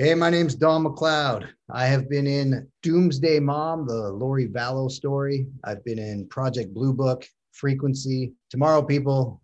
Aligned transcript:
Hey, 0.00 0.14
my 0.14 0.30
name's 0.30 0.54
Don 0.54 0.84
McLeod. 0.84 1.48
I 1.68 1.86
have 1.86 2.08
been 2.08 2.28
in 2.28 2.68
Doomsday 2.84 3.40
Mom, 3.40 3.84
the 3.84 4.12
Lori 4.12 4.46
Vallow 4.46 4.88
story. 4.88 5.48
I've 5.64 5.84
been 5.84 5.98
in 5.98 6.28
Project 6.28 6.72
Blue 6.72 6.92
Book, 6.92 7.26
Frequency, 7.50 8.34
Tomorrow 8.48 8.82
People, 8.82 9.42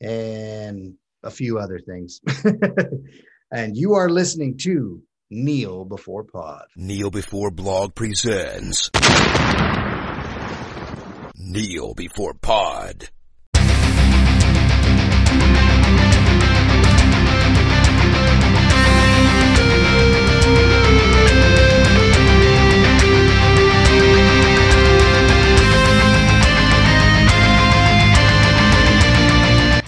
and 0.00 0.94
a 1.22 1.30
few 1.30 1.58
other 1.58 1.78
things. 1.78 2.22
and 3.52 3.76
you 3.76 3.92
are 3.92 4.08
listening 4.08 4.56
to 4.62 5.02
Kneel 5.28 5.84
Before 5.84 6.24
Pod. 6.24 6.64
Kneel 6.74 7.10
Before 7.10 7.50
Blog 7.50 7.94
presents 7.94 8.90
Kneel 11.36 11.92
Before 11.92 12.32
Pod. 12.32 13.10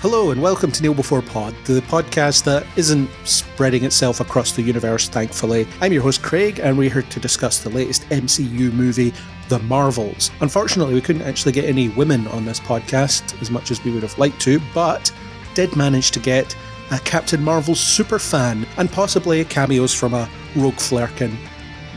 Hello 0.04 0.32
and 0.32 0.42
welcome 0.42 0.70
to 0.70 0.82
Kneel 0.82 0.92
Before 0.92 1.22
Pod, 1.22 1.54
the 1.64 1.80
podcast 1.80 2.44
that 2.44 2.66
isn't 2.76 3.08
spreading 3.24 3.84
itself 3.84 4.20
across 4.20 4.52
the 4.52 4.60
universe, 4.60 5.08
thankfully. 5.08 5.66
I'm 5.80 5.94
your 5.94 6.02
host 6.02 6.22
Craig, 6.22 6.60
and 6.62 6.76
we're 6.76 6.90
here 6.90 7.00
to 7.00 7.20
discuss 7.20 7.60
the 7.60 7.70
latest 7.70 8.02
MCU 8.10 8.70
movie, 8.74 9.14
The 9.48 9.60
Marvels. 9.60 10.30
Unfortunately, 10.42 10.92
we 10.92 11.00
couldn't 11.00 11.22
actually 11.22 11.52
get 11.52 11.64
any 11.64 11.88
women 11.88 12.26
on 12.26 12.44
this 12.44 12.60
podcast 12.60 13.40
as 13.40 13.50
much 13.50 13.70
as 13.70 13.82
we 13.82 13.92
would 13.92 14.02
have 14.02 14.18
liked 14.18 14.42
to, 14.42 14.60
but 14.74 15.10
did 15.54 15.74
manage 15.74 16.10
to 16.10 16.20
get 16.20 16.54
a 16.90 16.98
Captain 16.98 17.42
Marvel 17.42 17.74
super 17.74 18.18
fan 18.18 18.66
and 18.76 18.92
possibly 18.92 19.42
cameos 19.46 19.94
from 19.94 20.12
a 20.12 20.28
Rogue 20.54 20.74
Flerken. 20.74 21.34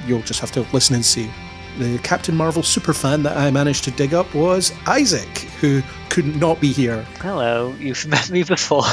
You'll 0.06 0.22
just 0.22 0.40
have 0.40 0.54
to 0.54 0.66
listen 0.72 0.96
and 0.96 1.06
see 1.06 1.30
the 1.78 2.00
Captain 2.00 2.36
Marvel 2.36 2.64
superfan 2.64 3.24
that 3.24 3.38
I 3.38 3.52
managed 3.52 3.84
to 3.84 3.92
dig 3.92 4.14
up 4.14 4.34
was 4.34 4.72
Izaak, 4.86 5.38
who 5.60 5.82
could 6.10 6.36
not 6.36 6.60
be 6.60 6.72
here. 6.72 7.04
Hello, 7.20 7.74
you've 7.80 8.06
met 8.08 8.30
me 8.30 8.44
before. 8.44 8.84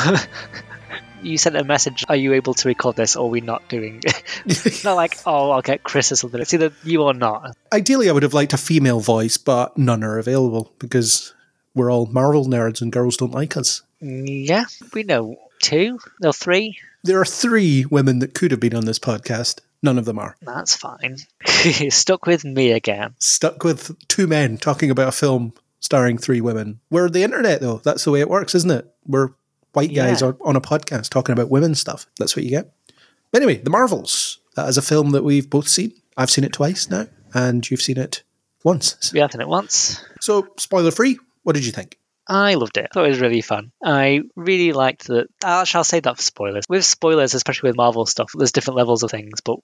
you 1.23 1.39
sent 1.39 1.57
a 1.57 1.65
message, 1.65 2.05
are 2.09 2.17
you 2.17 2.35
able 2.35 2.53
to 2.55 2.69
record 2.69 2.97
this 2.97 3.17
or 3.17 3.27
are 3.27 3.31
we 3.31 3.41
not 3.41 3.67
doing 3.69 4.03
it? 4.05 4.85
not 4.85 4.95
like, 4.95 5.17
oh, 5.25 5.51
I'll 5.51 5.63
get 5.63 5.83
Chris 5.83 6.13
or 6.13 6.17
something. 6.17 6.41
It's 6.41 6.53
either 6.53 6.73
you 6.83 7.03
or 7.03 7.15
not. 7.15 7.57
Ideally, 7.73 8.11
I 8.11 8.13
would 8.13 8.23
have 8.23 8.35
liked 8.35 8.53
a 8.53 8.59
female 8.59 9.01
voice, 9.01 9.39
but 9.39 9.77
none 9.79 10.05
are 10.05 10.19
available 10.19 10.75
because 10.79 11.33
we're 11.75 11.91
all 11.91 12.07
Marvel 12.07 12.45
nerds 12.45 12.83
and 12.83 12.93
girls 12.93 13.17
don't 13.17 13.33
like 13.33 13.57
us. 13.57 13.81
Yeah, 14.01 14.65
we 14.93 15.05
know 15.05 15.37
two, 15.63 15.99
no, 16.21 16.33
three. 16.33 16.79
There 17.03 17.21
are 17.21 17.25
three 17.25 17.87
women 17.87 18.19
that 18.19 18.35
could 18.35 18.51
have 18.51 18.61
been 18.61 18.75
on 18.75 18.85
this 18.85 18.99
podcast. 18.99 19.61
None 19.85 19.99
of 19.99 20.07
them 20.07 20.19
are. 20.19 20.35
That's 20.41 20.75
fine. 20.75 21.19
Stuck 21.91 22.25
with 22.25 22.43
me 22.43 22.73
again. 22.73 23.15
Stuck 23.19 23.63
with 23.63 23.95
two 24.09 24.27
men 24.27 24.57
talking 24.57 24.91
about 24.91 25.09
a 25.09 25.13
film 25.13 25.53
starring 25.79 26.17
three 26.17 26.41
women. 26.41 26.81
We're 26.91 27.11
the 27.11 27.23
internet, 27.23 27.61
though. 27.61 27.77
That's 27.85 28.03
the 28.05 28.11
way 28.11 28.21
it 28.21 28.31
works, 28.31 28.55
isn't 28.55 28.71
it? 28.71 28.91
We're 29.07 29.29
white 29.75 29.95
guys 29.95 30.23
Yeah. 30.23 30.33
on, 30.43 30.57
a 30.57 30.61
podcast 30.63 31.11
talking 31.11 31.35
about 31.35 31.51
women 31.51 31.75
stuff. 31.75 32.07
That's 32.19 32.35
what 32.35 32.45
you 32.45 32.51
get. 32.51 32.73
But 33.31 33.43
anyway, 33.43 33.59
The 33.59 33.69
Marvels. 33.69 34.39
That 34.57 34.71
is 34.71 34.79
a 34.79 34.83
film 34.83 35.11
that 35.11 35.23
we've 35.23 35.51
both 35.51 35.69
seen. 35.69 35.93
I've 36.17 36.31
seen 36.31 36.45
it 36.45 36.53
twice 36.55 36.89
now, 36.89 37.09
and 37.35 37.69
you've 37.71 37.83
seen 37.83 37.99
it 37.99 38.23
once. 38.63 39.13
We 39.13 39.21
have 39.21 39.33
seen 39.33 39.43
it 39.43 39.49
once. 39.49 40.03
So, 40.23 40.47
spoiler 40.57 40.93
free, 40.93 41.19
what 41.43 41.55
did 41.57 41.67
you 41.67 41.73
think? 41.73 41.99
I 42.27 42.55
loved 42.55 42.79
it. 42.79 42.87
I 42.91 42.95
thought 42.95 43.05
it 43.05 43.11
was 43.11 43.21
really 43.21 43.43
fun. 43.43 43.71
I 43.85 44.23
really 44.35 44.73
liked 44.73 45.09
that. 45.09 45.27
I 45.45 45.65
shall 45.65 45.85
say 45.85 46.01
that 46.01 46.17
for 46.17 46.23
spoilers. 46.23 46.65
With 46.71 46.85
spoilers, 46.87 47.35
especially 47.35 47.69
with 47.69 47.77
Marvel 47.77 48.07
stuff, 48.07 48.31
there's 48.35 48.53
different 48.53 48.79
levels 48.79 49.03
of 49.03 49.11
things. 49.11 49.43
But 49.43 49.59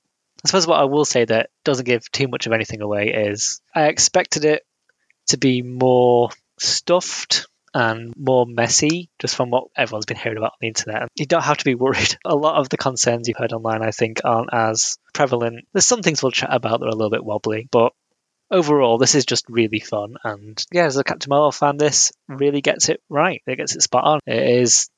I 0.44 0.48
suppose 0.48 0.66
what 0.66 0.80
I 0.80 0.84
will 0.84 1.04
say 1.04 1.24
that 1.24 1.50
doesn't 1.64 1.84
give 1.84 2.10
too 2.10 2.28
much 2.28 2.46
of 2.46 2.52
anything 2.52 2.80
away 2.80 3.08
is 3.08 3.60
I 3.74 3.84
expected 3.86 4.44
it 4.44 4.62
to 5.28 5.38
be 5.38 5.62
more 5.62 6.30
stuffed 6.58 7.46
and 7.72 8.12
more 8.16 8.46
messy, 8.46 9.10
just 9.20 9.36
from 9.36 9.50
what 9.50 9.68
everyone's 9.76 10.06
been 10.06 10.16
hearing 10.16 10.38
about 10.38 10.52
on 10.52 10.58
the 10.60 10.68
internet. 10.68 11.08
You 11.14 11.26
don't 11.26 11.42
have 11.42 11.58
to 11.58 11.64
be 11.64 11.74
worried. 11.74 12.16
A 12.24 12.34
lot 12.34 12.56
of 12.56 12.68
the 12.68 12.76
concerns 12.76 13.28
you've 13.28 13.36
heard 13.36 13.52
online, 13.52 13.82
I 13.82 13.92
think, 13.92 14.22
aren't 14.24 14.52
as 14.52 14.98
prevalent. 15.14 15.66
There's 15.72 15.86
some 15.86 16.02
things 16.02 16.22
we'll 16.22 16.32
chat 16.32 16.52
about 16.52 16.80
that 16.80 16.86
are 16.86 16.90
a 16.90 16.96
little 16.96 17.10
bit 17.10 17.24
wobbly, 17.24 17.68
but 17.70 17.92
overall, 18.50 18.98
this 18.98 19.14
is 19.14 19.24
just 19.24 19.44
really 19.48 19.80
fun. 19.80 20.16
And 20.24 20.62
yeah, 20.72 20.86
as 20.86 20.96
a 20.96 21.04
Captain 21.04 21.30
Marvel 21.30 21.52
fan, 21.52 21.76
this 21.76 22.12
really 22.28 22.60
gets 22.60 22.88
it 22.88 23.00
right. 23.08 23.42
It 23.46 23.56
gets 23.56 23.76
it 23.76 23.82
spot 23.82 24.04
on. 24.04 24.20
It 24.26 24.62
is 24.62 24.90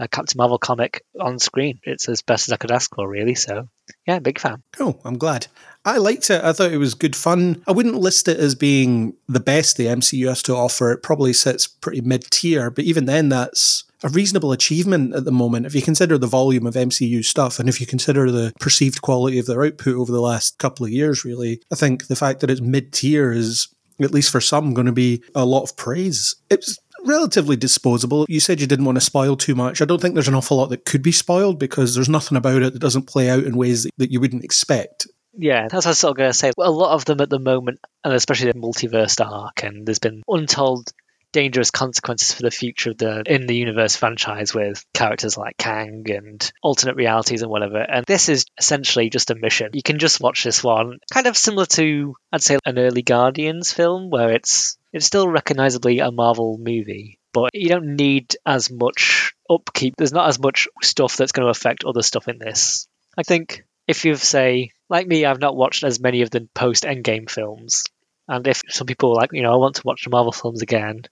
a 0.00 0.08
Captain 0.08 0.38
Marvel 0.38 0.58
comic 0.58 1.04
on 1.20 1.38
screen. 1.38 1.78
It's 1.84 2.08
as 2.08 2.22
best 2.22 2.48
as 2.48 2.52
I 2.52 2.56
could 2.56 2.72
ask 2.72 2.92
for, 2.94 3.06
really. 3.06 3.34
So 3.34 3.68
yeah, 4.06 4.18
big 4.18 4.38
fan. 4.38 4.62
Cool, 4.72 5.00
I'm 5.04 5.18
glad. 5.18 5.46
I 5.84 5.98
liked 5.98 6.30
it. 6.30 6.42
I 6.42 6.52
thought 6.52 6.72
it 6.72 6.78
was 6.78 6.94
good 6.94 7.14
fun. 7.14 7.62
I 7.68 7.72
wouldn't 7.72 7.96
list 7.96 8.26
it 8.28 8.38
as 8.38 8.54
being 8.54 9.14
the 9.28 9.40
best 9.40 9.76
the 9.76 9.86
MCU 9.86 10.28
has 10.28 10.42
to 10.44 10.54
offer. 10.54 10.90
It 10.92 11.02
probably 11.02 11.32
sits 11.32 11.66
pretty 11.66 12.00
mid 12.00 12.24
tier, 12.30 12.70
but 12.70 12.84
even 12.84 13.04
then, 13.04 13.28
that's 13.28 13.84
a 14.02 14.08
reasonable 14.08 14.52
achievement 14.52 15.14
at 15.14 15.26
the 15.26 15.32
moment 15.32 15.66
if 15.66 15.74
you 15.74 15.82
consider 15.82 16.16
the 16.16 16.26
volume 16.26 16.66
of 16.66 16.74
MCU 16.74 17.22
stuff 17.22 17.58
and 17.58 17.68
if 17.68 17.80
you 17.80 17.86
consider 17.86 18.30
the 18.30 18.52
perceived 18.58 19.02
quality 19.02 19.38
of 19.38 19.46
their 19.46 19.64
output 19.64 19.94
over 19.94 20.10
the 20.10 20.22
last 20.22 20.58
couple 20.58 20.86
of 20.86 20.92
years, 20.92 21.24
really. 21.24 21.60
I 21.70 21.74
think 21.74 22.06
the 22.06 22.16
fact 22.16 22.40
that 22.40 22.50
it's 22.50 22.62
mid 22.62 22.92
tier 22.92 23.32
is, 23.32 23.68
at 24.00 24.12
least 24.12 24.30
for 24.30 24.40
some, 24.40 24.74
going 24.74 24.86
to 24.86 24.92
be 24.92 25.22
a 25.34 25.44
lot 25.44 25.62
of 25.62 25.76
praise. 25.76 26.34
It's 26.50 26.78
relatively 27.06 27.56
disposable. 27.56 28.26
You 28.28 28.40
said 28.40 28.60
you 28.60 28.66
didn't 28.66 28.84
want 28.84 28.96
to 28.96 29.04
spoil 29.04 29.36
too 29.36 29.54
much. 29.54 29.80
I 29.80 29.84
don't 29.84 30.00
think 30.00 30.14
there's 30.14 30.28
an 30.28 30.34
awful 30.34 30.56
lot 30.56 30.70
that 30.70 30.84
could 30.84 31.02
be 31.02 31.12
spoiled 31.12 31.58
because 31.58 31.94
there's 31.94 32.08
nothing 32.08 32.36
about 32.36 32.62
it 32.62 32.72
that 32.72 32.78
doesn't 32.78 33.06
play 33.06 33.30
out 33.30 33.44
in 33.44 33.56
ways 33.56 33.86
that, 33.96 34.10
you 34.10 34.20
wouldn't 34.20 34.44
expect. 34.44 35.06
Yeah, 35.32 35.68
that's 35.68 35.74
what 35.74 35.86
I 35.86 35.90
was 35.90 35.98
sort 35.98 36.10
of 36.12 36.16
going 36.16 36.30
to 36.30 36.34
say. 36.34 36.50
A 36.58 36.70
lot 36.70 36.94
of 36.94 37.04
them 37.04 37.20
at 37.20 37.30
the 37.30 37.38
moment, 37.38 37.78
and 38.02 38.12
especially 38.12 38.50
the 38.50 38.58
multiverse 38.58 39.24
arc, 39.24 39.62
and 39.62 39.86
there's 39.86 40.00
been 40.00 40.22
untold 40.26 40.92
dangerous 41.32 41.70
consequences 41.70 42.32
for 42.32 42.42
the 42.42 42.50
future 42.50 42.90
of 42.90 42.98
the 42.98 43.22
in 43.26 43.46
the 43.46 43.54
universe 43.54 43.96
franchise 43.96 44.52
with 44.54 44.84
characters 44.92 45.36
like 45.36 45.56
Kang 45.56 46.04
and 46.10 46.52
alternate 46.62 46.96
realities 46.96 47.42
and 47.42 47.50
whatever. 47.50 47.78
And 47.78 48.04
this 48.06 48.28
is 48.28 48.46
essentially 48.58 49.10
just 49.10 49.30
a 49.30 49.34
mission. 49.34 49.70
You 49.72 49.82
can 49.82 49.98
just 49.98 50.20
watch 50.20 50.44
this 50.44 50.64
one, 50.64 50.98
kind 51.12 51.26
of 51.26 51.36
similar 51.36 51.66
to 51.66 52.14
I'd 52.32 52.42
say 52.42 52.58
an 52.64 52.78
early 52.78 53.02
Guardians 53.02 53.72
film, 53.72 54.10
where 54.10 54.32
it's 54.32 54.76
it's 54.92 55.06
still 55.06 55.28
recognizably 55.28 56.00
a 56.00 56.10
Marvel 56.10 56.58
movie, 56.58 57.18
but 57.32 57.50
you 57.54 57.68
don't 57.68 57.96
need 57.96 58.36
as 58.44 58.70
much 58.70 59.34
upkeep. 59.48 59.94
There's 59.96 60.12
not 60.12 60.28
as 60.28 60.38
much 60.38 60.68
stuff 60.82 61.16
that's 61.16 61.32
going 61.32 61.46
to 61.46 61.50
affect 61.50 61.84
other 61.84 62.02
stuff 62.02 62.28
in 62.28 62.38
this. 62.38 62.88
I 63.16 63.22
think 63.22 63.64
if 63.86 64.04
you've 64.04 64.22
say 64.22 64.72
like 64.88 65.06
me, 65.06 65.24
I've 65.24 65.40
not 65.40 65.56
watched 65.56 65.84
as 65.84 66.00
many 66.00 66.22
of 66.22 66.30
the 66.30 66.48
post 66.54 66.84
Endgame 66.84 67.30
films, 67.30 67.84
and 68.28 68.46
if 68.46 68.62
some 68.68 68.86
people 68.86 69.14
like 69.14 69.30
you 69.32 69.42
know 69.42 69.52
I 69.52 69.56
want 69.56 69.76
to 69.76 69.82
watch 69.84 70.04
the 70.04 70.10
Marvel 70.10 70.32
films 70.32 70.62
again, 70.62 71.02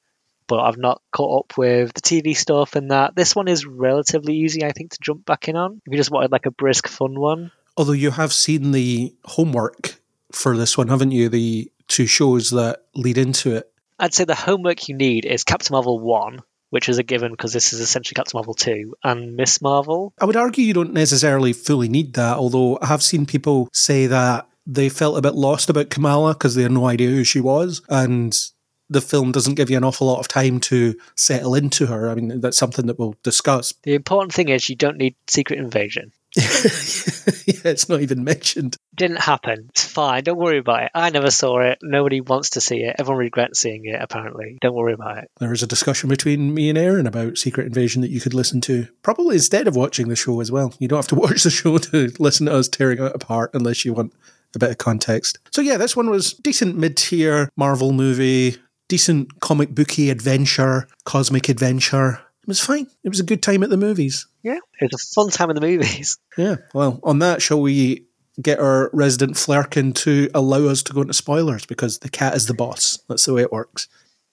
but 0.46 0.60
I've 0.60 0.78
not 0.78 1.02
caught 1.12 1.44
up 1.44 1.58
with 1.58 1.92
the 1.92 2.00
TV 2.00 2.36
stuff 2.36 2.76
and 2.76 2.90
that, 2.90 3.14
this 3.14 3.36
one 3.36 3.48
is 3.48 3.66
relatively 3.66 4.36
easy, 4.36 4.64
I 4.64 4.72
think, 4.72 4.92
to 4.92 4.98
jump 5.00 5.24
back 5.24 5.48
in 5.48 5.56
on. 5.56 5.80
If 5.86 5.92
you 5.92 5.98
just 5.98 6.10
wanted 6.10 6.32
like 6.32 6.46
a 6.46 6.50
brisk, 6.50 6.88
fun 6.88 7.18
one, 7.18 7.50
Although 7.78 7.92
you 7.92 8.10
have 8.10 8.32
seen 8.32 8.72
the 8.72 9.14
homework 9.24 10.00
for 10.32 10.56
this 10.56 10.76
one, 10.76 10.88
haven't 10.88 11.12
you? 11.12 11.28
The 11.28 11.70
two 11.88 12.06
shows 12.06 12.50
that 12.50 12.84
lead 12.94 13.18
into 13.18 13.56
it. 13.56 13.70
I'd 13.98 14.14
say 14.14 14.24
the 14.24 14.34
homework 14.34 14.88
you 14.88 14.96
need 14.96 15.24
is 15.24 15.42
Captain 15.42 15.74
Marvel 15.74 15.98
one, 15.98 16.40
which 16.70 16.88
is 16.88 16.98
a 16.98 17.02
given 17.02 17.32
because 17.32 17.52
this 17.52 17.72
is 17.72 17.80
essentially 17.80 18.14
Captain 18.14 18.36
Marvel 18.36 18.54
two, 18.54 18.94
and 19.02 19.34
Ms. 19.34 19.60
Marvel. 19.60 20.12
I 20.20 20.24
would 20.24 20.36
argue 20.36 20.64
you 20.64 20.74
don't 20.74 20.92
necessarily 20.92 21.52
fully 21.52 21.88
need 21.88 22.14
that, 22.14 22.36
although 22.36 22.78
I 22.80 22.86
have 22.86 23.02
seen 23.02 23.26
people 23.26 23.68
say 23.72 24.06
that 24.06 24.46
they 24.66 24.88
felt 24.88 25.18
a 25.18 25.22
bit 25.22 25.34
lost 25.34 25.70
about 25.70 25.90
Kamala 25.90 26.34
because 26.34 26.54
they 26.54 26.62
had 26.62 26.72
no 26.72 26.86
idea 26.86 27.08
who 27.08 27.24
she 27.24 27.40
was. 27.40 27.80
And 27.88 28.36
the 28.90 29.00
film 29.00 29.32
doesn't 29.32 29.54
give 29.54 29.70
you 29.70 29.76
an 29.76 29.84
awful 29.84 30.06
lot 30.06 30.20
of 30.20 30.28
time 30.28 30.60
to 30.60 30.94
settle 31.14 31.54
into 31.54 31.86
her. 31.86 32.08
I 32.10 32.14
mean, 32.14 32.40
that's 32.40 32.58
something 32.58 32.86
that 32.86 32.98
we'll 32.98 33.16
discuss. 33.22 33.72
The 33.82 33.94
important 33.94 34.32
thing 34.32 34.48
is 34.48 34.68
you 34.68 34.76
don't 34.76 34.98
need 34.98 35.16
Secret 35.26 35.58
Invasion. 35.58 36.12
yeah, 36.36 37.70
it's 37.70 37.88
not 37.88 38.00
even 38.00 38.24
mentioned. 38.24 38.76
Didn't 38.94 39.20
happen. 39.20 39.68
It's 39.70 39.84
fine. 39.84 40.24
Don't 40.24 40.38
worry 40.38 40.58
about 40.58 40.84
it. 40.84 40.90
I 40.94 41.10
never 41.10 41.30
saw 41.30 41.60
it. 41.60 41.78
Nobody 41.82 42.20
wants 42.20 42.50
to 42.50 42.60
see 42.60 42.82
it. 42.82 42.96
Everyone 42.98 43.18
regrets 43.18 43.60
seeing 43.60 43.86
it, 43.86 44.00
apparently. 44.00 44.58
Don't 44.60 44.74
worry 44.74 44.92
about 44.92 45.18
it. 45.18 45.30
There 45.38 45.50
was 45.50 45.62
a 45.62 45.66
discussion 45.66 46.08
between 46.08 46.52
me 46.52 46.68
and 46.68 46.76
Aaron 46.76 47.06
about 47.06 47.38
Secret 47.38 47.66
Invasion 47.66 48.02
that 48.02 48.10
you 48.10 48.20
could 48.20 48.34
listen 48.34 48.60
to, 48.62 48.88
probably 49.02 49.36
instead 49.36 49.66
of 49.66 49.76
watching 49.76 50.08
the 50.08 50.16
show 50.16 50.40
as 50.40 50.52
well. 50.52 50.74
You 50.78 50.88
don't 50.88 50.98
have 50.98 51.08
to 51.08 51.14
watch 51.16 51.42
the 51.44 51.50
show 51.50 51.78
to 51.78 52.12
listen 52.18 52.46
to 52.46 52.54
us 52.54 52.68
tearing 52.68 53.02
it 53.02 53.14
apart 53.14 53.50
unless 53.54 53.84
you 53.84 53.94
want 53.94 54.12
a 54.54 54.58
bit 54.58 54.70
of 54.70 54.78
context. 54.78 55.38
So, 55.52 55.60
yeah, 55.60 55.76
this 55.76 55.96
one 55.96 56.10
was 56.10 56.34
decent 56.34 56.76
mid 56.76 56.96
tier 56.96 57.50
Marvel 57.56 57.92
movie, 57.92 58.56
decent 58.88 59.40
comic 59.40 59.74
booky 59.74 60.10
adventure, 60.10 60.88
cosmic 61.04 61.48
adventure. 61.48 62.20
It 62.48 62.52
was 62.52 62.60
fine. 62.60 62.86
It 63.04 63.10
was 63.10 63.20
a 63.20 63.24
good 63.24 63.42
time 63.42 63.62
at 63.62 63.68
the 63.68 63.76
movies. 63.76 64.26
Yeah. 64.42 64.56
It 64.80 64.90
was 64.90 64.94
a 64.94 65.14
fun 65.14 65.28
time 65.28 65.50
in 65.50 65.54
the 65.54 65.60
movies. 65.60 66.16
Yeah. 66.38 66.56
Well, 66.72 66.98
on 67.02 67.18
that, 67.18 67.42
shall 67.42 67.60
we 67.60 68.06
get 68.40 68.58
our 68.58 68.88
resident 68.94 69.32
Flerken 69.32 69.92
to 69.96 70.30
allow 70.32 70.66
us 70.66 70.82
to 70.84 70.94
go 70.94 71.02
into 71.02 71.12
spoilers 71.12 71.66
because 71.66 71.98
the 71.98 72.08
cat 72.08 72.36
is 72.36 72.46
the 72.46 72.54
boss. 72.54 73.00
That's 73.06 73.26
the 73.26 73.34
way 73.34 73.42
it 73.42 73.52
works. 73.52 73.88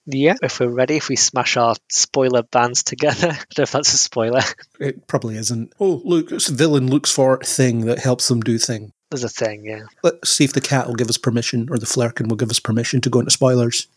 Yeah, 0.05 0.35
if 0.41 0.59
we're 0.59 0.69
ready, 0.69 0.95
if 0.95 1.09
we 1.09 1.17
smash 1.17 1.57
our 1.57 1.75
spoiler 1.89 2.43
bands 2.43 2.83
together. 2.83 3.27
I 3.31 3.35
don't 3.35 3.57
know 3.57 3.63
if 3.63 3.71
that's 3.71 3.93
a 3.93 3.97
spoiler. 3.97 4.41
It 4.79 5.07
probably 5.07 5.35
isn't. 5.35 5.73
Oh, 5.79 6.01
look, 6.05 6.31
it's 6.31 6.47
villain 6.47 6.89
looks 6.89 7.11
for 7.11 7.39
thing 7.39 7.85
that 7.87 7.99
helps 7.99 8.29
them 8.29 8.39
do 8.39 8.57
thing. 8.57 8.93
There's 9.09 9.23
a 9.25 9.29
thing, 9.29 9.65
yeah. 9.65 9.81
Let's 10.03 10.29
see 10.29 10.45
if 10.45 10.53
the 10.53 10.61
cat 10.61 10.87
will 10.87 10.95
give 10.95 11.09
us 11.09 11.17
permission 11.17 11.67
or 11.69 11.77
the 11.77 11.85
flerken 11.85 12.29
will 12.29 12.37
give 12.37 12.51
us 12.51 12.59
permission 12.59 13.01
to 13.01 13.09
go 13.09 13.19
into 13.19 13.31
spoilers. 13.31 13.87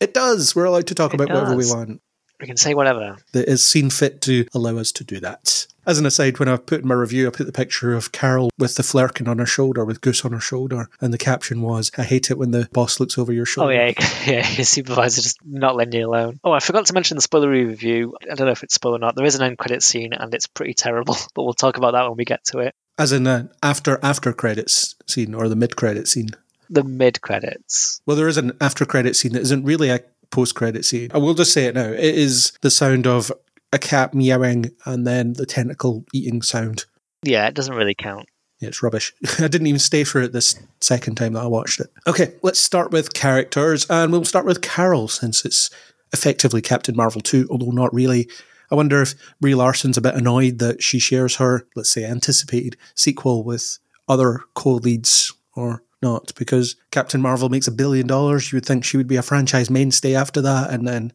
It 0.00 0.14
does. 0.14 0.54
We're 0.54 0.64
allowed 0.64 0.86
to 0.88 0.94
talk 0.94 1.14
It 1.14 1.20
about 1.20 1.34
whatever 1.34 1.56
we 1.56 1.66
want. 1.66 2.00
We 2.40 2.46
can 2.46 2.56
say 2.56 2.74
whatever. 2.74 3.16
That 3.32 3.48
is 3.48 3.64
seen 3.64 3.90
fit 3.90 4.20
to 4.22 4.46
allow 4.54 4.78
us 4.78 4.92
to 4.92 5.04
do 5.04 5.18
that. 5.20 5.66
As 5.88 5.98
an 5.98 6.06
aside, 6.06 6.38
when 6.38 6.48
I 6.48 6.56
put 6.56 6.82
in 6.82 6.86
my 6.88 6.94
review, 6.94 7.26
I 7.26 7.30
put 7.30 7.46
the 7.46 7.52
picture 7.52 7.94
of 7.94 8.12
Carol 8.12 8.50
with 8.58 8.76
the 8.76 8.82
flerken 8.82 9.26
on 9.26 9.38
her 9.38 9.46
shoulder, 9.46 9.84
with 9.84 10.02
Goose 10.02 10.24
on 10.24 10.32
her 10.32 10.40
shoulder, 10.40 10.88
and 11.00 11.12
the 11.14 11.18
caption 11.18 11.62
was, 11.62 11.90
I 11.96 12.04
hate 12.04 12.30
it 12.30 12.38
when 12.38 12.50
the 12.50 12.68
boss 12.72 13.00
looks 13.00 13.16
over 13.16 13.32
your 13.32 13.46
shoulder. 13.46 13.72
Oh 13.72 13.74
yeah, 13.74 13.92
yeah. 14.26 14.48
Your 14.50 14.66
supervisor 14.66 15.22
just 15.22 15.38
not 15.44 15.76
letting 15.76 15.98
you 15.98 16.06
alone. 16.06 16.38
Oh, 16.44 16.52
I 16.52 16.60
forgot 16.60 16.86
to 16.86 16.92
mention 16.92 17.16
the 17.16 17.22
spoilery 17.22 17.66
review. 17.66 18.14
I 18.30 18.34
don't 18.34 18.46
know 18.46 18.52
if 18.52 18.62
it's 18.62 18.74
spoiler 18.74 18.96
or 18.96 18.98
not. 18.98 19.16
There 19.16 19.24
is 19.24 19.34
an 19.34 19.42
end 19.42 19.58
credit 19.58 19.82
scene, 19.82 20.12
and 20.12 20.32
it's 20.34 20.46
pretty 20.46 20.74
terrible. 20.74 21.16
But 21.34 21.44
we'll 21.44 21.54
talk 21.54 21.76
about 21.76 21.92
that 21.92 22.08
when 22.08 22.16
we 22.16 22.24
get 22.24 22.44
to 22.46 22.58
it. 22.58 22.74
As 22.98 23.12
in 23.12 23.26
an 23.26 23.50
after 23.62 23.98
after 24.02 24.32
credits 24.32 24.94
scene 25.06 25.34
or 25.34 25.48
the 25.48 25.56
mid 25.56 25.76
credit 25.76 26.06
scene. 26.08 26.30
The 26.70 26.84
mid 26.84 27.20
credits. 27.20 28.00
Well, 28.06 28.16
there 28.16 28.28
is 28.28 28.36
an 28.36 28.52
after 28.60 28.84
credit 28.84 29.16
scene 29.16 29.32
that 29.32 29.42
isn't 29.42 29.64
really 29.64 29.90
a 29.90 30.00
post 30.30 30.54
credit 30.54 30.84
scene. 30.84 31.10
I 31.14 31.18
will 31.18 31.34
just 31.34 31.52
say 31.52 31.66
it 31.66 31.74
now. 31.74 31.88
It 31.88 32.14
is 32.14 32.52
the 32.60 32.70
sound 32.70 33.06
of 33.06 33.32
a 33.72 33.78
cat 33.78 34.14
meowing 34.14 34.72
and 34.84 35.06
then 35.06 35.34
the 35.34 35.46
tentacle 35.46 36.04
eating 36.12 36.42
sound. 36.42 36.86
Yeah, 37.22 37.46
it 37.46 37.54
doesn't 37.54 37.74
really 37.74 37.94
count. 37.94 38.28
Yeah, 38.60 38.68
it's 38.68 38.82
rubbish. 38.82 39.12
I 39.38 39.48
didn't 39.48 39.66
even 39.66 39.78
stay 39.78 40.04
for 40.04 40.20
it 40.20 40.32
this 40.32 40.56
second 40.80 41.16
time 41.16 41.34
that 41.34 41.42
I 41.42 41.46
watched 41.46 41.80
it. 41.80 41.88
Okay, 42.06 42.34
let's 42.42 42.58
start 42.58 42.90
with 42.90 43.14
characters, 43.14 43.86
and 43.88 44.10
we'll 44.10 44.24
start 44.24 44.46
with 44.46 44.62
Carol 44.62 45.08
since 45.08 45.44
it's 45.44 45.70
effectively 46.12 46.60
Captain 46.60 46.96
Marvel 46.96 47.20
2, 47.20 47.48
although 47.50 47.70
not 47.70 47.94
really. 47.94 48.28
I 48.70 48.74
wonder 48.74 49.00
if 49.00 49.14
Brie 49.40 49.54
Larson's 49.54 49.96
a 49.96 50.02
bit 50.02 50.14
annoyed 50.14 50.58
that 50.58 50.82
she 50.82 50.98
shares 50.98 51.36
her, 51.36 51.66
let's 51.74 51.90
say, 51.90 52.04
anticipated 52.04 52.76
sequel 52.94 53.44
with 53.44 53.78
other 54.08 54.40
co 54.54 54.72
leads 54.74 55.32
or 55.54 55.82
not, 56.02 56.32
because 56.36 56.76
Captain 56.90 57.20
Marvel 57.20 57.48
makes 57.48 57.68
a 57.68 57.72
billion 57.72 58.06
dollars. 58.06 58.52
You 58.52 58.56
would 58.56 58.66
think 58.66 58.84
she 58.84 58.96
would 58.96 59.08
be 59.08 59.16
a 59.16 59.22
franchise 59.22 59.70
mainstay 59.70 60.14
after 60.14 60.40
that, 60.42 60.70
and 60.70 60.86
then 60.86 61.12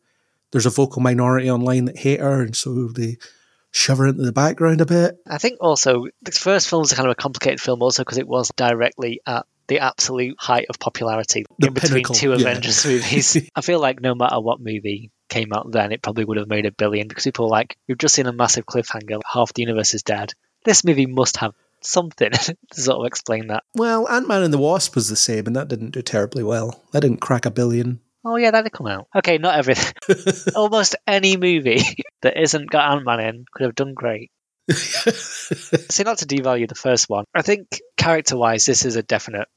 there's 0.51 0.65
a 0.65 0.71
vocal 0.71 1.01
minority 1.01 1.49
online 1.49 1.85
that 1.85 1.97
hate 1.97 2.19
her, 2.19 2.41
and 2.41 2.55
so 2.55 2.87
they 2.87 3.17
shove 3.71 3.97
her 3.97 4.07
into 4.07 4.23
the 4.23 4.31
background 4.31 4.81
a 4.81 4.85
bit. 4.85 5.17
I 5.27 5.37
think 5.37 5.57
also 5.59 6.05
the 6.21 6.31
first 6.31 6.69
film 6.69 6.83
is 6.83 6.93
kind 6.93 7.07
of 7.07 7.11
a 7.11 7.15
complicated 7.15 7.59
film, 7.59 7.81
also 7.81 8.03
because 8.03 8.17
it 8.17 8.27
was 8.27 8.51
directly 8.55 9.21
at 9.25 9.45
the 9.67 9.79
absolute 9.79 10.35
height 10.39 10.67
of 10.69 10.79
popularity 10.79 11.45
The 11.57 11.67
in 11.67 11.73
between 11.73 11.91
pinnacle, 11.91 12.15
two 12.15 12.29
yeah. 12.29 12.35
Avengers 12.35 12.85
movies. 12.85 13.49
I 13.55 13.61
feel 13.61 13.79
like 13.79 14.01
no 14.01 14.13
matter 14.13 14.39
what 14.39 14.59
movie 14.59 15.11
came 15.29 15.53
out 15.53 15.71
then, 15.71 15.91
it 15.91 16.01
probably 16.01 16.25
would 16.25 16.37
have 16.37 16.49
made 16.49 16.65
a 16.65 16.71
billion 16.71 17.07
because 17.07 17.23
people 17.23 17.45
were 17.45 17.51
like, 17.51 17.77
we've 17.87 17.97
just 17.97 18.15
seen 18.15 18.27
a 18.27 18.33
massive 18.33 18.65
cliffhanger, 18.65 19.21
half 19.25 19.53
the 19.53 19.61
universe 19.61 19.93
is 19.93 20.03
dead. 20.03 20.33
This 20.65 20.83
movie 20.83 21.05
must 21.05 21.37
have 21.37 21.53
something 21.85 22.31
to 22.31 22.55
sort 22.71 22.99
of 22.99 23.05
explain 23.05 23.47
that. 23.47 23.63
Well, 23.75 24.07
Ant 24.09 24.27
Man 24.27 24.43
and 24.43 24.53
the 24.53 24.57
Wasp 24.57 24.95
was 24.95 25.09
the 25.09 25.15
same, 25.15 25.47
and 25.47 25.55
that 25.55 25.67
didn't 25.67 25.91
do 25.91 26.01
terribly 26.01 26.43
well. 26.43 26.83
That 26.91 27.01
didn't 27.01 27.21
crack 27.21 27.45
a 27.45 27.51
billion. 27.51 27.99
Oh 28.25 28.37
yeah, 28.37 28.51
that 28.51 28.63
did 28.63 28.71
come 28.71 28.87
out. 28.87 29.07
Okay, 29.15 29.37
not 29.37 29.57
everything. 29.57 29.93
Almost 30.55 30.95
any 31.05 31.35
movie 31.37 31.81
that 32.21 32.41
isn't 32.41 32.69
got 32.69 32.91
Ant 32.91 33.05
Man 33.05 33.19
in 33.19 33.45
could 33.53 33.65
have 33.65 33.75
done 33.75 33.93
great. 33.93 34.31
See, 34.71 36.03
not 36.03 36.19
to 36.19 36.25
devalue 36.25 36.69
the 36.69 36.75
first 36.75 37.09
one. 37.09 37.25
I 37.35 37.41
think 37.41 37.81
character-wise, 37.97 38.65
this 38.65 38.85
is 38.85 38.95
a 38.95 39.03
definite 39.03 39.49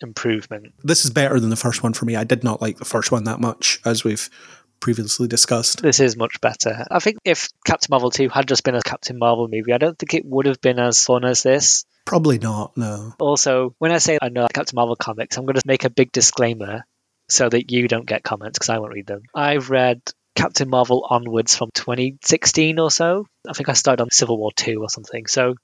improvement. 0.00 0.74
this 0.82 1.04
is 1.04 1.10
better 1.10 1.38
than 1.40 1.50
the 1.50 1.56
first 1.56 1.82
one 1.82 1.92
for 1.94 2.04
me. 2.04 2.16
I 2.16 2.24
did 2.24 2.44
not 2.44 2.60
like 2.62 2.78
the 2.78 2.84
first 2.84 3.10
one 3.10 3.24
that 3.24 3.40
much, 3.40 3.80
as 3.84 4.04
we've 4.04 4.28
previously 4.82 5.28
discussed. 5.28 5.80
This 5.80 6.00
is 6.00 6.16
much 6.16 6.40
better. 6.42 6.84
I 6.90 6.98
think 6.98 7.16
if 7.24 7.48
Captain 7.64 7.88
Marvel 7.90 8.10
2 8.10 8.28
had 8.28 8.46
just 8.46 8.64
been 8.64 8.74
a 8.74 8.82
Captain 8.82 9.18
Marvel 9.18 9.48
movie, 9.48 9.72
I 9.72 9.78
don't 9.78 9.98
think 9.98 10.12
it 10.12 10.26
would 10.26 10.44
have 10.44 10.60
been 10.60 10.78
as 10.78 11.02
fun 11.02 11.24
as 11.24 11.42
this. 11.42 11.86
Probably 12.04 12.38
not, 12.38 12.76
no. 12.76 13.14
Also, 13.18 13.74
when 13.78 13.92
I 13.92 13.98
say 13.98 14.18
I 14.20 14.28
know 14.28 14.46
Captain 14.52 14.76
Marvel 14.76 14.96
comics, 14.96 15.38
I'm 15.38 15.46
going 15.46 15.54
to 15.54 15.62
make 15.64 15.84
a 15.84 15.90
big 15.90 16.12
disclaimer 16.12 16.84
so 17.28 17.48
that 17.48 17.70
you 17.70 17.88
don't 17.88 18.06
get 18.06 18.24
comments 18.24 18.58
because 18.58 18.68
I 18.68 18.78
won't 18.78 18.92
read 18.92 19.06
them. 19.06 19.22
I've 19.34 19.70
read 19.70 20.02
Captain 20.34 20.68
Marvel 20.68 21.06
onwards 21.08 21.54
from 21.54 21.70
2016 21.72 22.78
or 22.78 22.90
so. 22.90 23.26
I 23.48 23.52
think 23.52 23.68
I 23.68 23.74
started 23.74 24.02
on 24.02 24.10
Civil 24.10 24.36
War 24.36 24.50
2 24.54 24.82
or 24.82 24.90
something. 24.90 25.26
So 25.26 25.54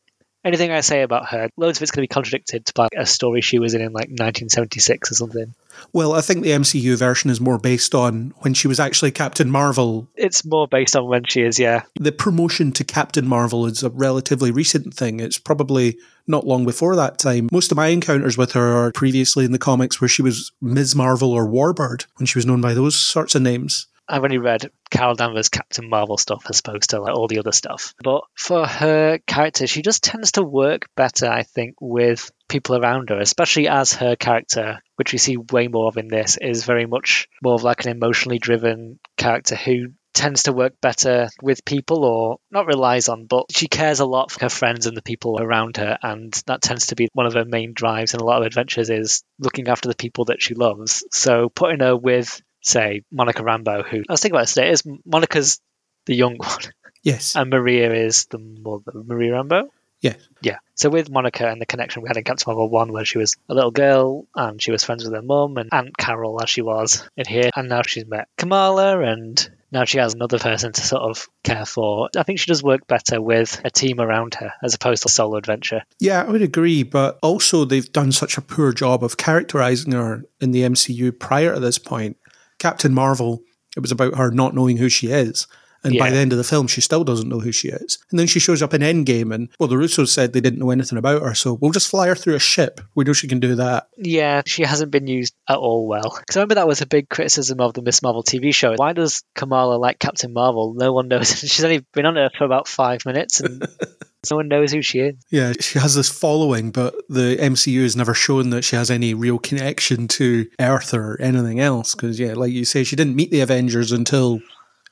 anything 0.45 0.71
I 0.71 0.81
say 0.81 1.03
about 1.03 1.29
her, 1.31 1.49
loads 1.57 1.79
of 1.79 1.83
it's 1.83 1.91
going 1.91 2.03
to 2.03 2.09
be 2.09 2.15
contradicted 2.15 2.71
by 2.75 2.89
a 2.97 3.07
story 3.07 3.41
she 3.41 3.59
was 3.59 3.75
in 3.75 3.81
in 3.81 3.93
like 3.93 4.09
1976 4.09 5.13
or 5.13 5.15
something. 5.15 5.55
Well, 5.93 6.13
I 6.13 6.21
think 6.21 6.43
the 6.43 6.51
MCU 6.51 6.97
version 6.97 7.31
is 7.31 7.41
more 7.41 7.59
based 7.59 7.95
on 7.95 8.35
when 8.39 8.55
she 8.55 8.69
was 8.69 8.81
actually 8.81 9.11
Captain 9.11 9.51
Marvel. 9.51 10.09
It's 10.17 10.45
more 10.45 10.67
based 10.67 10.97
on 10.97 11.07
when 11.07 11.25
she 11.25 11.43
is, 11.43 11.59
yeah. 11.59 11.83
The 11.97 12.13
promotion 12.13 12.73
to 12.73 12.85
Captain 12.85 13.27
Marvel 13.27 13.67
is 13.67 13.83
a 13.83 13.91
relatively 13.91 14.51
recent 14.51 14.95
thing. 14.95 15.21
It's 15.21 15.39
probably 15.39 15.99
not 16.27 16.47
long 16.47 16.65
before 16.65 16.97
that 16.97 17.19
time. 17.19 17.49
Most 17.53 17.71
of 17.71 17.77
my 17.77 17.89
encounters 17.89 18.37
with 18.37 18.53
her 18.53 18.77
are 18.77 18.93
previously 18.93 19.45
in 19.45 19.53
the 19.53 19.59
comics 19.59 20.01
where 20.01 20.09
she 20.09 20.23
was 20.23 20.53
Ms. 20.61 20.95
Marvel 20.95 21.33
or 21.33 21.47
Warbird, 21.47 22.07
when 22.17 22.27
she 22.27 22.39
was 22.39 22.47
known 22.47 22.61
by 22.61 22.75
those 22.75 22.99
sorts 22.99 23.35
of 23.35 23.43
names. 23.43 23.87
I've 24.09 24.25
only 24.25 24.39
read 24.39 24.71
Carol 24.91 25.15
Danvers' 25.15 25.49
Captain 25.49 25.89
Marvel 25.89 26.17
stuff 26.17 26.47
as 26.49 26.61
opposed 26.61 26.91
to 26.91 27.01
like 27.01 27.15
all 27.15 27.29
the 27.29 27.39
other 27.39 27.53
stuff. 27.53 27.95
But 28.03 28.23
for 28.35 28.67
her 28.67 29.19
character, 29.19 29.67
she 29.67 29.83
just 29.83 30.03
tends 30.03 30.33
to 30.33 30.43
work 30.43 30.89
better, 30.97 31.27
I 31.27 31.43
think, 31.43 31.77
with 31.81 32.31
people 32.49 32.77
around 32.77 33.11
her, 33.11 33.21
especially 33.21 33.69
as 33.69 33.93
her 33.95 34.17
character, 34.17 34.81
which 34.97 35.13
we 35.13 35.19
see 35.19 35.37
way 35.37 35.69
more 35.69 35.89
of 35.89 35.99
in 35.99 36.09
this, 36.09 36.39
is 36.41 36.65
very 36.65 36.87
much 36.87 37.29
more 37.43 37.55
of 37.55 37.63
like 37.63 37.85
an 37.85 37.91
emotionally 37.91 38.39
driven 38.39 38.99
character 39.17 39.57
who 39.57 39.89
tends 40.15 40.45
to 40.45 40.53
work 40.53 40.75
better 40.81 41.29
with 41.43 41.65
people 41.65 42.05
or 42.05 42.39
not 42.51 42.67
relies 42.67 43.09
on, 43.09 43.27
but 43.27 43.45
she 43.53 43.69
cares 43.69 44.01
a 44.01 44.07
lot 44.07 44.33
for 44.33 44.41
her 44.41 44.49
friends 44.49 44.87
and 44.87 44.97
the 44.97 45.03
people 45.03 45.41
around 45.41 45.77
her. 45.77 45.97
And 46.03 46.33
that 46.47 46.61
tends 46.61 46.87
to 46.87 46.97
be 46.97 47.09
one 47.13 47.27
of 47.27 47.35
her 47.35 47.45
main 47.45 47.73
drives 47.73 48.15
in 48.15 48.21
a 48.21 48.25
lot 48.25 48.41
of 48.41 48.47
adventures 48.47 48.91
is 48.91 49.23
looking 49.39 49.69
after 49.69 49.89
the 49.89 49.95
people 49.95 50.25
that 50.25 50.43
she 50.43 50.55
loves. 50.55 51.05
So 51.13 51.51
putting 51.51 51.81
her 51.81 51.97
with 51.97 52.43
say 52.63 53.03
Monica 53.11 53.43
Rambeau, 53.43 53.87
who 53.87 53.99
I 54.09 54.13
was 54.13 54.21
thinking 54.21 54.35
about 54.37 54.43
this 54.43 54.55
today, 54.55 54.71
is 54.71 54.83
Monica's 55.05 55.61
the 56.07 56.15
young 56.15 56.37
one, 56.39 56.59
Yes. 57.03 57.37
and 57.37 57.51
Maria 57.51 57.93
is 57.93 58.27
the 58.27 58.39
mother. 58.39 58.93
Maria 59.05 59.33
Rambeau. 59.33 59.69
Yes. 60.01 60.17
Yeah. 60.43 60.59
So 60.77 60.91
with 60.91 61.11
Monica 61.11 61.49
and 61.49 61.61
the 61.61 61.67
connection 61.67 62.03
we 62.03 62.09
had 62.09 62.17
in 62.17 62.23
Captain 62.23 62.45
Marvel 62.47 62.71
one, 62.71 62.93
where 62.93 63.05
she 63.05 63.19
was 63.19 63.37
a 63.49 63.55
little 63.55 63.73
girl 63.73 64.29
and 64.37 64.63
she 64.63 64.71
was 64.71 64.85
friends 64.85 65.03
with 65.03 65.13
her 65.13 65.23
mum 65.23 65.57
and 65.57 65.69
Aunt 65.73 65.97
Carol 65.97 66.41
as 66.41 66.49
she 66.49 66.63
was 66.63 67.09
in 67.17 67.27
here, 67.27 67.51
and 67.57 67.69
now 67.69 67.83
she's 67.83 68.07
met 68.07 68.29
Kamala 68.39 69.01
and 69.01 69.51
now 69.73 69.85
she 69.85 69.99
has 69.99 70.15
another 70.15 70.39
person 70.39 70.73
to 70.73 70.81
sort 70.81 71.03
of 71.03 71.27
care 71.43 71.67
for. 71.67 72.09
I 72.17 72.23
think 72.23 72.39
she 72.39 72.47
does 72.47 72.63
work 72.63 72.87
better 72.87 73.21
with 73.21 73.61
a 73.65 73.71
team 73.71 74.01
around 74.01 74.35
her 74.37 74.53
as 74.63 74.75
opposed 74.75 75.03
to 75.03 75.09
solo 75.09 75.37
adventure. 75.37 75.83
Yeah, 75.99 76.23
I 76.23 76.31
would 76.31 76.43
agree, 76.43 76.85
but 76.85 77.19
also 77.21 77.65
they've 77.65 77.91
done 77.93 78.13
such 78.13 78.39
a 78.39 78.41
poor 78.41 78.73
job 78.73 79.03
of 79.03 79.17
characterizing 79.17 79.93
her 79.93 80.23
in 80.41 80.53
the 80.53 80.63
MCU 80.63 81.19
prior 81.19 81.55
to 81.55 81.61
this 81.61 81.79
point. 81.79 82.17
Captain 82.59 82.93
Marvel, 82.93 83.43
it 83.77 83.81
was 83.81 83.93
about 83.93 84.17
her 84.17 84.31
not 84.31 84.55
knowing 84.55 84.77
who 84.77 84.89
she 84.89 85.09
is. 85.09 85.47
And 85.85 85.97
by 85.97 86.11
the 86.11 86.17
end 86.17 86.33
of 86.33 86.39
the 86.39 86.45
film, 86.45 86.67
she 86.67 86.81
still 86.81 87.05
doesn't 87.05 87.29
know 87.29 87.39
who 87.39 87.53
she 87.53 87.69
is. 87.69 87.99
And 88.11 88.19
then 88.19 88.27
she 88.27 88.41
shows 88.41 88.63
up 88.63 88.75
in 88.75 88.83
Endgame, 88.83 89.33
and 89.33 89.49
well, 89.61 89.69
the 89.69 89.77
Russos 89.77 90.09
said 90.09 90.33
they 90.33 90.41
didn't 90.41 90.59
know 90.59 90.71
anything 90.71 90.99
about 90.99 91.23
her, 91.23 91.35
so 91.35 91.55
we'll 91.55 91.71
just 91.71 91.89
fly 91.89 92.09
her 92.09 92.17
through 92.17 92.35
a 92.35 92.41
ship. 92.41 92.81
We 92.95 93.05
know 93.05 93.13
she 93.13 93.29
can 93.29 93.39
do 93.39 93.55
that. 93.57 93.89
Yeah, 93.97 94.43
she 94.45 94.65
hasn't 94.65 94.91
been 94.91 95.07
used 95.07 95.35
at 95.49 95.57
all 95.57 95.87
well. 95.87 96.17
Because 96.19 96.37
I 96.37 96.41
remember 96.41 96.57
that 96.57 96.67
was 96.67 96.81
a 96.81 96.87
big 96.87 97.09
criticism 97.09 97.61
of 97.61 97.75
the 97.75 97.83
Ms. 97.83 98.03
Marvel 98.03 98.25
TV 98.25 98.53
show. 98.53 98.75
Why 98.75 98.93
does 98.93 99.23
Kamala 99.37 99.77
like 99.77 100.01
Captain 100.01 100.33
Marvel? 100.33 100.75
No 100.75 100.93
one 100.93 101.07
knows. 101.07 101.29
She's 101.39 101.65
only 101.65 101.87
been 101.95 102.07
on 102.07 102.19
Earth 102.19 102.33
for 102.37 102.45
about 102.45 102.67
five 102.67 103.07
minutes 103.07 103.41
and 103.41 103.63
no 104.31 104.37
one 104.37 104.49
knows 104.49 104.73
who 104.73 104.83
she 104.83 105.01
is. 105.01 105.15
Yeah, 105.31 105.53
she 105.61 105.79
has 105.79 105.95
this 105.95 106.09
following, 106.09 106.71
but 106.71 106.95
the 107.09 107.37
MCU 107.37 107.83
has 107.83 107.97
never 107.97 108.15
shown 108.15 108.51
that 108.51 108.65
she 108.65 108.77
has 108.77 108.91
any 108.91 109.15
real 109.15 109.39
connection 109.39 110.09
to 110.09 110.49
Earth 110.61 110.95
or 110.95 111.21
anything 111.21 111.61
else. 111.61 111.95
Because, 111.95 112.19
yeah, 112.19 112.35
like 112.35 112.53
you 112.53 112.65
say, 112.65 112.85
she 112.85 112.97
didn't 112.97 113.17
meet 113.17 113.31
the 113.31 113.41
Avengers 113.41 113.93
until 113.93 114.41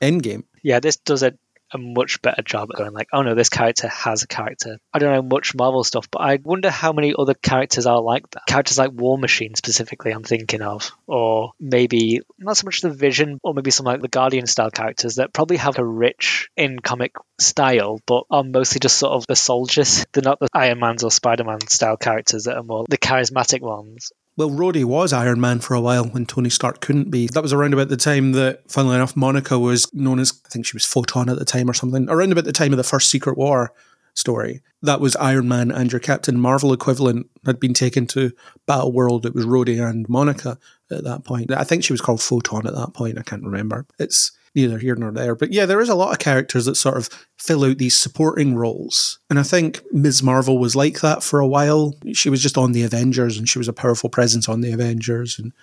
Endgame. 0.01 0.43
Yeah, 0.63 0.79
this 0.79 0.97
does 0.97 1.23
a, 1.71 1.77
much 1.77 2.21
better 2.21 2.41
job 2.41 2.69
at 2.71 2.77
going 2.77 2.93
like, 2.93 3.07
oh 3.13 3.21
no, 3.21 3.35
this 3.35 3.49
character 3.49 3.87
has 3.87 4.23
a 4.23 4.27
character. 4.27 4.77
I 4.93 4.99
don't 4.99 5.13
know 5.13 5.21
much 5.21 5.55
Marvel 5.55 5.83
stuff, 5.83 6.09
but 6.11 6.21
I 6.21 6.39
wonder 6.43 6.69
how 6.69 6.93
many 6.93 7.13
other 7.17 7.33
characters 7.33 7.85
are 7.85 8.01
like 8.01 8.29
that. 8.31 8.43
Characters 8.47 8.77
like 8.77 8.91
War 8.91 9.17
Machine 9.17 9.55
specifically, 9.55 10.11
I'm 10.11 10.23
thinking 10.23 10.61
of, 10.61 10.91
or 11.07 11.51
maybe 11.59 12.21
not 12.37 12.57
so 12.57 12.65
much 12.65 12.81
the 12.81 12.89
Vision, 12.89 13.39
or 13.43 13.53
maybe 13.53 13.71
some 13.71 13.85
like 13.85 14.01
the 14.01 14.07
Guardian 14.07 14.47
style 14.47 14.71
characters 14.71 15.15
that 15.15 15.33
probably 15.33 15.57
have 15.57 15.77
a 15.79 15.85
rich 15.85 16.49
in 16.57 16.79
comic 16.79 17.13
style, 17.39 17.99
but 18.05 18.23
are 18.29 18.43
mostly 18.43 18.79
just 18.79 18.97
sort 18.97 19.13
of 19.13 19.25
the 19.27 19.35
soldiers. 19.35 20.05
They're 20.11 20.23
not 20.23 20.39
the 20.39 20.49
Iron 20.53 20.79
Man's 20.79 21.03
or 21.03 21.11
Spider 21.11 21.43
Man 21.43 21.61
style 21.67 21.97
characters 21.97 22.45
that 22.45 22.57
are 22.57 22.63
more 22.63 22.85
the 22.89 22.97
charismatic 22.97 23.61
ones. 23.61 24.11
Well, 24.37 24.51
Rhodey 24.51 24.85
was 24.85 25.13
Iron 25.13 25.41
Man 25.41 25.59
for 25.59 25.73
a 25.73 25.81
while 25.81 26.05
when 26.05 26.27
Tony 26.27 26.51
Stark 26.51 26.79
couldn't 26.79 27.09
be. 27.09 27.25
That 27.25 27.41
was 27.41 27.53
around 27.53 27.73
about 27.73 27.89
the 27.89 27.97
time 27.97 28.33
that, 28.33 28.69
funnily 28.69 28.95
enough, 28.95 29.15
Monica 29.15 29.57
was 29.57 29.91
known 29.95 30.19
as, 30.19 30.31
I 30.45 30.49
think 30.49 30.65
she 30.65 30.75
was 30.75 30.85
Photon 30.85 31.27
at 31.27 31.39
the 31.39 31.45
time 31.45 31.67
or 31.67 31.73
something, 31.73 32.07
around 32.07 32.31
about 32.31 32.45
the 32.45 32.53
time 32.53 32.71
of 32.71 32.77
the 32.77 32.83
first 32.83 33.09
Secret 33.09 33.35
War. 33.35 33.73
story. 34.17 34.61
That 34.81 34.99
was 34.99 35.15
Iron 35.17 35.47
Man 35.47 35.71
and 35.71 35.91
your 35.91 35.99
Captain 35.99 36.39
Marvel 36.39 36.73
equivalent 36.73 37.29
had 37.45 37.59
been 37.59 37.73
taken 37.73 38.07
to 38.07 38.31
Battle 38.65 38.91
World. 38.91 39.25
It 39.25 39.35
was 39.35 39.45
Rhodey 39.45 39.79
and 39.87 40.09
Monica 40.09 40.57
at 40.91 41.03
that 41.03 41.23
point. 41.23 41.51
I 41.51 41.63
think 41.63 41.83
she 41.83 41.93
was 41.93 42.01
called 42.01 42.21
Photon 42.21 42.67
at 42.67 42.75
that 42.75 42.93
point. 42.93 43.19
I 43.19 43.21
can't 43.21 43.43
remember. 43.43 43.85
It's 43.99 44.31
neither 44.57 44.79
here 44.79 44.95
nor 44.95 45.11
there. 45.11 45.35
But 45.35 45.53
yeah, 45.53 45.65
there 45.65 45.79
is 45.79 45.87
a 45.87 45.95
lot 45.95 46.11
of 46.11 46.19
characters 46.19 46.65
that 46.65 46.75
sort 46.75 46.97
of 46.97 47.09
fill 47.37 47.63
out 47.63 47.77
these 47.77 47.97
supporting 47.97 48.55
roles. 48.55 49.19
And 49.29 49.39
I 49.39 49.43
think 49.43 49.81
Ms. 49.91 50.23
Marvel 50.23 50.57
was 50.57 50.75
like 50.75 50.99
that 51.01 51.23
for 51.23 51.39
a 51.39 51.47
while. 51.47 51.93
She 52.13 52.29
was 52.29 52.41
just 52.41 52.57
on 52.57 52.71
the 52.71 52.83
Avengers 52.83 53.37
and 53.37 53.47
she 53.47 53.59
was 53.59 53.67
a 53.67 53.73
powerful 53.73 54.09
presence 54.09 54.49
on 54.49 54.61
the 54.61 54.71
Avengers 54.71 55.37
and 55.37 55.53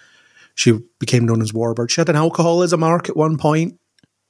she 0.55 0.79
became 1.01 1.27
known 1.27 1.43
as 1.43 1.53
Warbird. 1.53 1.91
She 1.91 2.01
had 2.01 2.09
an 2.09 2.17
alcoholism 2.17 2.85
arc 2.85 3.09
at 3.09 3.17
one 3.17 3.37
point. 3.37 3.79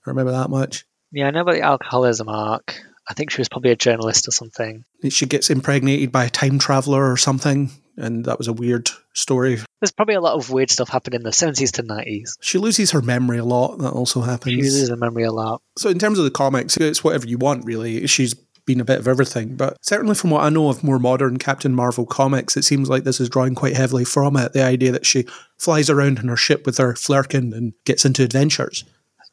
I 0.06 0.10
remember 0.10 0.32
that 0.32 0.48
much. 0.48 0.86
Yeah, 1.12 1.28
I 1.28 1.30
know 1.30 1.42
about 1.42 1.54
the 1.54 1.60
alcoholism 1.60 2.28
arc. 2.28 2.80
I 3.06 3.12
think 3.12 3.30
she 3.30 3.42
was 3.42 3.50
probably 3.50 3.70
a 3.70 3.76
journalist 3.76 4.26
or 4.26 4.30
something. 4.30 4.84
She 5.10 5.26
gets 5.26 5.50
impregnated 5.50 6.10
by 6.10 6.24
a 6.24 6.30
time 6.30 6.58
traveler 6.58 7.12
or 7.12 7.18
something, 7.18 7.70
and 7.96 8.24
that 8.24 8.38
was 8.38 8.48
a 8.48 8.52
weird 8.52 8.90
story. 9.12 9.58
There's 9.80 9.92
probably 9.92 10.14
a 10.14 10.20
lot 10.20 10.34
of 10.34 10.50
weird 10.50 10.70
stuff 10.70 10.88
happened 10.88 11.14
in 11.14 11.22
the 11.22 11.30
70s 11.30 11.72
to 11.72 11.82
90s. 11.82 12.30
She 12.40 12.58
loses 12.58 12.90
her 12.92 13.02
memory 13.02 13.38
a 13.38 13.44
lot. 13.44 13.78
That 13.78 13.90
also 13.90 14.22
happens. 14.22 14.54
She 14.54 14.62
loses 14.62 14.88
her 14.88 14.96
memory 14.96 15.24
a 15.24 15.32
lot. 15.32 15.62
So 15.76 15.90
in 15.90 15.98
terms 15.98 16.18
of 16.18 16.24
the 16.24 16.30
comics, 16.30 16.76
it's 16.76 17.04
whatever 17.04 17.26
you 17.26 17.38
want, 17.38 17.64
really. 17.64 18.06
She's 18.06 18.34
been 18.66 18.80
a 18.80 18.84
bit 18.84 18.98
of 18.98 19.06
everything, 19.06 19.56
but 19.56 19.76
certainly 19.82 20.14
from 20.14 20.30
what 20.30 20.42
I 20.42 20.48
know 20.48 20.70
of 20.70 20.82
more 20.82 20.98
modern 20.98 21.38
Captain 21.38 21.74
Marvel 21.74 22.06
comics, 22.06 22.56
it 22.56 22.64
seems 22.64 22.88
like 22.88 23.04
this 23.04 23.20
is 23.20 23.28
drawing 23.28 23.54
quite 23.54 23.76
heavily 23.76 24.04
from 24.04 24.36
it. 24.36 24.54
The 24.54 24.64
idea 24.64 24.92
that 24.92 25.04
she 25.04 25.26
flies 25.58 25.90
around 25.90 26.18
in 26.18 26.28
her 26.28 26.36
ship 26.36 26.64
with 26.64 26.78
her 26.78 26.94
Flerken 26.94 27.54
and 27.54 27.74
gets 27.84 28.04
into 28.06 28.22
adventures. 28.22 28.84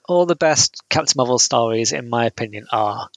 All 0.09 0.25
the 0.25 0.35
best 0.35 0.83
Captain 0.89 1.13
Marvel 1.15 1.39
stories, 1.39 1.93
in 1.93 2.09
my 2.09 2.25
opinion, 2.25 2.67
are 2.71 3.07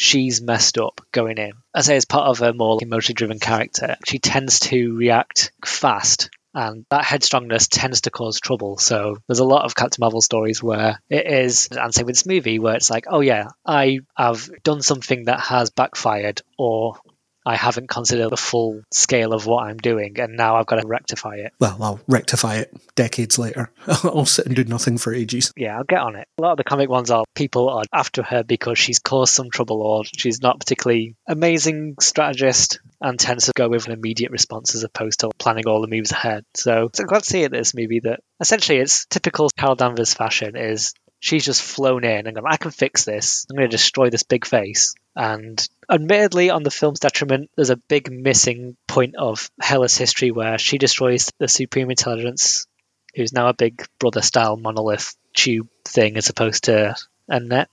she's 0.00 0.40
messed 0.40 0.78
up 0.78 1.02
going 1.12 1.36
in. 1.36 1.52
I 1.74 1.82
say 1.82 1.96
as 1.96 2.06
part 2.06 2.28
of 2.28 2.38
her 2.38 2.54
more 2.54 2.78
emotionally 2.80 3.14
driven 3.14 3.38
character, 3.38 3.96
she 4.06 4.18
tends 4.18 4.60
to 4.60 4.96
react 4.96 5.52
fast 5.62 6.30
and 6.54 6.86
that 6.88 7.04
headstrongness 7.04 7.68
tends 7.70 8.00
to 8.02 8.10
cause 8.10 8.40
trouble. 8.40 8.78
So 8.78 9.18
there's 9.26 9.38
a 9.40 9.44
lot 9.44 9.66
of 9.66 9.74
Captain 9.74 10.00
Marvel 10.00 10.22
stories 10.22 10.62
where 10.62 11.00
it 11.08 11.26
is, 11.26 11.68
and 11.70 11.94
same 11.94 12.06
with 12.06 12.16
this 12.16 12.26
movie, 12.26 12.58
where 12.58 12.74
it's 12.74 12.90
like, 12.90 13.04
oh 13.08 13.20
yeah, 13.20 13.48
I 13.64 14.00
have 14.16 14.50
done 14.64 14.82
something 14.82 15.26
that 15.26 15.40
has 15.40 15.70
backfired, 15.70 16.42
or 16.58 16.96
I 17.44 17.56
haven't 17.56 17.88
considered 17.88 18.30
the 18.30 18.36
full 18.36 18.82
scale 18.92 19.32
of 19.32 19.46
what 19.46 19.64
I'm 19.64 19.78
doing, 19.78 20.20
and 20.20 20.36
now 20.36 20.56
I've 20.56 20.66
got 20.66 20.80
to 20.80 20.86
rectify 20.86 21.36
it. 21.36 21.52
Well, 21.58 21.76
I'll 21.80 22.00
rectify 22.06 22.56
it 22.56 22.74
decades 22.94 23.38
later. 23.38 23.70
I'll 23.86 24.26
sit 24.26 24.46
and 24.46 24.54
do 24.54 24.64
nothing 24.64 24.98
for 24.98 25.14
ages. 25.14 25.52
Yeah, 25.56 25.76
I'll 25.76 25.84
get 25.84 26.00
on 26.00 26.16
it. 26.16 26.28
A 26.38 26.42
lot 26.42 26.52
of 26.52 26.56
the 26.58 26.64
comic 26.64 26.88
ones 26.88 27.10
are 27.10 27.24
people 27.34 27.70
are 27.70 27.84
after 27.92 28.22
her 28.22 28.42
because 28.42 28.78
she's 28.78 28.98
caused 28.98 29.32
some 29.32 29.50
trouble 29.50 29.82
or 29.82 30.04
she's 30.04 30.42
not 30.42 30.60
particularly 30.60 31.16
amazing 31.26 31.96
strategist 32.00 32.80
and 33.00 33.18
tends 33.18 33.46
to 33.46 33.52
go 33.54 33.68
with 33.68 33.86
an 33.86 33.92
immediate 33.92 34.30
response 34.30 34.74
as 34.74 34.84
opposed 34.84 35.20
to 35.20 35.30
planning 35.38 35.66
all 35.66 35.80
the 35.80 35.88
moves 35.88 36.12
ahead. 36.12 36.44
So, 36.54 36.90
so 36.92 37.02
I'm 37.02 37.08
glad 37.08 37.22
to 37.22 37.28
see 37.28 37.44
in 37.44 37.52
this 37.52 37.74
movie 37.74 38.00
that 38.00 38.20
essentially 38.40 38.78
it's 38.78 39.06
typical 39.06 39.48
Carol 39.56 39.76
Danvers 39.76 40.12
fashion 40.12 40.56
is 40.56 40.92
she's 41.20 41.44
just 41.44 41.62
flown 41.62 42.04
in 42.04 42.26
and 42.26 42.34
gone, 42.34 42.44
I 42.46 42.56
can 42.56 42.70
fix 42.70 43.04
this. 43.04 43.46
I'm 43.48 43.56
going 43.56 43.68
to 43.70 43.76
destroy 43.76 44.10
this 44.10 44.22
big 44.22 44.46
face. 44.46 44.94
And 45.14 45.66
admittedly, 45.90 46.50
on 46.50 46.62
the 46.62 46.70
film's 46.70 47.00
detriment, 47.00 47.50
there's 47.56 47.70
a 47.70 47.76
big 47.76 48.10
missing 48.10 48.76
point 48.86 49.16
of 49.16 49.50
Hala's 49.60 49.96
history 49.96 50.30
where 50.30 50.58
she 50.58 50.78
destroys 50.78 51.30
the 51.38 51.48
Supreme 51.48 51.90
Intelligence, 51.90 52.66
who's 53.14 53.32
now 53.32 53.48
a 53.48 53.54
big 53.54 53.84
brother 53.98 54.22
style 54.22 54.56
monolith 54.56 55.16
tube 55.34 55.68
thing, 55.84 56.16
as 56.16 56.28
opposed 56.28 56.64
to 56.64 56.94
a 57.28 57.40
net 57.40 57.68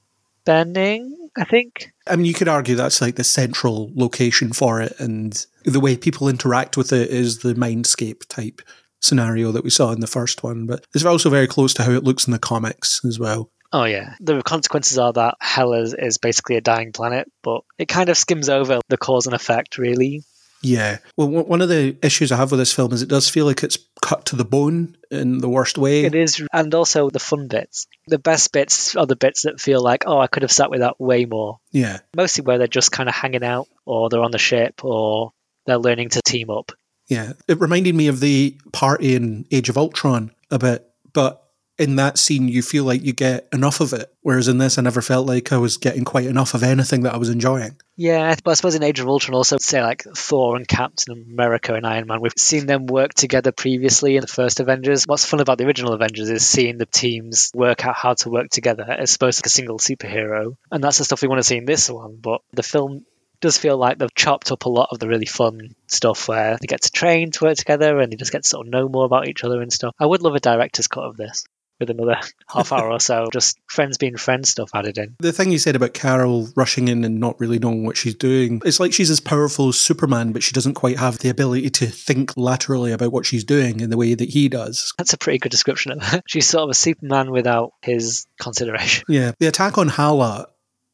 bending, 0.46 1.30
I 1.38 1.44
think. 1.44 1.92
I 2.08 2.16
mean, 2.16 2.26
you 2.26 2.34
could 2.34 2.48
argue 2.48 2.76
that's 2.76 3.02
like 3.02 3.16
the 3.16 3.24
central 3.24 3.92
location 3.94 4.54
for 4.54 4.82
it, 4.82 5.00
and 5.00 5.46
the 5.66 5.80
way 5.80 5.98
people 5.98 6.30
interact 6.30 6.78
with 6.78 6.92
it 6.92 7.10
is 7.10 7.40
the 7.40 7.54
mindscape 7.54 8.26
type 8.28 8.62
scenario 9.00 9.52
that 9.52 9.64
we 9.64 9.70
saw 9.70 9.92
in 9.92 10.00
the 10.00 10.08
first 10.08 10.44
one. 10.44 10.66
But 10.66 10.86
it's 10.96 11.06
also 11.06 11.30
very 11.30 11.48
close 11.48 11.74
to 11.76 11.84
how 11.84 11.92
it 11.92 12.04
looks 12.04 12.26
in 12.26 12.34
the 12.34 12.40
comics 12.40 13.04
as 13.06 13.20
well. 13.20 13.52
Oh 13.74 13.84
yeah, 13.84 14.16
the 14.20 14.42
consequences 14.42 14.98
are 14.98 15.14
that 15.14 15.36
Hell 15.40 15.74
is, 15.74 15.94
is 15.94 16.18
basically 16.18 16.56
a 16.56 16.62
dying 16.62 16.94
planet, 16.94 17.30
but 17.44 17.62
it 17.78 17.88
kind 17.88 18.10
of 18.10 18.18
skims 18.18 18.50
over 18.50 18.80
the 18.88 18.98
cause 18.98 19.26
and 19.26 19.36
effect, 19.36 19.78
really. 19.78 20.24
Yeah. 20.62 20.98
Well, 21.16 21.28
one 21.28 21.62
of 21.62 21.70
the 21.70 21.98
issues 22.02 22.32
I 22.32 22.38
have 22.38 22.52
with 22.52 22.60
this 22.60 22.74
film 22.74 22.92
is 22.92 23.02
it 23.02 23.10
does 23.10 23.30
feel 23.30 23.46
like 23.46 23.64
it's 23.64 23.78
cut 24.02 24.26
to 24.28 24.36
the 24.36 24.46
bone 24.46 24.98
in 25.12 25.38
the 25.38 25.50
worst 25.50 25.78
way. 25.78 26.04
It 26.06 26.16
is, 26.16 26.42
and 26.52 26.74
also 26.74 27.10
the 27.10 27.20
fun 27.20 27.48
bits. 27.48 27.88
The 28.08 28.18
best 28.18 28.52
bits 28.52 28.96
are 28.96 29.06
the 29.06 29.16
bits 29.16 29.44
that 29.44 29.62
feel 29.62 29.84
like, 29.84 30.06
oh, 30.08 30.20
I 30.20 30.28
could 30.28 30.44
have 30.44 30.52
sat 30.52 30.72
with 30.72 30.80
that 30.80 31.00
way 31.00 31.26
more. 31.26 31.60
Yeah. 31.72 32.00
Mostly 32.16 32.44
where 32.44 32.58
they're 32.58 32.68
just 32.68 32.92
kind 32.92 33.08
of 33.08 33.16
hanging 33.16 33.44
out, 33.44 33.68
or 33.86 34.10
they're 34.10 34.24
on 34.24 34.32
the 34.32 34.40
ship, 34.40 34.84
or 34.84 35.32
they're 35.66 35.78
learning 35.78 36.10
to 36.10 36.22
team 36.22 36.50
up. 36.50 36.72
Yeah. 37.08 37.34
It 37.48 37.60
reminded 37.60 37.94
me 37.94 38.08
of 38.08 38.20
the 38.20 38.58
party 38.74 39.16
in 39.16 39.46
Age 39.52 39.70
of 39.70 39.78
Ultron 39.78 40.32
a 40.50 40.58
bit, 40.58 40.90
but 41.14 41.47
in 41.78 41.96
that 41.98 42.18
scene 42.18 42.48
you 42.48 42.62
feel 42.62 42.84
like 42.84 43.04
you 43.04 43.14
get 43.14 43.48
enough 43.54 43.80
of 43.80 43.94
it 43.94 44.12
whereas 44.22 44.48
in 44.48 44.58
this 44.58 44.78
i 44.78 44.82
never 44.82 45.02
felt 45.02 45.28
like 45.28 45.52
i 45.52 45.58
was 45.58 45.78
getting 45.78 46.04
quite 46.04 46.26
enough 46.26 46.54
of 46.54 46.64
anything 46.64 47.02
that 47.04 47.14
i 47.14 47.18
was 47.18 47.30
enjoying. 47.30 47.76
Yeah 47.96 48.36
but 48.44 48.52
i 48.52 48.54
suppose 48.54 48.76
in 48.76 48.84
age 48.84 49.00
of 49.00 49.08
ultron 49.08 49.36
also 49.36 49.58
say 49.60 49.82
like 49.82 50.04
thor 50.04 50.56
and 50.56 50.68
captain 50.68 51.26
america 51.32 51.74
and 51.74 51.86
iron 51.86 52.08
man 52.08 52.22
we've 52.22 52.34
seen 52.38 52.66
them 52.66 52.88
work 52.88 53.14
together 53.14 53.52
previously 53.52 54.16
in 54.16 54.22
the 54.22 54.28
first 54.28 54.60
avengers. 54.60 55.06
What's 55.06 55.26
fun 55.26 55.40
about 55.40 55.58
the 55.58 55.66
original 55.66 55.94
avengers 55.94 56.30
is 56.30 56.46
seeing 56.46 56.78
the 56.78 56.86
teams 56.86 57.52
work 57.54 57.86
out 57.86 57.96
how 57.96 58.14
to 58.16 58.30
work 58.30 58.50
together 58.50 58.86
as 58.90 59.16
opposed 59.16 59.44
to 59.44 59.48
a 59.48 59.50
single 59.50 59.80
superhero. 59.80 60.56
And 60.72 60.84
that's 60.84 60.98
the 60.98 61.06
stuff 61.06 61.22
we 61.22 61.28
want 61.28 61.40
to 61.40 61.44
see 61.44 61.58
in 61.58 61.66
this 61.66 61.90
one 61.90 62.18
but 62.22 62.42
the 62.54 62.64
film 62.64 63.06
does 63.40 63.58
feel 63.58 63.78
like 63.78 64.00
they've 64.00 64.16
chopped 64.16 64.52
up 64.52 64.66
a 64.66 64.70
lot 64.70 64.90
of 64.92 65.00
the 65.00 65.08
really 65.08 65.26
fun 65.28 65.76
stuff 65.86 66.28
where 66.28 66.58
they 66.60 66.66
get 66.66 66.82
to 66.82 66.92
train 66.92 67.30
to 67.32 67.46
work 67.46 67.58
together 67.58 68.00
and 68.00 68.12
they 68.12 68.16
just 68.16 68.32
get 68.32 68.42
to 68.44 68.50
sort 68.50 68.66
of 68.66 68.74
know 68.74 68.90
more 68.90 69.06
about 69.06 69.28
each 69.28 69.44
other 69.44 69.62
and 69.62 69.72
stuff. 69.72 69.94
I 70.00 70.08
would 70.08 70.24
love 70.24 70.34
a 70.34 70.40
director's 70.40 70.88
cut 70.88 71.04
of 71.04 71.18
this 71.18 71.46
with 71.80 71.90
another 71.90 72.20
half 72.50 72.72
hour 72.72 72.90
or 72.90 73.00
so, 73.00 73.28
just 73.32 73.60
friends 73.68 73.98
being 73.98 74.18
friends 74.18 74.50
stuff 74.50 74.72
added 74.74 74.98
in. 74.98 75.16
The 75.20 75.34
thing 75.34 75.52
you 75.52 75.58
said 75.58 75.76
about 75.76 75.94
Carol 75.94 76.50
rushing 76.56 76.88
in 76.88 77.04
and 77.04 77.20
not 77.20 77.40
really 77.40 77.60
knowing 77.60 77.86
what 77.86 77.98
she's 77.98 78.16
doing, 78.16 78.62
it's 78.66 78.80
like 78.80 78.94
she's 78.94 79.10
as 79.10 79.20
powerful 79.20 79.70
as 79.70 79.80
Superman, 79.80 80.32
but 80.32 80.44
she 80.44 80.54
doesn't 80.54 80.76
quite 80.76 80.98
have 80.98 81.20
the 81.20 81.30
ability 81.30 81.70
to 81.70 81.88
think 81.88 82.36
laterally 82.38 82.92
about 82.92 83.12
what 83.12 83.26
she's 83.26 83.44
doing 83.44 83.80
in 83.80 83.90
the 83.90 83.98
way 83.98 84.14
that 84.14 84.30
he 84.30 84.50
does. 84.50 84.94
That's 84.98 85.14
a 85.14 85.18
pretty 85.18 85.40
good 85.40 85.52
description 85.52 85.92
of 85.92 86.04
her. 86.04 86.22
She's 86.28 86.48
sort 86.48 86.64
of 86.64 86.70
a 86.70 86.74
Superman 86.74 87.32
without 87.32 87.74
his 87.82 88.28
consideration. 88.40 89.06
Yeah. 89.08 89.32
The 89.40 89.48
attack 89.48 89.78
on 89.78 89.88
Hala, 89.88 90.48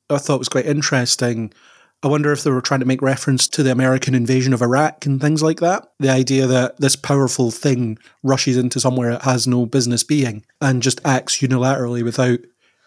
I 0.10 0.18
thought 0.18 0.40
was 0.40 0.50
quite 0.50 0.66
interesting. 0.66 1.54
I 2.04 2.08
wonder 2.08 2.34
if 2.34 2.44
they 2.44 2.52
were 2.52 2.62
trying 2.62 2.82
to 2.82 2.86
make 2.86 3.02
reference 3.02 3.48
to 3.48 3.64
the 3.64 3.72
American 3.72 4.14
invasion 4.14 4.54
of 4.54 4.62
Iraq 4.62 5.06
and 5.06 5.22
things 5.22 5.42
like 5.42 5.62
that. 5.62 5.88
The 6.00 6.10
idea 6.10 6.46
that 6.48 6.78
this 6.78 6.98
powerful 6.98 7.50
thing 7.50 7.98
rushes 8.24 8.58
into 8.58 8.82
somewhere 8.82 9.12
it 9.12 9.22
has 9.22 9.48
no 9.48 9.66
business 9.66 10.04
being 10.04 10.44
and 10.60 10.84
just 10.84 11.00
acts 11.06 11.38
unilaterally 11.38 12.04
without 12.04 12.40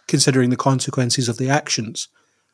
considering 0.06 0.50
the 0.50 0.56
consequences 0.56 1.30
of 1.30 1.38
the 1.38 1.48
actions. 1.48 2.08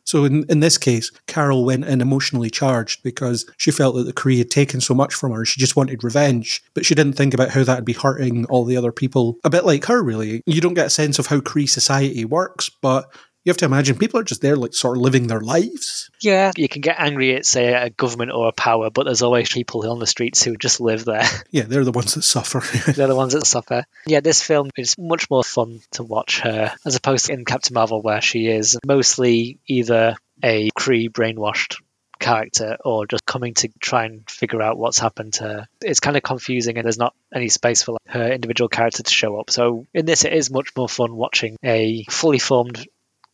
So 0.04 0.25
in, 0.25 0.45
in 0.49 0.61
this 0.61 0.78
case, 0.78 1.11
Carol 1.26 1.64
went 1.64 1.85
in 1.85 2.00
emotionally 2.00 2.50
charged 2.50 3.02
because 3.02 3.49
she 3.57 3.71
felt 3.71 3.97
that 3.97 4.04
the 4.04 4.12
Kree 4.12 4.38
had 4.38 4.50
taken 4.50 4.81
so 4.81 4.95
much 4.95 5.14
from 5.14 5.33
her. 5.33 5.45
She 5.45 5.61
just 5.61 5.76
wanted 5.76 6.02
revenge, 6.02 6.62
but 6.75 6.85
she 6.85 6.95
didn't 6.95 7.14
think 7.14 7.35
about 7.35 7.50
how 7.50 7.64
that 7.64 7.76
would 7.76 7.85
be 7.85 7.92
hurting 7.92 8.45
all 8.47 8.64
the 8.64 8.76
other 8.76 8.92
people. 8.92 9.38
A 9.45 9.50
bit 9.50 9.64
like 9.64 9.85
her, 9.87 10.02
really. 10.02 10.42
You 10.47 10.61
don't 10.61 10.75
get 10.75 10.87
a 10.87 10.90
sense 10.90 11.19
of 11.19 11.26
how 11.26 11.40
Kree 11.40 11.69
society 11.69 12.25
works, 12.25 12.69
but 12.69 13.12
you 13.45 13.51
have 13.51 13.57
to 13.59 13.65
imagine 13.65 13.99
people 13.99 14.21
are 14.21 14.25
just 14.25 14.41
there, 14.41 14.57
like 14.57 14.75
sort 14.75 14.97
of 14.97 15.03
living 15.03 15.27
their 15.27 15.41
lives. 15.41 16.11
Yeah, 16.21 16.53
you 16.57 16.69
can 16.69 16.81
get 16.81 16.97
angry 16.99 17.35
at, 17.35 17.45
say, 17.45 17.73
a 17.73 17.91
government 17.91 18.31
or 18.33 18.49
a 18.49 18.53
power, 18.53 18.91
but 18.91 19.05
there's 19.05 19.23
always 19.23 19.49
people 19.51 19.89
on 19.91 19.99
the 19.99 20.07
streets 20.07 20.43
who 20.43 20.57
just 20.57 20.81
live 20.81 21.05
there. 21.05 21.23
Yeah, 21.51 21.65
they're 21.65 21.85
the 21.85 21.93
ones 21.93 22.15
that 22.15 22.23
suffer. 22.23 22.61
they're 22.93 23.07
the 23.07 23.17
ones 23.17 23.35
that 23.35 23.47
suffer. 23.47 23.85
Yeah, 24.07 24.21
this 24.21 24.43
film 24.43 24.71
is 24.77 24.97
much 24.97 25.29
more 25.29 25.45
fun 25.45 25.81
to 25.93 26.03
watch 26.03 26.41
her 26.41 26.73
as 26.87 26.97
opposed 26.97 27.27
to 27.27 27.33
in 27.33 27.45
Captain 27.45 27.75
Marvel, 27.75 28.01
where 28.01 28.21
she 28.23 28.47
is 28.47 28.79
mostly 28.87 29.59
either 29.67 30.17
a 30.43 30.71
Kree 30.71 31.11
brainwashed 31.11 31.77
character 32.23 32.79
or 32.85 33.07
just 33.07 33.27
coming 33.27 33.53
to 33.55 33.69
try 33.81 34.05
and 34.07 34.29
figure 34.31 34.63
out 34.63 34.79
what's 34.79 34.99
happened 34.99 35.35
to 35.35 35.45
her. 35.45 35.67
It's 35.83 36.01
kind 36.01 36.17
of 36.17 36.23
confusing 36.23 36.79
and 36.79 36.85
there's 36.85 36.99
not 36.99 37.15
any 37.35 37.49
space 37.49 37.83
for 37.83 37.93
like, 37.93 38.01
her 38.07 38.33
individual 38.33 38.69
character 38.69 39.03
to 39.03 39.11
show 39.11 39.39
up. 39.39 39.51
So 39.51 39.87
in 39.93 40.07
this, 40.07 40.25
it 40.25 40.33
is 40.33 40.51
much 40.51 40.71
more 40.77 40.89
fun 40.89 41.15
watching 41.15 41.57
a 41.63 42.05
fully 42.09 42.39
formed 42.39 42.87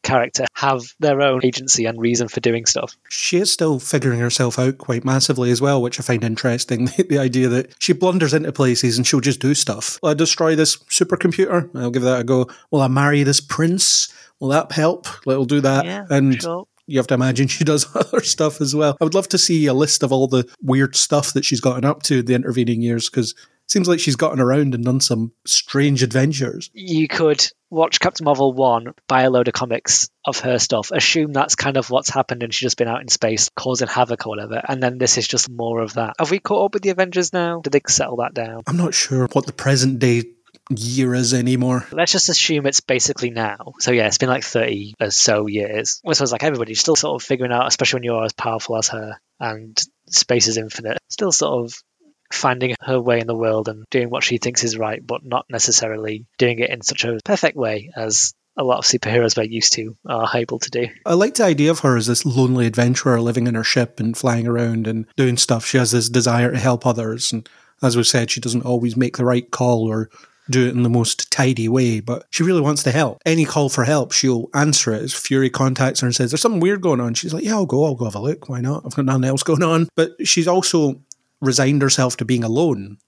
character 0.09 0.47
have 0.55 0.83
their 1.01 1.21
own 1.21 1.45
agency 1.45 1.85
and 1.85 2.01
reason 2.01 2.29
for 2.29 2.41
doing 2.41 2.67
stuff. 2.67 2.97
She 3.11 3.37
is 3.37 3.53
still 3.53 3.79
figuring 3.79 4.21
herself 4.21 4.59
out 4.59 4.79
quite 4.79 5.05
massively 5.05 5.51
as 5.51 5.61
well, 5.61 5.83
which 5.83 6.01
I 6.01 6.03
find 6.03 6.25
interesting. 6.25 6.87
the 7.09 7.19
idea 7.19 7.49
that 7.49 7.75
she 7.79 7.93
blunders 7.93 8.33
into 8.33 8.51
places 8.53 8.97
and 8.97 9.07
she'll 9.07 9.21
just 9.21 9.41
do 9.41 9.55
stuff. 9.55 9.99
Will 10.03 10.11
I 10.11 10.15
destroy 10.15 10.57
this 10.57 10.77
supercomputer? 10.85 11.71
I'll 11.77 11.91
give 11.91 12.03
that 12.03 12.21
a 12.21 12.25
go. 12.25 12.49
Will 12.71 12.81
I 12.81 12.89
marry 12.89 13.23
this 13.23 13.41
prince? 13.41 14.13
Will 14.41 14.49
that 14.49 14.73
help? 14.73 15.07
It'll 15.27 15.45
do 15.45 15.61
that. 15.61 15.85
Yeah, 15.85 16.07
and 16.11 16.41
sure. 16.41 16.67
you 16.87 16.99
have 16.99 17.07
to 17.09 17.15
imagine 17.15 17.49
she 17.49 17.65
does 17.73 17.87
other 17.95 18.21
stuff 18.21 18.61
as 18.61 18.75
well. 18.75 18.97
I 19.01 19.05
would 19.05 19.15
love 19.15 19.29
to 19.29 19.39
see 19.39 19.67
a 19.67 19.75
list 19.75 20.03
of 20.03 20.13
all 20.13 20.27
the 20.27 20.49
weird 20.63 20.97
stuff 20.97 21.35
that 21.35 21.45
she's 21.45 21.61
gotten 21.61 21.85
up 21.85 22.03
to 22.05 22.21
in 22.21 22.25
the 22.25 22.35
intervening 22.35 22.81
years 22.81 23.11
because 23.11 23.35
Seems 23.69 23.87
like 23.87 24.01
she's 24.01 24.17
gotten 24.17 24.41
around 24.41 24.75
and 24.75 24.85
done 24.85 25.01
some 25.01 25.33
strange 25.47 26.03
adventures. 26.03 26.71
You 26.73 27.07
could 27.07 27.47
watch 27.71 28.01
Captain 28.01 28.25
Marvel 28.25 28.55
1, 28.55 28.95
buy 29.07 29.23
a 29.23 29.31
load 29.31 29.49
of 29.49 29.55
comics 29.55 30.09
of 30.25 30.41
her 30.41 30.59
stuff, 30.59 30.91
assume 30.91 31.33
that's 31.33 31.55
kind 31.55 31.77
of 31.77 31.91
what's 31.91 32.09
happened 32.09 32.43
and 32.43 32.53
she's 32.53 32.69
just 32.69 32.79
been 32.79 32.89
out 32.89 33.03
in 33.03 33.09
space 33.09 33.51
causing 33.55 33.89
havoc 33.89 34.27
or 34.27 34.31
whatever, 34.31 34.63
and 34.67 34.83
then 34.83 34.97
this 34.97 35.19
is 35.19 35.29
just 35.29 35.51
more 35.51 35.81
of 35.81 35.95
that. 35.95 36.15
Have 36.19 36.31
we 36.31 36.39
caught 36.39 36.65
up 36.65 36.75
with 36.75 36.83
the 36.83 36.91
Avengers 36.91 37.33
now? 37.33 37.61
Did 37.61 37.75
they 37.75 37.83
settle 37.87 38.17
that 38.17 38.33
down? 38.33 38.63
I'm 38.67 38.79
not 38.79 38.95
sure 38.95 39.29
what 39.33 39.47
the 39.47 39.53
present 39.53 39.99
day 39.99 40.25
year 40.71 41.15
is 41.15 41.35
anymore. 41.35 41.87
Let's 41.93 42.13
just 42.13 42.29
assume 42.29 42.67
it's 42.67 42.81
basically 42.81 43.31
now. 43.31 43.73
So 43.81 43.91
yeah, 43.91 44.07
it's 44.07 44.19
been 44.19 44.29
like 44.29 44.45
30 44.45 44.95
or 45.01 45.11
so 45.11 45.47
years. 45.47 46.01
Which 46.03 46.21
was 46.21 46.33
like 46.33 46.43
everybody's 46.43 46.81
still 46.81 46.97
sort 46.97 47.21
of 47.21 47.27
figuring 47.27 47.53
out, 47.53 47.67
especially 47.67 47.99
when 47.99 48.05
you're 48.05 48.25
as 48.25 48.33
powerful 48.33 48.77
as 48.77 48.89
her 48.89 49.19
and 49.41 49.79
space 50.09 50.49
is 50.49 50.57
infinite, 50.57 50.99
still 51.09 51.33
sort 51.33 51.65
of 51.65 51.83
finding 52.33 52.75
her 52.81 53.01
way 53.01 53.21
in 53.21 53.27
the 53.27 53.35
world 53.35 53.69
and 53.69 53.85
doing 53.91 54.11
what 54.11 54.25
she 54.25 54.39
thinks 54.39 54.65
is 54.65 54.79
right, 54.79 55.05
but 55.05 55.25
not 55.25 55.47
necessarily 55.49 56.27
doing 56.39 56.59
it 56.59 56.71
in 56.71 56.83
such 56.83 57.05
a 57.05 57.19
perfect 57.25 57.57
way 57.57 57.91
as 57.97 58.35
a 58.57 58.65
lot 58.65 58.79
of 58.79 58.85
superheroes 58.85 59.37
we're 59.37 59.45
used 59.45 59.73
to 59.75 59.97
are 60.07 60.29
able 60.35 60.59
to 60.59 60.71
do. 60.71 60.89
I 61.07 61.15
like 61.15 61.35
the 61.35 61.45
idea 61.45 61.71
of 61.71 61.81
her 61.81 61.97
as 61.97 62.09
this 62.09 62.27
lonely 62.27 62.67
adventurer 62.67 63.21
living 63.21 63.47
in 63.47 63.55
her 63.55 63.65
ship 63.65 64.01
and 64.01 64.17
flying 64.17 64.49
around 64.49 64.87
and 64.87 65.07
doing 65.17 65.37
stuff. 65.37 65.65
She 65.65 65.79
has 65.79 65.93
this 65.93 66.09
desire 66.09 66.51
to 66.51 66.59
help 66.59 66.85
others. 66.85 67.33
And 67.33 67.49
as 67.83 67.97
we 67.97 68.03
said, 68.03 68.31
she 68.31 68.41
doesn't 68.41 68.67
always 68.67 68.97
make 68.97 69.17
the 69.17 69.25
right 69.25 69.49
call 69.51 69.87
or 69.89 70.11
do 70.51 70.67
it 70.67 70.75
in 70.75 70.83
the 70.83 70.89
most 70.89 71.31
tidy 71.31 71.69
way, 71.69 72.01
but 72.01 72.27
she 72.31 72.43
really 72.43 72.61
wants 72.61 72.83
to 72.83 72.91
help. 72.91 73.21
Any 73.27 73.45
call 73.45 73.69
for 73.69 73.85
help, 73.85 74.13
she'll 74.13 74.49
answer 74.55 74.93
it. 74.93 75.03
As 75.03 75.15
Fury 75.15 75.51
contacts 75.51 76.01
her 76.01 76.07
and 76.07 76.15
says, 76.15 76.31
There's 76.31 76.41
something 76.41 76.61
weird 76.61 76.81
going 76.81 77.01
on. 77.01 77.15
She's 77.15 77.35
like, 77.35 77.45
Yeah, 77.45 77.55
I'll 77.55 77.67
go. 77.67 77.85
I'll 77.85 77.95
go 77.95 78.07
have 78.07 78.15
a 78.15 78.21
look. 78.21 78.49
Why 78.49 78.61
not? 78.61 78.85
I've 78.85 78.95
got 78.95 79.05
nothing 79.05 79.25
else 79.25 79.43
going 79.43 79.63
on. 79.63 79.89
But 79.95 80.27
she's 80.27 80.49
also 80.49 81.01
resigned 81.41 81.83
herself 81.83 82.17
to 82.19 82.25
being 82.25 82.45
alone. 82.45 82.99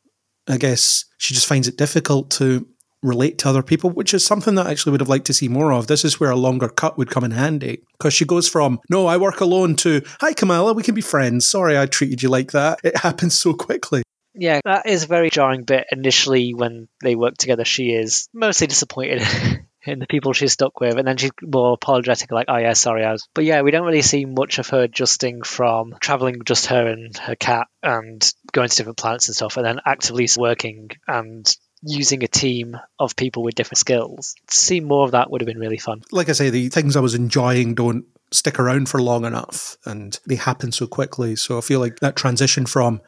I 0.49 0.57
guess 0.57 1.05
she 1.19 1.35
just 1.35 1.47
finds 1.47 1.69
it 1.69 1.77
difficult 1.77 2.31
to 2.33 2.67
relate 3.03 3.39
to 3.39 3.49
other 3.49 3.63
people, 3.63 3.91
which 3.91 4.13
is 4.13 4.25
something 4.25 4.55
that 4.57 4.67
I 4.67 4.71
actually 4.71 4.93
would 4.93 5.01
have 5.01 5.09
liked 5.09 5.27
to 5.27 5.35
see 5.35 5.49
more 5.49 5.73
of. 5.73 5.87
This 5.87 6.05
is 6.05 6.21
where 6.21 6.31
a 6.31 6.37
longer 6.37 6.69
cut 6.69 6.99
would 6.99 7.11
come 7.11 7.25
in 7.25 7.31
handy 7.31 7.83
because 7.93 8.13
she 8.13 8.25
goes 8.25 8.49
from, 8.49 8.81
no, 8.91 9.07
I 9.07 9.17
work 9.17 9.41
alone 9.41 9.77
to, 9.77 10.03
hi, 10.21 10.33
Kamala, 10.33 10.75
we 10.75 10.83
can 10.83 10.95
be 10.95 11.01
friends. 11.01 11.49
Sorry 11.49 11.79
I 11.79 11.87
treated 11.87 12.23
you 12.23 12.29
like 12.29 12.53
that. 12.53 12.81
It 12.85 12.97
happens 12.99 13.39
so 13.39 13.55
quickly. 13.55 14.03
Yeah, 14.35 14.61
that 14.65 14.87
is 14.87 15.05
a 15.05 15.09
very 15.09 15.31
jarring 15.31 15.65
bit 15.65 15.87
initially 15.91 16.55
when 16.55 16.89
they 17.03 17.17
work 17.17 17.35
together. 17.37 17.65
She 17.65 17.93
is 17.93 18.29
mostly 18.33 18.67
disappointed 18.67 19.23
in 19.85 19.99
the 19.99 20.07
people 20.07 20.33
she's 20.33 20.53
stuck 20.53 20.81
with, 20.81 20.99
and 20.99 21.07
then 21.07 21.17
she's 21.17 21.31
more 21.43 21.73
apologetic, 21.73 22.31
like, 22.31 22.47
"Oh 22.49 22.57
yeah, 22.57 22.75
sorry, 22.75 23.05
I 23.05 23.13
was." 23.13 23.29
But 23.35 23.45
yeah, 23.45 23.63
we 23.63 23.71
don't 23.71 23.87
really 23.87 24.03
see 24.03 24.25
much 24.25 24.59
of 24.59 24.69
her 24.69 24.83
adjusting 24.83 25.43
from 25.43 25.95
traveling 26.01 26.43
just 26.45 26.67
her 26.67 26.87
and 26.87 27.17
her 27.19 27.37
cat 27.37 27.67
and 27.83 28.29
going 28.53 28.69
to 28.69 28.77
different 28.77 28.99
planets 28.99 29.29
and 29.29 29.37
stuff, 29.37 29.57
and 29.57 29.67
then 29.67 29.81
actively 29.87 30.29
working 30.37 30.91
and 31.09 31.51
using 31.83 32.23
a 32.23 32.29
team 32.29 32.77
of 32.99 33.17
people 33.17 33.43
with 33.43 33.55
different 33.55 33.79
skills. 33.79 34.35
See 34.51 34.81
more 34.81 35.05
of 35.05 35.13
that 35.13 35.31
would 35.31 35.41
have 35.41 35.47
been 35.47 35.59
really 35.59 35.79
fun. 35.79 36.03
Like 36.13 36.29
I 36.29 36.33
say, 36.33 36.51
the 36.51 36.69
things 36.69 36.95
I 36.95 37.01
was 37.01 37.15
enjoying 37.15 37.75
don't 37.75 38.05
stick 38.31 38.59
around 38.59 38.89
for 38.89 39.01
long 39.01 39.25
enough, 39.25 39.77
and 39.87 40.19
they 40.27 40.37
happen 40.37 40.73
so 40.73 40.87
quickly. 40.87 41.37
So 41.37 41.59
I 41.59 41.63
feel 41.63 41.81
like 41.81 42.01
that 42.01 42.17
transition 42.17 42.67
from 42.67 43.01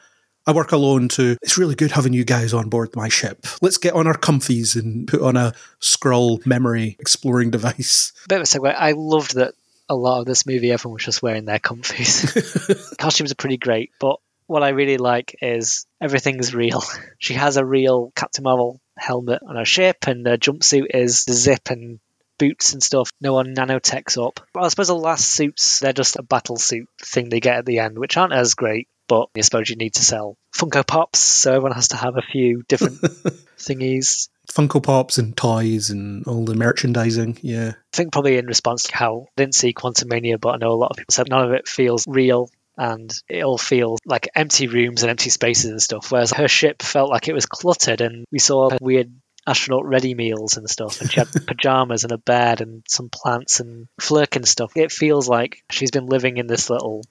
I 0.46 0.52
work 0.52 0.72
alone 0.72 1.08
to 1.10 1.36
it's 1.42 1.58
really 1.58 1.74
good 1.74 1.92
having 1.92 2.12
you 2.12 2.24
guys 2.24 2.52
on 2.52 2.68
board 2.68 2.94
my 2.96 3.08
ship. 3.08 3.46
Let's 3.60 3.78
get 3.78 3.94
on 3.94 4.06
our 4.06 4.16
comfies 4.16 4.74
and 4.74 5.06
put 5.06 5.22
on 5.22 5.36
a 5.36 5.54
scroll 5.78 6.40
memory 6.44 6.96
exploring 6.98 7.50
device. 7.50 8.12
Bit 8.28 8.36
of 8.36 8.42
a 8.42 8.44
segue. 8.44 8.74
I 8.74 8.92
loved 8.92 9.36
that 9.36 9.54
a 9.88 9.94
lot 9.94 10.20
of 10.20 10.26
this 10.26 10.46
movie 10.46 10.72
everyone 10.72 10.94
was 10.94 11.04
just 11.04 11.22
wearing 11.22 11.44
their 11.44 11.58
comfies. 11.58 12.96
Costumes 12.98 13.32
are 13.32 13.36
pretty 13.36 13.58
great, 13.58 13.92
but 14.00 14.16
what 14.46 14.62
I 14.62 14.70
really 14.70 14.96
like 14.96 15.36
is 15.40 15.86
everything's 16.00 16.54
real. 16.54 16.82
She 17.18 17.34
has 17.34 17.56
a 17.56 17.64
real 17.64 18.12
Captain 18.16 18.42
Marvel 18.42 18.80
helmet 18.96 19.42
on 19.46 19.56
her 19.56 19.64
ship, 19.64 20.06
and 20.06 20.26
her 20.26 20.36
jumpsuit 20.36 20.86
is 20.92 21.24
zip 21.24 21.70
and 21.70 22.00
boots 22.38 22.72
and 22.72 22.82
stuff. 22.82 23.10
No 23.20 23.32
one 23.32 23.54
nanotechs 23.54 24.24
up. 24.24 24.40
Well, 24.54 24.64
I 24.64 24.68
suppose 24.68 24.88
the 24.88 24.94
last 24.94 25.28
suits, 25.28 25.78
they're 25.78 25.92
just 25.92 26.16
a 26.16 26.22
battle 26.22 26.56
suit 26.56 26.88
thing 27.00 27.28
they 27.28 27.40
get 27.40 27.58
at 27.58 27.66
the 27.66 27.78
end, 27.78 27.98
which 27.98 28.16
aren't 28.16 28.32
as 28.32 28.54
great 28.54 28.88
but 29.12 29.28
I 29.36 29.42
suppose 29.42 29.68
you 29.68 29.76
need 29.76 29.92
to 29.96 30.02
sell 30.02 30.38
Funko 30.54 30.86
Pops, 30.86 31.18
so 31.18 31.50
everyone 31.50 31.72
has 31.72 31.88
to 31.88 31.98
have 31.98 32.16
a 32.16 32.22
few 32.22 32.62
different 32.66 32.94
thingies. 33.58 34.30
Funko 34.50 34.82
Pops 34.82 35.18
and 35.18 35.36
toys 35.36 35.90
and 35.90 36.26
all 36.26 36.46
the 36.46 36.54
merchandising, 36.54 37.36
yeah. 37.42 37.72
I 37.76 37.96
think 37.96 38.10
probably 38.12 38.38
in 38.38 38.46
response 38.46 38.84
to 38.84 38.96
how 38.96 39.26
I 39.28 39.32
didn't 39.36 39.54
see 39.54 39.74
Quantumania, 39.74 40.40
but 40.40 40.54
I 40.54 40.56
know 40.56 40.72
a 40.72 40.80
lot 40.80 40.92
of 40.92 40.96
people 40.96 41.12
said 41.12 41.28
none 41.28 41.44
of 41.44 41.52
it 41.52 41.68
feels 41.68 42.06
real 42.08 42.48
and 42.78 43.12
it 43.28 43.42
all 43.42 43.58
feels 43.58 44.00
like 44.06 44.30
empty 44.34 44.66
rooms 44.66 45.02
and 45.02 45.10
empty 45.10 45.28
spaces 45.28 45.70
and 45.70 45.82
stuff. 45.82 46.10
Whereas 46.10 46.32
her 46.32 46.48
ship 46.48 46.80
felt 46.80 47.10
like 47.10 47.28
it 47.28 47.34
was 47.34 47.44
cluttered 47.44 48.00
and 48.00 48.24
we 48.32 48.38
saw 48.38 48.70
weird 48.80 49.12
astronaut 49.46 49.84
ready 49.84 50.14
meals 50.14 50.56
and 50.56 50.70
stuff 50.70 51.02
and 51.02 51.12
she 51.12 51.20
had 51.20 51.28
pajamas 51.46 52.04
and 52.04 52.12
a 52.12 52.18
bed 52.18 52.62
and 52.62 52.82
some 52.88 53.10
plants 53.10 53.60
and 53.60 53.88
Flerken 54.00 54.46
stuff. 54.46 54.72
It 54.74 54.90
feels 54.90 55.28
like 55.28 55.62
she's 55.70 55.90
been 55.90 56.06
living 56.06 56.38
in 56.38 56.46
this 56.46 56.70
little 56.70 57.02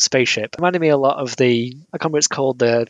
spaceship. 0.00 0.56
Reminded 0.58 0.80
me 0.80 0.88
a 0.88 0.96
lot 0.96 1.18
of 1.18 1.36
the 1.36 1.74
I 1.92 1.98
can't 1.98 2.04
remember 2.04 2.16
what 2.16 2.18
it's 2.18 2.26
called 2.28 2.58
the 2.58 2.86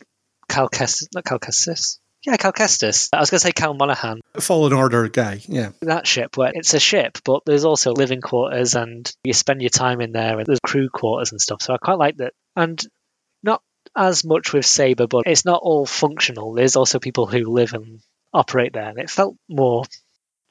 Cal 0.49 0.69
Kestis, 0.69 1.07
not 1.13 1.25
Cal 1.25 1.39
Kestis. 1.39 1.99
Yeah, 2.25 2.37
Cal 2.37 2.53
Kestis. 2.53 3.09
I 3.13 3.19
was 3.19 3.31
going 3.31 3.39
to 3.39 3.43
say 3.47 3.51
Cal 3.51 3.73
Monahan. 3.73 4.21
Fallen 4.39 4.73
Order 4.73 5.07
guy, 5.09 5.41
yeah. 5.47 5.71
That 5.81 6.05
ship, 6.05 6.37
where 6.37 6.51
it's 6.53 6.73
a 6.75 6.79
ship, 6.79 7.17
but 7.25 7.41
there's 7.45 7.65
also 7.65 7.93
living 7.93 8.21
quarters 8.21 8.75
and 8.75 9.11
you 9.23 9.33
spend 9.33 9.61
your 9.61 9.69
time 9.69 10.01
in 10.01 10.11
there 10.11 10.37
and 10.37 10.45
there's 10.45 10.59
crew 10.59 10.89
quarters 10.89 11.31
and 11.31 11.41
stuff. 11.41 11.63
So 11.63 11.73
I 11.73 11.77
quite 11.77 11.97
like 11.97 12.17
that. 12.17 12.33
And 12.55 12.79
not 13.41 13.63
as 13.95 14.23
much 14.23 14.53
with 14.53 14.65
SABER, 14.65 15.07
but 15.07 15.23
it's 15.25 15.45
not 15.45 15.61
all 15.63 15.87
functional. 15.87 16.53
There's 16.53 16.75
also 16.75 16.99
people 16.99 17.25
who 17.25 17.51
live 17.51 17.73
and 17.73 18.01
operate 18.31 18.73
there. 18.73 18.89
And 18.89 18.99
it 18.99 19.09
felt 19.09 19.35
more 19.49 19.85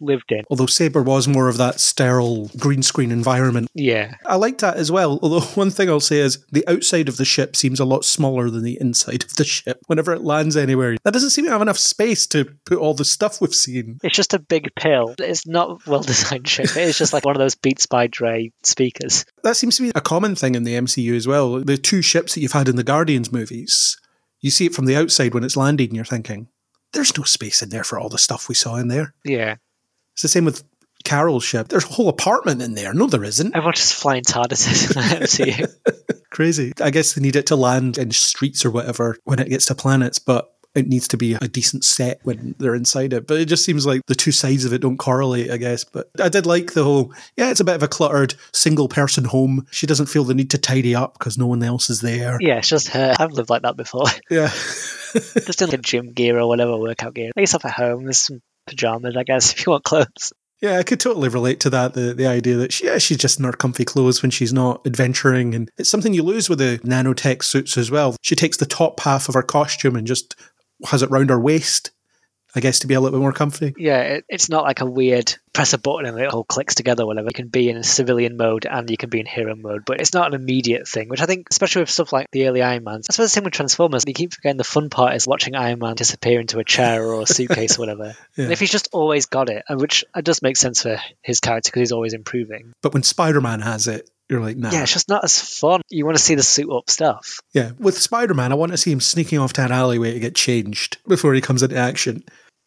lived 0.00 0.32
in. 0.32 0.44
Although 0.50 0.66
SABER 0.66 1.02
was 1.02 1.28
more 1.28 1.48
of 1.48 1.56
that 1.58 1.80
sterile 1.80 2.50
green 2.58 2.82
screen 2.82 3.10
environment. 3.10 3.68
Yeah. 3.74 4.14
I 4.26 4.36
like 4.36 4.58
that 4.58 4.76
as 4.76 4.90
well. 4.90 5.18
Although 5.22 5.40
one 5.54 5.70
thing 5.70 5.88
I'll 5.88 6.00
say 6.00 6.18
is 6.18 6.44
the 6.50 6.66
outside 6.68 7.08
of 7.08 7.16
the 7.16 7.24
ship 7.24 7.56
seems 7.56 7.80
a 7.80 7.84
lot 7.84 8.04
smaller 8.04 8.50
than 8.50 8.62
the 8.62 8.78
inside 8.80 9.24
of 9.24 9.36
the 9.36 9.44
ship 9.44 9.80
whenever 9.86 10.12
it 10.12 10.22
lands 10.22 10.56
anywhere. 10.56 10.96
That 11.04 11.12
doesn't 11.12 11.30
seem 11.30 11.44
to 11.46 11.50
have 11.50 11.62
enough 11.62 11.78
space 11.78 12.26
to 12.28 12.46
put 12.64 12.78
all 12.78 12.94
the 12.94 13.04
stuff 13.04 13.40
we've 13.40 13.54
seen. 13.54 13.98
It's 14.02 14.16
just 14.16 14.34
a 14.34 14.38
big 14.38 14.74
pill. 14.74 15.14
It's 15.18 15.46
not 15.46 15.86
well 15.86 16.02
designed 16.02 16.48
ship. 16.48 16.76
It's 16.76 16.98
just 16.98 17.12
like 17.12 17.24
one 17.24 17.36
of 17.36 17.40
those 17.40 17.54
Beats 17.54 17.86
by 17.86 18.06
Dre 18.06 18.52
speakers. 18.62 19.24
That 19.42 19.56
seems 19.56 19.76
to 19.76 19.82
be 19.82 19.92
a 19.94 20.00
common 20.00 20.34
thing 20.34 20.54
in 20.54 20.64
the 20.64 20.74
MCU 20.74 21.14
as 21.16 21.26
well. 21.26 21.60
The 21.60 21.76
two 21.76 22.02
ships 22.02 22.34
that 22.34 22.40
you've 22.40 22.52
had 22.52 22.68
in 22.68 22.76
the 22.76 22.84
Guardians 22.84 23.32
movies, 23.32 23.98
you 24.40 24.50
see 24.50 24.66
it 24.66 24.74
from 24.74 24.86
the 24.86 24.96
outside 24.96 25.34
when 25.34 25.44
it's 25.44 25.56
landing 25.56 25.88
and 25.88 25.96
you're 25.96 26.04
thinking, 26.04 26.48
there's 26.92 27.16
no 27.16 27.24
space 27.24 27.62
in 27.62 27.68
there 27.68 27.84
for 27.84 27.98
all 27.98 28.08
the 28.08 28.18
stuff 28.18 28.48
we 28.48 28.54
saw 28.54 28.76
in 28.76 28.88
there. 28.88 29.14
Yeah. 29.24 29.56
It's 30.20 30.22
the 30.24 30.28
same 30.28 30.44
with 30.44 30.62
Carol's 31.02 31.44
ship. 31.44 31.68
There's 31.68 31.86
a 31.86 31.88
whole 31.88 32.10
apartment 32.10 32.60
in 32.60 32.74
there. 32.74 32.92
No, 32.92 33.06
there 33.06 33.24
isn't. 33.24 33.56
Everyone's 33.56 33.78
just 33.78 33.94
flying 33.94 34.22
TARDISes 34.22 34.90
in 35.48 35.48
the 35.48 35.54
MCU. 36.04 36.20
Crazy. 36.30 36.74
I 36.78 36.90
guess 36.90 37.14
they 37.14 37.22
need 37.22 37.36
it 37.36 37.46
to 37.46 37.56
land 37.56 37.96
in 37.96 38.10
streets 38.10 38.66
or 38.66 38.70
whatever 38.70 39.16
when 39.24 39.38
it 39.38 39.48
gets 39.48 39.64
to 39.66 39.74
planets, 39.74 40.18
but 40.18 40.52
it 40.74 40.86
needs 40.86 41.08
to 41.08 41.16
be 41.16 41.38
a 41.40 41.48
decent 41.48 41.84
set 41.84 42.20
when 42.24 42.54
they're 42.58 42.74
inside 42.74 43.14
it. 43.14 43.26
But 43.26 43.40
it 43.40 43.46
just 43.46 43.64
seems 43.64 43.86
like 43.86 44.02
the 44.08 44.14
two 44.14 44.30
sides 44.30 44.66
of 44.66 44.74
it 44.74 44.82
don't 44.82 44.98
correlate, 44.98 45.50
I 45.50 45.56
guess. 45.56 45.84
But 45.84 46.10
I 46.20 46.28
did 46.28 46.44
like 46.44 46.74
the 46.74 46.84
whole, 46.84 47.14
yeah, 47.38 47.50
it's 47.50 47.60
a 47.60 47.64
bit 47.64 47.76
of 47.76 47.82
a 47.82 47.88
cluttered 47.88 48.34
single 48.52 48.88
person 48.88 49.24
home. 49.24 49.66
She 49.70 49.86
doesn't 49.86 50.10
feel 50.10 50.24
the 50.24 50.34
need 50.34 50.50
to 50.50 50.58
tidy 50.58 50.94
up 50.94 51.18
because 51.18 51.38
no 51.38 51.46
one 51.46 51.62
else 51.62 51.88
is 51.88 52.02
there. 52.02 52.36
yeah, 52.42 52.58
it's 52.58 52.68
just 52.68 52.88
her. 52.88 53.16
I've 53.18 53.32
lived 53.32 53.48
like 53.48 53.62
that 53.62 53.78
before. 53.78 54.04
Yeah. 54.28 54.48
just 55.14 55.62
in 55.62 55.70
like 55.70 55.80
gym 55.80 56.12
gear 56.12 56.38
or 56.38 56.46
whatever, 56.46 56.76
workout 56.76 57.14
gear. 57.14 57.30
Make 57.34 57.44
yourself 57.44 57.64
at 57.64 57.72
home. 57.72 58.04
There's 58.04 58.20
some 58.20 58.42
pajamas, 58.70 59.16
I 59.16 59.24
guess, 59.24 59.52
if 59.54 59.66
you 59.66 59.72
want 59.72 59.84
clothes. 59.84 60.32
Yeah, 60.60 60.78
I 60.78 60.82
could 60.82 61.00
totally 61.00 61.30
relate 61.30 61.58
to 61.60 61.70
that. 61.70 61.94
The 61.94 62.12
the 62.12 62.26
idea 62.26 62.56
that 62.56 62.72
she, 62.72 62.84
yeah, 62.84 62.98
she's 62.98 63.16
just 63.16 63.38
in 63.38 63.46
her 63.46 63.52
comfy 63.52 63.84
clothes 63.84 64.22
when 64.22 64.30
she's 64.30 64.52
not 64.52 64.86
adventuring, 64.86 65.54
and 65.54 65.70
it's 65.78 65.88
something 65.88 66.12
you 66.12 66.22
lose 66.22 66.50
with 66.50 66.58
the 66.58 66.78
nanotech 66.84 67.42
suits 67.42 67.78
as 67.78 67.90
well. 67.90 68.16
She 68.20 68.36
takes 68.36 68.58
the 68.58 68.66
top 68.66 69.00
half 69.00 69.28
of 69.28 69.34
her 69.34 69.42
costume 69.42 69.96
and 69.96 70.06
just 70.06 70.36
has 70.86 71.02
it 71.02 71.10
round 71.10 71.30
her 71.30 71.40
waist, 71.40 71.92
I 72.54 72.60
guess, 72.60 72.80
to 72.80 72.86
be 72.86 72.94
a 72.94 73.00
little 73.00 73.18
bit 73.18 73.22
more 73.22 73.32
comfy. 73.32 73.74
Yeah, 73.76 74.00
it, 74.00 74.24
it's 74.28 74.48
not 74.48 74.64
like 74.64 74.80
a 74.80 74.86
weird 74.86 75.34
press 75.52 75.72
a 75.72 75.78
button 75.78 76.06
and 76.06 76.18
it 76.18 76.32
all 76.32 76.44
clicks 76.44 76.74
together, 76.74 77.04
or 77.04 77.06
whatever. 77.06 77.28
You 77.28 77.34
can 77.34 77.48
be 77.48 77.68
in 77.68 77.82
civilian 77.82 78.36
mode 78.36 78.66
and 78.66 78.88
you 78.90 78.96
can 78.96 79.10
be 79.10 79.20
in 79.20 79.26
hero 79.26 79.54
mode, 79.56 79.84
but 79.84 80.00
it's 80.00 80.14
not 80.14 80.28
an 80.28 80.40
immediate 80.40 80.88
thing, 80.88 81.08
which 81.08 81.20
I 81.20 81.26
think, 81.26 81.48
especially 81.50 81.82
with 81.82 81.90
stuff 81.90 82.12
like 82.12 82.28
the 82.32 82.48
early 82.48 82.62
Iron 82.62 82.84
Mans, 82.84 83.06
I 83.08 83.12
suppose 83.12 83.26
the 83.26 83.34
same 83.34 83.44
with 83.44 83.52
Transformers. 83.52 84.04
You 84.06 84.14
keep 84.14 84.32
forgetting 84.32 84.56
the 84.56 84.64
fun 84.64 84.90
part 84.90 85.14
is 85.14 85.26
watching 85.26 85.54
Iron 85.54 85.78
Man 85.78 85.94
disappear 85.94 86.40
into 86.40 86.58
a 86.58 86.64
chair 86.64 87.04
or 87.04 87.22
a 87.22 87.26
suitcase 87.26 87.78
or 87.78 87.82
whatever. 87.82 88.16
Yeah. 88.36 88.44
And 88.44 88.52
if 88.52 88.60
he's 88.60 88.70
just 88.70 88.88
always 88.92 89.26
got 89.26 89.48
it, 89.48 89.64
uh, 89.68 89.76
which 89.76 90.04
it 90.14 90.24
does 90.24 90.40
make 90.40 90.56
sense 90.56 90.82
for 90.82 90.98
his 91.20 91.40
character 91.40 91.68
because 91.68 91.80
he's 91.80 91.92
always 91.92 92.14
improving. 92.14 92.72
But 92.80 92.94
when 92.94 93.02
Spider 93.02 93.40
Man 93.40 93.60
has 93.60 93.88
it, 93.88 94.08
you're 94.30 94.40
like, 94.40 94.56
nah. 94.56 94.70
Yeah, 94.70 94.82
it's 94.82 94.92
just 94.92 95.08
not 95.08 95.24
as 95.24 95.40
fun. 95.40 95.82
You 95.88 96.04
want 96.04 96.16
to 96.16 96.22
see 96.22 96.36
the 96.36 96.42
suit 96.42 96.70
up 96.72 96.88
stuff. 96.88 97.40
Yeah, 97.52 97.72
with 97.78 97.98
Spider 97.98 98.34
Man, 98.34 98.52
I 98.52 98.54
want 98.54 98.72
to 98.72 98.78
see 98.78 98.92
him 98.92 99.00
sneaking 99.00 99.38
off 99.38 99.52
to 99.54 99.64
an 99.64 99.72
alleyway 99.72 100.12
to 100.12 100.20
get 100.20 100.34
changed 100.34 100.98
before 101.08 101.34
he 101.34 101.40
comes 101.40 101.62
into 101.62 101.76
action. 101.76 102.22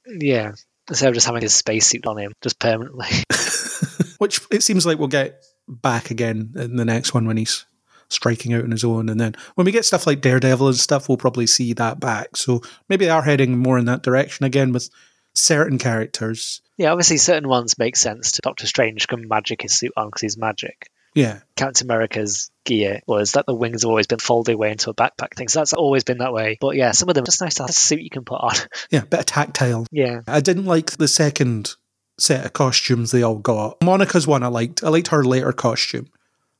Yeah. 0.06 0.54
Instead 0.89 1.10
of 1.10 1.15
just 1.15 1.26
having 1.26 1.41
his 1.41 1.54
spacesuit 1.54 2.06
on 2.06 2.17
him, 2.17 2.34
just 2.41 2.60
permanently. 2.60 3.08
Which 4.17 4.41
it 4.52 4.63
seems 4.63 4.86
like 4.86 4.99
we'll 4.99 5.08
get 5.08 5.41
back 5.67 6.12
again 6.12 6.54
in 6.58 6.76
the 6.76 6.86
next 6.86 7.13
one 7.13 7.26
when 7.26 7.38
he's 7.38 7.65
striking 8.10 8.54
out 8.54 8.63
on 8.63 8.71
his 8.71 8.84
own. 8.84 9.10
And 9.10 9.19
then 9.19 9.36
when 9.56 9.65
we 9.65 9.71
get 9.71 9.86
stuff 9.86 10.06
like 10.06 10.21
Daredevil 10.21 10.67
and 10.67 10.76
stuff, 10.76 11.08
we'll 11.08 11.17
probably 11.17 11.47
see 11.47 11.73
that 11.73 11.99
back. 11.99 12.36
So 12.36 12.62
maybe 12.89 13.06
they 13.06 13.12
are 13.12 13.23
heading 13.23 13.58
more 13.58 13.78
in 13.78 13.86
that 13.86 14.04
direction 14.04 14.45
again 14.45 14.73
with 14.73 14.89
certain 15.34 15.78
characters. 15.78 16.62
Yeah, 16.78 16.91
obviously 16.91 17.17
certain 17.17 17.47
ones 17.47 17.78
make 17.78 17.95
sense 17.95 18.34
to 18.34 18.41
Doctor 18.41 18.67
Strange 18.67 19.08
can 19.08 19.28
magic 19.28 19.62
his 19.62 19.78
suit 19.78 19.93
on 19.95 20.08
because 20.08 20.21
he's 20.21 20.38
magic. 20.38 20.89
Yeah. 21.15 21.41
Captain 21.56 21.86
America's 21.88 22.49
gear 22.65 23.02
was 23.08 23.34
that 23.34 23.45
the 23.45 23.54
wings 23.54 23.84
have 23.84 23.89
always 23.89 24.08
been 24.08 24.19
folded 24.19 24.54
away 24.56 24.71
into 24.71 24.89
a 24.89 24.93
backpack 24.93 25.36
thing. 25.36 25.47
So 25.47 25.60
that's 25.60 25.73
always 25.73 26.04
been 26.04 26.19
that 26.19 26.34
way. 26.34 26.58
But 26.60 26.76
yeah, 26.76 26.91
some 26.91 27.10
of 27.10 27.15
them 27.15 27.26
just 27.26 27.41
nice 27.41 27.56
to 27.56 27.63
have 27.63 27.69
a 27.69 27.73
suit 27.73 28.02
you 28.02 28.10
can 28.10 28.26
put 28.26 28.41
on. 28.41 28.54
Yeah, 28.89 29.02
bit 29.02 29.19
of 29.21 29.26
tactile. 29.26 29.86
yeah. 29.91 30.21
I 30.28 30.39
didn't 30.39 30.65
like 30.65 30.91
the 30.91 31.08
second 31.08 31.76
set 32.19 32.45
of 32.45 32.54
costumes 32.54 33.12
they 33.12 33.23
all 33.23 33.38
got. 33.38 33.82
Monica's 33.84 34.28
one 34.28 34.43
I 34.43 34.47
liked. 34.47 34.84
I 34.84 34.89
liked 34.89 35.08
her 35.10 35.23
later 35.23 35.52
costume. 35.52 36.08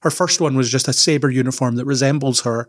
Her 0.02 0.10
first 0.10 0.42
one 0.42 0.56
was 0.56 0.70
just 0.70 0.88
a 0.88 0.94
SABER 0.94 1.30
uniform 1.30 1.76
that 1.76 1.86
resembles 1.86 2.42
her 2.42 2.68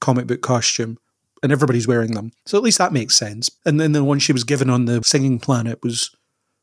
comic 0.00 0.26
book 0.26 0.40
costume, 0.42 0.98
and 1.42 1.52
everybody's 1.52 1.86
wearing 1.86 2.12
them. 2.14 2.32
So 2.46 2.56
at 2.58 2.64
least 2.64 2.78
that 2.78 2.92
makes 2.92 3.16
sense. 3.16 3.50
And 3.64 3.78
then 3.78 3.92
the 3.92 4.02
one 4.02 4.18
she 4.18 4.32
was 4.32 4.44
given 4.44 4.68
on 4.70 4.86
the 4.86 5.02
singing 5.04 5.38
planet 5.38 5.78
was 5.82 6.14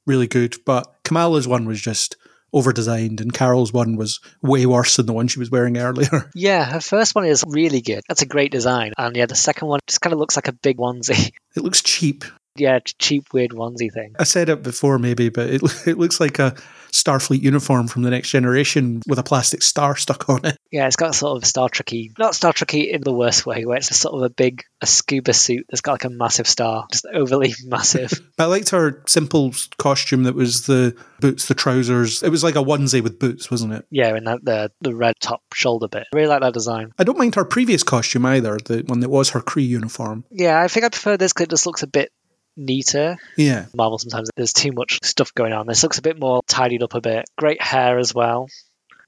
really 0.05 0.27
good, 0.27 0.55
but 0.65 0.93
Kamala's 1.03 1.47
one 1.47 1.65
was 1.65 1.79
just 1.79 2.17
over 2.53 2.73
designed, 2.73 3.21
and 3.21 3.33
Carol's 3.33 3.73
one 3.73 3.95
was 3.95 4.19
way 4.41 4.65
worse 4.65 4.95
than 4.97 5.05
the 5.05 5.13
one 5.13 5.27
she 5.27 5.39
was 5.39 5.51
wearing 5.51 5.77
earlier. 5.77 6.29
Yeah, 6.35 6.63
her 6.63 6.79
first 6.79 7.15
one 7.15 7.25
is 7.25 7.43
really 7.45 7.81
good. 7.81 8.01
That's 8.07 8.21
a 8.21 8.25
great 8.25 8.51
design. 8.51 8.93
And 8.97 9.15
yeah, 9.15 9.25
the 9.25 9.35
second 9.35 9.67
one 9.67 9.79
just 9.87 9.99
kind 9.99 10.13
of 10.13 10.19
looks 10.19 10.35
like 10.35 10.47
a 10.47 10.53
big 10.53 10.77
onesie. 10.77 11.31
It 11.55 11.63
looks 11.63 11.81
cheap. 11.81 12.23
Yeah, 12.59 12.79
cheap, 12.99 13.33
weird 13.33 13.51
onesie 13.51 13.91
thing. 13.91 14.15
I 14.19 14.23
said 14.23 14.49
it 14.49 14.63
before, 14.63 14.99
maybe, 14.99 15.29
but 15.29 15.49
it, 15.49 15.61
it 15.87 15.97
looks 15.97 16.19
like 16.19 16.39
a 16.39 16.55
Starfleet 16.91 17.41
uniform 17.41 17.87
from 17.87 18.01
the 18.03 18.09
next 18.09 18.29
generation 18.29 19.01
with 19.07 19.19
a 19.19 19.23
plastic 19.23 19.61
star 19.61 19.95
stuck 19.95 20.27
on 20.29 20.45
it. 20.45 20.57
Yeah, 20.71 20.87
it's 20.87 20.95
got 20.95 21.15
sort 21.15 21.37
of 21.37 21.47
Star 21.47 21.69
Trekky, 21.69 22.17
not 22.17 22.35
Star 22.35 22.53
Trekky 22.53 22.89
in 22.89 23.01
the 23.01 23.13
worst 23.13 23.45
way, 23.45 23.65
where 23.65 23.77
it's 23.77 23.95
sort 23.95 24.15
of 24.15 24.21
a 24.23 24.29
big 24.29 24.63
a 24.81 24.85
scuba 24.85 25.33
suit 25.33 25.65
that's 25.69 25.81
got 25.81 25.93
like 25.93 26.05
a 26.05 26.09
massive 26.09 26.47
star, 26.47 26.87
just 26.91 27.05
overly 27.13 27.53
massive. 27.65 28.11
I 28.37 28.45
liked 28.45 28.69
her 28.69 29.03
simple 29.07 29.53
costume 29.77 30.23
that 30.23 30.35
was 30.35 30.65
the 30.65 30.95
boots, 31.19 31.47
the 31.47 31.53
trousers. 31.53 32.23
It 32.23 32.29
was 32.29 32.43
like 32.43 32.55
a 32.55 32.63
onesie 32.63 33.01
with 33.01 33.19
boots, 33.19 33.51
wasn't 33.51 33.73
it? 33.73 33.85
yeah, 33.89 34.15
and 34.15 34.27
that, 34.27 34.43
the 34.43 34.71
the 34.81 34.95
red 34.95 35.15
top 35.19 35.41
shoulder 35.53 35.87
bit. 35.87 36.07
I 36.13 36.15
really 36.15 36.27
like 36.27 36.41
that 36.41 36.53
design. 36.53 36.91
I 36.97 37.03
don't 37.03 37.17
mind 37.17 37.35
her 37.35 37.45
previous 37.45 37.83
costume 37.83 38.25
either, 38.25 38.57
the 38.65 38.83
one 38.87 38.99
that 39.01 39.09
was 39.09 39.29
her 39.29 39.41
Kree 39.41 39.67
uniform. 39.67 40.23
Yeah, 40.31 40.61
I 40.61 40.67
think 40.67 40.85
I 40.85 40.89
prefer 40.89 41.17
this 41.17 41.33
because 41.33 41.45
it 41.45 41.49
just 41.51 41.65
looks 41.65 41.83
a 41.83 41.87
bit 41.87 42.11
neater. 42.55 43.17
Yeah. 43.37 43.65
Marvel 43.75 43.97
sometimes 43.97 44.29
there's 44.35 44.53
too 44.53 44.71
much 44.71 44.99
stuff 45.03 45.33
going 45.33 45.53
on. 45.53 45.67
This 45.67 45.83
looks 45.83 45.97
a 45.97 46.03
bit 46.03 46.19
more 46.19 46.41
tidied 46.47 46.83
up 46.83 46.93
a 46.93 47.01
bit. 47.01 47.25
Great 47.37 47.61
hair 47.61 47.97
as 47.97 48.13
well. 48.13 48.47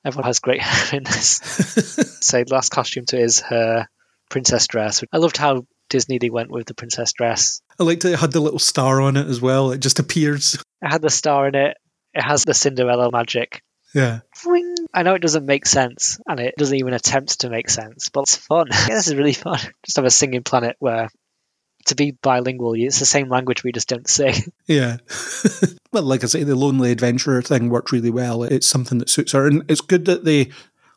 Everyone 0.06 0.26
has 0.26 0.40
great 0.40 0.62
hair 0.62 0.98
in 0.98 1.04
this. 1.04 1.40
so 2.22 2.44
the 2.44 2.54
last 2.54 2.70
costume 2.70 3.06
to 3.08 3.18
it 3.18 3.24
is 3.24 3.40
her 3.42 3.88
princess 4.30 4.68
dress. 4.68 5.04
I 5.12 5.18
loved 5.18 5.38
how 5.38 5.66
Disney 5.90 6.18
they 6.18 6.30
went 6.30 6.50
with 6.50 6.68
the 6.68 6.74
princess 6.74 7.14
dress. 7.14 7.62
I 7.80 7.84
liked 7.84 8.04
that 8.04 8.14
it 8.14 8.20
had 8.20 8.32
the 8.32 8.40
little 8.40 8.60
star 8.60 9.02
on 9.02 9.18
it 9.18 9.28
as 9.28 9.42
well. 9.42 9.72
It 9.72 9.80
just 9.80 10.00
appears. 10.00 10.56
It 10.82 10.88
had 10.88 11.02
the 11.02 11.10
star 11.10 11.48
in 11.48 11.56
it. 11.56 11.78
It 12.14 12.24
has 12.24 12.44
the 12.44 12.54
Cinderella 12.54 13.12
magic. 13.12 13.62
Yeah. 13.94 14.20
I 14.94 15.04
know 15.04 15.16
it 15.16 15.22
doesn't 15.22 15.46
make 15.46 15.66
sense, 15.66 16.20
and 16.28 16.40
it 16.40 16.56
doesn't 16.58 16.78
even 16.78 16.94
attempt 16.94 17.42
to 17.42 17.50
make 17.50 17.70
sense, 17.70 18.10
but 18.10 18.22
it's 18.22 18.36
fun. 18.36 18.68
yeah, 18.72 18.96
this 18.96 19.08
is 19.08 19.16
really 19.16 19.34
fun. 19.34 19.60
Just 19.86 19.98
have 19.98 20.06
a 20.06 20.10
singing 20.10 20.44
planet 20.44 20.76
where, 20.80 21.10
to 21.86 21.96
be 21.96 22.12
bilingual, 22.12 22.74
it's 22.76 23.00
the 23.00 23.06
same 23.06 23.30
language 23.30 23.64
we 23.64 23.72
just 23.72 23.90
don't 23.90 24.08
sing. 24.08 24.34
Yeah. 24.68 24.98
well, 25.92 26.04
like 26.04 26.24
I 26.24 26.28
say, 26.28 26.44
the 26.44 26.56
lonely 26.56 26.92
adventurer 26.92 27.42
thing 27.42 27.70
worked 27.70 27.92
really 27.92 28.10
well. 28.10 28.44
It's 28.44 28.68
something 28.68 29.00
that 29.00 29.10
suits 29.10 29.34
her. 29.34 29.46
And 29.48 29.70
it's 29.70 29.82
good 29.82 30.06
that 30.06 30.24
they 30.24 30.50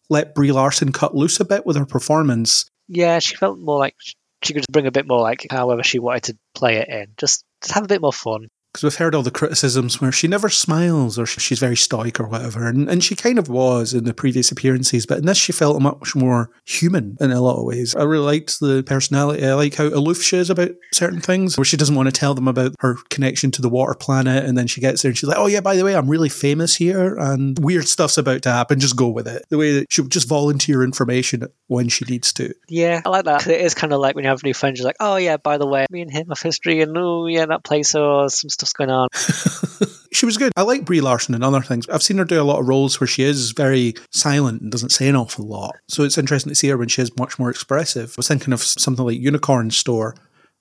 let 0.09 0.35
Brie 0.35 0.53
Larson 0.53 0.93
cut 0.93 1.17
loose 1.17 1.41
a 1.41 1.45
bit 1.45 1.67
with 1.67 1.77
her 1.77 1.87
performance. 1.87 2.67
yeah, 2.89 3.19
she 3.19 3.35
felt 3.35 3.59
more 3.59 3.79
like 3.79 3.97
she 4.43 4.53
could 4.53 4.61
just 4.61 4.71
bring 4.73 4.87
a 4.87 4.93
bit 4.93 5.09
more 5.09 5.21
like 5.21 5.47
however 5.51 5.83
she 5.83 5.99
wanted 5.99 6.25
to 6.25 6.39
play 6.55 6.77
it 6.77 6.89
in. 6.89 7.07
Just, 7.17 7.45
just 7.63 7.75
have 7.75 7.85
a 7.85 7.89
bit 7.89 8.03
more 8.03 8.13
fun. 8.13 8.49
Because 8.75 8.83
we've 8.83 8.97
heard 8.97 9.15
all 9.15 9.23
the 9.23 9.31
criticisms 9.31 10.01
where 10.01 10.11
she 10.11 10.27
never 10.27 10.49
smiles 10.49 11.17
or 11.17 11.27
she's 11.27 11.61
very 11.61 11.77
stoic 11.77 12.19
or 12.19 12.27
whatever. 12.27 12.67
And, 12.67 12.91
and 12.91 13.05
she 13.05 13.15
kind 13.15 13.39
of 13.39 13.49
was 13.49 13.95
in 13.95 14.03
the 14.03 14.13
previous 14.13 14.51
appearances, 14.51 15.07
but 15.07 15.19
in 15.19 15.27
this 15.27 15.39
she 15.39 15.53
felt 15.53 15.81
much 15.81 16.17
more 16.17 16.51
human 16.65 17.17
in 17.21 17.31
a 17.31 17.41
lot 17.41 17.57
of 17.57 17.67
ways. 17.67 17.95
I 17.95 18.03
really 18.03 18.25
liked 18.25 18.59
the 18.59 18.83
personality. 18.83 19.47
I 19.47 19.55
like 19.55 19.77
how 19.77 19.87
aloof 19.87 20.21
she 20.21 20.39
is 20.39 20.51
about 20.51 20.73
certain 20.93 21.21
things, 21.21 21.57
where 21.57 21.65
she 21.65 21.77
doesn't 21.77 21.95
want 21.95 22.09
to 22.09 22.13
tell 22.13 22.35
them 22.35 22.49
about 22.49 22.75
her 22.81 22.97
connection 23.11 23.53
to 23.53 23.63
the 23.63 23.69
water 23.69 23.95
planet. 23.95 24.45
And 24.45 24.59
then 24.59 24.67
she 24.67 24.81
gets 24.81 25.03
there 25.03 25.11
and 25.11 25.17
she's 25.17 25.29
like, 25.29 25.39
oh, 25.39 25.47
yeah, 25.47 25.61
by 25.61 25.77
the 25.77 25.85
way, 25.85 25.95
I'm 25.95 26.11
really 26.11 26.29
famous 26.29 26.75
here 26.75 27.15
and 27.15 27.57
weird 27.61 27.87
stuff's 27.87 28.19
about 28.19 28.43
to 28.43 28.51
happen. 28.51 28.81
Just 28.81 28.97
go 28.97 29.09
with 29.09 29.29
it. 29.29 29.45
The 29.51 29.59
way 29.59 29.73
that 29.79 29.87
she'll 29.93 30.07
just 30.07 30.29
volunteer 30.29 30.83
information 30.83 31.47
when 31.69 31.89
she 31.89 32.07
needs 32.07 32.33
to. 32.33 32.53
Yeah, 32.69 33.03
I 33.07 33.09
like 33.09 33.27
that. 33.27 33.47
It 33.47 33.61
is 33.61 33.75
kind 33.75 33.93
of 33.93 34.01
like 34.01 34.17
when 34.17 34.25
you 34.25 34.31
have 34.31 34.43
new 34.43 34.53
friends, 34.53 34.81
you're 34.81 34.87
like, 34.87 34.97
oh 34.99 35.15
yeah, 35.15 35.37
by 35.37 35.59
the 35.59 35.67
way, 35.67 35.87
me 35.91 36.03
and 36.03 36.11
him 36.11 36.27
have 36.31 36.43
history, 36.43 36.81
and 36.81 36.99
oh 36.99 37.27
yeah, 37.27 37.47
that 37.47 37.63
place, 37.63 37.95
or 37.95 38.29
some 38.29 38.51
stuff's 38.65 38.73
going 38.73 38.91
on. 38.91 39.09
she 40.13 40.27
was 40.27 40.37
good. 40.37 40.53
I 40.57 40.63
like 40.63 40.85
Brie 40.85 41.01
Larson 41.01 41.35
and 41.35 41.45
other 41.45 41.61
things. 41.61 41.89
I've 41.89 42.03
seen 42.03 42.19
her 42.19 42.25
do 42.25 42.41
a 42.41 42.45
lot 42.45 42.61
of 42.61 42.69
roles 42.69 43.01
where 43.01 43.07
she 43.07 43.23
is 43.23 43.53
very 43.53 43.95
silent 44.11 44.63
and 44.63 44.71
doesn't 44.71 44.91
say 44.91 45.09
an 45.09 45.17
awful 45.17 45.47
lot. 45.47 45.77
So 45.89 46.03
it's 46.03 46.19
interesting 46.19 46.51
to 46.51 46.55
see 46.55 46.69
her 46.69 46.77
when 46.77 46.89
she 46.89 47.03
is 47.03 47.17
much 47.19 47.39
more 47.39 47.51
expressive. 47.51 48.11
I 48.11 48.15
was 48.17 48.29
thinking 48.29 48.53
of 48.53 48.63
something 48.63 49.05
like 49.05 49.19
Unicorn 49.19 49.71
Store, 49.71 50.15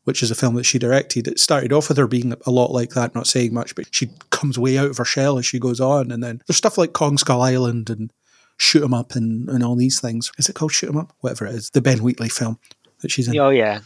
which 0.04 0.22
is 0.22 0.32
a 0.32 0.36
film 0.36 0.56
that 0.56 0.66
she 0.66 0.80
directed. 0.80 1.28
It 1.28 1.40
started 1.40 1.72
off 1.72 1.90
with 1.90 1.98
her 1.98 2.08
being 2.08 2.34
a 2.46 2.52
lot 2.52 2.72
like 2.72 2.92
that, 2.92 3.16
not 3.16 3.28
saying 3.28 3.54
much, 3.54 3.76
but 3.76 3.94
she 3.94 4.10
comes 4.32 4.60
way 4.60 4.78
out 4.78 4.90
of 4.90 4.98
her 4.98 5.06
shell 5.06 5.38
as 5.38 5.46
she 5.46 5.60
goes 5.60 5.80
on. 5.80 6.12
And 6.12 6.24
then 6.24 6.42
there's 6.48 6.58
stuff 6.58 6.78
like 6.78 6.94
Kong 6.94 7.18
Skull 7.18 7.42
Island 7.42 7.90
and 7.90 8.12
Shoot 8.58 8.84
'em 8.84 8.94
Up 8.94 9.16
and, 9.16 9.50
and 9.50 9.64
all 9.64 9.76
these 9.76 10.00
things. 10.00 10.32
Is 10.38 10.48
it 10.48 10.56
called 10.56 10.72
Shoot 10.72 10.90
'em 10.90 10.98
Up? 10.98 11.14
Whatever 11.22 11.48
it 11.48 11.56
is. 11.56 11.70
The 11.72 11.82
Ben 11.82 12.04
Wheatley 12.04 12.30
film 12.30 12.60
that 13.02 13.12
she's 13.12 13.28
in, 13.28 13.38
Oh 13.40 13.50
yeah, 13.50 13.80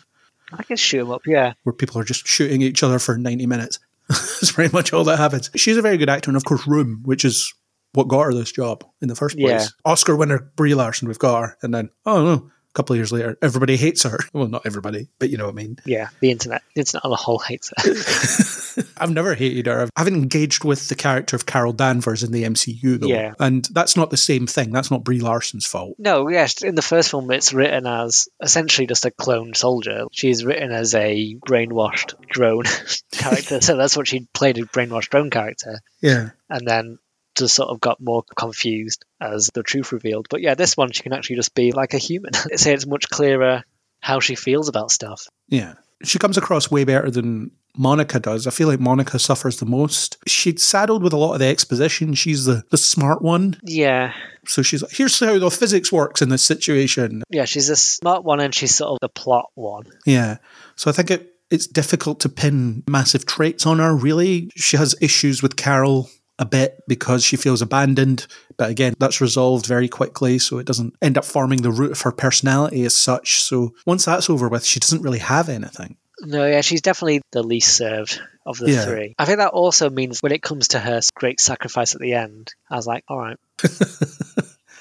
I 0.51 0.63
can 0.63 0.75
shoot 0.77 1.01
'em 1.01 1.12
up. 1.12 1.21
Yeah, 1.25 1.53
where 1.63 1.73
people 1.73 1.99
are 1.99 2.03
just 2.03 2.27
shooting 2.27 2.62
each 2.62 2.84
other 2.84 2.99
for 2.99 3.17
90 3.17 3.47
minutes. 3.47 3.80
That's 4.10 4.52
pretty 4.52 4.74
much 4.74 4.93
all 4.93 5.04
that 5.06 5.17
happens. 5.17 5.50
She's 5.56 5.78
a 5.78 5.82
very 5.82 5.98
good 5.98 6.10
actor. 6.10 6.30
And 6.30 6.38
of 6.38 6.46
course, 6.46 6.67
Room, 6.67 7.02
which 7.04 7.26
is 7.26 7.54
what 7.93 8.08
got 8.08 8.24
her 8.24 8.34
this 8.34 8.52
job 8.52 8.84
in 9.02 9.08
the 9.08 9.15
first 9.15 9.38
place. 9.38 9.50
Yeah. 9.50 9.67
Oscar 9.91 10.15
winner 10.15 10.52
Brie 10.56 10.76
Larson, 10.76 11.08
we've 11.08 11.20
got 11.20 11.41
her. 11.41 11.58
And 11.62 11.74
then, 11.74 11.89
oh 12.06 12.24
no, 12.24 12.52
couple 12.77 12.93
of 12.93 12.97
years 12.97 13.11
later, 13.11 13.37
everybody 13.41 13.75
hates 13.75 14.03
her. 14.03 14.17
Well, 14.33 14.47
not 14.47 14.65
everybody, 14.65 15.07
but 15.19 15.29
you 15.31 15.37
know 15.37 15.45
what 15.45 15.51
I 15.53 15.55
mean. 15.55 15.77
yeah. 15.85 16.09
The 16.21 16.29
internet, 16.31 16.61
the 16.75 16.81
internet 16.81 17.03
on 17.05 17.09
the 17.11 17.17
whole 17.17 17.39
hates 17.39 17.71
it. 17.75 18.85
I've 18.97 19.09
never 19.11 19.33
hated 19.33 19.65
her. 19.65 19.81
I've- 19.81 19.91
I 19.95 20.01
haven't 20.01 20.15
engaged 20.15 20.63
with 20.63 20.87
the 20.89 20.95
character 20.95 21.35
of 21.35 21.45
Carol 21.47 21.73
Danvers 21.73 22.21
in 22.23 22.31
the 22.31 22.43
MCU, 22.43 22.99
though. 22.99 23.07
Yeah. 23.07 23.33
And 23.39 23.65
that's 23.71 23.97
not 23.97 24.11
the 24.11 24.17
same 24.17 24.45
thing. 24.47 24.71
That's 24.71 24.91
not 24.91 25.03
Brie 25.03 25.19
Larson's 25.19 25.65
fault. 25.65 25.95
no, 25.97 26.29
yes. 26.29 26.61
In 26.63 26.75
the 26.75 26.81
first 26.83 27.09
film, 27.09 27.31
it's 27.31 27.51
written 27.53 27.87
as 27.87 28.27
essentially 28.41 28.85
just 28.87 29.05
a 29.05 29.11
cloned 29.11 29.57
soldier. 29.57 30.03
She's 30.11 30.45
written 30.45 30.71
as 30.71 30.93
a 30.93 31.35
brainwashed 31.47 32.13
drone 32.29 32.65
character, 33.11 33.59
so 33.61 33.75
that's 33.75 33.97
what 33.97 34.07
she 34.07 34.27
played 34.33 34.57
a 34.59 34.63
brainwashed 34.65 35.09
drone 35.09 35.29
character, 35.31 35.79
Yeah. 36.01 36.29
and 36.49 36.67
then 36.67 36.99
just 37.38 37.56
sort 37.56 37.69
of 37.69 37.80
got 37.82 38.00
more 38.02 38.23
confused 38.36 39.06
as 39.21 39.50
the 39.54 39.63
truth 39.63 39.91
revealed. 39.91 40.28
But 40.30 40.41
yeah, 40.41 40.56
this 40.56 40.76
one 40.78 40.91
she 40.91 41.04
can 41.04 41.13
actually 41.13 41.38
just 41.38 41.56
be 41.56 41.71
like 41.71 41.93
a 41.93 41.97
human. 41.97 42.34
so 42.56 42.71
it's 42.71 42.86
much 42.86 43.10
clearer 43.10 43.63
how 44.00 44.19
she 44.19 44.36
feels 44.36 44.67
about 44.69 44.91
stuff. 44.91 45.28
Yeah. 45.47 45.73
She 46.04 46.19
comes 46.19 46.38
across 46.38 46.69
way 46.69 46.84
better 46.84 47.10
than 47.10 47.50
Monica 47.76 48.19
does. 48.19 48.45
I 48.45 48.52
feel 48.52 48.67
like 48.67 48.80
Monica 48.80 49.17
suffers 49.17 49.58
the 49.60 49.65
most. 49.65 50.17
She's 50.28 50.63
saddled 50.63 51.02
with 51.02 51.13
a 51.13 51.17
lot 51.17 51.34
of 51.34 51.39
the 51.39 51.47
exposition. 51.47 52.13
She's 52.13 52.45
the, 52.45 52.63
the 52.69 52.78
smart 52.78 53.23
one. 53.23 53.60
Yeah, 53.63 54.13
So 54.45 54.62
she's 54.62 54.84
like, 54.84 54.91
here's 54.91 55.19
how 55.19 55.39
the 55.39 55.50
physics 55.50 55.91
works 55.91 56.21
in 56.21 56.30
this 56.30 56.45
situation. 56.45 57.23
yeah. 57.32 57.45
She's 57.45 57.69
a 57.69 57.76
smart 57.76 58.23
one, 58.23 58.39
and 58.39 58.54
she's 58.54 58.76
sort 58.76 58.91
of 58.91 58.97
the 59.02 59.10
plot 59.10 59.50
one. 59.56 59.86
Yeah. 60.06 60.38
So 60.76 60.91
I 60.91 60.93
think 60.93 61.10
it, 61.10 61.34
it's 61.50 61.65
difficult 61.65 62.19
to 62.21 62.30
pin 62.30 62.84
massive 62.88 63.26
traits 63.26 63.65
on 63.65 63.80
her, 63.80 63.95
really. 63.95 64.52
She 64.56 64.78
has 64.78 64.93
issues 65.02 65.41
with 65.41 65.56
Carol 65.56 66.10
a 66.39 66.45
bit 66.45 66.84
because 66.88 67.23
she 67.23 67.36
feels 67.36 67.62
abandoned. 67.62 68.28
But 68.58 68.69
again, 68.69 68.93
that's 69.00 69.21
resolved 69.21 69.65
very 69.65 69.88
quickly. 69.88 70.39
So 70.39 70.58
it 70.60 70.65
doesn't 70.65 70.95
end 71.02 71.17
up 71.17 71.26
forming 71.26 71.62
the 71.62 71.71
root 71.71 71.91
of 71.91 72.02
her 72.02 72.12
personality 72.12 72.84
as 72.86 72.95
such. 72.95 73.41
So 73.41 73.73
once 73.86 74.06
that's 74.06 74.30
over 74.30 74.47
with, 74.47 74.65
she 74.65 74.80
doesn't 74.80 75.02
really 75.02 75.19
have 75.19 75.50
anything. 75.50 75.97
No, 76.21 76.47
yeah, 76.47 76.62
she's 76.62 76.82
definitely 76.82 77.21
the 77.32 77.43
least 77.43 77.76
served 77.76 78.19
of 78.45 78.58
the 78.58 78.71
Yeah. 78.71 78.86
three. 78.86 79.15
I 79.19 79.26
think 79.26 79.38
that 79.38 79.50
also 79.52 79.89
means 79.89 80.23
when 80.23 80.32
it 80.32 80.41
comes 80.41 80.69
to 80.69 80.80
her 80.80 81.02
great 81.13 81.39
sacrifice 81.39 81.93
at 81.93 82.02
the 82.02 82.13
end, 82.13 82.54
I 82.69 82.76
was 82.76 82.88
like, 82.88 83.04
all 83.08 83.19
right. 83.19 83.38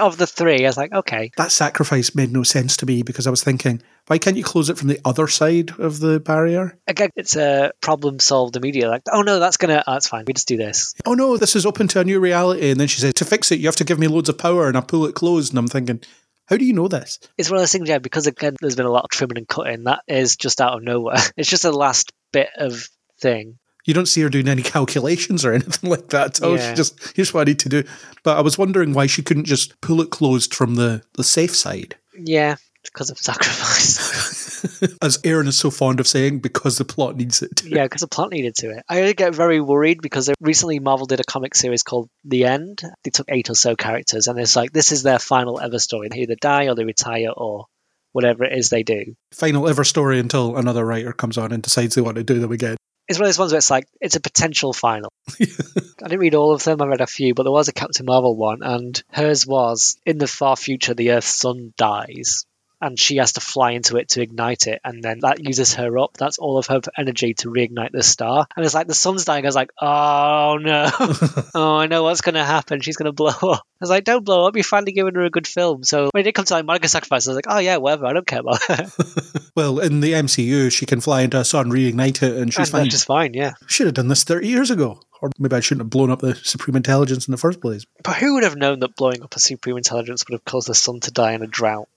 of 0.00 0.16
the 0.16 0.26
three, 0.26 0.64
I 0.64 0.68
was 0.68 0.76
like, 0.76 0.92
okay. 0.92 1.30
That 1.36 1.52
sacrifice 1.52 2.14
made 2.14 2.32
no 2.32 2.42
sense 2.42 2.76
to 2.78 2.86
me 2.86 3.02
because 3.02 3.26
I 3.26 3.30
was 3.30 3.42
thinking, 3.42 3.82
why 4.06 4.18
can't 4.18 4.36
you 4.36 4.44
close 4.44 4.70
it 4.70 4.78
from 4.78 4.88
the 4.88 5.00
other 5.04 5.26
side 5.26 5.70
of 5.78 6.00
the 6.00 6.20
barrier? 6.20 6.78
Again, 6.86 7.10
it's 7.16 7.36
a 7.36 7.72
problem 7.80 8.18
solved 8.18 8.56
immediately. 8.56 8.90
Like, 8.90 9.02
oh 9.12 9.22
no, 9.22 9.40
that's 9.40 9.56
gonna, 9.56 9.82
oh, 9.86 9.92
that's 9.92 10.08
fine. 10.08 10.24
We 10.26 10.34
just 10.34 10.48
do 10.48 10.56
this. 10.56 10.94
Oh 11.04 11.14
no, 11.14 11.36
this 11.36 11.56
is 11.56 11.66
open 11.66 11.88
to 11.88 12.00
a 12.00 12.04
new 12.04 12.20
reality. 12.20 12.70
And 12.70 12.78
then 12.78 12.88
she 12.88 13.00
says, 13.00 13.14
to 13.14 13.24
fix 13.24 13.50
it, 13.50 13.58
you 13.58 13.66
have 13.66 13.76
to 13.76 13.84
give 13.84 13.98
me 13.98 14.06
loads 14.06 14.28
of 14.28 14.38
power. 14.38 14.68
And 14.68 14.76
I 14.76 14.80
pull 14.80 15.06
it 15.06 15.14
closed. 15.14 15.52
And 15.52 15.58
I'm 15.58 15.68
thinking, 15.68 16.00
how 16.46 16.56
do 16.56 16.64
you 16.64 16.72
know 16.72 16.88
this? 16.88 17.18
It's 17.36 17.50
one 17.50 17.56
of 17.56 17.62
those 17.62 17.72
things, 17.72 17.88
yeah, 17.88 17.98
because 17.98 18.26
again, 18.26 18.56
there's 18.60 18.76
been 18.76 18.86
a 18.86 18.90
lot 18.90 19.04
of 19.04 19.10
trimming 19.10 19.38
and 19.38 19.48
cutting. 19.48 19.84
That 19.84 20.02
is 20.06 20.36
just 20.36 20.60
out 20.60 20.74
of 20.74 20.82
nowhere. 20.82 21.16
It's 21.36 21.50
just 21.50 21.64
a 21.64 21.72
last 21.72 22.12
bit 22.32 22.50
of 22.56 22.88
thing. 23.20 23.58
You 23.86 23.94
don't 23.94 24.06
see 24.06 24.20
her 24.22 24.28
doing 24.28 24.48
any 24.48 24.62
calculations 24.76 25.44
or 25.44 25.52
anything 25.54 25.88
like 25.90 26.08
that. 26.08 26.36
So 26.36 26.54
Yeah. 26.54 26.70
she 26.70 26.76
just, 26.76 27.12
here's 27.16 27.32
what 27.32 27.42
I 27.42 27.44
need 27.44 27.60
to 27.60 27.68
do. 27.68 27.84
But 28.24 28.36
I 28.36 28.40
was 28.42 28.58
wondering 28.58 28.92
why 28.92 29.06
she 29.06 29.22
couldn't 29.22 29.44
just 29.44 29.80
pull 29.80 30.00
it 30.00 30.10
closed 30.10 30.52
from 30.54 30.74
the, 30.74 31.02
the 31.14 31.24
safe 31.24 31.54
side. 31.56 31.96
Yeah, 32.18 32.56
because 32.84 33.10
of 33.10 33.18
sacrifice. 33.18 34.94
As 35.02 35.18
Aaron 35.24 35.46
is 35.46 35.58
so 35.58 35.70
fond 35.70 36.00
of 36.00 36.06
saying, 36.06 36.40
because 36.40 36.78
the 36.78 36.84
plot 36.84 37.16
needs 37.16 37.42
it. 37.42 37.62
yeah, 37.64 37.84
because 37.84 38.00
the 38.00 38.08
plot 38.08 38.30
needed 38.30 38.54
to 38.56 38.70
it. 38.70 38.82
I 38.88 39.12
get 39.12 39.34
very 39.34 39.60
worried 39.60 40.00
because 40.02 40.30
recently 40.40 40.78
Marvel 40.80 41.06
did 41.06 41.20
a 41.20 41.24
comic 41.24 41.54
series 41.54 41.82
called 41.82 42.08
The 42.24 42.44
End. 42.46 42.82
They 43.04 43.10
took 43.10 43.26
eight 43.28 43.50
or 43.50 43.54
so 43.54 43.76
characters, 43.76 44.26
and 44.28 44.38
it's 44.38 44.56
like 44.56 44.72
this 44.72 44.92
is 44.92 45.02
their 45.02 45.18
final 45.18 45.60
ever 45.60 45.78
story. 45.78 46.08
They 46.08 46.20
either 46.20 46.36
die 46.40 46.68
or 46.68 46.74
they 46.74 46.84
retire 46.84 47.30
or 47.36 47.66
whatever 48.12 48.44
it 48.44 48.58
is 48.58 48.70
they 48.70 48.82
do. 48.82 49.14
Final 49.34 49.68
ever 49.68 49.84
story 49.84 50.18
until 50.18 50.56
another 50.56 50.84
writer 50.84 51.12
comes 51.12 51.36
on 51.38 51.52
and 51.52 51.62
decides 51.62 51.94
they 51.94 52.00
want 52.00 52.16
to 52.16 52.24
do 52.24 52.38
them 52.40 52.50
again. 52.50 52.76
It's 53.08 53.18
one 53.18 53.26
of 53.26 53.28
those 53.28 53.38
ones 53.38 53.52
where 53.52 53.58
it's 53.58 53.70
like 53.70 53.86
it's 54.00 54.16
a 54.16 54.20
potential 54.20 54.72
final. 54.72 55.12
I 55.40 56.08
didn't 56.08 56.18
read 56.18 56.34
all 56.34 56.52
of 56.52 56.64
them. 56.64 56.82
I 56.82 56.86
read 56.86 57.00
a 57.00 57.06
few, 57.06 57.34
but 57.34 57.44
there 57.44 57.52
was 57.52 57.68
a 57.68 57.72
Captain 57.72 58.06
Marvel 58.06 58.36
one, 58.36 58.62
and 58.62 59.00
hers 59.12 59.46
was 59.46 59.96
in 60.04 60.18
the 60.18 60.26
far 60.26 60.56
future, 60.56 60.94
the 60.94 61.12
Earth's 61.12 61.36
sun 61.36 61.72
dies, 61.76 62.46
and 62.80 62.98
she 62.98 63.16
has 63.16 63.32
to 63.32 63.40
fly 63.40 63.72
into 63.72 63.96
it 63.96 64.10
to 64.10 64.22
ignite 64.22 64.66
it, 64.66 64.80
and 64.84 65.02
then 65.02 65.20
that 65.20 65.42
uses 65.42 65.74
her 65.74 65.98
up. 65.98 66.16
That's 66.16 66.38
all 66.38 66.58
of 66.58 66.66
her 66.66 66.80
energy 66.96 67.34
to 67.34 67.48
reignite 67.48 67.92
the 67.92 68.02
star. 68.02 68.46
And 68.56 68.64
it's 68.64 68.74
like 68.74 68.86
the 68.86 68.94
sun's 68.94 69.24
dying. 69.24 69.44
I 69.44 69.48
was 69.48 69.54
like, 69.54 69.70
oh 69.80 70.58
no, 70.60 70.90
oh 71.54 71.76
I 71.76 71.86
know 71.86 72.02
what's 72.02 72.20
going 72.20 72.34
to 72.34 72.44
happen. 72.44 72.80
She's 72.80 72.96
going 72.96 73.06
to 73.06 73.12
blow 73.12 73.28
up. 73.28 73.42
I 73.42 73.80
was 73.80 73.90
like, 73.90 74.04
don't 74.04 74.24
blow 74.24 74.46
up. 74.46 74.56
You're 74.56 74.64
finally 74.64 74.92
giving 74.92 75.14
her 75.14 75.24
a 75.24 75.30
good 75.30 75.46
film. 75.46 75.84
So 75.84 76.10
when 76.12 76.26
it 76.26 76.34
comes 76.34 76.48
to 76.48 76.54
like 76.54 76.64
Monica 76.64 76.88
Sacrifice, 76.88 77.26
I 77.26 77.30
was 77.30 77.36
like, 77.36 77.46
oh 77.48 77.58
yeah, 77.58 77.76
whatever. 77.76 78.06
I 78.06 78.12
don't 78.12 78.26
care 78.26 78.40
about 78.40 78.62
her. 78.64 78.90
well, 79.54 79.78
in 79.80 80.00
the 80.00 80.12
MCU, 80.12 80.70
she 80.72 80.86
can 80.86 81.00
fly 81.00 81.22
into 81.22 81.38
a 81.38 81.44
sun, 81.44 81.70
reignite 81.70 82.22
it, 82.22 82.36
and 82.36 82.52
she's 82.52 82.68
and 82.68 82.80
fine. 82.80 82.90
She's 82.90 83.04
fine. 83.04 83.34
Yeah. 83.34 83.54
Should 83.66 83.86
have 83.86 83.94
done 83.94 84.08
this 84.08 84.24
30 84.24 84.48
years 84.48 84.70
ago. 84.70 85.00
Or 85.22 85.30
maybe 85.38 85.56
I 85.56 85.60
shouldn't 85.60 85.86
have 85.86 85.90
blown 85.90 86.10
up 86.10 86.20
the 86.20 86.34
Supreme 86.34 86.76
Intelligence 86.76 87.26
in 87.26 87.32
the 87.32 87.38
first 87.38 87.60
place. 87.60 87.86
But 88.04 88.16
who 88.16 88.34
would 88.34 88.44
have 88.44 88.56
known 88.56 88.80
that 88.80 88.96
blowing 88.96 89.22
up 89.22 89.34
a 89.34 89.40
Supreme 89.40 89.78
Intelligence 89.78 90.24
would 90.26 90.34
have 90.34 90.44
caused 90.44 90.68
the 90.68 90.74
sun 90.74 91.00
to 91.00 91.10
die 91.10 91.32
in 91.32 91.42
a 91.42 91.46
drought? 91.46 91.88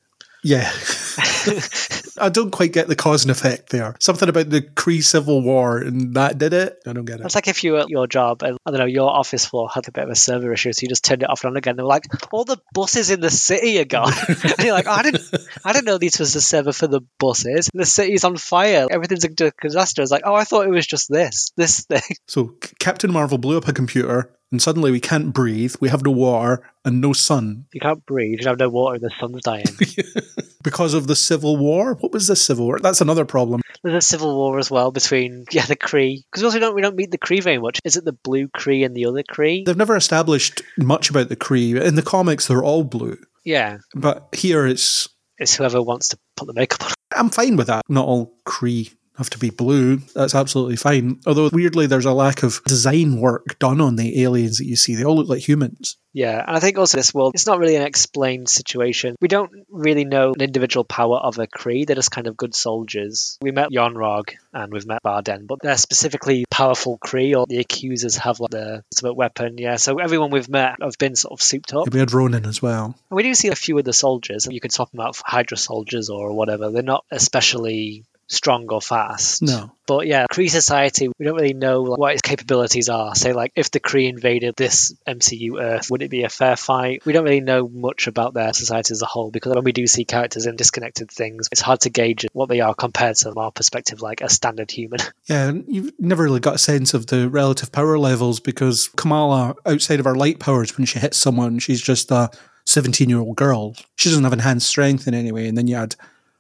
Yeah. 0.44 0.72
I 2.22 2.30
don't 2.30 2.52
quite 2.52 2.74
get 2.74 2.88
the 2.88 2.96
cause 2.96 3.24
and 3.24 3.32
effect 3.32 3.70
there. 3.70 3.96
Something 4.00 4.30
about 4.30 4.50
the 4.50 4.62
Kree 4.62 5.04
Civil 5.04 5.42
War 5.42 5.80
and 5.80 6.16
that 6.16 6.38
did 6.38 6.54
it. 6.54 6.82
I 6.86 6.94
don't 6.94 7.06
get 7.06 7.20
it. 7.20 7.26
It's 7.26 7.36
like 7.36 7.48
if 7.48 7.64
you 7.64 7.74
were 7.74 7.80
at 7.80 7.90
your 7.90 8.08
job 8.08 8.44
and 8.44 8.58
I 8.66 8.72
don't 8.72 8.80
know, 8.80 8.86
your 8.86 9.10
office 9.10 9.46
floor 9.46 9.70
had 9.74 9.88
a 9.88 9.92
bit 9.92 10.04
of 10.04 10.10
a 10.10 10.16
server 10.16 10.52
issue, 10.54 10.72
so 10.74 10.84
you 10.84 10.90
just 10.90 11.04
turned 11.04 11.24
it 11.24 11.30
off 11.30 11.44
and 11.44 11.52
on 11.52 11.58
again. 11.58 11.76
They 11.76 11.84
were 11.84 11.90
like, 11.90 12.06
all 12.32 12.46
the 12.46 12.58
buses 12.74 13.10
in 13.10 13.20
the 13.20 13.30
city 13.30 13.80
are 13.80 13.86
gone. 13.86 14.14
and 14.28 14.60
you're 14.60 14.74
like, 14.74 14.88
oh, 14.88 14.92
I 14.92 15.04
didn't 15.04 15.24
I 15.64 15.74
didn't 15.74 15.86
know 15.86 15.98
this 15.98 16.20
was 16.20 16.34
the 16.34 16.42
server 16.42 16.74
for 16.74 16.88
the 16.88 17.02
buses. 17.20 17.70
The 17.74 17.86
city's 17.86 18.24
on 18.24 18.38
fire. 18.38 18.88
Everything's 18.90 19.26
a 19.26 19.52
disaster. 19.62 20.02
It's 20.02 20.12
like, 20.12 20.24
oh 20.26 20.36
I 20.36 20.44
thought 20.44 20.66
it 20.66 20.72
was 20.72 20.88
just 20.88 21.10
this. 21.10 21.52
This 21.56 21.86
thing. 21.86 22.02
So 22.28 22.56
Captain 22.80 23.12
Marvel 23.12 23.38
blew 23.38 23.58
up 23.58 23.68
a 23.68 23.74
computer 23.74 24.32
and 24.52 24.62
suddenly 24.62 24.92
we 24.92 25.00
can't 25.00 25.34
breathe, 25.34 25.76
we 25.80 25.90
have 25.90 26.04
no 26.04 26.12
water 26.12 26.64
and 26.84 27.02
no 27.02 27.14
sun. 27.14 27.66
You 27.74 27.82
can't 27.82 28.06
breathe, 28.06 28.40
you 28.42 28.48
have 28.48 28.60
no 28.60 28.70
water, 28.70 29.00
the 29.00 29.12
sun's 29.20 29.42
dying. 29.42 29.66
because 30.64 30.94
of 30.94 31.08
the 31.08 31.16
Civil 31.16 31.58
War? 31.58 31.96
What 31.96 32.12
was 32.12 32.28
the 32.28 32.36
Civil 32.36 32.66
War? 32.66 32.80
That's 32.80 33.02
another 33.02 33.26
problem. 33.26 33.62
There's 33.84 34.04
a 34.04 34.06
civil 34.06 34.36
war 34.36 34.60
as 34.60 34.70
well 34.70 34.92
between 34.92 35.46
yeah 35.52 35.66
the 35.66 35.76
Kree 35.76 36.26
because 36.26 36.42
we 36.42 36.48
also 36.48 36.60
don't 36.60 36.76
we 36.76 36.82
don't 36.82 36.98
meet 36.98 37.12
the 37.12 37.18
Kree 37.18 37.42
very 37.42 37.60
much. 37.60 37.80
Is 37.86 37.96
it 37.96 38.04
the 38.04 38.12
blue 38.12 38.50
Kree 38.50 38.86
and 38.86 38.94
the 38.94 39.06
other 39.06 39.24
Kree? 39.24 39.66
They've 39.66 39.78
never 39.78 39.96
established 39.96 40.62
much 40.78 41.10
about 41.10 41.30
the 41.30 41.38
Kree. 41.38 41.82
In 41.82 41.96
the 41.96 42.02
comics, 42.02 42.48
they're 42.48 42.64
all 42.64 42.84
blue. 42.84 43.18
Yeah, 43.46 43.78
but 43.96 44.28
here 44.34 44.68
it's 44.68 45.08
it's 45.38 45.56
whoever 45.56 45.82
wants 45.82 46.10
to 46.10 46.20
put 46.36 46.48
the 46.48 46.54
makeup 46.54 46.84
on. 46.84 46.94
I'm 47.16 47.30
fine 47.30 47.56
with 47.56 47.68
that. 47.68 47.84
Not 47.88 48.06
all 48.06 48.36
Kree 48.46 48.94
have 49.20 49.30
to 49.30 49.38
be 49.38 49.52
blue. 49.52 49.98
That's 50.16 50.34
absolutely 50.34 50.78
fine. 50.78 51.20
Although 51.28 51.50
weirdly, 51.54 51.86
there's 51.86 52.06
a 52.06 52.14
lack 52.14 52.42
of 52.42 52.64
design 52.64 53.20
work 53.20 53.60
done 53.60 53.82
on 53.82 53.98
the 53.98 54.24
aliens 54.24 54.58
that 54.58 54.66
you 54.66 54.76
see. 54.76 54.96
They 54.96 55.04
all 55.04 55.16
look 55.16 55.28
like 55.28 55.48
humans. 55.48 55.98
Yeah, 56.12 56.44
and 56.46 56.58
I 56.58 56.60
think 56.60 56.80
also 56.80 56.98
this 56.98 57.14
world, 57.14 57.36
it's 57.36 57.46
not 57.46 57.60
really 57.60 57.76
an 57.76 57.84
explained 57.84 58.50
situation. 58.50 59.16
We 59.22 59.28
don't 59.28 59.52
really 59.70 60.06
know 60.06 60.34
an 60.34 60.42
individual 60.42 60.84
power 60.84 61.18
of 61.18 61.38
a 61.38 61.46
Kree. 61.46 61.86
They're 61.86 61.96
just 61.96 62.10
kind 62.10 62.26
of 62.26 62.36
good 62.36 62.56
soldiers. 62.56 63.38
We 63.44 63.52
met 63.52 63.72
Yon-Rogg 63.72 64.32
and 64.52 64.74
we've 64.74 64.88
met 64.88 65.04
Dar-Benn, 65.04 65.46
but 65.46 65.60
they're 65.62 65.78
specifically 65.78 66.46
powerful 66.50 66.98
Kree, 66.98 67.38
or 67.38 67.46
the 67.48 67.60
accusers 67.60 68.16
have 68.18 68.40
like 68.40 68.50
the 68.50 68.84
ultimate 68.92 69.14
weapon. 69.14 69.60
Yeah, 69.60 69.76
so 69.76 70.00
everyone 70.00 70.32
we've 70.32 70.50
met 70.50 70.78
have 70.82 70.98
been 70.98 71.16
sort 71.16 71.40
of 71.40 71.44
souped 71.44 71.74
up. 71.76 71.94
We 71.94 72.00
had 72.00 72.12
Ronan 72.12 72.46
as 72.46 72.60
well. 72.60 72.86
And 72.86 73.16
we 73.16 73.22
do 73.22 73.36
see 73.36 73.50
a 73.50 73.56
few 73.56 73.78
of 73.78 73.86
the 73.86 73.94
soldiers. 73.94 74.48
You 74.50 74.60
can 74.60 74.72
swap 74.72 74.92
them 74.92 75.02
out 75.02 75.16
for 75.16 75.24
Hydra 75.28 75.58
soldiers 75.58 76.10
or 76.10 76.34
whatever. 76.34 76.72
They're 76.72 76.82
not 76.82 77.06
especially 77.12 78.06
strong 78.30 78.68
or 78.70 78.82
fast. 78.82 79.42
No. 79.42 79.72
But 79.88 80.06
yeah, 80.06 80.28
Kree 80.32 80.50
society, 80.50 81.08
we 81.08 81.26
don't 81.26 81.36
really 81.36 81.56
know 81.56 81.82
like, 81.82 82.00
what 82.00 82.14
its 82.14 82.22
capabilities 82.22 82.88
are. 82.88 83.16
Say, 83.16 83.34
like, 83.34 83.52
if 83.56 83.72
the 83.72 83.80
Kree 83.80 84.08
invaded 84.08 84.56
this 84.56 84.96
MCU 85.08 85.60
Earth, 85.60 85.90
would 85.90 86.04
it 86.04 86.12
be 86.12 86.24
a 86.24 86.30
fair 86.30 86.56
fight? 86.56 87.04
We 87.06 87.14
don't 87.14 87.24
really 87.24 87.42
know 87.42 87.68
much 87.68 88.06
about 88.06 88.36
their 88.36 88.54
society 88.54 88.92
as 88.92 89.02
a 89.02 89.08
whole 89.08 89.32
because 89.32 89.56
when 89.56 89.64
we 89.64 89.72
do 89.72 89.88
see 89.88 90.06
characters 90.06 90.46
in 90.46 90.56
disconnected 90.56 91.10
things, 91.10 91.50
it's 91.52 91.60
hard 91.60 91.82
to 91.82 91.90
gauge 91.90 92.28
what 92.32 92.50
they 92.50 92.62
are 92.62 92.76
compared 92.76 93.16
to 93.18 93.34
our 93.36 93.52
perspective, 93.52 94.02
like 94.02 94.22
a 94.22 94.30
standard 94.30 94.72
human. 94.72 95.00
Yeah, 95.26 95.50
and 95.50 95.66
you've 95.68 95.92
never 96.00 96.24
really 96.24 96.40
got 96.40 96.56
a 96.56 96.60
sense 96.60 96.96
of 96.96 97.08
the 97.08 97.30
relative 97.30 97.72
power 97.72 98.00
levels 98.00 98.40
because 98.40 98.88
Kamala, 98.96 99.56
outside 99.64 100.00
of 100.00 100.06
her 100.06 100.16
light 100.16 100.40
powers, 100.40 100.76
when 100.76 100.86
she 100.86 100.98
hits 100.98 101.18
someone, 101.18 101.60
she's 101.60 101.82
just 101.82 102.10
a 102.10 102.32
17 102.66 103.10
year 103.10 103.20
old 103.20 103.36
girl. 103.36 103.76
She 103.96 104.10
doesn't 104.10 104.24
have 104.24 104.34
enhanced 104.34 104.68
strength 104.68 105.08
in 105.08 105.14
any 105.14 105.32
way. 105.32 105.48
And 105.48 105.56
then 105.56 105.68
you 105.68 105.76
had 105.76 105.96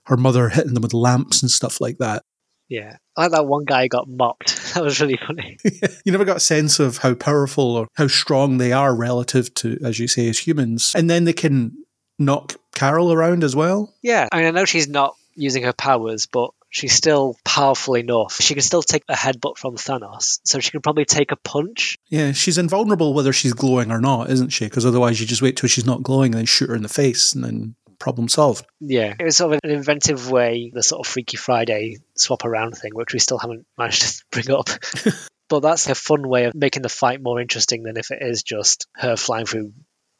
her 0.09 0.17
mother 0.17 0.49
hitting 0.49 0.73
them 0.73 0.81
with 0.81 0.93
lamps 0.93 1.41
and 1.41 1.49
stuff 1.49 1.79
like 1.79 1.99
that. 1.99 2.23
Yeah. 2.67 2.97
I 3.15 3.23
like 3.23 3.31
that 3.31 3.47
one 3.47 3.65
guy 3.65 3.87
got 3.87 4.07
mopped. 4.07 4.57
That 4.69 4.83
was 4.83 5.01
really 5.01 5.17
funny. 5.17 5.57
you 6.05 6.11
never 6.11 6.25
got 6.25 6.37
a 6.37 6.41
sense 6.41 6.79
of 6.79 6.99
how 6.99 7.15
powerful 7.15 7.75
or 7.75 7.87
how 7.95 8.05
strong 8.05 8.59
they 8.59 8.71
are 8.71 8.95
relative 8.95 9.51
to, 9.55 9.79
as 9.83 9.97
you 9.97 10.07
say, 10.07 10.29
as 10.29 10.37
humans. 10.37 10.93
And 10.95 11.09
then 11.09 11.23
they 11.23 11.33
can 11.33 11.85
knock 12.19 12.55
Carol 12.75 13.11
around 13.11 13.43
as 13.43 13.55
well. 13.55 13.95
Yeah. 14.03 14.27
I 14.31 14.37
mean, 14.37 14.45
I 14.45 14.51
know 14.51 14.65
she's 14.65 14.87
not 14.87 15.15
using 15.33 15.63
her 15.63 15.73
powers, 15.73 16.27
but 16.27 16.51
she's 16.69 16.93
still 16.93 17.35
powerful 17.43 17.95
enough. 17.95 18.39
She 18.39 18.53
can 18.53 18.61
still 18.61 18.83
take 18.83 19.03
a 19.09 19.15
headbutt 19.15 19.57
from 19.57 19.75
Thanos, 19.75 20.39
so 20.43 20.59
she 20.59 20.71
can 20.71 20.81
probably 20.81 21.05
take 21.05 21.31
a 21.31 21.35
punch. 21.35 21.97
Yeah, 22.09 22.31
she's 22.31 22.57
invulnerable 22.57 23.13
whether 23.13 23.33
she's 23.33 23.53
glowing 23.53 23.91
or 23.91 23.99
not, 23.99 24.29
isn't 24.29 24.49
she? 24.49 24.65
Because 24.65 24.85
otherwise, 24.85 25.19
you 25.19 25.25
just 25.25 25.41
wait 25.41 25.57
till 25.57 25.69
she's 25.69 25.85
not 25.85 26.03
glowing 26.03 26.33
and 26.33 26.39
then 26.39 26.45
shoot 26.45 26.69
her 26.69 26.75
in 26.75 26.83
the 26.83 26.89
face, 26.89 27.33
and 27.33 27.43
then 27.43 27.75
problem 27.99 28.27
solved. 28.29 28.65
Yeah, 28.79 29.15
it 29.19 29.23
was 29.23 29.37
sort 29.37 29.53
of 29.53 29.59
an 29.63 29.71
inventive 29.71 30.31
way, 30.31 30.71
the 30.73 30.83
sort 30.83 31.05
of 31.05 31.11
Freaky 31.11 31.37
Friday 31.37 31.97
swap 32.15 32.45
around 32.45 32.77
thing, 32.77 32.91
which 32.93 33.13
we 33.13 33.19
still 33.19 33.37
haven't 33.37 33.65
managed 33.77 34.01
to 34.01 34.23
bring 34.31 34.51
up. 34.51 34.69
but 35.49 35.59
that's 35.59 35.87
a 35.87 35.95
fun 35.95 36.27
way 36.27 36.45
of 36.45 36.55
making 36.55 36.81
the 36.81 36.89
fight 36.89 37.21
more 37.21 37.39
interesting 37.39 37.83
than 37.83 37.97
if 37.97 38.11
it 38.11 38.19
is 38.21 38.43
just 38.43 38.87
her 38.95 39.15
flying 39.15 39.45
through 39.45 39.73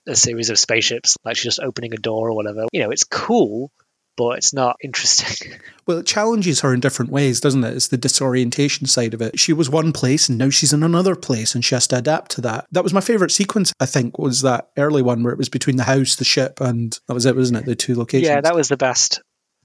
a 0.08 0.16
series 0.16 0.50
of 0.50 0.60
spaceships, 0.60 1.18
like 1.24 1.36
she's 1.36 1.56
just 1.56 1.60
opening 1.60 1.94
a 1.94 1.98
door 1.98 2.30
or 2.30 2.36
whatever. 2.36 2.66
You 2.72 2.82
know, 2.82 2.92
it's 2.92 3.04
cool, 3.04 3.72
but 4.18 4.38
it's 4.38 4.54
not 4.54 4.78
interesting. 4.84 5.54
Well, 5.86 6.00
it 6.00 6.06
challenges 6.06 6.62
her 6.62 6.74
in 6.74 6.80
different 6.80 7.12
ways, 7.12 7.40
doesn't 7.40 7.64
it? 7.64 7.76
It's 7.76 7.88
the 7.88 7.98
disorientation 7.98 8.88
side 8.88 9.14
of 9.14 9.22
it. 9.22 9.40
She 9.40 9.54
was 9.54 9.70
one 9.70 9.92
place 9.92 10.30
and 10.30 10.38
now 10.38 10.50
she's 10.50 10.74
in 10.74 10.84
another 10.84 11.16
place 11.16 11.56
and 11.56 11.64
she 11.64 11.76
has 11.76 11.88
to 11.88 11.98
adapt 11.98 12.32
to 12.32 12.42
that. 12.42 12.68
That 12.72 12.84
was 12.84 12.94
my 12.94 13.02
favourite 13.02 13.32
sequence, 13.32 13.74
I 13.80 13.86
think, 13.86 14.20
was 14.20 14.42
that 14.42 14.70
early 14.78 15.02
one 15.02 15.24
where 15.24 15.34
it 15.34 15.40
was 15.40 15.50
between 15.50 15.78
the 15.78 15.84
house, 15.84 16.16
the 16.16 16.26
ship, 16.26 16.62
and 16.62 16.98
that 17.08 17.14
was 17.14 17.26
it, 17.26 17.36
wasn't 17.36 17.60
it? 17.60 17.66
The 17.66 17.76
two 17.76 17.96
locations. 17.96 18.28
Yeah, 18.28 18.42
that 18.42 18.56
was 18.56 18.68
the 18.68 18.78
best. 18.78 19.22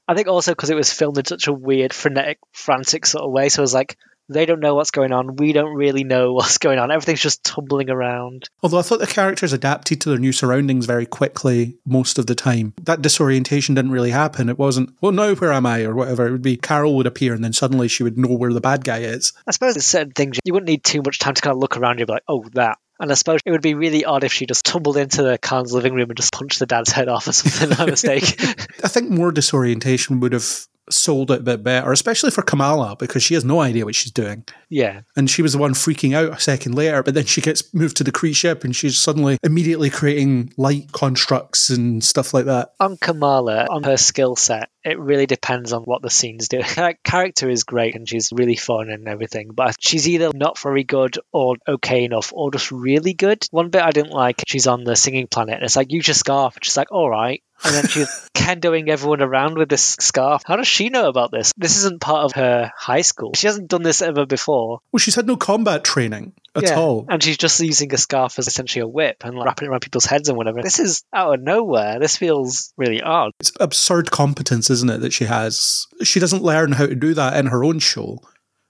I 0.07 0.15
think 0.15 0.29
also 0.29 0.53
because 0.53 0.71
it 0.71 0.77
was 0.77 0.93
filmed 0.93 1.19
in 1.19 1.25
such 1.25 1.47
a 1.47 1.53
weird, 1.53 1.93
frenetic, 1.93 2.39
frantic 2.53 3.07
sort 3.07 3.25
of 3.25 3.33
way. 3.33 3.49
So 3.49 3.61
it 3.61 3.63
was 3.63 3.75
like, 3.75 3.97
they 4.29 4.47
don't 4.47 4.61
know 4.61 4.75
what's 4.75 4.91
going 4.91 5.13
on. 5.13 5.37
We 5.37 5.53
don't 5.53 5.75
really 5.75 6.05
know 6.05 6.33
what's 6.33 6.59
going 6.59 6.79
on. 6.79 6.91
Everything's 6.91 7.21
just 7.21 7.45
tumbling 7.45 7.91
around. 7.91 8.49
Although 8.63 8.79
I 8.79 8.83
thought 8.83 9.01
the 9.01 9.07
characters 9.07 9.53
adapted 9.53 10.01
to 10.01 10.09
their 10.09 10.19
new 10.19 10.33
surroundings 10.33 10.87
very 10.87 11.07
quickly 11.07 11.77
most 11.85 12.19
of 12.19 12.27
the 12.27 12.35
time. 12.35 12.75
That 12.83 13.03
disorientation 13.03 13.75
didn't 13.75 13.91
really 13.91 14.11
happen. 14.11 14.49
It 14.49 14.59
wasn't, 14.59 14.95
well, 15.01 15.13
now 15.13 15.35
where 15.35 15.53
am 15.53 15.67
I? 15.67 15.85
Or 15.85 15.95
whatever. 15.95 16.27
It 16.27 16.33
would 16.33 16.43
be 16.43 16.57
Carol 16.57 16.97
would 16.97 17.07
appear 17.07 17.35
and 17.35 17.45
then 17.45 17.53
suddenly 17.53 17.89
she 17.89 18.03
would 18.03 18.19
know 18.19 18.35
where 18.35 18.53
the 18.53 18.61
bad 18.61 18.85
guy 18.85 18.99
is. 18.99 19.33
I 19.47 19.51
suppose 19.51 19.75
there's 19.75 19.87
certain 19.87 20.13
things 20.13 20.39
you 20.45 20.53
wouldn't 20.53 20.69
need 20.69 20.85
too 20.85 21.03
much 21.05 21.19
time 21.19 21.35
to 21.35 21.43
kind 21.43 21.55
of 21.55 21.61
look 21.61 21.77
around 21.77 21.99
you 21.99 22.03
and 22.03 22.07
be 22.09 22.13
like, 22.15 22.25
oh, 22.29 22.45
that. 22.55 22.79
And 23.01 23.11
I 23.11 23.15
suppose 23.15 23.41
it 23.45 23.51
would 23.51 23.61
be 23.61 23.75
really 23.75 24.05
odd 24.05 24.23
if 24.23 24.33
she 24.33 24.47
just 24.47 24.65
tumbled 24.65 24.97
into 24.97 25.23
the 25.23 25.37
Khan's 25.37 25.73
living 25.73 25.95
room 25.95 26.11
and 26.11 26.17
just 26.17 26.33
punched 26.33 26.61
the 26.61 26.67
dad's 26.67 26.93
head 26.93 27.09
off 27.09 27.27
or 27.27 27.33
something 27.33 27.77
by 27.77 27.87
mistake. 27.91 28.41
I 28.85 28.89
think 28.89 29.11
more 29.11 29.33
disorientation 29.33 30.21
would 30.21 30.33
have 30.33 30.67
sold 30.91 31.31
it 31.31 31.41
a 31.41 31.43
bit 31.43 31.63
better, 31.63 31.93
especially 31.93 32.31
for 32.31 32.43
Kamala, 32.43 32.97
because 32.97 33.23
she 33.23 33.35
has 33.35 33.45
no 33.45 33.61
idea 33.61 33.85
what 33.85 33.95
she's 33.95 34.13
doing. 34.13 34.45
Yeah. 34.69 35.03
And 35.17 35.31
she 35.31 35.43
was 35.43 35.53
the 35.53 35.59
one 35.59 35.75
freaking 35.75 36.15
out 36.15 36.33
a 36.33 36.41
second 36.41 36.75
later, 36.75 37.03
but 37.03 37.15
then 37.15 37.25
she 37.25 37.41
gets 37.41 37.73
moved 37.73 37.97
to 37.99 38.05
the 38.05 38.13
Kree 38.13 38.35
ship 38.35 38.65
and 38.65 38.75
she's 38.75 38.97
suddenly 38.97 39.39
immediately 39.43 39.91
creating 39.91 40.53
light 40.57 40.93
constructs 40.93 41.71
and 41.71 42.03
stuff 42.03 42.35
like 42.35 42.47
that. 42.47 42.73
On 42.81 42.97
Kamala, 42.97 43.67
on 43.71 43.85
her 43.85 43.97
skill 43.97 44.37
set, 44.37 44.69
it 44.85 44.99
really 44.99 45.27
depends 45.27 45.73
on 45.73 45.83
what 45.83 46.03
the 46.03 46.11
scene's 46.11 46.49
doing. 46.49 46.65
Her 46.77 46.95
character 47.03 47.49
is 47.49 47.65
great 47.65 47.95
and 47.95 48.09
she's 48.09 48.31
really 48.33 48.57
fun 48.57 48.91
and 48.91 49.09
everything, 49.09 49.51
but 49.53 49.77
she's 49.81 50.09
either 50.09 50.31
not 50.35 50.59
very 50.59 50.85
good 50.85 51.19
or 51.33 51.57
okay 51.67 52.05
enough 52.05 52.33
or 52.35 52.51
just 52.51 52.71
really 52.71 53.15
good. 53.15 53.47
One 53.51 53.71
bit 53.71 53.83
I 53.83 53.91
didn't 53.91 54.13
like, 54.13 54.43
she's 54.47 54.67
on 54.67 54.85
the 54.85 54.97
singing 54.97 55.27
planet 55.27 55.57
and 55.57 55.65
it's 55.65 55.77
like, 55.77 55.93
use 55.93 56.07
your 56.07 56.15
scarf. 56.15 56.59
She's 56.63 56.77
like, 56.77 56.93
all 56.93 57.09
right. 57.09 57.43
And 57.65 57.75
then 57.75 57.87
she's 57.87 58.09
kendoing 58.35 58.89
everyone 58.89 59.23
around 59.23 59.57
with 59.57 59.69
this 59.69 59.97
scarf. 60.01 60.43
How 60.45 60.57
does 60.57 60.69
she 60.69 60.91
know 60.91 61.09
about 61.09 61.31
this? 61.31 61.53
This 61.57 61.79
isn't 61.79 62.01
part 62.01 62.25
of 62.25 62.33
her 62.33 62.71
high 62.77 63.01
school. 63.01 63.33
She 63.35 63.47
hasn't 63.47 63.69
done 63.69 63.83
this 63.83 64.03
ever 64.03 64.27
before. 64.27 64.81
Well, 64.93 64.99
she's 64.99 65.15
had 65.15 65.27
no 65.27 65.37
combat 65.37 65.85
training. 65.85 66.33
At 66.57 66.77
all. 66.77 67.07
And 67.09 67.23
she's 67.23 67.37
just 67.37 67.61
using 67.61 67.93
a 67.93 67.99
scarf 67.99 68.39
as 68.39 68.47
essentially 68.47 68.83
a 68.83 68.89
whip 68.89 69.25
and 69.25 69.37
like, 69.37 69.47
wrapping 69.47 69.67
it 69.67 69.71
around 69.71 69.81
people's 69.81 70.05
heads 70.05 70.29
and 70.29 70.37
whatever. 70.37 70.63
This 70.63 70.79
is 70.79 71.05
out 71.13 71.35
of 71.35 71.41
nowhere. 71.41 71.99
This 71.99 72.17
feels 72.17 72.73
really 72.77 73.03
odd. 73.03 73.33
It's 73.41 73.53
absurd 73.61 74.11
competence, 74.11 74.71
isn't 74.71 74.91
it, 74.91 74.99
that 74.99 75.13
she 75.13 75.25
has? 75.25 75.87
She 76.03 76.21
doesn't 76.21 76.43
learn 76.43 76.73
how 76.73 76.87
to 76.87 76.95
do 76.95 77.15
that 77.15 77.37
in 77.37 77.47
her 77.47 77.65
own 77.65 77.79
show. 77.79 78.21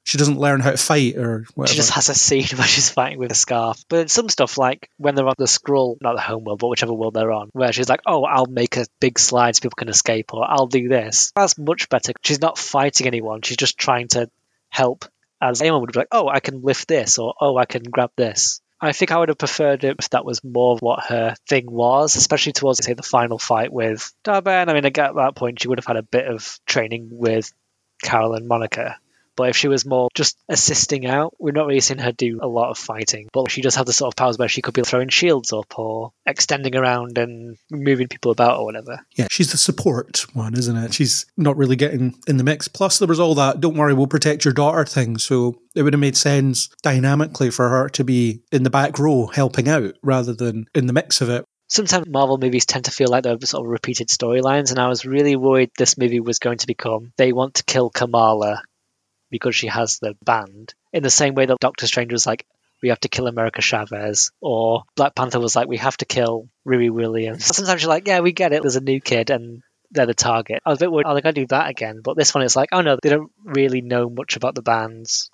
She 0.07 0.19
doesn't 0.19 0.39
learn 0.39 0.61
how 0.61 0.71
to 0.71 0.77
fight 0.77 1.17
or 1.17 1.47
whatever. 1.55 1.73
She 1.73 1.77
just 1.77 1.93
has 1.93 2.11
a 2.11 2.15
scene 2.15 2.47
where 2.57 2.67
she's 2.67 2.91
fighting 2.91 3.19
with 3.19 3.33
a 3.33 3.35
scarf. 3.35 3.83
But 3.89 4.01
in 4.01 4.09
some 4.09 4.29
stuff, 4.29 4.59
like 4.59 4.91
when 4.99 5.15
they're 5.15 5.27
on 5.27 5.35
the 5.39 5.47
scroll, 5.47 5.97
not 6.03 6.15
the 6.15 6.21
home 6.21 6.45
world, 6.45 6.59
but 6.59 6.69
whichever 6.69 6.93
world 6.93 7.15
they're 7.15 7.33
on, 7.33 7.49
where 7.53 7.73
she's 7.73 7.89
like, 7.89 8.03
oh, 8.07 8.25
I'll 8.25 8.47
make 8.47 8.77
a 8.77 8.87
big 9.01 9.19
slide 9.19 9.57
so 9.57 9.61
people 9.61 9.77
can 9.77 9.89
escape, 9.89 10.35
or 10.35 10.45
I'll 10.49 10.67
do 10.67 10.89
this. 10.89 11.33
That's 11.35 11.57
much 11.57 11.89
better. 11.89 12.13
She's 12.23 12.41
not 12.41 12.59
fighting 12.59 13.07
anyone. 13.07 13.41
She's 13.41 13.57
just 13.57 13.79
trying 13.79 14.09
to 14.09 14.31
help. 14.69 15.07
As 15.45 15.61
anyone 15.61 15.83
would 15.83 15.93
be 15.93 15.99
like, 15.99 16.09
oh, 16.11 16.29
I 16.29 16.41
can 16.41 16.63
lift 16.63 16.89
this, 16.89 17.19
or 17.19 17.35
oh, 17.39 17.57
I 17.59 17.67
can 17.67 17.83
grab 17.83 18.11
this. 18.17 18.61
I 18.81 18.93
think 18.93 19.13
I 19.13 19.19
would 19.19 19.29
have 19.29 19.39
preferred 19.39 19.85
it 19.85 19.97
if 19.99 20.11
that 20.11 20.25
was 20.25 20.43
more 20.43 20.73
of 20.73 20.81
what 20.81 21.05
her 21.07 21.35
thing 21.49 21.71
was, 21.71 22.17
especially 22.17 22.53
towards, 22.53 22.85
say, 22.85 22.95
the 22.95 23.03
final 23.03 23.39
fight 23.39 23.73
with 23.73 24.13
Dar-Benn. 24.25 24.69
I 24.69 24.75
mean, 24.75 24.85
at 24.85 24.95
that 24.95 25.37
point, 25.37 25.61
she 25.61 25.69
would 25.69 25.79
have 25.79 25.87
had 25.87 25.97
a 25.97 26.03
bit 26.03 26.27
of 26.27 26.59
training 26.67 27.09
with 27.11 27.53
Carol 28.03 28.35
and 28.35 28.49
Monica. 28.49 28.99
But 29.37 29.51
if 29.51 29.57
she 29.57 29.69
was 29.69 29.85
more 29.85 30.09
just 30.15 30.37
assisting 30.49 31.07
out, 31.07 31.35
we're 31.39 31.53
not 31.53 31.67
really 31.67 31.81
seeing 31.81 31.99
her 32.01 32.13
do 32.13 32.39
a 32.43 32.49
lot 32.49 32.71
of 32.71 32.79
fighting. 32.79 33.29
But 33.33 33.51
she 33.51 33.63
does 33.63 33.75
have 33.77 33.87
the 33.87 33.93
sort 33.93 34.13
of 34.13 34.17
powers 34.17 34.39
where 34.39 34.49
she 34.49 34.63
could 34.63 34.75
be 34.75 34.83
throwing 34.83 35.09
shields 35.09 35.53
up 35.53 35.79
or 35.79 36.13
extending 36.27 36.77
around 36.77 37.19
and 37.19 37.57
moving 37.71 38.09
people 38.09 38.31
about 38.31 38.59
or 38.59 38.65
whatever. 38.65 39.01
Yeah, 39.17 39.27
she's 39.31 39.53
the 39.53 39.59
support 39.59 40.27
one, 40.35 40.57
isn't 40.57 40.77
it? 40.77 40.95
She's 40.95 41.27
not 41.37 41.57
really 41.57 41.77
getting 41.77 42.15
in 42.27 42.37
the 42.37 42.45
mix. 42.45 42.69
Plus, 42.69 42.99
there 42.99 43.09
was 43.09 43.21
all 43.21 43.35
that 43.37 43.61
"don't 43.61 43.77
worry, 43.77 43.95
we'll 43.95 44.07
protect 44.07 44.45
your 44.45 44.55
daughter" 44.55 44.85
thing. 44.85 45.19
So 45.19 45.61
it 45.75 45.83
would 45.83 45.93
have 45.93 46.01
made 46.01 46.17
sense 46.17 46.69
dynamically 46.83 47.51
for 47.51 47.69
her 47.69 47.89
to 47.91 48.05
be 48.05 48.43
in 48.53 48.63
the 48.63 48.71
back 48.71 48.99
row 48.99 49.27
helping 49.27 49.69
out 49.69 49.95
rather 50.03 50.35
than 50.35 50.67
in 50.75 50.87
the 50.87 50.93
mix 50.93 51.21
of 51.21 51.29
it 51.29 51.45
sometimes 51.69 52.07
Marvel 52.07 52.39
movies 52.39 52.67
tend 52.67 52.85
to 52.85 52.91
feel 52.91 53.09
like 53.09 53.25
they're 53.25 53.39
sort 53.41 53.65
of 53.65 53.71
repeated 53.71 54.09
storylines, 54.09 54.71
and 54.71 54.79
I 54.79 54.89
was 54.89 55.05
really 55.05 55.37
worried 55.37 55.71
this 55.77 55.99
movie 55.99 56.21
was 56.21 56.39
going 56.39 56.59
to 56.59 56.67
become 56.67 57.13
they 57.17 57.33
want 57.33 57.55
to 57.55 57.65
kill 57.65 57.91
Kamala 57.91 58.63
because 59.35 59.57
she 59.57 59.67
has 59.67 59.99
the 59.99 60.15
band. 60.25 60.75
In 60.93 61.03
the 61.03 61.11
same 61.11 61.35
way 61.35 61.45
that 61.45 61.59
Doctor 61.59 61.89
Strange 61.89 62.13
was 62.13 62.25
like, 62.25 62.47
we 62.81 62.91
have 62.91 63.01
to 63.01 63.09
kill 63.09 63.27
America 63.27 63.61
Chavez, 63.61 64.31
or 64.41 64.85
Black 64.95 65.17
Panther 65.17 65.41
was 65.41 65.57
like, 65.57 65.67
we 65.67 65.79
have 65.79 65.97
to 65.97 66.05
kill 66.05 66.49
Riri 66.65 66.89
Williams. 66.89 67.45
Sometimes 67.45 67.83
you're 67.83 67.89
like, 67.89 68.07
yeah, 68.07 68.21
we 68.21 68.31
get 68.31 68.53
it. 68.53 68.63
There's 68.63 68.77
a 68.77 68.81
new 68.81 69.01
kid 69.01 69.31
and 69.31 69.61
they're 69.91 70.07
the 70.07 70.15
target. 70.15 70.63
I 70.65 70.71
was 70.71 70.79
a 70.79 70.85
bit 70.85 70.93
worried, 70.93 71.07
oh, 71.07 71.11
are 71.11 71.15
they 71.17 71.21
going 71.21 71.35
to 71.35 71.41
do 71.41 71.47
that 71.49 71.69
again? 71.69 72.01
But 72.01 72.17
this 72.17 72.33
one, 72.33 72.45
it's 72.45 72.55
like, 72.55 72.69
oh 72.71 72.83
no, 72.83 72.97
they 73.03 73.11
don't 73.11 73.33
really 73.43 73.81
know 73.81 74.09
much 74.09 74.37
about 74.37 74.55
the 74.55 74.63
bands. 74.63 75.31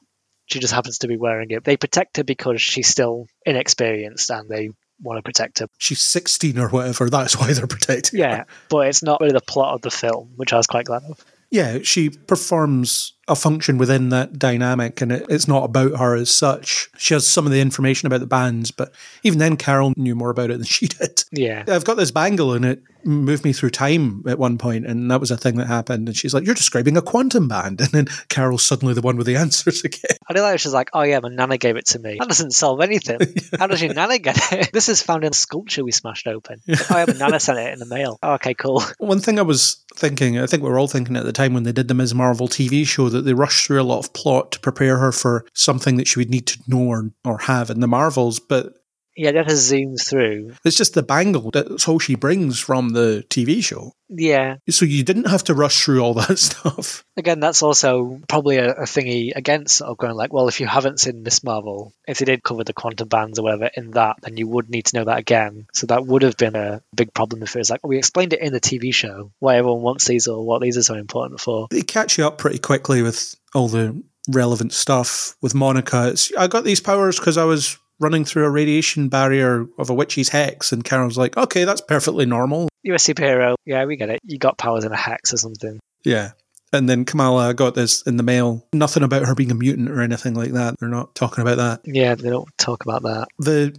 She 0.46 0.60
just 0.60 0.72
happens 0.72 0.98
to 0.98 1.08
be 1.08 1.18
wearing 1.18 1.50
it. 1.50 1.62
They 1.62 1.76
protect 1.76 2.16
her 2.16 2.24
because 2.24 2.62
she's 2.62 2.88
still 2.88 3.26
inexperienced 3.44 4.30
and 4.30 4.48
they 4.48 4.70
want 4.98 5.18
to 5.18 5.22
protect 5.22 5.58
her. 5.58 5.66
She's 5.76 6.00
16 6.00 6.58
or 6.58 6.70
whatever. 6.70 7.10
That's 7.10 7.38
why 7.38 7.52
they're 7.52 7.66
protecting 7.66 8.20
yeah, 8.20 8.38
her. 8.38 8.46
but 8.70 8.86
it's 8.86 9.02
not 9.02 9.20
really 9.20 9.34
the 9.34 9.42
plot 9.42 9.74
of 9.74 9.82
the 9.82 9.90
film, 9.90 10.32
which 10.36 10.54
I 10.54 10.56
was 10.56 10.66
quite 10.66 10.86
glad 10.86 11.02
of. 11.02 11.22
Yeah, 11.50 11.80
she 11.82 12.10
performs 12.10 13.14
a 13.30 13.36
function 13.36 13.78
within 13.78 14.08
that 14.10 14.38
dynamic, 14.38 15.00
and 15.00 15.12
it, 15.12 15.24
it's 15.28 15.46
not 15.48 15.64
about 15.64 15.98
her 15.98 16.14
as 16.16 16.30
such. 16.34 16.90
She 16.98 17.14
has 17.14 17.26
some 17.26 17.46
of 17.46 17.52
the 17.52 17.60
information 17.60 18.06
about 18.06 18.20
the 18.20 18.26
bands, 18.26 18.70
but 18.70 18.92
even 19.22 19.38
then, 19.38 19.56
Carol 19.56 19.92
knew 19.96 20.14
more 20.14 20.30
about 20.30 20.50
it 20.50 20.58
than 20.58 20.64
she 20.66 20.88
did. 20.88 21.24
Yeah. 21.30 21.64
I've 21.68 21.84
got 21.84 21.96
this 21.96 22.10
bangle, 22.10 22.52
and 22.52 22.64
it 22.64 22.82
moved 23.04 23.44
me 23.44 23.52
through 23.52 23.70
time 23.70 24.22
at 24.26 24.38
one 24.38 24.58
point, 24.58 24.84
and 24.86 25.10
that 25.10 25.20
was 25.20 25.30
a 25.30 25.36
thing 25.36 25.56
that 25.56 25.66
happened. 25.66 26.08
And 26.08 26.16
she's 26.16 26.34
like, 26.34 26.44
You're 26.44 26.54
describing 26.54 26.96
a 26.96 27.02
quantum 27.02 27.48
band. 27.48 27.80
And 27.90 28.06
then 28.06 28.06
Carol's 28.28 28.64
suddenly 28.66 28.94
the 28.94 29.00
one 29.00 29.16
with 29.16 29.26
the 29.26 29.36
answers 29.36 29.84
again. 29.84 30.16
I 30.28 30.34
do 30.34 30.42
like 30.42 30.60
she's 30.60 30.74
like, 30.74 30.90
Oh, 30.92 31.02
yeah, 31.02 31.20
my 31.22 31.28
nana 31.30 31.56
gave 31.56 31.76
it 31.76 31.86
to 31.86 31.98
me. 31.98 32.16
That 32.18 32.28
doesn't 32.28 32.50
solve 32.52 32.80
anything. 32.80 33.20
yeah. 33.20 33.58
How 33.58 33.66
does 33.68 33.80
your 33.80 33.94
nana 33.94 34.18
get 34.18 34.52
it? 34.52 34.72
this 34.72 34.88
is 34.88 35.00
found 35.02 35.24
in 35.24 35.30
a 35.30 35.34
sculpture 35.34 35.84
we 35.84 35.92
smashed 35.92 36.26
open. 36.26 36.60
Yeah. 36.66 36.76
Oh, 36.90 36.98
yeah, 36.98 37.04
my 37.06 37.12
nana 37.14 37.40
sent 37.40 37.58
it 37.58 37.72
in 37.72 37.78
the 37.78 37.86
mail. 37.86 38.18
Oh, 38.22 38.34
okay, 38.34 38.54
cool. 38.54 38.82
One 38.98 39.20
thing 39.20 39.38
I 39.38 39.42
was 39.42 39.82
thinking, 39.94 40.38
I 40.38 40.46
think 40.46 40.62
we 40.62 40.68
were 40.68 40.78
all 40.78 40.88
thinking 40.88 41.16
at 41.16 41.24
the 41.24 41.32
time 41.32 41.54
when 41.54 41.62
they 41.62 41.72
did 41.72 41.88
the 41.88 41.94
Ms. 41.94 42.14
Marvel 42.14 42.48
TV 42.48 42.86
show, 42.86 43.08
that 43.08 43.19
they 43.20 43.34
rushed 43.34 43.66
through 43.66 43.80
a 43.80 43.84
lot 43.84 43.98
of 43.98 44.12
plot 44.12 44.52
to 44.52 44.60
prepare 44.60 44.98
her 44.98 45.12
for 45.12 45.44
something 45.54 45.96
that 45.96 46.08
she 46.08 46.18
would 46.18 46.30
need 46.30 46.46
to 46.46 46.58
know 46.66 46.86
or, 46.88 47.10
or 47.24 47.38
have 47.38 47.70
in 47.70 47.80
the 47.80 47.88
Marvels. 47.88 48.40
But 48.40 48.79
yeah, 49.16 49.32
that 49.32 49.48
has 49.48 49.60
zoomed 49.60 49.98
through. 50.00 50.54
It's 50.64 50.76
just 50.76 50.94
the 50.94 51.02
bangle. 51.02 51.50
That's 51.50 51.88
all 51.88 51.98
she 51.98 52.14
brings 52.14 52.58
from 52.58 52.90
the 52.90 53.24
TV 53.28 53.62
show. 53.62 53.92
Yeah. 54.08 54.56
So 54.68 54.84
you 54.84 55.04
didn't 55.04 55.28
have 55.28 55.44
to 55.44 55.54
rush 55.54 55.84
through 55.84 56.00
all 56.00 56.14
that 56.26 56.38
stuff. 56.38 57.04
Again, 57.16 57.40
that's 57.40 57.62
also 57.62 58.20
probably 58.28 58.56
a, 58.56 58.72
a 58.72 58.82
thingy 58.82 59.32
against 59.34 59.76
sort 59.76 59.90
of 59.90 59.98
going 59.98 60.14
like, 60.14 60.32
well, 60.32 60.48
if 60.48 60.60
you 60.60 60.66
haven't 60.66 61.00
seen 61.00 61.22
Ms. 61.22 61.44
Marvel, 61.44 61.92
if 62.06 62.18
they 62.18 62.24
did 62.24 62.42
cover 62.42 62.64
the 62.64 62.72
quantum 62.72 63.08
bands 63.08 63.38
or 63.38 63.42
whatever 63.42 63.70
in 63.74 63.92
that, 63.92 64.16
then 64.22 64.36
you 64.36 64.46
would 64.48 64.70
need 64.70 64.86
to 64.86 64.98
know 64.98 65.04
that 65.04 65.18
again. 65.18 65.66
So 65.72 65.86
that 65.88 66.06
would 66.06 66.22
have 66.22 66.36
been 66.36 66.56
a 66.56 66.82
big 66.94 67.14
problem 67.14 67.42
if 67.42 67.54
it 67.54 67.58
was 67.58 67.70
like, 67.70 67.86
we 67.86 67.98
explained 67.98 68.32
it 68.32 68.40
in 68.40 68.52
the 68.52 68.60
TV 68.60 68.94
show, 68.94 69.32
why 69.38 69.56
everyone 69.56 69.82
wants 69.82 70.06
these 70.06 70.28
or 70.28 70.44
what 70.44 70.62
these 70.62 70.76
are 70.76 70.82
so 70.82 70.94
important 70.94 71.40
for. 71.40 71.68
They 71.70 71.82
catch 71.82 72.18
you 72.18 72.26
up 72.26 72.38
pretty 72.38 72.58
quickly 72.58 73.02
with 73.02 73.36
all 73.54 73.68
the 73.68 74.02
relevant 74.28 74.72
stuff 74.72 75.36
with 75.40 75.54
Monica. 75.54 76.08
It's, 76.08 76.34
I 76.36 76.46
got 76.46 76.64
these 76.64 76.80
powers 76.80 77.18
because 77.18 77.36
I 77.36 77.44
was 77.44 77.78
running 78.00 78.24
through 78.24 78.44
a 78.46 78.50
radiation 78.50 79.08
barrier 79.08 79.66
of 79.78 79.90
a 79.90 79.94
witch's 79.94 80.30
hex, 80.30 80.72
and 80.72 80.82
Carol's 80.82 81.18
like, 81.18 81.36
okay, 81.36 81.64
that's 81.64 81.80
perfectly 81.80 82.26
normal. 82.26 82.68
You're 82.82 82.96
a 82.96 82.98
superhero. 82.98 83.54
Yeah, 83.66 83.84
we 83.84 83.96
get 83.96 84.10
it. 84.10 84.20
You 84.24 84.38
got 84.38 84.58
powers 84.58 84.84
in 84.84 84.92
a 84.92 84.96
hex 84.96 85.32
or 85.34 85.36
something. 85.36 85.78
Yeah. 86.04 86.30
And 86.72 86.88
then 86.88 87.04
Kamala 87.04 87.52
got 87.52 87.74
this 87.74 88.02
in 88.02 88.16
the 88.16 88.22
mail. 88.22 88.66
Nothing 88.72 89.02
about 89.02 89.26
her 89.26 89.34
being 89.34 89.50
a 89.50 89.54
mutant 89.54 89.90
or 89.90 90.00
anything 90.00 90.34
like 90.34 90.52
that. 90.52 90.76
They're 90.78 90.88
not 90.88 91.14
talking 91.14 91.42
about 91.42 91.56
that. 91.56 91.80
Yeah, 91.84 92.14
they 92.14 92.30
don't 92.30 92.48
talk 92.58 92.84
about 92.84 93.02
that. 93.02 93.28
The 93.38 93.76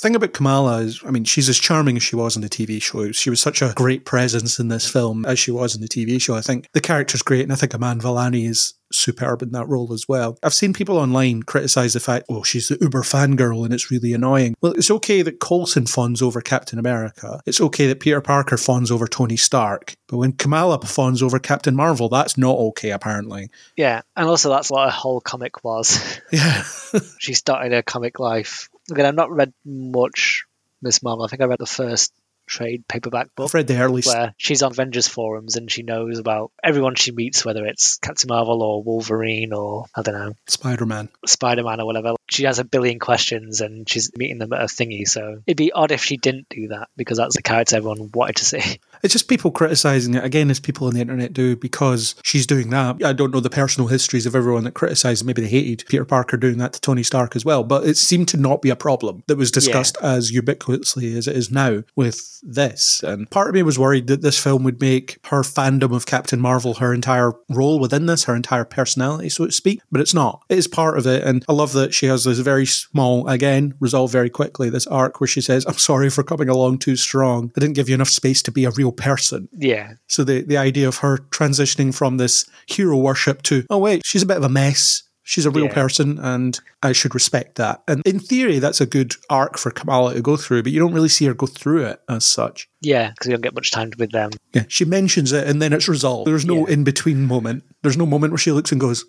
thing 0.00 0.16
about 0.16 0.32
Kamala 0.32 0.78
is, 0.78 1.02
I 1.06 1.10
mean, 1.10 1.24
she's 1.24 1.48
as 1.48 1.58
charming 1.58 1.96
as 1.96 2.02
she 2.02 2.16
was 2.16 2.36
in 2.36 2.42
the 2.42 2.48
TV 2.48 2.80
show. 2.82 3.12
She 3.12 3.30
was 3.30 3.40
such 3.40 3.62
a 3.62 3.72
great 3.76 4.04
presence 4.04 4.58
in 4.58 4.68
this 4.68 4.90
film 4.90 5.26
as 5.26 5.38
she 5.38 5.50
was 5.50 5.74
in 5.74 5.82
the 5.82 5.88
TV 5.88 6.20
show. 6.20 6.34
I 6.34 6.40
think 6.40 6.68
the 6.72 6.80
character's 6.80 7.22
great, 7.22 7.42
and 7.42 7.52
I 7.52 7.56
think 7.56 7.74
Iman 7.74 8.00
Vellani 8.00 8.48
is 8.48 8.74
superb 8.92 9.42
in 9.42 9.52
that 9.52 9.68
role 9.68 9.92
as 9.92 10.08
well. 10.08 10.36
I've 10.42 10.54
seen 10.54 10.72
people 10.72 10.98
online 10.98 11.42
criticize 11.42 11.92
the 11.92 12.00
fact, 12.00 12.26
oh, 12.28 12.42
she's 12.42 12.68
the 12.68 12.78
uber 12.80 13.02
fangirl 13.02 13.64
and 13.64 13.72
it's 13.72 13.90
really 13.90 14.12
annoying. 14.12 14.54
Well, 14.60 14.72
it's 14.72 14.90
okay 14.90 15.22
that 15.22 15.40
Coulson 15.40 15.86
fawns 15.86 16.20
over 16.22 16.40
Captain 16.40 16.78
America. 16.78 17.40
It's 17.46 17.60
okay 17.60 17.86
that 17.86 18.00
Peter 18.00 18.20
Parker 18.20 18.56
fawns 18.56 18.90
over 18.90 19.06
Tony 19.06 19.36
Stark. 19.36 19.94
But 20.08 20.18
when 20.18 20.32
Kamala 20.32 20.80
fawns 20.80 21.22
over 21.22 21.38
Captain 21.38 21.76
Marvel, 21.76 22.08
that's 22.08 22.36
not 22.36 22.56
okay, 22.56 22.90
apparently. 22.90 23.50
Yeah, 23.76 24.02
and 24.16 24.28
also 24.28 24.50
that's 24.50 24.70
what 24.70 24.86
her 24.86 24.90
whole 24.90 25.20
comic 25.20 25.62
was. 25.62 26.20
Yeah. 26.32 26.62
she 27.18 27.34
started 27.34 27.72
her 27.72 27.82
comic 27.82 28.18
life 28.18 28.68
Again, 28.90 29.06
I've 29.06 29.14
not 29.14 29.30
read 29.30 29.52
much 29.64 30.44
Ms. 30.82 31.02
Marvel. 31.02 31.24
I 31.24 31.28
think 31.28 31.42
I 31.42 31.46
read 31.46 31.58
the 31.58 31.66
first 31.66 32.12
trade 32.50 32.86
paperback 32.88 33.34
book. 33.34 33.48
I've 33.48 33.54
read 33.54 33.68
the 33.68 33.80
early 33.80 34.02
where 34.02 34.34
she's 34.36 34.62
on 34.62 34.72
Avengers 34.72 35.06
forums 35.06 35.56
and 35.56 35.70
she 35.70 35.82
knows 35.82 36.18
about 36.18 36.50
everyone 36.62 36.96
she 36.96 37.12
meets, 37.12 37.44
whether 37.44 37.64
it's 37.64 37.96
Captain 37.98 38.28
Marvel 38.28 38.62
or 38.62 38.82
Wolverine 38.82 39.52
or 39.52 39.86
I 39.94 40.02
don't 40.02 40.14
know 40.14 40.32
Spider 40.48 40.84
Man, 40.84 41.08
Spider 41.24 41.62
Man 41.62 41.80
or 41.80 41.86
whatever. 41.86 42.14
She 42.28 42.44
has 42.44 42.58
a 42.58 42.64
billion 42.64 42.98
questions 42.98 43.60
and 43.60 43.88
she's 43.88 44.10
meeting 44.16 44.38
them 44.38 44.52
at 44.52 44.62
a 44.62 44.64
thingy. 44.64 45.06
So 45.06 45.42
it'd 45.46 45.56
be 45.56 45.72
odd 45.72 45.92
if 45.92 46.04
she 46.04 46.16
didn't 46.16 46.48
do 46.50 46.68
that 46.68 46.88
because 46.96 47.18
that's 47.18 47.36
the 47.36 47.42
character 47.42 47.76
everyone 47.76 48.10
wanted 48.12 48.36
to 48.36 48.44
see. 48.44 48.80
It's 49.02 49.12
just 49.12 49.28
people 49.28 49.50
criticizing 49.50 50.14
it 50.14 50.24
again, 50.24 50.50
as 50.50 50.60
people 50.60 50.86
on 50.86 50.94
the 50.94 51.00
internet 51.00 51.32
do, 51.32 51.56
because 51.56 52.14
she's 52.22 52.46
doing 52.46 52.70
that. 52.70 53.02
I 53.04 53.12
don't 53.12 53.32
know 53.32 53.40
the 53.40 53.50
personal 53.50 53.88
histories 53.88 54.26
of 54.26 54.36
everyone 54.36 54.64
that 54.64 54.74
criticized. 54.74 55.24
Maybe 55.24 55.42
they 55.42 55.48
hated 55.48 55.86
Peter 55.88 56.04
Parker 56.04 56.36
doing 56.36 56.58
that 56.58 56.72
to 56.74 56.80
Tony 56.80 57.02
Stark 57.02 57.36
as 57.36 57.44
well, 57.44 57.64
but 57.64 57.86
it 57.86 57.96
seemed 57.96 58.28
to 58.28 58.36
not 58.36 58.62
be 58.62 58.70
a 58.70 58.76
problem 58.76 59.22
that 59.26 59.36
was 59.36 59.50
discussed 59.50 59.96
yeah. 60.00 60.12
as 60.12 60.32
ubiquitously 60.32 61.16
as 61.16 61.26
it 61.26 61.36
is 61.36 61.50
now 61.50 61.82
with 61.96 62.40
this. 62.42 63.02
And 63.02 63.30
part 63.30 63.48
of 63.48 63.54
me 63.54 63.62
was 63.62 63.78
worried 63.78 64.06
that 64.08 64.22
this 64.22 64.42
film 64.42 64.62
would 64.64 64.80
make 64.80 65.18
her 65.26 65.42
fandom 65.42 65.94
of 65.94 66.06
Captain 66.06 66.40
Marvel 66.40 66.74
her 66.74 66.94
entire 66.94 67.32
role 67.48 67.78
within 67.78 68.06
this, 68.06 68.24
her 68.24 68.34
entire 68.34 68.64
personality, 68.64 69.28
so 69.28 69.46
to 69.46 69.52
speak. 69.52 69.80
But 69.90 70.00
it's 70.00 70.14
not. 70.14 70.42
It 70.48 70.58
is 70.58 70.68
part 70.68 70.98
of 70.98 71.06
it. 71.06 71.24
And 71.24 71.44
I 71.48 71.52
love 71.52 71.72
that 71.72 71.94
she 71.94 72.06
has 72.06 72.24
this 72.24 72.38
very 72.38 72.66
small, 72.66 73.26
again, 73.28 73.74
resolved 73.80 74.12
very 74.12 74.30
quickly, 74.30 74.70
this 74.70 74.86
arc 74.86 75.20
where 75.20 75.28
she 75.28 75.40
says, 75.40 75.64
I'm 75.66 75.74
sorry 75.74 76.10
for 76.10 76.22
coming 76.22 76.48
along 76.48 76.78
too 76.78 76.96
strong. 76.96 77.52
I 77.56 77.60
didn't 77.60 77.76
give 77.76 77.88
you 77.88 77.94
enough 77.94 78.08
space 78.08 78.42
to 78.42 78.52
be 78.52 78.64
a 78.64 78.70
real 78.70 78.89
real 78.90 78.96
person. 78.96 79.48
Yeah. 79.56 79.94
So 80.06 80.24
the, 80.24 80.42
the 80.42 80.56
idea 80.56 80.88
of 80.88 80.98
her 80.98 81.18
transitioning 81.30 81.94
from 81.94 82.16
this 82.16 82.48
hero 82.66 82.96
worship 82.96 83.42
to, 83.42 83.64
oh, 83.70 83.78
wait, 83.78 84.02
she's 84.04 84.22
a 84.22 84.26
bit 84.26 84.36
of 84.36 84.44
a 84.44 84.48
mess. 84.48 85.04
She's 85.22 85.46
a 85.46 85.50
real 85.50 85.66
yeah. 85.66 85.74
person 85.74 86.18
and 86.18 86.58
I 86.82 86.92
should 86.92 87.14
respect 87.14 87.54
that. 87.56 87.82
And 87.86 88.02
in 88.04 88.18
theory, 88.18 88.58
that's 88.58 88.80
a 88.80 88.86
good 88.86 89.14
arc 89.28 89.58
for 89.58 89.70
Kamala 89.70 90.14
to 90.14 90.22
go 90.22 90.36
through, 90.36 90.64
but 90.64 90.72
you 90.72 90.80
don't 90.80 90.94
really 90.94 91.08
see 91.08 91.26
her 91.26 91.34
go 91.34 91.46
through 91.46 91.84
it 91.84 92.00
as 92.08 92.26
such. 92.26 92.68
Yeah, 92.80 93.10
because 93.10 93.26
you 93.26 93.32
don't 93.32 93.42
get 93.42 93.54
much 93.54 93.70
time 93.70 93.92
with 93.96 94.10
them. 94.10 94.30
Yeah, 94.54 94.64
she 94.66 94.84
mentions 94.84 95.30
it 95.30 95.46
and 95.46 95.62
then 95.62 95.72
it's 95.72 95.88
resolved. 95.88 96.26
There's 96.26 96.46
no 96.46 96.66
yeah. 96.66 96.72
in 96.72 96.84
between 96.84 97.26
moment. 97.26 97.62
There's 97.82 97.96
no 97.96 98.06
moment 98.06 98.32
where 98.32 98.38
she 98.38 98.50
looks 98.50 98.72
and 98.72 98.80
goes, 98.80 99.04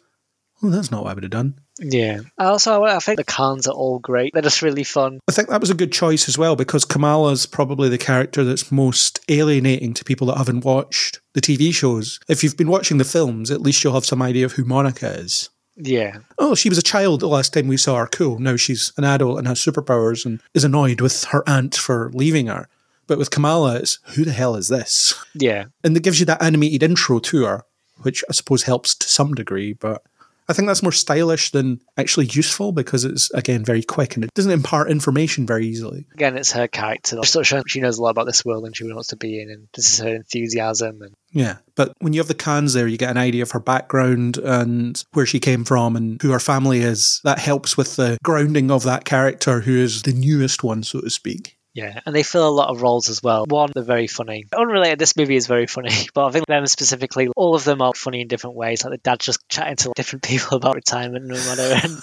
oh, 0.63 0.69
that's 0.69 0.91
not 0.91 1.04
what 1.04 1.12
I 1.12 1.13
would 1.13 1.24
have 1.24 1.32
done. 1.32 1.56
Yeah. 1.80 2.22
Also, 2.38 2.84
I 2.84 2.99
think 2.99 3.18
the 3.18 3.24
Khans 3.24 3.68
are 3.68 3.74
all 3.74 3.99
great. 3.99 4.34
They're 4.34 4.41
just 4.41 4.62
really 4.62 4.84
fun. 4.84 5.20
I 5.28 5.32
think 5.32 5.49
that 5.49 5.62
was 5.62 5.70
a 5.70 5.76
good 5.76 5.91
choice 5.91 6.28
as 6.28 6.38
well 6.38 6.55
because 6.55 6.86
Kamala's 6.86 7.45
probably 7.45 7.89
the 7.89 7.97
character 7.97 8.43
that's 8.43 8.72
most 8.72 9.20
alienating 9.30 9.93
to 9.95 10.03
people 10.03 10.28
that 10.28 10.38
haven't 10.38 10.64
watched 10.64 11.20
the 11.34 11.41
TV 11.41 11.74
shows. 11.74 12.20
If 12.28 12.43
you've 12.43 12.57
been 12.57 12.70
watching 12.70 12.97
the 12.97 13.03
films, 13.03 13.49
at 13.49 13.62
least 13.62 13.84
you'll 13.84 13.93
have 13.93 14.05
some 14.05 14.22
idea 14.22 14.45
of 14.45 14.53
who 14.53 14.64
Monica 14.64 15.09
is. 15.09 15.49
Yeah. 15.76 16.20
Oh, 16.38 16.53
she 16.53 16.70
was 16.70 16.78
a 16.78 16.84
child 16.84 17.22
the 17.22 17.28
last 17.28 17.53
time 17.53 17.68
we 17.68 17.78
saw 17.78 17.97
her. 17.97 18.07
Cool. 18.07 18.39
Now 18.39 18.55
she's 18.55 18.93
an 18.97 19.03
adult 19.03 19.39
and 19.39 19.47
has 19.47 19.59
superpowers 19.59 20.26
and 20.26 20.41
is 20.53 20.64
annoyed 20.64 21.01
with 21.01 21.24
her 21.26 21.47
aunt 21.47 21.76
for 21.76 22.12
leaving 22.14 22.47
her. 22.47 22.68
But 23.07 23.18
with 23.18 23.32
Kamala, 23.32 23.78
it's 23.78 23.99
who 24.16 24.24
the 24.24 24.32
hell 24.32 24.55
is 24.55 24.68
this? 24.68 25.16
Yeah. 25.34 25.66
And 25.84 25.97
it 25.97 26.03
gives 26.03 26.20
you 26.20 26.26
that 26.28 26.41
animated 26.41 26.84
intro 26.84 27.20
to 27.20 27.45
her, 27.45 27.64
which 28.03 28.24
I 28.30 28.34
suppose 28.34 28.64
helps 28.64 28.93
to 28.95 29.09
some 29.09 29.34
degree. 29.34 29.74
But 29.74 30.03
I 30.52 30.54
think 30.54 30.68
that's 30.68 30.84
more 30.84 30.91
stylish 30.91 31.52
than 31.52 31.80
actually 31.95 32.26
useful 32.26 32.74
because 32.74 33.06
it's, 33.06 33.32
again, 33.34 33.64
very 33.64 33.82
quick 33.82 34.16
and 34.16 34.26
it 34.26 34.34
doesn't 34.34 34.52
impart 34.52 34.91
information 34.91 35.47
very 35.47 35.66
easily. 35.66 36.06
Again, 36.14 36.38
it's 36.38 36.52
her 36.52 36.68
character. 36.68 37.16
She's 37.24 37.32
sort 37.32 37.49
of 37.49 37.64
she 37.68 37.80
knows 37.80 37.97
a 37.97 38.02
lot 38.02 38.10
about 38.10 38.26
this 38.26 38.43
world 38.43 38.66
and 38.66 38.76
she 38.76 38.84
wants 38.84 39.08
to 39.08 39.16
be 39.16 39.41
in, 39.41 39.49
and 39.49 39.70
this 39.74 39.93
is 39.93 39.99
her 39.99 40.14
enthusiasm. 40.14 41.02
And 41.02 41.14
Yeah. 41.32 41.60
But 41.76 41.93
when 41.99 42.12
you 42.12 42.20
have 42.20 42.28
the 42.28 42.34
Khans 42.34 42.74
there, 42.74 42.86
you 42.86 42.97
get 42.97 43.12
an 43.12 43.18
idea 43.18 43.43
of 43.43 43.52
her 43.52 43.62
background 43.62 44.38
and 44.39 45.02
where 45.14 45.26
she 45.26 45.39
came 45.39 45.64
from 45.64 45.95
and 45.95 46.22
who 46.22 46.32
her 46.32 46.39
family 46.39 46.82
is. 46.82 47.22
That 47.24 47.39
helps 47.39 47.78
with 47.78 47.95
the 47.95 48.18
grounding 48.22 48.70
of 48.70 48.84
that 48.84 49.06
character 49.06 49.62
who 49.62 49.78
is 49.78 50.02
the 50.02 50.12
newest 50.12 50.66
one, 50.66 50.84
so 50.84 50.99
to 50.99 51.10
speak. 51.10 51.58
Yeah, 51.74 52.01
and 52.05 52.13
they 52.13 52.24
fill 52.24 52.47
a 52.47 52.51
lot 52.51 52.69
of 52.69 52.82
roles 52.82 53.09
as 53.09 53.24
well. 53.24 53.45
One, 53.47 53.69
they're 53.74 53.84
very 53.84 54.07
funny. 54.07 54.45
Unrelated, 54.55 54.99
this 54.99 55.15
movie 55.15 55.38
is 55.38 55.47
very 55.47 55.67
funny, 55.67 55.91
but 56.13 56.26
I 56.26 56.32
think 56.32 56.45
them 56.45 56.67
specifically, 56.67 57.30
all 57.36 57.55
of 57.55 57.63
them 57.63 57.82
are 57.82 57.93
funny 57.93 58.22
in 58.22 58.28
different 58.28 58.57
ways. 58.57 58.84
Like 58.84 58.91
the 58.91 58.97
dad's 58.97 59.26
just 59.26 59.47
chatting 59.47 59.78
to 59.78 59.93
different 59.95 60.24
people 60.32 60.57
about 60.57 60.76
retirement 60.76 61.32
and 61.32 61.32
whatever, 61.32 61.74
and 61.84 61.93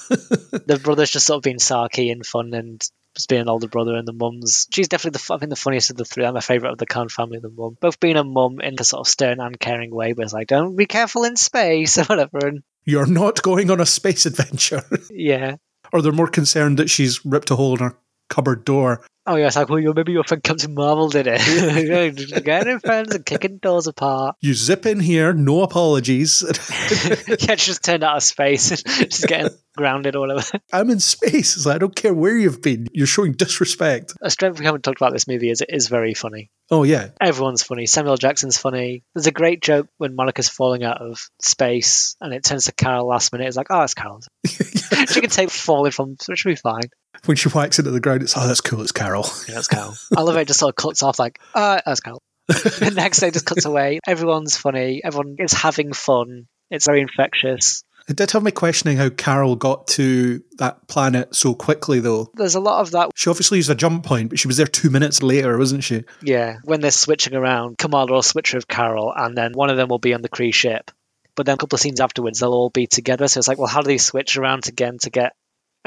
the 0.67 0.81
brother's 0.83 1.11
just 1.11 1.27
sort 1.27 1.37
of 1.39 1.43
being 1.43 1.59
sarky 1.59 2.11
and 2.11 2.25
fun 2.25 2.55
and 2.55 2.81
just 3.15 3.29
being 3.29 3.43
an 3.43 3.49
older 3.49 3.69
brother, 3.69 3.95
and 3.95 4.09
the 4.09 4.13
mum's 4.13 4.67
she's 4.71 4.89
definitely 4.89 5.19
the 5.19 5.35
I 5.35 5.39
think 5.39 5.51
the 5.51 5.57
funniest 5.57 5.91
of 5.91 5.97
the 5.97 6.05
three. 6.05 6.25
I'm 6.25 6.37
a 6.37 6.41
favourite 6.41 6.73
of 6.73 6.79
the 6.79 6.87
Khan 6.87 7.09
family, 7.09 7.39
the 7.39 7.51
mum. 7.51 7.77
Both 7.81 8.01
being 8.01 8.17
a 8.17 8.25
mum 8.25 8.61
in 8.61 8.77
a 8.79 8.85
sort 8.85 9.01
of 9.01 9.09
stern 9.09 9.41
and 9.41 9.59
caring 9.61 9.91
way, 9.95 10.13
but 10.15 10.25
it's 10.25 10.33
like, 10.33 10.49
don't 10.49 10.77
be 10.77 10.87
careful 10.87 11.25
in 11.25 11.37
space 11.37 11.99
or 11.99 12.05
whatever. 12.05 12.39
And 12.47 12.63
You're 12.85 13.07
not 13.07 13.43
going 13.43 13.71
on 13.71 13.81
a 13.81 13.87
space 13.87 14.25
adventure. 14.25 14.83
yeah. 15.11 15.57
or 15.93 16.01
they're 16.01 16.13
more 16.13 16.29
concerned 16.29 16.79
that 16.79 16.89
she's 16.89 17.25
ripped 17.25 17.51
a 17.51 17.57
hole 17.57 17.75
in 17.75 17.81
her 17.81 17.97
cupboard 18.29 18.65
door. 18.65 19.05
Oh 19.27 19.37
yeah, 19.37 19.49
it's 19.49 19.57
like, 19.57 19.69
well, 19.69 19.93
maybe 19.95 20.13
your 20.13 20.25
friend 20.25 20.43
comes 20.43 20.63
Captain 20.63 20.75
Marvel 20.75 21.11
did 21.11 21.27
it. 21.29 22.25
Getting 22.45 22.81
friends 22.81 23.15
and 23.15 23.27
kicking 23.27 23.59
doors 23.59 23.87
apart. 23.87 24.37
You 24.41 24.55
zip 24.55 24.87
in 24.87 25.01
here, 25.01 25.35
no 25.35 25.63
apologies. 25.63 26.43
yeah, 27.29 27.55
just 27.55 27.85
turned 27.85 28.03
out 28.03 28.17
of 28.17 28.23
space. 28.23 28.71
and 28.71 29.11
just 29.11 29.29
getting 29.29 29.51
grounded 29.77 30.17
or 30.17 30.21
whatever. 30.21 30.59
I'm 30.73 30.89
in 30.89 30.99
space. 31.01 31.57
It's 31.57 31.67
like, 31.67 31.77
I 31.77 31.79
don't 31.79 31.95
care 31.95 32.15
where 32.15 32.39
you've 32.39 32.63
been. 32.63 32.89
You're 32.95 33.07
showing 33.07 33.33
disrespect. 33.33 34.15
A 34.23 34.31
strength 34.31 34.59
we 34.59 34.65
haven't 34.65 34.83
talked 34.83 35.01
about 35.01 35.13
this 35.13 35.29
movie 35.29 35.51
is 35.51 35.61
it 35.61 35.69
is 35.71 35.89
very 35.89 36.15
funny. 36.15 36.51
Oh, 36.71 36.85
yeah. 36.85 37.11
Everyone's 37.21 37.63
funny. 37.63 37.85
Samuel 37.85 38.17
Jackson's 38.17 38.57
funny. 38.57 39.05
There's 39.15 39.27
a 39.27 39.33
great 39.33 39.63
joke 39.63 39.89
when 39.99 40.17
Monica's 40.17 40.49
falling 40.49 40.85
out 40.85 41.03
of 41.03 41.19
space 41.43 42.17
and 42.21 42.33
it 42.33 42.45
turns 42.45 42.65
to 42.65 42.73
Carol 42.73 43.07
last 43.07 43.33
minute. 43.33 43.47
It's 43.47 43.59
like, 43.59 43.69
oh, 43.71 43.83
it's 43.83 43.95
Carol. 43.95 44.21
she 44.47 45.21
can 45.21 45.31
take 45.31 45.51
falling 45.51 45.93
from, 45.93 46.17
so 46.19 46.33
it 46.33 46.39
should 46.39 46.49
be 46.49 46.57
fine. 46.57 46.89
When 47.25 47.37
she 47.37 47.49
whacks 47.49 47.79
into 47.79 47.91
the 47.91 48.01
ground, 48.01 48.23
it's, 48.23 48.37
oh, 48.37 48.47
that's 48.47 48.61
cool. 48.61 48.81
It's 48.83 48.93
Carol. 48.93 49.27
Yeah, 49.49 49.57
that's 49.57 49.69
Carol. 49.69 49.95
I 50.17 50.23
love 50.23 50.37
it. 50.37 50.41
it 50.41 50.49
just 50.49 50.61
sort 50.61 50.71
of 50.71 50.77
cuts 50.77 51.03
off 51.03 51.19
like, 51.19 51.41
ah, 51.55 51.81
that's 51.85 52.01
Carol. 52.01 52.23
the 52.47 52.93
next 52.95 53.21
day 53.21 53.31
just 53.31 53.45
cuts 53.45 53.65
away. 53.65 54.01
Everyone's 54.07 54.57
funny. 54.57 55.03
Everyone 55.05 55.37
is 55.39 55.53
having 55.53 55.93
fun. 55.93 56.47
It's 56.71 56.87
very 56.87 57.01
infectious. 57.01 57.83
It 58.09 58.17
did 58.17 58.31
have 58.31 58.43
me 58.43 58.53
questioning 58.53 58.97
how 58.97 59.11
Carol 59.11 59.55
got 59.55 59.87
to 59.89 60.43
that 60.57 60.89
planet 60.89 61.35
so 61.35 61.55
quickly, 61.55 62.01
though. 62.01 62.31
There's 62.35 62.55
a 62.55 62.61
lot 62.61 62.81
of 62.81 62.93
that. 62.93 63.11
She 63.15 63.29
obviously 63.29 63.59
used 63.59 63.69
a 63.69 63.75
jump 63.75 64.05
point, 64.05 64.31
but 64.31 64.39
she 64.39 64.49
was 64.49 64.57
there 64.57 64.67
two 64.67 64.89
minutes 64.89 65.23
later, 65.23 65.59
wasn't 65.59 65.85
she? 65.85 66.05
Yeah, 66.23 66.57
when 66.65 66.81
they're 66.81 66.91
switching 66.91 67.35
around, 67.35 67.77
Kamala 67.77 68.11
will 68.11 68.23
switch 68.23 68.55
with 68.55 68.67
Carol, 68.67 69.13
and 69.15 69.37
then 69.37 69.53
one 69.53 69.69
of 69.69 69.77
them 69.77 69.89
will 69.89 69.99
be 69.99 70.15
on 70.15 70.23
the 70.23 70.31
Kree 70.31 70.55
ship. 70.55 70.91
But 71.35 71.45
then 71.45 71.55
a 71.55 71.59
couple 71.59 71.77
of 71.77 71.81
scenes 71.81 72.01
afterwards, 72.01 72.41
they'll 72.41 72.55
all 72.55 72.71
be 72.71 72.87
together. 72.87 73.29
So 73.29 73.39
it's 73.39 73.47
like, 73.47 73.59
well, 73.59 73.69
how 73.69 73.83
do 73.83 73.89
they 73.89 73.99
switch 73.99 74.39
around 74.39 74.69
again 74.69 74.97
to 75.03 75.11
get 75.11 75.35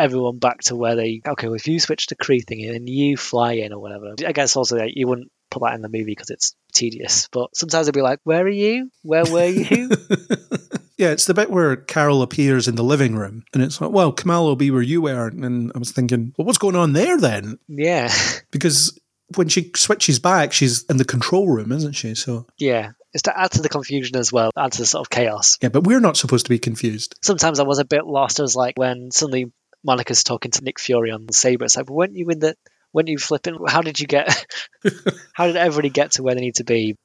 everyone 0.01 0.37
back 0.39 0.59
to 0.65 0.75
where 0.75 0.95
they? 0.95 1.21
Okay, 1.27 1.47
well, 1.47 1.55
if 1.55 1.67
you 1.67 1.79
switch 1.79 2.07
to 2.07 2.15
Kree 2.15 2.43
thingy 2.43 2.75
and 2.75 2.89
you 2.89 3.17
fly 3.17 3.53
in 3.53 3.73
or 3.73 3.79
whatever, 3.79 4.13
I 4.25 4.31
guess 4.31 4.55
also 4.55 4.77
like, 4.77 4.93
you 4.95 5.07
wouldn't 5.07 5.31
put 5.49 5.61
that 5.63 5.73
in 5.75 5.81
the 5.81 5.89
movie 5.89 6.05
because 6.05 6.29
it's 6.29 6.55
tedious. 6.73 7.27
But 7.31 7.55
sometimes 7.55 7.85
they'll 7.85 7.93
be 7.93 8.01
like, 8.01 8.19
"Where 8.23 8.43
are 8.43 8.49
you? 8.49 8.89
Where 9.03 9.25
were 9.25 9.45
you?" 9.45 9.89
yeah, 10.97 11.09
it's 11.11 11.25
the 11.25 11.33
bit 11.33 11.49
where 11.49 11.75
Carol 11.75 12.21
appears 12.21 12.67
in 12.67 12.75
the 12.75 12.83
living 12.83 13.15
room, 13.15 13.43
and 13.53 13.61
it's 13.63 13.81
like, 13.81 13.91
well, 13.91 14.11
Kamala 14.11 14.47
will 14.49 14.55
be 14.55 14.71
where 14.71 14.81
you 14.81 15.01
were. 15.01 15.27
And 15.27 15.71
I 15.75 15.79
was 15.79 15.91
thinking, 15.91 16.33
well, 16.37 16.45
what's 16.45 16.57
going 16.57 16.75
on 16.75 16.93
there 16.93 17.17
then? 17.17 17.57
yeah, 17.67 18.13
Because 18.51 18.97
when 19.35 19.47
she 19.47 19.71
switches 19.75 20.19
back, 20.19 20.51
she's 20.53 20.83
in 20.83 20.97
the 20.97 21.05
control 21.05 21.47
room, 21.47 21.71
isn't 21.71 21.93
she? 21.93 22.15
So, 22.15 22.45
yeah. 22.57 22.91
It's 23.13 23.23
to 23.23 23.37
add 23.37 23.51
to 23.51 23.61
the 23.61 23.67
confusion 23.67 24.15
as 24.15 24.31
well, 24.31 24.51
add 24.57 24.71
to 24.71 24.77
the 24.77 24.85
sort 24.85 25.05
of 25.05 25.09
chaos. 25.09 25.57
yeah, 25.61 25.67
but 25.67 25.83
we're 25.83 25.99
not 25.99 26.15
supposed 26.15 26.45
to 26.45 26.49
be 26.49 26.59
confused. 26.59 27.15
sometimes 27.21 27.59
I 27.59 27.63
was 27.63 27.79
a 27.79 27.83
bit 27.85 28.05
lost. 28.05 28.39
I 28.39 28.43
was 28.43 28.55
like, 28.55 28.77
when 28.77 29.11
suddenly 29.11 29.51
Monica's 29.83 30.23
talking 30.23 30.51
to 30.51 30.63
Nick 30.63 30.79
Fury 30.79 31.11
on 31.11 31.25
the 31.25 31.33
SABER, 31.33 31.65
it's 31.65 31.77
like, 31.77 31.89
weren't 31.89 32.15
you 32.15 32.29
in 32.29 32.39
the, 32.39 32.55
weren't 32.93 33.07
you 33.07 33.17
flipping? 33.17 33.57
How 33.67 33.81
did 33.81 33.99
you 33.99 34.07
get, 34.07 34.45
how 35.33 35.47
did 35.47 35.57
everybody 35.57 35.89
get 35.89 36.11
to 36.13 36.23
where 36.23 36.35
they 36.35 36.41
need 36.41 36.55
to 36.55 36.63
be? 36.63 36.97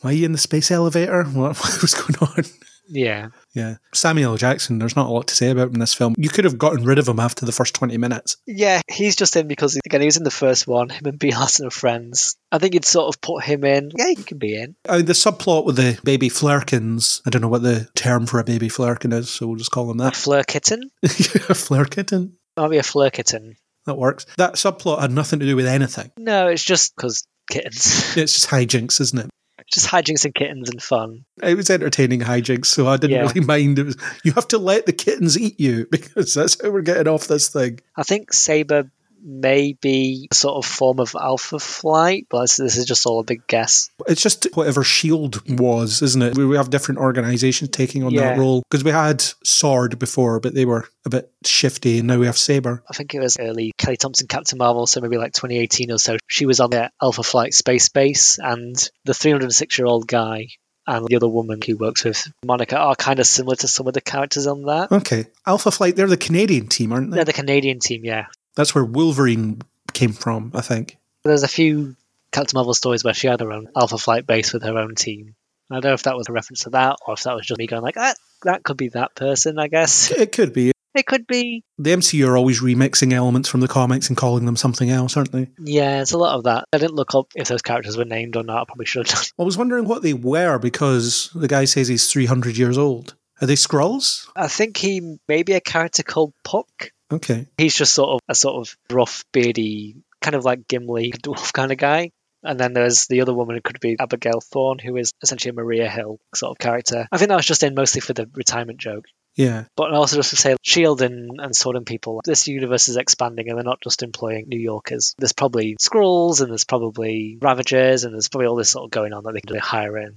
Why 0.00 0.10
are 0.10 0.14
you 0.14 0.26
in 0.26 0.32
the 0.32 0.38
space 0.38 0.70
elevator? 0.70 1.24
What, 1.24 1.56
what 1.58 1.82
was 1.82 1.94
going 1.94 2.16
on? 2.20 2.44
Yeah. 2.86 3.28
Yeah. 3.54 3.76
Samuel 3.92 4.32
L. 4.32 4.36
Jackson, 4.36 4.78
there's 4.78 4.96
not 4.96 5.06
a 5.06 5.12
lot 5.12 5.26
to 5.28 5.36
say 5.36 5.50
about 5.50 5.68
him 5.68 5.74
in 5.74 5.80
this 5.80 5.94
film. 5.94 6.14
You 6.18 6.28
could 6.28 6.44
have 6.44 6.58
gotten 6.58 6.84
rid 6.84 6.98
of 6.98 7.08
him 7.08 7.20
after 7.20 7.46
the 7.46 7.52
first 7.52 7.74
20 7.74 7.96
minutes. 7.98 8.36
Yeah, 8.46 8.80
he's 8.90 9.16
just 9.16 9.36
in 9.36 9.48
because, 9.48 9.78
again, 9.84 10.00
he 10.00 10.06
was 10.06 10.16
in 10.16 10.24
the 10.24 10.30
first 10.30 10.66
one. 10.66 10.90
Him 10.90 11.06
and 11.06 11.18
Brie 11.18 11.32
Larson 11.32 11.66
are 11.66 11.70
friends. 11.70 12.36
I 12.52 12.58
think 12.58 12.74
you'd 12.74 12.84
sort 12.84 13.14
of 13.14 13.20
put 13.20 13.44
him 13.44 13.64
in. 13.64 13.90
Yeah, 13.96 14.08
he 14.08 14.16
can 14.16 14.38
be 14.38 14.60
in. 14.60 14.76
Uh, 14.88 14.98
the 14.98 15.12
subplot 15.12 15.64
with 15.64 15.76
the 15.76 15.98
baby 16.04 16.28
Flerkens, 16.28 17.20
I 17.26 17.30
don't 17.30 17.42
know 17.42 17.48
what 17.48 17.62
the 17.62 17.88
term 17.94 18.26
for 18.26 18.38
a 18.38 18.44
baby 18.44 18.68
Flerken 18.68 19.12
is, 19.12 19.30
so 19.30 19.46
we'll 19.46 19.56
just 19.56 19.70
call 19.70 19.90
him 19.90 19.98
that. 19.98 20.16
A 20.16 20.16
fleur 20.16 20.42
kitten? 20.42 20.90
a 21.02 21.06
flirkitten? 21.08 22.32
Might 22.56 22.68
be 22.68 22.78
a 22.78 22.82
fleur 22.82 23.10
kitten. 23.10 23.56
That 23.86 23.98
works. 23.98 24.26
That 24.38 24.54
subplot 24.54 25.00
had 25.00 25.12
nothing 25.12 25.40
to 25.40 25.46
do 25.46 25.56
with 25.56 25.66
anything. 25.66 26.10
No, 26.16 26.48
it's 26.48 26.64
just 26.64 26.96
because 26.96 27.26
kittens. 27.50 28.16
It's 28.16 28.32
just 28.32 28.48
hijinks, 28.48 29.00
isn't 29.00 29.18
it? 29.18 29.30
Just 29.72 29.86
hijinks 29.88 30.24
and 30.24 30.34
kittens 30.34 30.68
and 30.70 30.82
fun. 30.82 31.24
It 31.42 31.56
was 31.56 31.70
entertaining 31.70 32.20
hijinks, 32.20 32.66
so 32.66 32.86
I 32.86 32.96
didn't 32.96 33.16
Yeah. 33.16 33.22
really 33.22 33.40
mind. 33.40 33.78
It 33.78 33.84
was, 33.86 33.96
you 34.22 34.32
have 34.32 34.46
to 34.48 34.58
let 34.58 34.86
the 34.86 34.92
kittens 34.92 35.38
eat 35.38 35.58
you 35.58 35.86
because 35.90 36.34
that's 36.34 36.60
how 36.62 36.70
we're 36.70 36.82
getting 36.82 37.08
off 37.08 37.26
this 37.26 37.48
thing. 37.48 37.80
I 37.96 38.02
think 38.02 38.32
SABER 38.32 38.90
may 39.24 39.72
be 39.72 40.28
a 40.30 40.34
sort 40.34 40.56
of 40.56 40.70
form 40.70 41.00
of 41.00 41.14
alpha 41.18 41.58
flight, 41.58 42.26
but 42.30 42.42
this, 42.42 42.76
is 42.76 42.84
just 42.84 43.06
all 43.06 43.20
a 43.20 43.24
big 43.24 43.46
guess. 43.46 43.90
It's 44.06 44.22
just 44.22 44.46
whatever 44.54 44.84
Shield 44.84 45.42
was, 45.58 46.02
isn't 46.02 46.22
it? 46.22 46.36
We 46.36 46.46
we 46.46 46.56
have 46.56 46.70
different 46.70 47.00
organizations 47.00 47.70
taking 47.70 48.04
on 48.04 48.14
that 48.14 48.38
role 48.38 48.62
because 48.68 48.84
we 48.84 48.90
had 48.90 49.22
Sword 49.42 49.98
before, 49.98 50.40
but 50.40 50.54
they 50.54 50.64
were 50.64 50.86
a 51.06 51.10
bit 51.10 51.30
shifty, 51.44 51.98
and 51.98 52.08
now 52.08 52.18
we 52.18 52.26
have 52.26 52.36
SABER. 52.36 52.82
I 52.88 52.94
think 52.94 53.14
it 53.14 53.20
was 53.20 53.36
early 53.38 53.72
Kelly 53.78 53.96
Thompson 53.96 54.28
Captain 54.28 54.58
Marvel, 54.58 54.86
so 54.86 55.00
maybe 55.00 55.16
like 55.16 55.32
2018 55.32 55.90
or 55.90 55.98
so. 55.98 56.16
She 56.26 56.46
was 56.46 56.60
on 56.60 56.70
the 56.70 56.90
Alpha 57.02 57.22
Flight 57.22 57.54
space 57.54 57.88
base, 57.88 58.38
and 58.38 58.76
the 59.04 59.14
306 59.14 59.78
year 59.78 59.86
old 59.86 60.06
guy 60.06 60.48
and 60.86 61.06
the 61.06 61.16
other 61.16 61.28
woman 61.28 61.60
who 61.66 61.76
works 61.76 62.04
with 62.04 62.30
Monica 62.44 62.76
are 62.76 62.94
kind 62.94 63.18
of 63.18 63.26
similar 63.26 63.56
to 63.56 63.68
some 63.68 63.86
of 63.86 63.94
the 63.94 64.00
characters 64.00 64.46
on 64.46 64.62
that. 64.64 64.92
Okay, 64.92 65.26
Alpha 65.46 65.70
Flight. 65.70 65.96
They're 65.96 66.06
the 66.06 66.16
Canadian 66.16 66.68
team, 66.68 66.92
aren't 66.92 67.10
they? 67.10 67.16
They're 67.16 67.24
the 67.24 67.32
Canadian 67.32 67.78
team, 67.78 68.04
yeah. 68.04 68.26
That's 68.56 68.74
where 68.74 68.84
Wolverine 68.84 69.62
came 69.92 70.12
from, 70.12 70.52
I 70.54 70.60
think. 70.60 70.98
There's 71.24 71.42
a 71.42 71.48
few 71.48 71.96
Captain 72.32 72.56
Marvel 72.56 72.74
stories 72.74 73.04
where 73.04 73.14
she 73.14 73.26
had 73.26 73.40
her 73.40 73.52
own 73.52 73.68
Alpha 73.76 73.98
Flight 73.98 74.26
base 74.26 74.52
with 74.52 74.62
her 74.62 74.76
own 74.78 74.94
team. 74.94 75.34
I 75.70 75.76
don't 75.76 75.84
know 75.84 75.94
if 75.94 76.02
that 76.02 76.16
was 76.16 76.28
a 76.28 76.32
reference 76.32 76.60
to 76.60 76.70
that 76.70 76.96
or 77.06 77.14
if 77.14 77.22
that 77.22 77.34
was 77.34 77.46
just 77.46 77.58
me 77.58 77.66
going 77.66 77.82
like, 77.82 77.94
that, 77.94 78.16
that 78.42 78.62
could 78.62 78.76
be 78.76 78.88
that 78.88 79.14
person, 79.14 79.58
I 79.58 79.68
guess. 79.68 80.10
It 80.10 80.32
could 80.32 80.52
be. 80.52 80.72
It 80.94 81.06
could 81.06 81.26
be. 81.26 81.64
The 81.76 81.90
MCU 81.90 82.28
are 82.28 82.36
always 82.36 82.60
remixing 82.60 83.12
elements 83.12 83.48
from 83.48 83.60
the 83.60 83.68
comics 83.68 84.08
and 84.08 84.16
calling 84.16 84.44
them 84.44 84.56
something 84.56 84.90
else, 84.90 85.16
aren't 85.16 85.32
they? 85.32 85.48
Yeah, 85.58 86.00
it's 86.00 86.12
a 86.12 86.18
lot 86.18 86.36
of 86.36 86.44
that. 86.44 86.66
I 86.72 86.78
didn't 86.78 86.94
look 86.94 87.14
up 87.16 87.32
if 87.34 87.48
those 87.48 87.62
characters 87.62 87.96
were 87.96 88.04
named 88.04 88.36
or 88.36 88.44
not. 88.44 88.62
I 88.62 88.64
probably 88.64 88.86
should 88.86 89.08
have 89.08 89.16
done. 89.16 89.24
I 89.40 89.42
was 89.42 89.58
wondering 89.58 89.86
what 89.86 90.02
they 90.02 90.14
were 90.14 90.58
because 90.58 91.30
the 91.34 91.48
guy 91.48 91.64
says 91.64 91.88
he's 91.88 92.10
300 92.10 92.56
years 92.56 92.78
old. 92.78 93.16
Are 93.40 93.46
they 93.46 93.54
Skrulls? 93.54 94.28
I 94.36 94.46
think 94.46 94.76
he 94.76 95.18
may 95.26 95.42
be 95.42 95.54
a 95.54 95.60
character 95.60 96.04
called 96.04 96.32
Puck. 96.44 96.92
Okay. 97.12 97.46
He's 97.58 97.74
just 97.74 97.94
sort 97.94 98.10
of 98.10 98.20
a 98.28 98.34
sort 98.34 98.56
of 98.56 98.76
rough, 98.90 99.24
beardy, 99.32 99.96
kind 100.20 100.34
of 100.34 100.44
like 100.44 100.68
Gimli 100.68 101.12
dwarf 101.22 101.52
kind 101.52 101.72
of 101.72 101.78
guy. 101.78 102.10
And 102.42 102.60
then 102.60 102.74
there's 102.74 103.06
the 103.06 103.22
other 103.22 103.32
woman 103.32 103.56
who 103.56 103.62
could 103.62 103.80
be 103.80 103.96
Abigail 103.98 104.40
Thorne, 104.40 104.78
who 104.78 104.96
is 104.96 105.12
essentially 105.22 105.50
a 105.50 105.54
Maria 105.54 105.88
Hill 105.88 106.18
sort 106.34 106.50
of 106.50 106.58
character. 106.58 107.08
I 107.10 107.16
think 107.16 107.30
that 107.30 107.36
was 107.36 107.46
just 107.46 107.62
in 107.62 107.74
mostly 107.74 108.02
for 108.02 108.12
the 108.12 108.28
retirement 108.34 108.78
joke. 108.78 109.06
Yeah. 109.34 109.64
But 109.76 109.92
also 109.92 110.16
just 110.16 110.30
to 110.30 110.36
say, 110.36 110.56
Shield 110.62 111.00
and, 111.00 111.40
and 111.40 111.56
Sword 111.56 111.76
and 111.76 111.86
People, 111.86 112.20
this 112.24 112.46
universe 112.46 112.88
is 112.88 112.96
expanding 112.96 113.48
and 113.48 113.56
they're 113.56 113.64
not 113.64 113.80
just 113.82 114.02
employing 114.02 114.46
New 114.46 114.60
Yorkers. 114.60 115.14
There's 115.18 115.32
probably 115.32 115.76
Skrulls 115.80 116.40
and 116.40 116.50
there's 116.50 116.64
probably 116.64 117.38
Ravagers 117.40 118.04
and 118.04 118.12
there's 118.14 118.28
probably 118.28 118.46
all 118.46 118.56
this 118.56 118.70
sort 118.70 118.84
of 118.84 118.90
going 118.90 119.14
on 119.14 119.24
that 119.24 119.32
they 119.32 119.40
can 119.40 119.58
hire 119.58 119.96
in. 119.98 120.16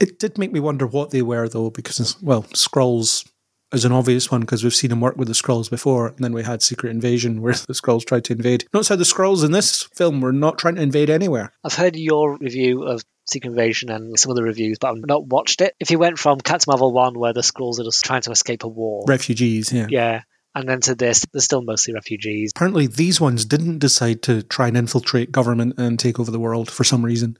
It 0.00 0.18
did 0.18 0.36
make 0.36 0.52
me 0.52 0.58
wonder 0.58 0.86
what 0.86 1.10
they 1.10 1.22
were, 1.22 1.48
though, 1.48 1.70
because, 1.70 2.20
well, 2.20 2.42
Skrulls 2.42 3.30
as 3.72 3.84
an 3.84 3.92
obvious 3.92 4.30
one 4.30 4.42
because 4.42 4.62
we've 4.62 4.74
seen 4.74 4.92
him 4.92 5.00
work 5.00 5.16
with 5.16 5.28
the 5.28 5.34
Skrulls 5.34 5.70
before. 5.70 6.08
And 6.08 6.18
then 6.18 6.32
we 6.32 6.42
had 6.42 6.62
Secret 6.62 6.90
Invasion 6.90 7.40
where 7.40 7.54
the 7.54 7.72
Skrulls 7.72 8.04
tried 8.04 8.24
to 8.24 8.32
invade. 8.32 8.66
Notice 8.72 8.88
how 8.88 8.96
the 8.96 9.04
Skrulls 9.04 9.44
in 9.44 9.52
this 9.52 9.82
film 9.94 10.20
were 10.20 10.32
not 10.32 10.58
trying 10.58 10.76
to 10.76 10.82
invade 10.82 11.10
anywhere. 11.10 11.52
I've 11.64 11.74
heard 11.74 11.96
your 11.96 12.36
review 12.38 12.84
of 12.84 13.02
Secret 13.24 13.50
Invasion 13.50 13.90
and 13.90 14.18
some 14.18 14.32
other 14.32 14.42
reviews, 14.42 14.78
but 14.80 14.90
I've 14.90 15.06
not 15.06 15.26
watched 15.26 15.60
it. 15.60 15.74
If 15.80 15.90
you 15.90 15.98
went 15.98 16.18
from 16.18 16.40
Captain 16.40 16.70
Marvel 16.70 16.92
1, 16.92 17.18
where 17.18 17.32
the 17.32 17.40
Skrulls 17.40 17.78
are 17.78 17.84
just 17.84 18.04
trying 18.04 18.22
to 18.22 18.30
escape 18.30 18.64
a 18.64 18.68
war, 18.68 19.04
Refugees, 19.06 19.72
yeah. 19.72 19.86
yeah, 19.88 20.22
and 20.54 20.68
then 20.68 20.80
to 20.82 20.94
this, 20.94 21.24
they're 21.32 21.40
still 21.40 21.62
mostly 21.62 21.94
refugees. 21.94 22.52
Apparently, 22.54 22.86
these 22.86 23.20
ones 23.20 23.44
didn't 23.44 23.78
decide 23.78 24.22
to 24.22 24.42
try 24.42 24.68
and 24.68 24.76
infiltrate 24.76 25.32
government 25.32 25.74
and 25.78 25.98
take 25.98 26.20
over 26.20 26.30
the 26.30 26.40
world 26.40 26.70
for 26.70 26.84
some 26.84 27.04
reason. 27.04 27.38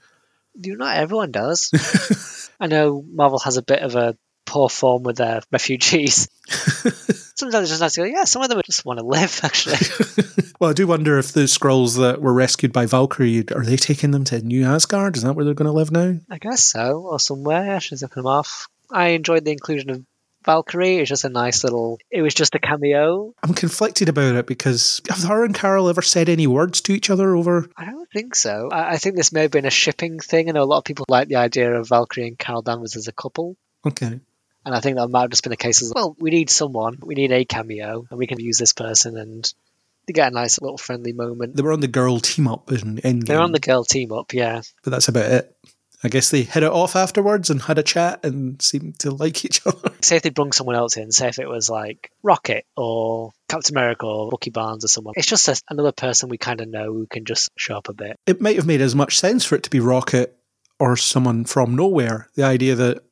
You 0.54 0.76
not 0.76 0.96
everyone 0.96 1.30
does. 1.30 2.50
I 2.60 2.66
know 2.66 3.04
Marvel 3.06 3.38
has 3.40 3.56
a 3.56 3.62
bit 3.62 3.80
of 3.80 3.96
a 3.96 4.16
poor 4.53 4.68
form 4.68 5.03
with 5.03 5.16
their 5.16 5.40
refugees. 5.50 6.28
Sometimes 6.46 7.62
it's 7.62 7.70
just 7.70 7.80
nice 7.80 7.94
to 7.94 8.00
go, 8.03 8.05
yeah, 8.05 8.24
some 8.24 8.42
of 8.42 8.50
them 8.50 8.61
just 8.66 8.84
want 8.84 8.98
to 8.98 9.07
live, 9.07 9.40
actually. 9.42 9.78
well, 10.61 10.68
I 10.68 10.74
do 10.74 10.86
wonder 10.86 11.18
if 11.18 11.32
the 11.32 11.44
Skrulls 11.44 11.98
that 11.98 12.20
were 12.20 12.34
rescued 12.34 12.70
by 12.70 12.84
Valkyrie 12.84 13.44
are 13.50 13.64
they 13.64 13.76
taking 13.76 14.11
them 14.11 14.24
to 14.24 14.42
New 14.42 14.66
Asgard? 14.66 15.16
Is 15.16 15.22
that 15.22 15.32
where 15.32 15.46
they're 15.46 15.55
going 15.55 15.70
to 15.70 15.72
live 15.72 15.90
now? 15.90 16.18
I 16.30 16.36
guess 16.36 16.62
so, 16.62 17.00
or 17.00 17.18
somewhere. 17.18 17.80
She's 17.80 18.03
looking 18.03 18.22
them 18.22 18.26
off. 18.26 18.68
I 18.90 19.09
enjoyed 19.09 19.46
the 19.46 19.53
inclusion 19.53 19.88
of 19.88 20.05
Valkyrie. 20.44 20.98
It's 20.98 21.09
just 21.09 21.24
a 21.24 21.30
nice 21.30 21.64
little. 21.64 21.98
It 22.11 22.20
was 22.20 22.34
just 22.34 22.55
a 22.55 22.59
cameo. 22.59 23.32
I'm 23.42 23.55
conflicted 23.55 24.11
about 24.11 24.34
it 24.34 24.46
because 24.46 25.00
have 25.09 25.22
her 25.22 25.46
and 25.46 25.55
Carol 25.55 25.88
ever 25.88 26.03
said 26.03 26.28
any 26.28 26.46
words 26.46 26.82
to 26.82 26.92
each 26.92 27.09
other 27.09 27.34
over? 27.34 27.70
I 27.74 27.86
don't 27.86 28.11
think 28.11 28.34
so. 28.34 28.68
I, 28.70 28.92
I 28.92 28.96
think 28.98 29.16
this 29.16 29.32
may 29.32 29.42
have 29.42 29.50
been 29.50 29.64
a 29.64 29.70
shipping 29.70 30.18
thing. 30.18 30.50
I 30.50 30.53
know 30.53 30.62
a 30.62 30.64
lot 30.64 30.78
of 30.78 30.84
people 30.84 31.07
like 31.09 31.28
the 31.28 31.36
idea 31.36 31.74
of 31.74 31.88
Valkyrie 31.88 32.28
and 32.28 32.38
Carol 32.38 32.61
Danvers 32.61 32.96
as 32.96 33.09
a 33.09 33.12
couple. 33.12 33.57
Okay. 33.86 34.20
And 34.64 34.74
I 34.74 34.80
think 34.80 34.96
that 34.96 35.08
might 35.08 35.22
have 35.22 35.30
just 35.30 35.42
been 35.42 35.52
a 35.52 35.56
case 35.56 35.82
of, 35.82 35.92
well, 35.94 36.16
we 36.18 36.30
need 36.30 36.50
someone, 36.50 36.98
we 37.02 37.14
need 37.14 37.32
a 37.32 37.44
cameo, 37.44 38.06
and 38.08 38.18
we 38.18 38.26
can 38.26 38.38
use 38.40 38.58
this 38.58 38.72
person 38.72 39.16
and 39.16 39.52
they 40.06 40.12
get 40.12 40.32
a 40.32 40.34
nice 40.34 40.60
little 40.60 40.78
friendly 40.78 41.12
moment. 41.12 41.56
They 41.56 41.62
were 41.62 41.72
on 41.72 41.80
the 41.80 41.88
girl 41.88 42.20
team 42.20 42.48
up 42.48 42.70
in 42.72 42.96
Endgame. 42.98 43.26
They're 43.26 43.40
on 43.40 43.52
the 43.52 43.60
girl 43.60 43.84
team 43.84 44.12
up, 44.12 44.32
yeah. 44.32 44.62
but 44.82 44.90
that's 44.90 45.08
about 45.08 45.30
it. 45.30 45.56
I 46.04 46.08
guess 46.08 46.30
they 46.30 46.42
hit 46.42 46.64
it 46.64 46.70
off 46.70 46.96
afterwards 46.96 47.48
and 47.48 47.62
had 47.62 47.78
a 47.78 47.82
chat 47.82 48.24
and 48.24 48.60
seemed 48.60 48.98
to 49.00 49.12
like 49.12 49.44
each 49.44 49.64
other. 49.64 49.92
Say 50.02 50.16
if 50.16 50.22
they 50.22 50.30
brung 50.30 50.50
someone 50.50 50.74
else 50.74 50.96
in, 50.96 51.12
say 51.12 51.28
if 51.28 51.38
it 51.38 51.48
was 51.48 51.70
like 51.70 52.10
Rocket 52.24 52.66
or 52.76 53.30
Captain 53.48 53.76
America 53.76 54.06
or 54.06 54.30
Bucky 54.30 54.50
Barnes 54.50 54.84
or 54.84 54.88
someone. 54.88 55.14
It's 55.16 55.28
just 55.28 55.46
a, 55.46 55.60
another 55.70 55.92
person 55.92 56.28
we 56.28 56.38
kind 56.38 56.60
of 56.60 56.68
know 56.68 56.92
who 56.92 57.06
can 57.06 57.24
just 57.24 57.50
show 57.56 57.76
up 57.76 57.88
a 57.88 57.92
bit. 57.92 58.18
It 58.26 58.40
might 58.40 58.56
have 58.56 58.66
made 58.66 58.80
as 58.80 58.96
much 58.96 59.16
sense 59.16 59.44
for 59.44 59.54
it 59.54 59.62
to 59.62 59.70
be 59.70 59.78
Rocket 59.78 60.36
or 60.80 60.96
someone 60.96 61.44
from 61.44 61.76
nowhere. 61.76 62.28
The 62.34 62.42
idea 62.42 62.74
that 62.74 63.04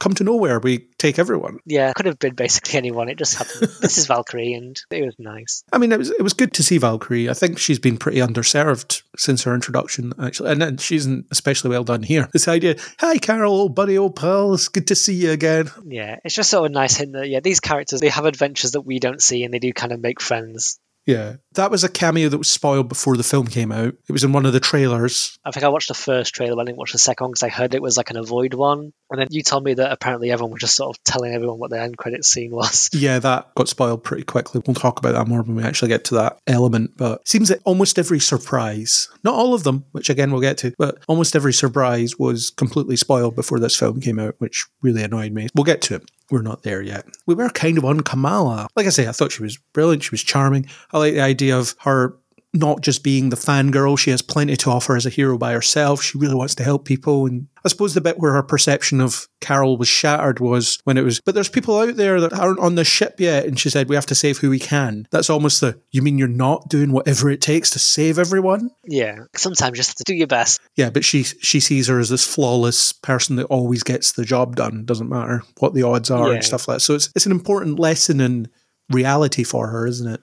come 0.00 0.14
to 0.14 0.24
nowhere, 0.24 0.60
we 0.60 0.88
take 0.98 1.18
everyone. 1.18 1.58
Yeah, 1.64 1.92
could 1.92 2.06
have 2.06 2.18
been 2.18 2.34
basically 2.34 2.76
anyone. 2.78 3.08
It 3.08 3.18
just 3.18 3.36
happened. 3.36 3.72
this 3.80 3.98
is 3.98 4.06
Valkyrie, 4.06 4.54
and 4.54 4.80
it 4.90 5.04
was 5.04 5.14
nice. 5.18 5.62
I 5.72 5.78
mean, 5.78 5.92
it 5.92 5.98
was 5.98 6.10
it 6.10 6.22
was 6.22 6.32
good 6.32 6.52
to 6.54 6.62
see 6.62 6.78
Valkyrie. 6.78 7.28
I 7.28 7.34
think 7.34 7.58
she's 7.58 7.78
been 7.78 7.98
pretty 7.98 8.18
underserved 8.18 9.02
since 9.16 9.42
her 9.44 9.54
introduction, 9.54 10.12
actually, 10.20 10.52
and 10.52 10.62
then 10.62 10.76
she's 10.76 11.06
especially 11.30 11.70
well 11.70 11.84
done 11.84 12.02
here. 12.02 12.28
This 12.32 12.48
idea, 12.48 12.76
hi 12.98 13.18
Carol, 13.18 13.54
old 13.54 13.74
buddy, 13.74 13.98
old 13.98 14.16
pal, 14.16 14.54
it's 14.54 14.68
good 14.68 14.86
to 14.88 14.94
see 14.94 15.14
you 15.14 15.30
again. 15.30 15.70
Yeah, 15.84 16.16
it's 16.24 16.34
just 16.34 16.50
sort 16.50 16.66
of 16.66 16.72
nice 16.72 16.96
hint 16.96 17.12
that 17.12 17.28
yeah, 17.28 17.40
these 17.40 17.60
characters 17.60 18.00
they 18.00 18.08
have 18.08 18.26
adventures 18.26 18.72
that 18.72 18.82
we 18.82 18.98
don't 18.98 19.22
see, 19.22 19.44
and 19.44 19.52
they 19.52 19.58
do 19.58 19.72
kind 19.72 19.92
of 19.92 20.00
make 20.00 20.20
friends. 20.20 20.78
Yeah, 21.06 21.36
that 21.58 21.72
was 21.72 21.82
a 21.82 21.88
cameo 21.88 22.28
that 22.28 22.38
was 22.38 22.48
spoiled 22.48 22.88
before 22.88 23.16
the 23.16 23.24
film 23.24 23.46
came 23.48 23.72
out. 23.72 23.94
It 24.08 24.12
was 24.12 24.22
in 24.22 24.32
one 24.32 24.46
of 24.46 24.52
the 24.52 24.60
trailers. 24.60 25.38
I 25.44 25.50
think 25.50 25.64
I 25.64 25.68
watched 25.68 25.88
the 25.88 25.94
first 25.94 26.32
trailer, 26.32 26.54
but 26.54 26.62
I 26.62 26.64
didn't 26.66 26.78
watch 26.78 26.92
the 26.92 26.98
second 26.98 27.24
one 27.24 27.30
because 27.32 27.42
I 27.42 27.48
heard 27.48 27.74
it 27.74 27.82
was 27.82 27.96
like 27.96 28.10
an 28.10 28.16
avoid 28.16 28.54
one. 28.54 28.92
And 29.10 29.20
then 29.20 29.26
you 29.30 29.42
told 29.42 29.64
me 29.64 29.74
that 29.74 29.90
apparently 29.90 30.30
everyone 30.30 30.52
was 30.52 30.60
just 30.60 30.76
sort 30.76 30.96
of 30.96 31.02
telling 31.02 31.34
everyone 31.34 31.58
what 31.58 31.70
the 31.70 31.80
end 31.80 31.98
credit 31.98 32.24
scene 32.24 32.52
was. 32.52 32.88
Yeah, 32.98 33.20
that 33.20 33.54
got 33.54 33.68
spoiled 33.68 34.02
pretty 34.02 34.24
quickly. 34.24 34.60
We'll 34.66 34.74
talk 34.74 34.98
about 34.98 35.12
that 35.12 35.28
more 35.28 35.42
when 35.42 35.54
we 35.54 35.62
actually 35.62 35.88
get 35.88 36.04
to 36.06 36.14
that 36.16 36.38
element. 36.46 36.96
But 36.96 37.20
it 37.20 37.28
seems 37.28 37.48
that 37.48 37.60
almost 37.64 37.98
every 37.98 38.18
surprise, 38.18 39.08
not 39.22 39.34
all 39.34 39.54
of 39.54 39.62
them, 39.62 39.84
which 39.92 40.10
again 40.10 40.32
we'll 40.32 40.40
get 40.40 40.58
to, 40.58 40.72
but 40.78 40.98
almost 41.06 41.36
every 41.36 41.52
surprise 41.52 42.18
was 42.18 42.50
completely 42.50 42.96
spoiled 42.96 43.36
before 43.36 43.60
this 43.60 43.76
film 43.76 44.00
came 44.00 44.18
out, 44.18 44.34
which 44.38 44.66
really 44.82 45.02
annoyed 45.02 45.32
me. 45.32 45.48
We'll 45.54 45.64
get 45.64 45.80
to 45.82 45.96
it. 45.96 46.10
We're 46.30 46.42
not 46.42 46.62
there 46.62 46.82
yet. 46.82 47.06
We 47.26 47.34
were 47.34 47.48
kind 47.48 47.78
of 47.78 47.84
on 47.86 48.02
Kamala. 48.02 48.68
Like 48.76 48.86
I 48.86 48.90
say, 48.90 49.08
I 49.08 49.12
thought 49.12 49.32
she 49.32 49.42
was 49.42 49.56
brilliant. 49.72 50.02
She 50.02 50.10
was 50.10 50.22
charming. 50.22 50.68
I 50.92 50.98
like 50.98 51.14
the 51.14 51.20
idea 51.20 51.47
of 51.50 51.74
her 51.80 52.16
not 52.54 52.80
just 52.80 53.04
being 53.04 53.28
the 53.28 53.36
fangirl. 53.36 53.98
She 53.98 54.10
has 54.10 54.22
plenty 54.22 54.56
to 54.56 54.70
offer 54.70 54.96
as 54.96 55.04
a 55.04 55.10
hero 55.10 55.36
by 55.36 55.52
herself. 55.52 56.02
She 56.02 56.16
really 56.16 56.34
wants 56.34 56.54
to 56.56 56.64
help 56.64 56.86
people. 56.86 57.26
And 57.26 57.46
I 57.62 57.68
suppose 57.68 57.92
the 57.92 58.00
bit 58.00 58.18
where 58.18 58.32
her 58.32 58.42
perception 58.42 59.02
of 59.02 59.28
Carol 59.42 59.76
was 59.76 59.86
shattered 59.86 60.40
was 60.40 60.78
when 60.84 60.96
it 60.96 61.04
was, 61.04 61.20
but 61.20 61.34
there's 61.34 61.50
people 61.50 61.78
out 61.78 61.96
there 61.96 62.20
that 62.22 62.32
aren't 62.32 62.58
on 62.58 62.74
the 62.74 62.84
ship 62.84 63.20
yet. 63.20 63.44
And 63.44 63.60
she 63.60 63.68
said, 63.68 63.90
we 63.90 63.96
have 63.96 64.06
to 64.06 64.14
save 64.14 64.38
who 64.38 64.48
we 64.48 64.58
can. 64.58 65.06
That's 65.10 65.28
almost 65.28 65.60
the, 65.60 65.78
you 65.90 66.00
mean 66.00 66.16
you're 66.16 66.26
not 66.26 66.70
doing 66.70 66.90
whatever 66.90 67.28
it 67.28 67.42
takes 67.42 67.68
to 67.70 67.78
save 67.78 68.18
everyone? 68.18 68.70
Yeah, 68.86 69.24
sometimes 69.36 69.76
you 69.76 69.80
just 69.80 69.90
have 69.90 69.96
to 69.96 70.04
do 70.04 70.14
your 70.14 70.26
best. 70.26 70.58
Yeah, 70.74 70.88
but 70.88 71.04
she 71.04 71.24
she 71.24 71.60
sees 71.60 71.88
her 71.88 72.00
as 72.00 72.08
this 72.08 72.26
flawless 72.26 72.92
person 72.94 73.36
that 73.36 73.44
always 73.46 73.82
gets 73.82 74.12
the 74.12 74.24
job 74.24 74.56
done. 74.56 74.86
Doesn't 74.86 75.10
matter 75.10 75.42
what 75.58 75.74
the 75.74 75.82
odds 75.82 76.10
are 76.10 76.28
Yeah. 76.28 76.34
and 76.36 76.44
stuff 76.44 76.66
like 76.66 76.76
that. 76.76 76.80
So 76.80 76.94
it's 76.94 77.10
it's 77.14 77.26
an 77.26 77.32
important 77.32 77.78
lesson 77.78 78.20
in 78.20 78.48
reality 78.90 79.44
for 79.44 79.68
her, 79.68 79.86
isn't 79.86 80.10
it? 80.10 80.20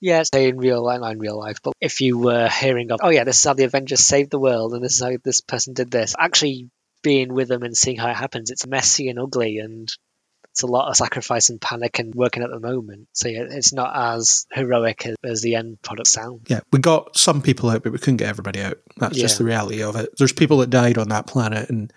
Yeah, 0.00 0.22
say 0.22 0.48
in 0.48 0.58
real 0.58 0.84
life, 0.84 1.00
in 1.02 1.18
real 1.18 1.38
life, 1.38 1.58
but 1.62 1.74
if 1.80 2.00
you 2.00 2.18
were 2.18 2.48
hearing 2.48 2.92
of, 2.92 3.00
oh 3.02 3.08
yeah, 3.08 3.24
this 3.24 3.38
is 3.38 3.44
how 3.44 3.54
the 3.54 3.64
Avengers 3.64 4.00
saved 4.00 4.30
the 4.30 4.38
world, 4.38 4.74
and 4.74 4.84
this 4.84 4.94
is 4.94 5.02
how 5.02 5.12
this 5.24 5.40
person 5.40 5.74
did 5.74 5.90
this, 5.90 6.14
actually 6.18 6.70
being 7.02 7.32
with 7.32 7.48
them 7.48 7.62
and 7.62 7.76
seeing 7.76 7.96
how 7.96 8.10
it 8.10 8.16
happens, 8.16 8.50
it's 8.50 8.66
messy 8.66 9.08
and 9.08 9.18
ugly, 9.18 9.58
and 9.58 9.92
it's 10.50 10.62
a 10.62 10.66
lot 10.66 10.88
of 10.88 10.96
sacrifice 10.96 11.50
and 11.50 11.60
panic 11.60 11.98
and 11.98 12.14
working 12.14 12.42
at 12.42 12.50
the 12.50 12.58
moment. 12.58 13.08
So 13.12 13.28
yeah, 13.28 13.44
it's 13.48 13.72
not 13.72 13.92
as 13.94 14.46
heroic 14.52 15.06
as, 15.06 15.16
as 15.24 15.42
the 15.42 15.54
end 15.54 15.80
product 15.82 16.08
sounds. 16.08 16.42
Yeah, 16.48 16.60
we 16.72 16.80
got 16.80 17.16
some 17.16 17.42
people 17.42 17.70
out, 17.70 17.82
but 17.82 17.92
we 17.92 17.98
couldn't 17.98 18.16
get 18.16 18.28
everybody 18.28 18.60
out. 18.62 18.78
That's 18.96 19.16
just 19.16 19.38
the 19.38 19.44
reality 19.44 19.82
of 19.82 19.96
it. 19.96 20.10
There's 20.18 20.32
people 20.32 20.58
that 20.58 20.70
died 20.70 20.98
on 20.98 21.08
that 21.10 21.26
planet, 21.26 21.70
and 21.70 21.92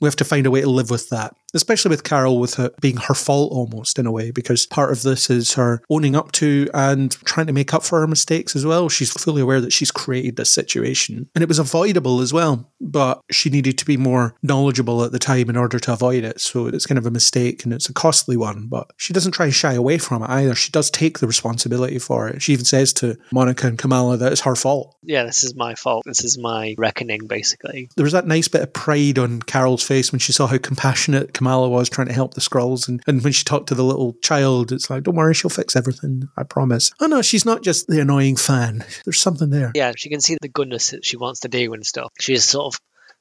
we 0.00 0.06
have 0.06 0.16
to 0.16 0.24
find 0.24 0.46
a 0.46 0.50
way 0.50 0.60
to 0.60 0.70
live 0.70 0.90
with 0.90 1.08
that. 1.10 1.34
Especially 1.54 1.88
with 1.88 2.04
Carol, 2.04 2.38
with 2.38 2.58
it 2.58 2.78
being 2.80 2.96
her 2.96 3.14
fault 3.14 3.52
almost 3.52 3.98
in 3.98 4.06
a 4.06 4.12
way, 4.12 4.30
because 4.30 4.66
part 4.66 4.92
of 4.92 5.02
this 5.02 5.30
is 5.30 5.54
her 5.54 5.82
owning 5.88 6.14
up 6.14 6.32
to 6.32 6.68
and 6.74 7.12
trying 7.24 7.46
to 7.46 7.52
make 7.52 7.72
up 7.72 7.82
for 7.82 8.00
her 8.00 8.06
mistakes 8.06 8.54
as 8.54 8.66
well. 8.66 8.88
She's 8.88 9.10
fully 9.10 9.42
aware 9.42 9.60
that 9.60 9.72
she's 9.72 9.90
created 9.90 10.36
this 10.36 10.50
situation, 10.50 11.28
and 11.34 11.42
it 11.42 11.48
was 11.48 11.58
avoidable 11.58 12.20
as 12.20 12.32
well. 12.32 12.70
But 12.80 13.22
she 13.30 13.50
needed 13.50 13.76
to 13.78 13.84
be 13.84 13.96
more 13.96 14.34
knowledgeable 14.42 15.02
at 15.04 15.12
the 15.12 15.18
time 15.18 15.50
in 15.50 15.56
order 15.56 15.78
to 15.78 15.92
avoid 15.92 16.24
it. 16.24 16.40
So 16.40 16.66
it's 16.66 16.86
kind 16.86 16.98
of 16.98 17.06
a 17.06 17.10
mistake, 17.10 17.64
and 17.64 17.72
it's 17.72 17.88
a 17.88 17.94
costly 17.94 18.36
one. 18.36 18.66
But 18.68 18.90
she 18.96 19.12
doesn't 19.12 19.32
try 19.32 19.46
and 19.46 19.54
shy 19.54 19.72
away 19.72 19.98
from 19.98 20.22
it 20.22 20.30
either. 20.30 20.54
She 20.54 20.70
does 20.70 20.90
take 20.90 21.18
the 21.18 21.26
responsibility 21.26 21.98
for 21.98 22.28
it. 22.28 22.42
She 22.42 22.52
even 22.52 22.64
says 22.64 22.92
to 22.94 23.18
Monica 23.32 23.66
and 23.66 23.78
Kamala 23.78 24.16
that 24.18 24.32
it's 24.32 24.42
her 24.42 24.56
fault. 24.56 24.96
Yeah, 25.02 25.24
this 25.24 25.44
is 25.44 25.54
my 25.54 25.74
fault. 25.74 26.04
This 26.04 26.24
is 26.24 26.38
my 26.38 26.74
reckoning, 26.78 27.26
basically. 27.26 27.88
There 27.96 28.04
was 28.04 28.12
that 28.12 28.26
nice 28.26 28.48
bit 28.48 28.62
of 28.62 28.72
pride 28.72 29.18
on 29.18 29.42
Carol's 29.42 29.82
face 29.82 30.12
when 30.12 30.18
she 30.18 30.32
saw 30.32 30.46
how 30.46 30.58
compassionate 30.58 31.32
Kamala 31.38 31.68
was 31.68 31.88
trying 31.88 32.08
to 32.08 32.12
help 32.12 32.34
the 32.34 32.40
Skrulls. 32.40 32.88
And, 32.88 33.00
and 33.06 33.22
when 33.22 33.32
she 33.32 33.44
talked 33.44 33.68
to 33.68 33.74
the 33.74 33.84
little 33.84 34.14
child, 34.22 34.72
it's 34.72 34.90
like, 34.90 35.04
don't 35.04 35.14
worry, 35.14 35.34
she'll 35.34 35.48
fix 35.48 35.76
everything. 35.76 36.28
I 36.36 36.42
promise. 36.42 36.90
Oh, 37.00 37.06
no, 37.06 37.22
she's 37.22 37.44
not 37.44 37.62
just 37.62 37.86
the 37.86 38.00
annoying 38.00 38.36
fan. 38.36 38.84
There's 39.04 39.20
something 39.20 39.48
there. 39.48 39.72
Yeah, 39.74 39.92
she 39.96 40.10
can 40.10 40.20
see 40.20 40.36
the 40.40 40.48
goodness 40.48 40.90
that 40.90 41.06
she 41.06 41.16
wants 41.16 41.40
to 41.40 41.48
do 41.48 41.72
and 41.72 41.86
stuff. 41.86 42.10
She's 42.18 42.44
sort 42.44 42.74
of 42.74 42.80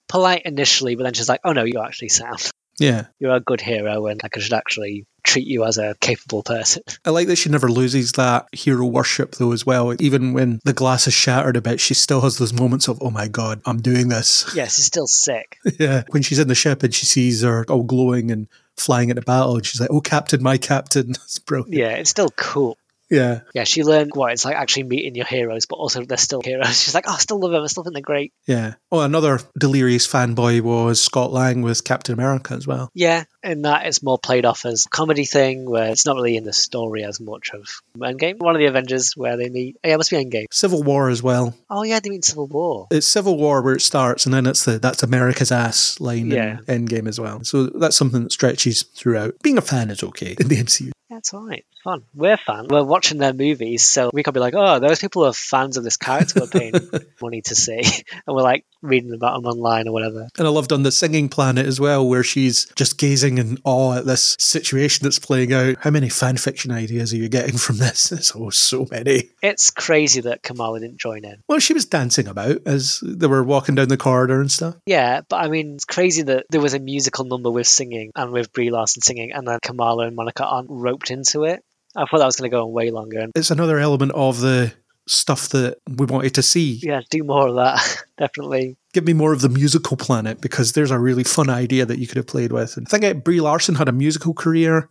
polite 0.09 0.41
initially, 0.45 0.95
but 0.95 1.03
then 1.03 1.13
she's 1.13 1.29
like, 1.29 1.41
oh 1.43 1.53
no, 1.53 1.63
you're 1.63 1.85
actually 1.85 2.09
sound. 2.09 2.49
Yeah. 2.79 3.05
You're 3.19 3.35
a 3.35 3.39
good 3.39 3.61
hero, 3.61 4.07
and 4.07 4.21
like, 4.21 4.35
I 4.35 4.39
should 4.39 4.53
actually 4.53 5.05
treat 5.27 5.45
you 5.45 5.65
as 5.65 5.77
a 5.77 5.95
capable 5.99 6.41
person. 6.41 6.81
I 7.05 7.09
like 7.11 7.27
that 7.27 7.35
she 7.35 7.49
never 7.49 7.69
loses 7.69 8.13
that 8.13 8.47
hero 8.53 8.85
worship, 8.85 9.35
though, 9.35 9.51
as 9.51 9.65
well. 9.65 9.93
Even 10.01 10.33
when 10.33 10.59
the 10.63 10.73
glass 10.73 11.05
is 11.05 11.13
shattered 11.13 11.57
a 11.57 11.61
bit, 11.61 11.79
she 11.79 11.93
still 11.93 12.21
has 12.21 12.37
those 12.37 12.53
moments 12.53 12.87
of, 12.87 12.97
oh 13.01 13.11
my 13.11 13.27
God, 13.27 13.61
I'm 13.65 13.81
doing 13.81 14.07
this. 14.07 14.49
yes, 14.55 14.75
she's 14.75 14.85
still 14.85 15.07
sick. 15.07 15.57
yeah. 15.77 16.03
When 16.09 16.23
she's 16.23 16.39
in 16.39 16.47
the 16.47 16.55
ship 16.55 16.81
and 16.81 16.95
she 16.95 17.05
sees 17.05 17.41
her 17.43 17.65
all 17.69 17.83
glowing 17.83 18.31
and 18.31 18.47
flying 18.77 19.09
into 19.09 19.21
battle, 19.21 19.57
and 19.57 19.65
she's 19.65 19.81
like, 19.81 19.91
oh, 19.91 20.01
Captain, 20.01 20.41
my 20.41 20.57
Captain. 20.57 21.07
That's 21.11 21.39
brilliant. 21.39 21.73
Yeah, 21.73 21.89
it's 21.89 22.09
still 22.09 22.29
cool. 22.37 22.77
Yeah. 23.09 23.41
Yeah, 23.53 23.63
she 23.63 23.83
learned 23.83 24.11
what 24.13 24.31
it's 24.33 24.43
like 24.45 24.55
actually 24.55 24.83
meeting 24.83 25.15
your 25.15 25.25
heroes, 25.25 25.65
but 25.65 25.75
also 25.77 26.03
they're 26.03 26.17
still 26.17 26.41
heroes. 26.41 26.79
She's 26.81 26.93
like, 26.93 27.05
oh, 27.07 27.13
I 27.13 27.17
still 27.17 27.39
love 27.39 27.51
them. 27.51 27.63
I 27.63 27.67
still 27.67 27.83
think 27.83 27.93
they're 27.93 28.01
great. 28.01 28.33
Yeah. 28.47 28.75
Oh, 28.91 28.99
another 29.01 29.39
delirious 29.57 30.07
fanboy 30.07 30.61
was 30.61 30.99
Scott 31.01 31.31
Lang 31.31 31.61
with 31.61 31.83
Captain 31.83 32.13
America 32.13 32.53
as 32.53 32.67
well. 32.67 32.89
Yeah, 32.93 33.23
in 33.43 33.61
that 33.63 33.85
it's 33.85 34.03
more 34.03 34.17
played 34.17 34.45
off 34.45 34.65
as 34.65 34.85
a 34.85 34.89
comedy 34.89 35.25
thing 35.25 35.69
where 35.69 35.89
it's 35.89 36.05
not 36.05 36.15
really 36.15 36.35
in 36.37 36.43
the 36.43 36.53
story 36.53 37.03
as 37.03 37.19
much 37.19 37.51
of 37.53 37.67
Endgame. 37.97 38.39
One 38.39 38.55
of 38.55 38.59
the 38.59 38.65
Avengers 38.65 39.13
where 39.15 39.37
they 39.37 39.49
meet. 39.49 39.77
Oh, 39.83 39.87
Yeah, 39.87 39.93
it 39.93 39.97
must 39.97 40.11
be 40.11 40.17
Endgame. 40.17 40.45
Civil 40.51 40.83
War 40.83 41.09
as 41.09 41.23
well. 41.23 41.55
Oh 41.69 41.83
yeah, 41.83 41.99
they 41.99 42.09
meet 42.09 42.25
Civil 42.25 42.47
War. 42.47 42.87
It's 42.91 43.07
Civil 43.07 43.37
War 43.37 43.61
where 43.61 43.75
it 43.75 43.81
starts, 43.81 44.25
and 44.25 44.33
then 44.33 44.45
it's 44.45 44.65
the 44.65 44.79
that's 44.79 45.03
America's 45.03 45.51
ass 45.51 45.99
line 45.99 46.31
Yeah. 46.31 46.57
in 46.67 46.85
Endgame 46.87 47.07
as 47.07 47.19
well. 47.19 47.43
So 47.43 47.67
that's 47.67 47.95
something 47.95 48.23
that 48.23 48.31
stretches 48.31 48.83
throughout. 48.83 49.35
Being 49.43 49.57
a 49.57 49.61
fan 49.61 49.89
is 49.89 50.03
okay 50.03 50.35
in 50.39 50.47
the 50.47 50.57
MCU. 50.57 50.91
That's 51.09 51.33
all 51.33 51.45
right. 51.47 51.65
Fun. 51.87 52.03
We're 52.13 52.35
fans. 52.35 52.67
We're 52.69 52.83
watching 52.83 53.17
their 53.17 53.31
movies, 53.31 53.81
so 53.81 54.09
we 54.11 54.21
could 54.21 54.33
be 54.33 54.41
like, 54.41 54.55
oh, 54.57 54.79
those 54.79 54.99
people 54.99 55.23
are 55.23 55.31
fans 55.31 55.77
of 55.77 55.85
this 55.85 55.95
character 55.95 56.41
we're 56.41 56.47
paying 56.47 56.73
money 57.21 57.41
to 57.43 57.55
see. 57.55 57.81
And 58.27 58.35
we're 58.35 58.43
like 58.43 58.65
reading 58.81 59.13
about 59.13 59.41
them 59.41 59.49
online 59.49 59.87
or 59.87 59.93
whatever. 59.93 60.27
And 60.37 60.47
I 60.47 60.49
loved 60.49 60.73
on 60.73 60.83
the 60.83 60.91
singing 60.91 61.29
planet 61.29 61.65
as 61.65 61.79
well, 61.79 62.05
where 62.05 62.23
she's 62.23 62.65
just 62.75 62.97
gazing 62.97 63.37
in 63.37 63.57
awe 63.63 63.93
at 63.93 64.05
this 64.05 64.35
situation 64.37 65.05
that's 65.05 65.19
playing 65.19 65.53
out. 65.53 65.77
How 65.79 65.91
many 65.91 66.09
fan 66.09 66.35
fiction 66.35 66.71
ideas 66.71 67.13
are 67.13 67.17
you 67.17 67.29
getting 67.29 67.57
from 67.57 67.77
this? 67.77 68.03
There's 68.09 68.33
oh, 68.35 68.49
so 68.49 68.85
many. 68.91 69.29
It's 69.41 69.71
crazy 69.71 70.19
that 70.21 70.43
Kamala 70.43 70.81
didn't 70.81 70.99
join 70.99 71.23
in. 71.23 71.37
Well, 71.47 71.59
she 71.59 71.73
was 71.73 71.85
dancing 71.85 72.27
about 72.27 72.57
as 72.65 72.99
they 73.01 73.27
were 73.27 73.43
walking 73.43 73.75
down 73.75 73.87
the 73.87 73.95
corridor 73.95 74.41
and 74.41 74.51
stuff. 74.51 74.75
Yeah, 74.85 75.21
but 75.29 75.37
I 75.37 75.47
mean, 75.47 75.75
it's 75.75 75.85
crazy 75.85 76.23
that 76.23 76.47
there 76.49 76.61
was 76.61 76.73
a 76.73 76.79
musical 76.79 77.23
number 77.23 77.49
with 77.49 77.67
singing 77.67 78.11
and 78.13 78.33
with 78.33 78.51
Brie 78.51 78.71
Larson 78.71 79.03
singing, 79.03 79.31
and 79.31 79.47
then 79.47 79.59
Kamala 79.61 80.07
and 80.07 80.17
Monica 80.17 80.45
aren't 80.45 80.69
roped 80.69 81.11
into 81.11 81.45
it. 81.45 81.63
I 81.97 82.05
thought 82.05 82.19
that 82.19 82.25
was 82.25 82.35
going 82.35 82.49
to 82.49 82.55
go 82.55 82.63
on 82.63 82.71
way 82.71 82.91
longer. 82.91 83.27
It's 83.35 83.51
another 83.51 83.79
element 83.79 84.11
of 84.13 84.39
the 84.39 84.71
stuff 85.07 85.49
that 85.49 85.77
we 85.87 86.05
wanted 86.05 86.35
to 86.35 86.43
see. 86.43 86.79
yeah, 86.83 87.01
do 87.09 87.23
more 87.23 87.47
of 87.47 87.55
that. 87.55 88.03
Definitely. 88.17 88.77
Give 88.93 89.05
me 89.05 89.13
more 89.13 89.33
of 89.33 89.41
the 89.41 89.49
musical 89.49 89.97
planet 89.97 90.39
because 90.39 90.73
there's 90.73 90.91
a 90.91 90.99
really 90.99 91.23
fun 91.23 91.49
idea 91.49 91.85
that 91.85 91.97
you 91.97 92.07
could 92.07 92.17
have 92.17 92.27
played 92.27 92.51
with. 92.51 92.77
And 92.77 92.87
I 92.87 92.89
think 92.89 93.03
uh, 93.03 93.13
Brie 93.15 93.41
Larson 93.41 93.75
had 93.75 93.89
a 93.89 93.91
musical 93.91 94.33
career 94.33 94.89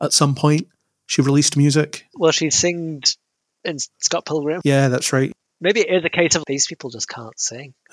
at 0.00 0.12
some 0.12 0.34
point. 0.34 0.68
She 1.06 1.22
released 1.22 1.56
music. 1.56 2.06
Well, 2.14 2.32
she 2.32 2.50
singed 2.50 3.18
in 3.64 3.78
Scott 4.00 4.24
Pilgrim. 4.26 4.60
Yeah, 4.64 4.88
that's 4.88 5.12
right. 5.12 5.32
Maybe 5.60 5.80
it 5.80 5.90
is 5.90 6.04
a 6.04 6.10
case 6.10 6.34
of 6.34 6.44
these 6.46 6.66
people 6.66 6.90
just 6.90 7.08
can't 7.08 7.38
sing. 7.38 7.74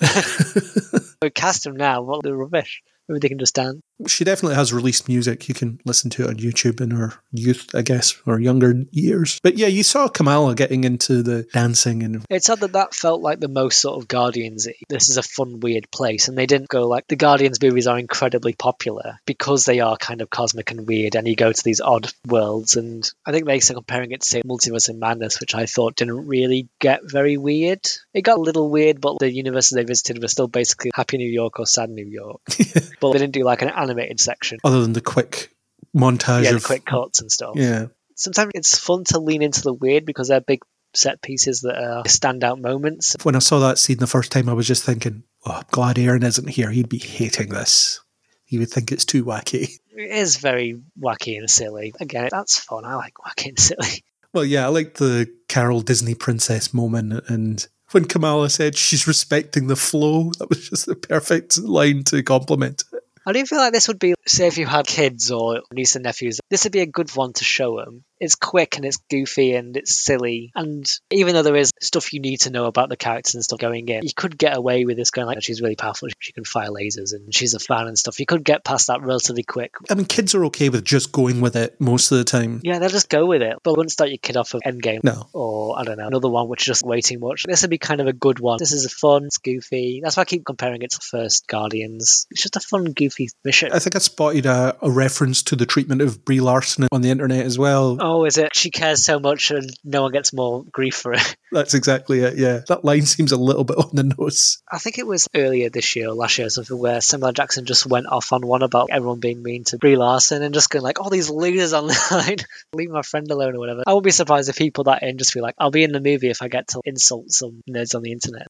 we 1.22 1.30
cast 1.30 1.64
them 1.64 1.76
now. 1.76 2.02
What 2.02 2.22
the 2.22 2.34
rubbish. 2.34 2.82
Maybe 3.08 3.18
they 3.18 3.28
can 3.28 3.38
just 3.38 3.54
dance. 3.54 3.80
She 4.06 4.24
definitely 4.24 4.56
has 4.56 4.72
released 4.72 5.08
music. 5.08 5.48
You 5.48 5.54
can 5.54 5.80
listen 5.84 6.10
to 6.10 6.24
it 6.24 6.28
on 6.28 6.36
YouTube 6.36 6.80
in 6.80 6.90
her 6.90 7.14
youth, 7.30 7.74
I 7.74 7.82
guess, 7.82 8.20
or 8.26 8.40
younger 8.40 8.84
years. 8.90 9.38
But 9.42 9.58
yeah, 9.58 9.68
you 9.68 9.82
saw 9.82 10.08
Kamala 10.08 10.54
getting 10.54 10.84
into 10.84 11.22
the 11.22 11.44
dancing 11.52 12.02
and 12.02 12.24
It's 12.28 12.50
odd 12.50 12.60
that 12.60 12.72
that 12.72 12.94
felt 12.94 13.22
like 13.22 13.40
the 13.40 13.48
most 13.48 13.80
sort 13.80 14.00
of 14.00 14.08
Guardians. 14.08 14.66
This 14.88 15.08
is 15.08 15.16
a 15.16 15.22
fun, 15.22 15.60
weird 15.60 15.90
place, 15.90 16.28
and 16.28 16.36
they 16.36 16.46
didn't 16.46 16.68
go 16.68 16.88
like 16.88 17.06
the 17.08 17.16
Guardians 17.16 17.60
movies 17.62 17.86
are 17.86 17.98
incredibly 17.98 18.54
popular 18.54 19.18
because 19.26 19.64
they 19.64 19.80
are 19.80 19.96
kind 19.96 20.20
of 20.20 20.30
cosmic 20.30 20.70
and 20.70 20.86
weird, 20.86 21.14
and 21.14 21.28
you 21.28 21.36
go 21.36 21.52
to 21.52 21.64
these 21.64 21.80
odd 21.80 22.12
worlds. 22.26 22.76
And 22.76 23.08
I 23.24 23.32
think 23.32 23.46
they 23.46 23.56
are 23.56 23.74
comparing 23.74 24.12
it 24.12 24.22
to 24.22 24.28
say 24.28 24.42
Multiverse 24.42 24.88
of 24.88 24.96
Madness, 24.96 25.40
which 25.40 25.54
I 25.54 25.66
thought 25.66 25.96
didn't 25.96 26.26
really 26.26 26.68
get 26.80 27.00
very 27.04 27.36
weird. 27.36 27.80
It 28.14 28.22
got 28.22 28.38
a 28.38 28.42
little 28.42 28.70
weird, 28.70 29.00
but 29.00 29.18
the 29.18 29.30
universes 29.30 29.76
they 29.76 29.84
visited 29.84 30.20
were 30.20 30.28
still 30.28 30.48
basically 30.48 30.90
Happy 30.94 31.18
New 31.18 31.30
York 31.30 31.58
or 31.58 31.66
Sad 31.66 31.90
New 31.90 32.06
York. 32.06 32.40
but 33.00 33.12
they 33.12 33.18
didn't 33.18 33.32
do 33.32 33.44
like 33.44 33.62
an 33.62 33.70
animated 33.92 34.20
section. 34.20 34.58
other 34.64 34.82
than 34.82 34.92
the 34.92 35.00
quick 35.00 35.50
montage 35.96 36.44
Yeah, 36.44 36.50
the 36.50 36.56
of 36.56 36.64
quick 36.64 36.84
cuts 36.84 37.20
and 37.20 37.30
stuff. 37.30 37.54
yeah. 37.56 37.86
Sometimes 38.16 38.52
it's 38.54 38.78
fun 38.78 39.04
to 39.04 39.18
lean 39.18 39.42
into 39.42 39.62
the 39.62 39.72
weird 39.72 40.04
because 40.04 40.28
they're 40.28 40.40
big 40.40 40.60
set 40.94 41.22
pieces 41.22 41.62
that 41.62 41.76
are 41.76 42.02
standout 42.04 42.60
moments. 42.60 43.16
When 43.22 43.34
I 43.34 43.40
saw 43.40 43.58
that 43.60 43.78
scene 43.78 43.96
the 43.98 44.06
first 44.06 44.30
time, 44.30 44.48
I 44.48 44.52
was 44.52 44.66
just 44.68 44.84
thinking, 44.84 45.22
"Oh, 45.46 45.52
I'm 45.52 45.64
glad 45.70 45.98
Aaron 45.98 46.22
isn't 46.22 46.48
here. 46.50 46.70
He'd 46.70 46.88
be 46.90 46.98
hating 46.98 47.48
this. 47.48 48.00
He 48.44 48.58
would 48.58 48.70
think 48.70 48.92
it's 48.92 49.04
too 49.06 49.24
wacky." 49.24 49.78
It 49.94 50.10
is 50.10 50.36
very 50.36 50.80
wacky 51.00 51.38
and 51.38 51.50
silly. 51.50 51.92
Again, 52.00 52.28
that's 52.30 52.58
fun. 52.58 52.84
I 52.84 52.94
like 52.96 53.14
wacky 53.14 53.48
and 53.48 53.58
silly. 53.58 54.04
Well, 54.34 54.44
yeah, 54.44 54.64
I 54.64 54.68
like 54.68 54.94
the 54.94 55.30
Carol 55.48 55.82
Disney 55.82 56.14
princess 56.14 56.72
moment, 56.72 57.24
and 57.28 57.66
when 57.90 58.06
Kamala 58.06 58.48
said 58.48 58.76
she's 58.78 59.06
respecting 59.06 59.66
the 59.66 59.76
flow, 59.76 60.32
that 60.38 60.48
was 60.48 60.70
just 60.70 60.86
the 60.86 60.96
perfect 60.96 61.58
line 61.58 62.04
to 62.04 62.22
compliment. 62.22 62.84
it. 62.92 63.01
I 63.26 63.32
do 63.32 63.44
feel 63.46 63.58
like 63.58 63.72
this 63.72 63.88
would 63.88 63.98
be, 63.98 64.14
say, 64.26 64.46
if 64.46 64.58
you 64.58 64.66
had 64.66 64.86
kids 64.86 65.30
or 65.30 65.62
niece 65.72 65.96
and 65.96 66.04
nephews, 66.04 66.40
this 66.50 66.64
would 66.64 66.72
be 66.72 66.80
a 66.80 66.86
good 66.86 67.14
one 67.16 67.32
to 67.34 67.44
show 67.44 67.78
them. 67.78 68.04
It's 68.22 68.36
quick 68.36 68.76
and 68.76 68.84
it's 68.84 68.98
goofy 69.10 69.54
and 69.54 69.76
it's 69.76 70.04
silly. 70.04 70.52
And 70.54 70.88
even 71.10 71.34
though 71.34 71.42
there 71.42 71.56
is 71.56 71.72
stuff 71.80 72.12
you 72.12 72.20
need 72.20 72.42
to 72.42 72.50
know 72.50 72.66
about 72.66 72.88
the 72.88 72.96
characters 72.96 73.34
and 73.34 73.42
stuff 73.42 73.58
going 73.58 73.88
in, 73.88 74.04
you 74.04 74.14
could 74.14 74.38
get 74.38 74.56
away 74.56 74.84
with 74.84 74.96
this 74.96 75.10
going 75.10 75.26
like, 75.26 75.38
oh, 75.38 75.40
she's 75.40 75.60
really 75.60 75.74
powerful, 75.74 76.08
she 76.20 76.32
can 76.32 76.44
fire 76.44 76.68
lasers 76.68 77.12
and 77.12 77.34
she's 77.34 77.54
a 77.54 77.58
fan 77.58 77.88
and 77.88 77.98
stuff. 77.98 78.20
You 78.20 78.26
could 78.26 78.44
get 78.44 78.64
past 78.64 78.86
that 78.86 79.02
relatively 79.02 79.42
quick. 79.42 79.74
I 79.90 79.94
mean, 79.94 80.06
kids 80.06 80.36
are 80.36 80.44
okay 80.46 80.68
with 80.68 80.84
just 80.84 81.10
going 81.10 81.40
with 81.40 81.56
it 81.56 81.80
most 81.80 82.12
of 82.12 82.18
the 82.18 82.24
time. 82.24 82.60
Yeah, 82.62 82.78
they'll 82.78 82.88
just 82.88 83.08
go 83.08 83.26
with 83.26 83.42
it. 83.42 83.56
But 83.64 83.76
wouldn't 83.76 83.90
start 83.90 84.10
your 84.10 84.18
kid 84.18 84.36
off 84.36 84.54
of 84.54 84.62
Endgame. 84.64 85.02
No. 85.02 85.28
Or, 85.32 85.78
I 85.78 85.82
don't 85.82 85.98
know, 85.98 86.06
another 86.06 86.28
one 86.28 86.48
which 86.48 86.62
is 86.62 86.66
just 86.66 86.84
way 86.84 87.00
too 87.00 87.18
much. 87.18 87.42
This 87.44 87.62
would 87.62 87.70
be 87.70 87.78
kind 87.78 88.00
of 88.00 88.06
a 88.06 88.12
good 88.12 88.38
one. 88.38 88.58
This 88.58 88.72
is 88.72 88.84
a 88.84 88.88
fun, 88.88 89.24
it's 89.24 89.38
goofy. 89.38 90.00
That's 90.02 90.16
why 90.16 90.22
I 90.22 90.26
keep 90.26 90.44
comparing 90.44 90.82
it 90.82 90.92
to 90.92 91.00
first 91.00 91.48
Guardians. 91.48 92.26
It's 92.30 92.42
just 92.42 92.56
a 92.56 92.60
fun, 92.60 92.84
goofy 92.84 93.30
mission. 93.44 93.72
I 93.72 93.80
think 93.80 93.96
I 93.96 93.98
spotted 93.98 94.46
a, 94.46 94.76
a 94.80 94.90
reference 94.90 95.42
to 95.44 95.56
the 95.56 95.66
treatment 95.66 96.02
of 96.02 96.24
Brie 96.24 96.40
Larson 96.40 96.86
on 96.92 97.02
the 97.02 97.10
internet 97.10 97.44
as 97.44 97.58
well. 97.58 97.98
Oh, 98.00 98.11
Oh, 98.14 98.26
is 98.26 98.36
it? 98.36 98.54
She 98.54 98.70
cares 98.70 99.06
so 99.06 99.18
much 99.18 99.50
and 99.52 99.70
no 99.82 100.02
one 100.02 100.12
gets 100.12 100.34
more 100.34 100.64
grief 100.70 100.96
for 100.96 101.14
it. 101.14 101.36
That's 101.52 101.72
exactly 101.72 102.20
it, 102.20 102.36
yeah. 102.36 102.60
That 102.68 102.84
line 102.84 103.06
seems 103.06 103.32
a 103.32 103.38
little 103.38 103.64
bit 103.64 103.78
on 103.78 103.88
the 103.94 104.14
nose. 104.18 104.62
I 104.70 104.76
think 104.76 104.98
it 104.98 105.06
was 105.06 105.28
earlier 105.34 105.70
this 105.70 105.96
year 105.96 106.08
or 106.08 106.14
last 106.14 106.36
year 106.36 106.46
or 106.46 106.50
something 106.50 106.78
where 106.78 107.00
Samuel 107.00 107.32
Jackson 107.32 107.64
just 107.64 107.86
went 107.86 108.06
off 108.06 108.34
on 108.34 108.46
one 108.46 108.62
about 108.62 108.90
everyone 108.92 109.18
being 109.18 109.42
mean 109.42 109.64
to 109.64 109.78
Brie 109.78 109.96
Larson 109.96 110.42
and 110.42 110.52
just 110.52 110.68
going 110.68 110.82
like, 110.82 111.00
all 111.00 111.08
these 111.08 111.30
losers 111.30 111.72
online, 111.72 112.36
leave 112.74 112.90
my 112.90 113.00
friend 113.00 113.30
alone 113.30 113.56
or 113.56 113.60
whatever. 113.60 113.82
I 113.86 113.94
wouldn't 113.94 114.04
be 114.04 114.10
surprised 114.10 114.50
if 114.50 114.58
he 114.58 114.70
put 114.70 114.84
that 114.84 115.02
in 115.02 115.16
just 115.16 115.32
be 115.32 115.40
like, 115.40 115.54
I'll 115.58 115.70
be 115.70 115.84
in 115.84 115.92
the 115.92 116.00
movie 116.00 116.28
if 116.28 116.42
I 116.42 116.48
get 116.48 116.68
to 116.68 116.82
insult 116.84 117.30
some 117.30 117.62
nerds 117.66 117.94
on 117.94 118.02
the 118.02 118.12
internet. 118.12 118.48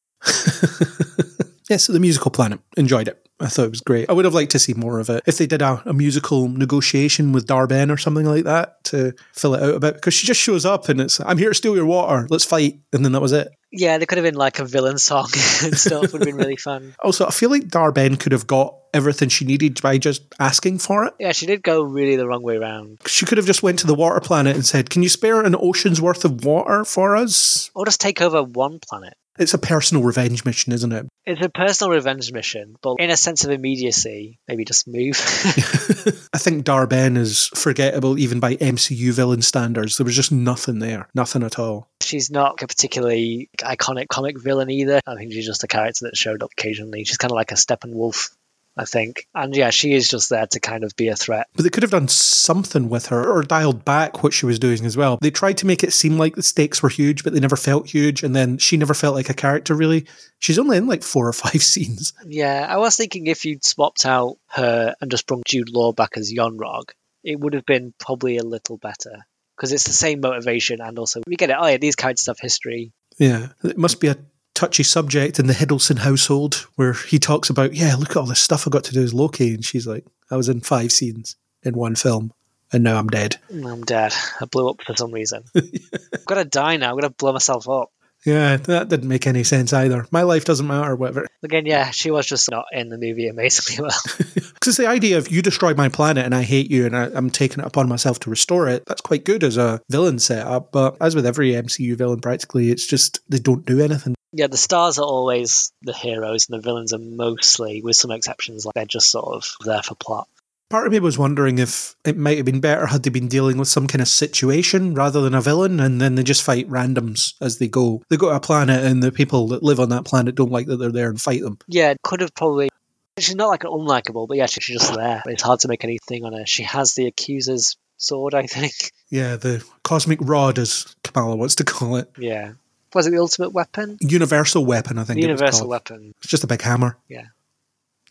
Yeah, 1.68 1.76
so 1.76 1.92
the 1.92 2.00
musical 2.00 2.30
planet. 2.30 2.60
Enjoyed 2.76 3.08
it. 3.08 3.18
I 3.40 3.48
thought 3.48 3.64
it 3.64 3.70
was 3.70 3.80
great. 3.80 4.08
I 4.08 4.12
would 4.12 4.24
have 4.24 4.34
liked 4.34 4.52
to 4.52 4.58
see 4.58 4.72
more 4.72 5.00
of 5.00 5.10
it. 5.10 5.24
If 5.26 5.38
they 5.38 5.46
did 5.46 5.62
a, 5.62 5.82
a 5.84 5.92
musical 5.92 6.48
negotiation 6.48 7.32
with 7.32 7.46
Dar-Benn 7.46 7.90
or 7.90 7.96
something 7.96 8.24
like 8.24 8.44
that 8.44 8.84
to 8.84 9.14
fill 9.32 9.54
it 9.54 9.62
out 9.62 9.74
a 9.74 9.80
bit, 9.80 9.94
because 9.94 10.14
she 10.14 10.26
just 10.26 10.40
shows 10.40 10.64
up 10.64 10.88
and 10.88 11.00
it's, 11.00 11.18
I'm 11.20 11.38
here 11.38 11.48
to 11.48 11.54
steal 11.54 11.74
your 11.74 11.86
water, 11.86 12.28
let's 12.30 12.44
fight. 12.44 12.78
And 12.92 13.04
then 13.04 13.12
that 13.12 13.20
was 13.20 13.32
it. 13.32 13.48
Yeah, 13.72 13.98
there 13.98 14.06
could 14.06 14.18
have 14.18 14.24
been 14.24 14.36
like 14.36 14.58
a 14.58 14.64
villain 14.64 14.98
song 14.98 15.28
and 15.64 15.76
stuff 15.76 16.12
would 16.12 16.20
have 16.20 16.26
been 16.26 16.36
really 16.36 16.56
fun. 16.56 16.94
Also, 17.02 17.26
I 17.26 17.30
feel 17.30 17.50
like 17.50 17.68
Dar-Benn 17.68 18.16
could 18.16 18.32
have 18.32 18.46
got 18.46 18.76
everything 18.94 19.28
she 19.28 19.44
needed 19.44 19.80
by 19.82 19.98
just 19.98 20.22
asking 20.38 20.78
for 20.78 21.04
it. 21.04 21.14
Yeah, 21.18 21.32
she 21.32 21.46
did 21.46 21.62
go 21.62 21.82
really 21.82 22.16
the 22.16 22.28
wrong 22.28 22.42
way 22.42 22.56
around. 22.56 23.00
She 23.06 23.24
could 23.26 23.38
have 23.38 23.46
just 23.46 23.62
went 23.62 23.80
to 23.80 23.86
the 23.86 23.94
water 23.94 24.20
planet 24.20 24.54
and 24.54 24.64
said, 24.64 24.90
"Can 24.90 25.02
you 25.02 25.08
spare 25.08 25.42
an 25.42 25.56
ocean's 25.58 26.00
worth 26.00 26.24
of 26.24 26.44
water 26.44 26.84
for 26.84 27.16
us?" 27.16 27.70
Or 27.74 27.84
just 27.86 28.00
take 28.00 28.20
over 28.20 28.42
one 28.42 28.78
planet. 28.78 29.14
It's 29.42 29.54
a 29.54 29.58
personal 29.58 30.04
revenge 30.04 30.44
mission, 30.44 30.72
isn't 30.72 30.92
it? 30.92 31.06
It's 31.24 31.44
a 31.44 31.48
personal 31.48 31.90
revenge 31.90 32.32
mission, 32.32 32.76
but 32.80 32.96
in 33.00 33.10
a 33.10 33.16
sense 33.16 33.44
of 33.44 33.50
immediacy, 33.50 34.38
maybe 34.48 34.64
just 34.64 34.86
move. 34.88 35.16
I 36.32 36.38
think 36.38 36.64
Dar-Benn 36.64 37.16
is 37.16 37.48
forgettable 37.48 38.18
even 38.18 38.40
by 38.40 38.56
MCU 38.56 39.12
villain 39.12 39.42
standards. 39.42 39.96
There 39.96 40.04
was 40.04 40.16
just 40.16 40.32
nothing 40.32 40.78
there, 40.78 41.08
nothing 41.14 41.42
at 41.42 41.58
all. 41.58 41.88
she's 42.02 42.30
not 42.30 42.62
a 42.62 42.66
particularly 42.66 43.50
iconic 43.58 44.08
comic 44.08 44.40
villain 44.40 44.70
either. 44.70 45.00
I 45.06 45.16
think 45.16 45.32
she's 45.32 45.46
just 45.46 45.64
a 45.64 45.68
character 45.68 46.06
that 46.06 46.16
showed 46.16 46.42
up 46.42 46.50
occasionally. 46.58 47.04
She's 47.04 47.18
kind 47.18 47.32
of 47.32 47.36
like 47.36 47.52
a 47.52 47.56
Steppenwolf, 47.56 48.30
I 48.76 48.84
think. 48.84 49.26
And 49.34 49.54
yeah, 49.54 49.70
she 49.70 49.92
is 49.92 50.08
just 50.08 50.30
there 50.30 50.46
to 50.46 50.60
kind 50.60 50.84
of 50.84 50.96
be 50.96 51.08
a 51.08 51.16
threat. 51.16 51.46
But 51.54 51.64
they 51.64 51.70
could 51.70 51.82
have 51.82 51.90
done 51.92 52.08
something 52.08 52.88
with 52.88 53.06
her 53.06 53.30
or 53.30 53.42
dialed 53.42 53.84
back 53.84 54.22
what 54.22 54.32
she 54.32 54.46
was 54.46 54.58
doing 54.58 54.84
as 54.84 54.96
well. 54.96 55.18
They 55.20 55.30
tried 55.30 55.58
to 55.58 55.66
make 55.66 55.84
it 55.84 55.92
seem 55.92 56.18
like 56.18 56.36
the 56.36 56.42
stakes 56.42 56.82
were 56.82 56.88
huge, 56.88 57.24
but 57.24 57.32
they 57.34 57.40
never 57.40 57.56
felt 57.56 57.88
huge. 57.88 58.22
And 58.22 58.34
then 58.34 58.58
she 58.58 58.76
never 58.76 58.94
felt 58.94 59.14
like 59.14 59.28
a 59.28 59.34
character, 59.34 59.74
really. 59.74 60.06
She's 60.38 60.58
only 60.58 60.78
in 60.78 60.86
like 60.86 61.02
four 61.02 61.28
or 61.28 61.32
five 61.32 61.62
scenes. 61.62 62.12
Yeah, 62.26 62.66
I 62.68 62.78
was 62.78 62.96
thinking 62.96 63.26
if 63.26 63.44
you'd 63.44 63.64
swapped 63.64 64.06
out 64.06 64.36
her 64.48 64.94
and 65.00 65.10
just 65.10 65.26
brought 65.26 65.44
Jude 65.46 65.70
Law 65.70 65.92
back 65.92 66.16
as 66.16 66.32
Yon-Rogg, 66.32 66.90
it 67.22 67.38
would 67.38 67.54
have 67.54 67.66
been 67.66 67.94
probably 67.98 68.38
a 68.38 68.44
little 68.44 68.78
better. 68.78 69.26
Because 69.56 69.72
it's 69.72 69.84
the 69.84 69.92
same 69.92 70.20
motivation, 70.20 70.80
and 70.80 70.98
also 70.98 71.20
we 71.26 71.36
get 71.36 71.50
it. 71.50 71.56
Oh 71.58 71.66
yeah, 71.66 71.76
these 71.76 71.94
characters 71.94 72.26
have 72.26 72.38
history. 72.40 72.92
Yeah. 73.18 73.48
It 73.62 73.78
must 73.78 74.00
be 74.00 74.08
a 74.08 74.16
touchy 74.54 74.82
subject 74.82 75.38
in 75.38 75.46
the 75.46 75.52
Hiddleston 75.54 75.98
household 75.98 76.66
where 76.76 76.92
he 76.92 77.18
talks 77.18 77.50
about, 77.50 77.74
yeah, 77.74 77.94
look 77.96 78.10
at 78.10 78.16
all 78.16 78.26
this 78.26 78.40
stuff 78.40 78.66
I 78.66 78.70
got 78.70 78.84
to 78.84 78.92
do 78.92 79.02
as 79.02 79.14
Loki. 79.14 79.54
And 79.54 79.64
she's 79.64 79.86
like, 79.86 80.04
I 80.30 80.36
was 80.36 80.48
in 80.48 80.60
five 80.60 80.92
scenes 80.92 81.36
in 81.62 81.74
one 81.74 81.94
film 81.94 82.32
and 82.72 82.82
now 82.82 82.98
I'm 82.98 83.08
dead. 83.08 83.36
Mm, 83.52 83.70
I'm 83.70 83.82
dead. 83.82 84.14
I 84.40 84.46
blew 84.46 84.68
up 84.68 84.82
for 84.82 84.96
some 84.96 85.12
reason. 85.12 85.44
I've 85.54 86.24
got 86.26 86.36
to 86.36 86.44
die 86.44 86.76
now. 86.76 86.90
I'm 86.90 86.94
going 86.94 87.02
to 87.02 87.10
blow 87.10 87.32
myself 87.32 87.68
up. 87.68 87.90
Yeah, 88.24 88.56
that 88.56 88.88
didn't 88.88 89.08
make 89.08 89.26
any 89.26 89.42
sense 89.42 89.72
either. 89.72 90.06
My 90.12 90.22
life 90.22 90.44
doesn't 90.44 90.66
matter, 90.66 90.94
whatever. 90.94 91.26
Again, 91.42 91.66
yeah, 91.66 91.90
she 91.90 92.12
was 92.12 92.24
just 92.24 92.48
not 92.52 92.66
in 92.70 92.88
the 92.88 92.96
movie 92.96 93.26
amazingly 93.26 93.82
well. 93.82 93.98
Because 94.62 94.76
the 94.76 94.86
idea 94.86 95.18
of 95.18 95.28
you 95.28 95.42
destroy 95.42 95.74
my 95.74 95.88
planet 95.88 96.24
and 96.24 96.36
I 96.36 96.42
hate 96.42 96.70
you 96.70 96.86
and 96.86 96.96
I, 96.96 97.10
I'm 97.14 97.30
taking 97.30 97.58
it 97.58 97.66
upon 97.66 97.88
myself 97.88 98.20
to 98.20 98.30
restore 98.30 98.68
it, 98.68 98.84
that's 98.86 99.00
quite 99.00 99.24
good 99.24 99.42
as 99.42 99.56
a 99.56 99.80
villain 99.90 100.20
setup. 100.20 100.70
But 100.70 100.96
as 101.00 101.16
with 101.16 101.26
every 101.26 101.50
MCU 101.50 101.96
villain, 101.96 102.20
practically, 102.20 102.70
it's 102.70 102.86
just 102.86 103.18
they 103.28 103.40
don't 103.40 103.66
do 103.66 103.80
anything. 103.80 104.14
Yeah, 104.32 104.46
the 104.46 104.56
stars 104.56 104.98
are 104.98 105.04
always 105.04 105.72
the 105.82 105.92
heroes, 105.92 106.48
and 106.48 106.58
the 106.58 106.62
villains 106.62 106.92
are 106.92 106.98
mostly, 106.98 107.82
with 107.82 107.96
some 107.96 108.10
exceptions, 108.10 108.64
like 108.64 108.74
they're 108.74 108.84
just 108.86 109.10
sort 109.10 109.34
of 109.34 109.54
there 109.64 109.82
for 109.82 109.94
plot. 109.94 110.28
Part 110.70 110.86
of 110.86 110.92
me 110.92 111.00
was 111.00 111.18
wondering 111.18 111.58
if 111.58 111.94
it 112.02 112.16
might 112.16 112.38
have 112.38 112.46
been 112.46 112.60
better 112.60 112.86
had 112.86 113.02
they 113.02 113.10
been 113.10 113.28
dealing 113.28 113.58
with 113.58 113.68
some 113.68 113.86
kind 113.86 114.00
of 114.00 114.08
situation 114.08 114.94
rather 114.94 115.20
than 115.20 115.34
a 115.34 115.42
villain, 115.42 115.80
and 115.80 116.00
then 116.00 116.14
they 116.14 116.22
just 116.22 116.42
fight 116.42 116.66
randoms 116.68 117.34
as 117.42 117.58
they 117.58 117.68
go. 117.68 118.02
They 118.08 118.16
go 118.16 118.30
to 118.30 118.36
a 118.36 118.40
planet, 118.40 118.82
and 118.82 119.02
the 119.02 119.12
people 119.12 119.48
that 119.48 119.62
live 119.62 119.78
on 119.78 119.90
that 119.90 120.06
planet 120.06 120.34
don't 120.34 120.50
like 120.50 120.66
that 120.68 120.78
they're 120.78 120.90
there 120.90 121.10
and 121.10 121.20
fight 121.20 121.42
them. 121.42 121.58
Yeah, 121.68 121.90
it 121.90 121.98
could 122.02 122.22
have 122.22 122.34
probably. 122.34 122.70
She's 123.18 123.34
not 123.34 123.48
like 123.48 123.64
an 123.64 123.70
unlikable, 123.70 124.26
but 124.26 124.38
yeah, 124.38 124.46
she's 124.46 124.64
just 124.64 124.94
there. 124.94 125.22
It's 125.26 125.42
hard 125.42 125.60
to 125.60 125.68
make 125.68 125.84
anything 125.84 126.24
on 126.24 126.32
her. 126.32 126.46
She 126.46 126.62
has 126.62 126.94
the 126.94 127.06
accuser's 127.06 127.76
sword, 127.98 128.32
I 128.32 128.46
think. 128.46 128.92
Yeah, 129.10 129.36
the 129.36 129.62
cosmic 129.84 130.20
rod, 130.22 130.58
as 130.58 130.96
Kamala 131.04 131.36
wants 131.36 131.56
to 131.56 131.64
call 131.64 131.96
it. 131.96 132.10
Yeah. 132.16 132.52
Was 132.94 133.06
it 133.06 133.10
the 133.10 133.18
ultimate 133.18 133.52
weapon? 133.52 133.98
Universal 134.00 134.64
weapon, 134.66 134.98
I 134.98 135.04
think. 135.04 135.16
The 135.16 135.24
it 135.26 135.28
universal 135.28 135.68
weapon. 135.68 136.14
It's 136.18 136.28
just 136.30 136.44
a 136.44 136.46
big 136.46 136.62
hammer. 136.62 136.96
Yeah. 137.08 137.26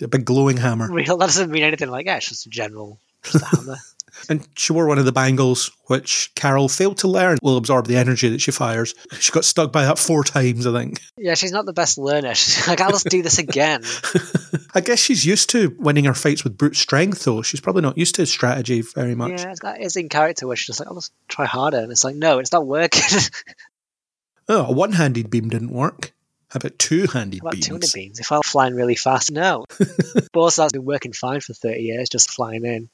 A 0.02 0.08
big 0.08 0.26
glowing 0.26 0.58
hammer. 0.58 0.88
Real. 0.92 1.18
That 1.18 1.28
doesn't 1.28 1.52
mean 1.52 1.64
anything 1.64 1.90
like, 1.90 2.06
yeah, 2.08 2.18
it's 2.18 2.30
just 2.30 2.48
a 2.48 2.50
general, 2.50 3.00
just 3.24 3.44
a 3.44 3.46
hammer. 3.56 3.76
And 4.30 4.46
she 4.58 4.74
wore 4.74 4.88
one 4.88 4.98
of 5.00 5.06
the 5.06 5.12
bangles, 5.14 5.72
which 5.86 6.32
Carol 6.36 6.68
failed 6.68 6.98
to 6.98 7.08
learn 7.08 7.38
will 7.42 7.56
absorb 7.56 7.88
the 7.88 7.96
energy 7.96 8.28
that 8.30 8.42
she 8.42 8.52
fires. 8.52 8.94
She 9.20 9.32
got 9.32 9.46
stuck 9.46 9.72
by 9.72 9.86
that 9.86 9.98
four 9.98 10.24
times, 10.26 10.68
I 10.68 10.74
think. 10.74 11.00
Yeah, 11.18 11.36
she's 11.36 11.54
not 11.54 11.66
the 11.66 11.72
best 11.74 11.98
learner. 11.98 12.36
She's 12.36 12.68
like, 12.68 12.82
ah, 12.82 12.86
I'll 12.86 12.92
just 12.92 13.08
do 13.08 13.22
this 13.24 13.38
again. 13.40 13.84
I 14.76 14.82
guess 14.82 15.00
she's 15.00 15.26
used 15.26 15.50
to 15.52 15.74
winning 15.80 16.04
her 16.06 16.14
fights 16.14 16.44
with 16.44 16.58
brute 16.58 16.76
strength, 16.76 17.24
though. 17.24 17.42
She's 17.42 17.62
probably 17.62 17.84
not 17.84 17.98
used 17.98 18.16
to 18.16 18.26
strategy 18.26 18.82
very 18.82 19.16
much. 19.16 19.30
yeah, 19.32 19.36
it's- 19.52 19.60
that 19.62 19.82
is 19.82 19.96
in 19.96 20.10
character 20.10 20.46
where 20.46 20.58
she's 20.58 20.68
just 20.68 20.80
like, 20.82 20.88
oh, 20.90 20.96
I'll 20.96 20.98
just 20.98 21.14
try 21.30 21.46
harder. 21.46 21.78
And 21.78 21.90
it's 21.92 22.04
like, 22.04 22.16
no, 22.16 22.40
it's 22.40 22.52
not 22.52 22.68
working. 22.68 23.02
Oh, 24.52 24.66
a 24.66 24.72
one 24.74 24.92
handed 24.92 25.30
beam 25.30 25.48
didn't 25.48 25.72
work. 25.72 26.12
How 26.50 26.58
about 26.58 26.78
two 26.78 27.08
handed 27.08 27.42
beams? 27.50 27.68
200 27.68 27.92
beams. 27.94 28.20
If 28.20 28.34
I'm 28.34 28.42
flying 28.42 28.76
really 28.76 28.96
fast, 28.96 29.32
no. 29.32 29.64
also, 30.36 30.62
that's 30.64 30.74
been 30.74 30.84
working 30.84 31.14
fine 31.14 31.40
for 31.40 31.54
30 31.54 31.80
years, 31.80 32.10
just 32.10 32.30
flying 32.30 32.66
in. 32.66 32.90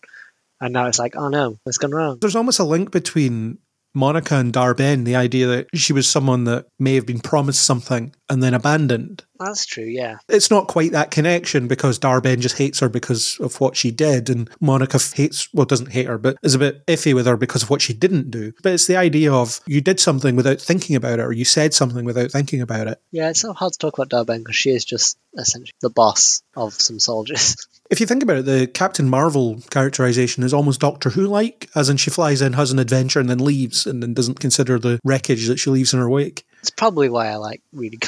And 0.61 0.71
now 0.71 0.85
it's 0.85 0.99
like, 0.99 1.15
oh 1.15 1.29
no, 1.29 1.57
what's 1.63 1.79
gone 1.79 1.89
wrong? 1.89 2.19
There's 2.21 2.35
almost 2.35 2.59
a 2.59 2.63
link 2.63 2.91
between 2.91 3.57
Monica 3.95 4.35
and 4.35 4.53
Dar-Benn, 4.53 5.03
the 5.03 5.15
idea 5.15 5.47
that 5.47 5.67
she 5.73 5.93
was 5.93 6.07
someone 6.07 6.43
that 6.43 6.67
may 6.77 6.93
have 6.93 7.07
been 7.07 7.21
promised 7.21 7.65
something 7.65 8.13
and 8.29 8.43
then 8.43 8.53
abandoned. 8.53 9.25
That's 9.39 9.65
true, 9.65 9.85
yeah. 9.85 10.17
It's 10.27 10.51
not 10.51 10.67
quite 10.67 10.91
that 10.91 11.11
connection 11.11 11.67
because 11.67 11.99
Dar-Benn 11.99 12.41
just 12.41 12.57
hates 12.57 12.79
her 12.79 12.89
because 12.89 13.39
of 13.39 13.59
what 13.59 13.75
she 13.75 13.91
did, 13.91 14.29
and 14.29 14.49
Monica 14.59 14.99
hates, 15.13 15.53
well, 15.53 15.65
doesn't 15.65 15.91
hate 15.91 16.07
her, 16.07 16.17
but 16.17 16.37
is 16.43 16.55
a 16.55 16.59
bit 16.59 16.85
iffy 16.87 17.13
with 17.13 17.25
her 17.25 17.37
because 17.37 17.63
of 17.63 17.69
what 17.69 17.81
she 17.81 17.93
didn't 17.93 18.31
do. 18.31 18.53
But 18.63 18.73
it's 18.73 18.87
the 18.87 18.97
idea 18.97 19.33
of 19.33 19.59
you 19.65 19.81
did 19.81 19.99
something 19.99 20.35
without 20.35 20.61
thinking 20.61 20.95
about 20.95 21.19
it, 21.19 21.23
or 21.23 21.31
you 21.31 21.45
said 21.45 21.73
something 21.73 22.05
without 22.05 22.31
thinking 22.31 22.61
about 22.61 22.87
it. 22.87 23.01
Yeah, 23.11 23.29
it's 23.29 23.41
so 23.41 23.53
hard 23.53 23.73
to 23.73 23.79
talk 23.79 23.97
about 23.97 24.09
Dar-Benn 24.09 24.39
because 24.39 24.55
she 24.55 24.71
is 24.71 24.85
just 24.85 25.17
essentially 25.37 25.75
the 25.81 25.89
boss 25.89 26.41
of 26.55 26.73
some 26.73 26.99
soldiers. 26.99 27.55
If 27.89 28.01
you 28.01 28.05
think 28.05 28.21
about 28.21 28.37
it, 28.37 28.45
the 28.45 28.67
Captain 28.67 29.07
Marvel 29.07 29.61
characterization 29.69 30.43
is 30.43 30.53
almost 30.53 30.81
Doctor 30.81 31.09
Who 31.11 31.25
like, 31.25 31.69
as 31.73 31.89
in 31.89 31.95
she 31.95 32.09
flies 32.09 32.41
in, 32.41 32.51
has 32.53 32.71
an 32.71 32.79
adventure, 32.79 33.21
and 33.21 33.29
then 33.29 33.37
leaves, 33.37 33.87
and 33.87 34.03
then 34.03 34.13
doesn't 34.13 34.41
consider 34.41 34.77
the 34.77 34.99
wreckage 35.05 35.47
that 35.47 35.57
she 35.57 35.69
leaves 35.69 35.93
in 35.93 35.99
her 35.99 36.09
wake. 36.09 36.45
It's 36.59 36.69
probably 36.69 37.09
why 37.09 37.27
I 37.27 37.35
like 37.35 37.61
reading 37.71 38.01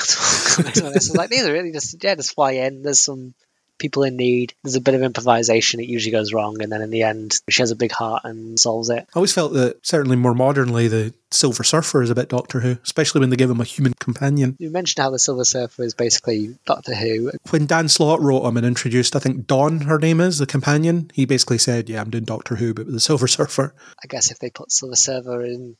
It's 0.95 1.13
like 1.13 1.29
these 1.29 1.45
are 1.45 1.53
really 1.53 1.71
just 1.71 2.03
yeah, 2.03 2.15
just 2.15 2.33
fly 2.33 2.51
in. 2.51 2.83
There's 2.83 3.01
some 3.01 3.33
people 3.79 4.03
in 4.03 4.17
need. 4.17 4.53
There's 4.63 4.75
a 4.75 4.81
bit 4.81 4.93
of 4.93 5.01
improvisation. 5.01 5.79
It 5.79 5.87
usually 5.87 6.11
goes 6.11 6.31
wrong, 6.33 6.61
and 6.61 6.71
then 6.71 6.81
in 6.81 6.91
the 6.91 7.03
end, 7.03 7.39
she 7.49 7.61
has 7.61 7.71
a 7.71 7.75
big 7.75 7.91
heart 7.91 8.23
and 8.25 8.59
solves 8.59 8.89
it. 8.89 8.99
I 8.99 9.15
always 9.15 9.33
felt 9.33 9.53
that, 9.53 9.83
certainly 9.85 10.17
more 10.17 10.35
modernly, 10.35 10.87
the 10.87 11.13
Silver 11.31 11.63
Surfer 11.63 12.03
is 12.03 12.09
a 12.09 12.15
bit 12.15 12.29
Doctor 12.29 12.59
Who, 12.59 12.77
especially 12.83 13.19
when 13.19 13.29
they 13.29 13.35
give 13.35 13.49
him 13.49 13.61
a 13.61 13.65
human 13.65 13.93
companion. 13.99 14.55
You 14.59 14.69
mentioned 14.69 15.01
how 15.01 15.09
the 15.09 15.19
Silver 15.19 15.45
Surfer 15.45 15.83
is 15.83 15.95
basically 15.95 16.57
Doctor 16.65 16.93
Who. 16.93 17.31
When 17.49 17.65
Dan 17.65 17.87
Slott 17.87 18.21
wrote 18.21 18.45
him 18.45 18.57
and 18.57 18.65
introduced, 18.65 19.15
I 19.15 19.19
think 19.19 19.47
Dawn, 19.47 19.81
her 19.81 19.97
name 19.97 20.19
is, 20.19 20.37
the 20.37 20.45
companion, 20.45 21.09
he 21.13 21.25
basically 21.25 21.57
said, 21.57 21.89
Yeah, 21.89 22.01
I'm 22.01 22.09
doing 22.09 22.25
Doctor 22.25 22.57
Who, 22.57 22.73
but 22.73 22.85
with 22.85 22.93
the 22.93 22.99
Silver 22.99 23.27
Surfer. 23.29 23.73
I 24.03 24.07
guess 24.07 24.29
if 24.29 24.39
they 24.39 24.49
put 24.49 24.71
Silver 24.71 24.95
Surfer 24.95 25.41
in 25.43 25.77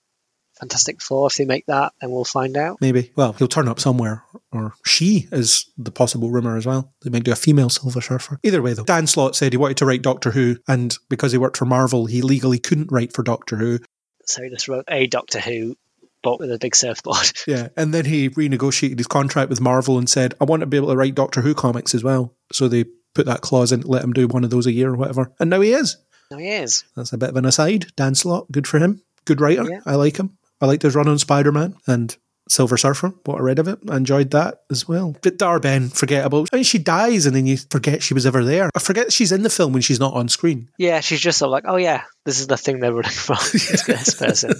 Fantastic 0.59 1.01
Four, 1.01 1.27
if 1.27 1.35
they 1.35 1.45
make 1.45 1.65
that, 1.67 1.93
then 2.01 2.11
we'll 2.11 2.25
find 2.25 2.57
out. 2.57 2.79
Maybe. 2.81 3.11
Well, 3.15 3.33
he'll 3.33 3.47
turn 3.47 3.67
up 3.67 3.79
somewhere. 3.79 4.23
Or 4.51 4.73
she 4.85 5.27
is 5.31 5.71
the 5.77 5.91
possible 5.91 6.29
rumour 6.31 6.57
as 6.57 6.65
well. 6.65 6.93
They 7.01 7.09
might 7.09 7.23
do 7.23 7.31
a 7.31 7.35
female 7.35 7.69
Silver 7.69 8.01
Surfer. 8.01 8.39
Either 8.43 8.61
way, 8.61 8.73
though, 8.73 8.83
Dan 8.83 9.07
Slott 9.07 9.35
said 9.35 9.53
he 9.53 9.57
wanted 9.57 9.77
to 9.77 9.85
write 9.85 10.01
Doctor 10.01 10.31
Who, 10.31 10.57
and 10.67 10.95
because 11.09 11.31
he 11.31 11.37
worked 11.37 11.57
for 11.57 11.65
Marvel, 11.65 12.05
he 12.07 12.21
legally 12.21 12.59
couldn't 12.59 12.91
write 12.91 13.13
for 13.13 13.23
Doctor 13.23 13.55
Who. 13.57 13.79
So 14.25 14.43
he 14.43 14.49
just 14.49 14.67
wrote 14.67 14.85
a 14.87 15.07
Doctor 15.07 15.39
Who, 15.39 15.75
but 16.23 16.39
with 16.39 16.51
a 16.51 16.57
big 16.59 16.75
surfboard. 16.75 17.31
Yeah, 17.47 17.69
and 17.77 17.93
then 17.93 18.05
he 18.05 18.29
renegotiated 18.29 18.97
his 18.97 19.07
contract 19.07 19.49
with 19.49 19.61
Marvel 19.61 19.97
and 19.97 20.09
said, 20.09 20.33
I 20.41 20.45
want 20.45 20.59
to 20.61 20.65
be 20.67 20.77
able 20.77 20.89
to 20.89 20.97
write 20.97 21.15
Doctor 21.15 21.41
Who 21.41 21.53
comics 21.53 21.95
as 21.95 22.03
well. 22.03 22.35
So 22.51 22.67
they 22.67 22.85
put 23.13 23.25
that 23.27 23.41
clause 23.41 23.71
in 23.71 23.81
to 23.81 23.87
let 23.87 24.03
him 24.03 24.13
do 24.13 24.27
one 24.27 24.43
of 24.43 24.49
those 24.49 24.65
a 24.67 24.71
year 24.71 24.89
or 24.89 24.95
whatever. 24.97 25.31
And 25.39 25.49
now 25.49 25.61
he 25.61 25.71
is. 25.73 25.97
no, 26.31 26.37
he 26.37 26.49
is. 26.49 26.83
That's 26.95 27.13
a 27.13 27.17
bit 27.17 27.29
of 27.29 27.35
an 27.37 27.45
aside. 27.45 27.87
Dan 27.95 28.13
Slott, 28.13 28.51
good 28.51 28.67
for 28.67 28.77
him. 28.79 29.01
Good 29.25 29.41
writer. 29.41 29.69
Yeah. 29.69 29.79
I 29.85 29.95
like 29.95 30.17
him. 30.17 30.37
I 30.61 30.65
liked 30.65 30.83
his 30.83 30.95
run 30.95 31.07
on 31.07 31.17
Spider 31.19 31.51
Man 31.51 31.75
and 31.87 32.15
Silver 32.49 32.77
Surfer. 32.77 33.13
What 33.25 33.37
I 33.39 33.41
read 33.41 33.59
of 33.59 33.67
it. 33.67 33.79
I 33.87 33.95
enjoyed 33.97 34.31
that 34.31 34.61
as 34.71 34.87
well. 34.87 35.15
But 35.21 35.37
Dar-Benn, 35.37 35.89
forgettable. 35.89 36.47
I 36.51 36.57
mean, 36.57 36.63
she 36.63 36.79
dies 36.79 37.25
and 37.25 37.35
then 37.35 37.45
you 37.45 37.57
forget 37.69 38.01
she 38.01 38.13
was 38.13 38.25
ever 38.25 38.43
there. 38.43 38.69
I 38.75 38.79
forget 38.79 39.13
she's 39.13 39.31
in 39.31 39.43
the 39.43 39.49
film 39.49 39.71
when 39.73 39.81
she's 39.81 39.99
not 39.99 40.13
on 40.13 40.27
screen. 40.29 40.69
Yeah, 40.77 40.99
she's 40.99 41.21
just 41.21 41.37
sort 41.37 41.49
of 41.49 41.51
like, 41.51 41.65
oh 41.67 41.77
yeah, 41.77 42.03
this 42.25 42.39
is 42.39 42.47
the 42.47 42.57
thing 42.57 42.79
they're 42.79 42.93
running 42.93 43.11
from. 43.11 43.37
This, 43.51 43.83
this 43.87 44.15
person. 44.15 44.53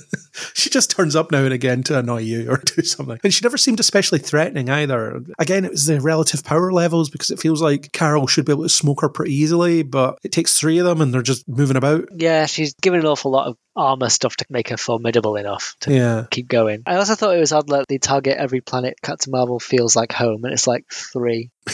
she 0.53 0.69
just 0.69 0.91
turns 0.91 1.15
up 1.15 1.31
now 1.31 1.43
and 1.43 1.53
again 1.53 1.83
to 1.83 1.97
annoy 1.97 2.19
you 2.19 2.49
or 2.49 2.57
do 2.65 2.81
something. 2.83 3.19
And 3.23 3.33
she 3.33 3.43
never 3.43 3.57
seemed 3.57 3.79
especially 3.79 4.19
threatening 4.19 4.69
either. 4.69 5.21
Again, 5.39 5.65
it 5.65 5.71
was 5.71 5.85
the 5.85 5.99
relative 5.99 6.43
power 6.43 6.71
levels 6.71 7.09
because 7.09 7.31
it 7.31 7.39
feels 7.39 7.61
like 7.61 7.91
Carol 7.91 8.27
should 8.27 8.45
be 8.45 8.51
able 8.51 8.63
to 8.63 8.69
smoke 8.69 9.01
her 9.01 9.09
pretty 9.09 9.33
easily, 9.33 9.83
but 9.83 10.19
it 10.23 10.31
takes 10.31 10.59
three 10.59 10.77
of 10.77 10.85
them 10.85 11.01
and 11.01 11.13
they're 11.13 11.21
just 11.21 11.47
moving 11.47 11.77
about. 11.77 12.07
Yeah, 12.15 12.45
she's 12.45 12.73
given 12.75 12.99
an 12.99 13.05
awful 13.05 13.31
lot 13.31 13.47
of 13.47 13.57
armor 13.79 14.09
stuff 14.09 14.35
to 14.37 14.45
make 14.49 14.69
her 14.69 14.77
formidable 14.77 15.35
enough 15.35 15.75
to 15.81 15.93
Yeah. 15.93 16.25
keep 16.29 16.47
going. 16.47 16.83
I 16.85 16.95
also 16.95 17.15
thought 17.15 17.35
it 17.35 17.39
was 17.39 17.51
odd 17.53 17.67
that 17.69 17.87
they 17.87 17.97
target 17.97 18.37
every 18.37 18.61
planet 18.61 18.97
Captain 19.01 19.31
Marvel 19.31 19.59
feels 19.59 19.95
like 19.95 20.11
home, 20.11 20.43
and 20.43 20.53
it's 20.53 20.67
like 20.67 20.85
three. 20.91 21.49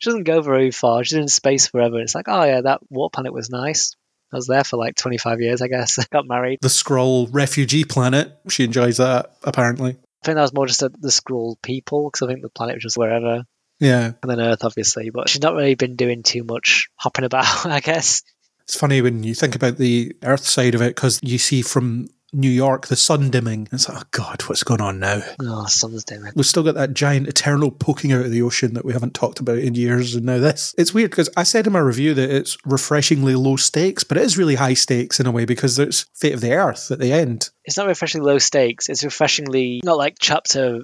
She 0.00 0.10
doesn't 0.10 0.24
go 0.24 0.40
very 0.42 0.70
far. 0.70 1.04
She's 1.04 1.18
in 1.18 1.28
space 1.28 1.66
forever. 1.68 1.98
It's 2.00 2.14
like, 2.14 2.26
oh 2.28 2.44
yeah, 2.44 2.60
that 2.62 2.80
war 2.90 3.10
planet 3.10 3.32
was 3.32 3.50
nice. 3.50 3.96
I 4.32 4.36
was 4.36 4.46
there 4.46 4.64
for 4.64 4.76
like 4.76 4.96
25 4.96 5.40
years, 5.40 5.62
I 5.62 5.68
guess. 5.68 5.98
I 6.00 6.04
got 6.12 6.26
married. 6.26 6.58
the 6.60 6.68
Skrull 6.68 7.28
refugee 7.32 7.84
planet. 7.84 8.32
She 8.48 8.64
enjoys 8.64 8.96
that, 8.98 9.36
apparently. 9.44 9.90
I 9.92 10.24
think 10.26 10.36
that 10.36 10.42
was 10.42 10.54
more 10.54 10.66
just 10.66 10.82
a, 10.82 10.88
the 10.88 11.08
Skrull 11.08 11.56
people, 11.62 12.10
because 12.10 12.22
I 12.26 12.30
think 12.30 12.42
the 12.42 12.48
planet 12.50 12.76
was 12.76 12.82
just 12.82 12.96
wherever. 12.98 13.44
Yeah. 13.80 14.12
And 14.22 14.30
then 14.30 14.40
Earth, 14.40 14.64
obviously. 14.64 15.10
But 15.10 15.28
she's 15.28 15.42
not 15.42 15.54
really 15.54 15.74
been 15.74 15.96
doing 15.96 16.22
too 16.22 16.44
much 16.44 16.88
hopping 16.96 17.24
about, 17.24 17.44
I 17.66 17.80
guess. 17.80 18.22
It's 18.66 18.76
funny 18.76 19.02
when 19.02 19.22
you 19.22 19.34
think 19.34 19.54
about 19.54 19.76
the 19.76 20.14
Earth 20.22 20.46
side 20.46 20.74
of 20.74 20.82
it 20.82 20.94
because 20.94 21.20
you 21.22 21.38
see 21.38 21.62
from 21.62 22.08
New 22.34 22.50
York 22.50 22.88
the 22.88 22.96
sun 22.96 23.30
dimming. 23.30 23.68
It's 23.72 23.88
like, 23.88 23.98
oh 23.98 24.08
God, 24.10 24.42
what's 24.42 24.64
going 24.64 24.80
on 24.80 24.98
now? 24.98 25.22
Oh, 25.40 25.66
sun's 25.66 26.04
it. 26.10 26.34
We've 26.34 26.44
still 26.44 26.64
got 26.64 26.74
that 26.74 26.92
giant 26.92 27.28
eternal 27.28 27.70
poking 27.70 28.12
out 28.12 28.24
of 28.24 28.30
the 28.30 28.42
ocean 28.42 28.74
that 28.74 28.84
we 28.84 28.92
haven't 28.92 29.14
talked 29.14 29.38
about 29.38 29.58
in 29.58 29.74
years. 29.74 30.14
And 30.14 30.26
now 30.26 30.38
this. 30.38 30.74
It's 30.76 30.92
weird 30.92 31.10
because 31.10 31.30
I 31.36 31.44
said 31.44 31.66
in 31.66 31.72
my 31.72 31.78
review 31.78 32.12
that 32.14 32.30
it's 32.30 32.58
refreshingly 32.64 33.36
low 33.36 33.56
stakes, 33.56 34.02
but 34.02 34.16
it 34.16 34.24
is 34.24 34.36
really 34.36 34.56
high 34.56 34.74
stakes 34.74 35.20
in 35.20 35.26
a 35.26 35.30
way 35.30 35.44
because 35.44 35.76
there's 35.76 36.06
fate 36.14 36.34
of 36.34 36.40
the 36.40 36.52
Earth 36.52 36.90
at 36.90 36.98
the 36.98 37.12
end. 37.12 37.50
It's 37.64 37.76
not 37.76 37.86
refreshingly 37.86 38.26
low 38.26 38.38
stakes. 38.38 38.88
It's 38.88 39.04
refreshingly 39.04 39.80
not 39.84 39.96
like 39.96 40.16
chapter 40.18 40.80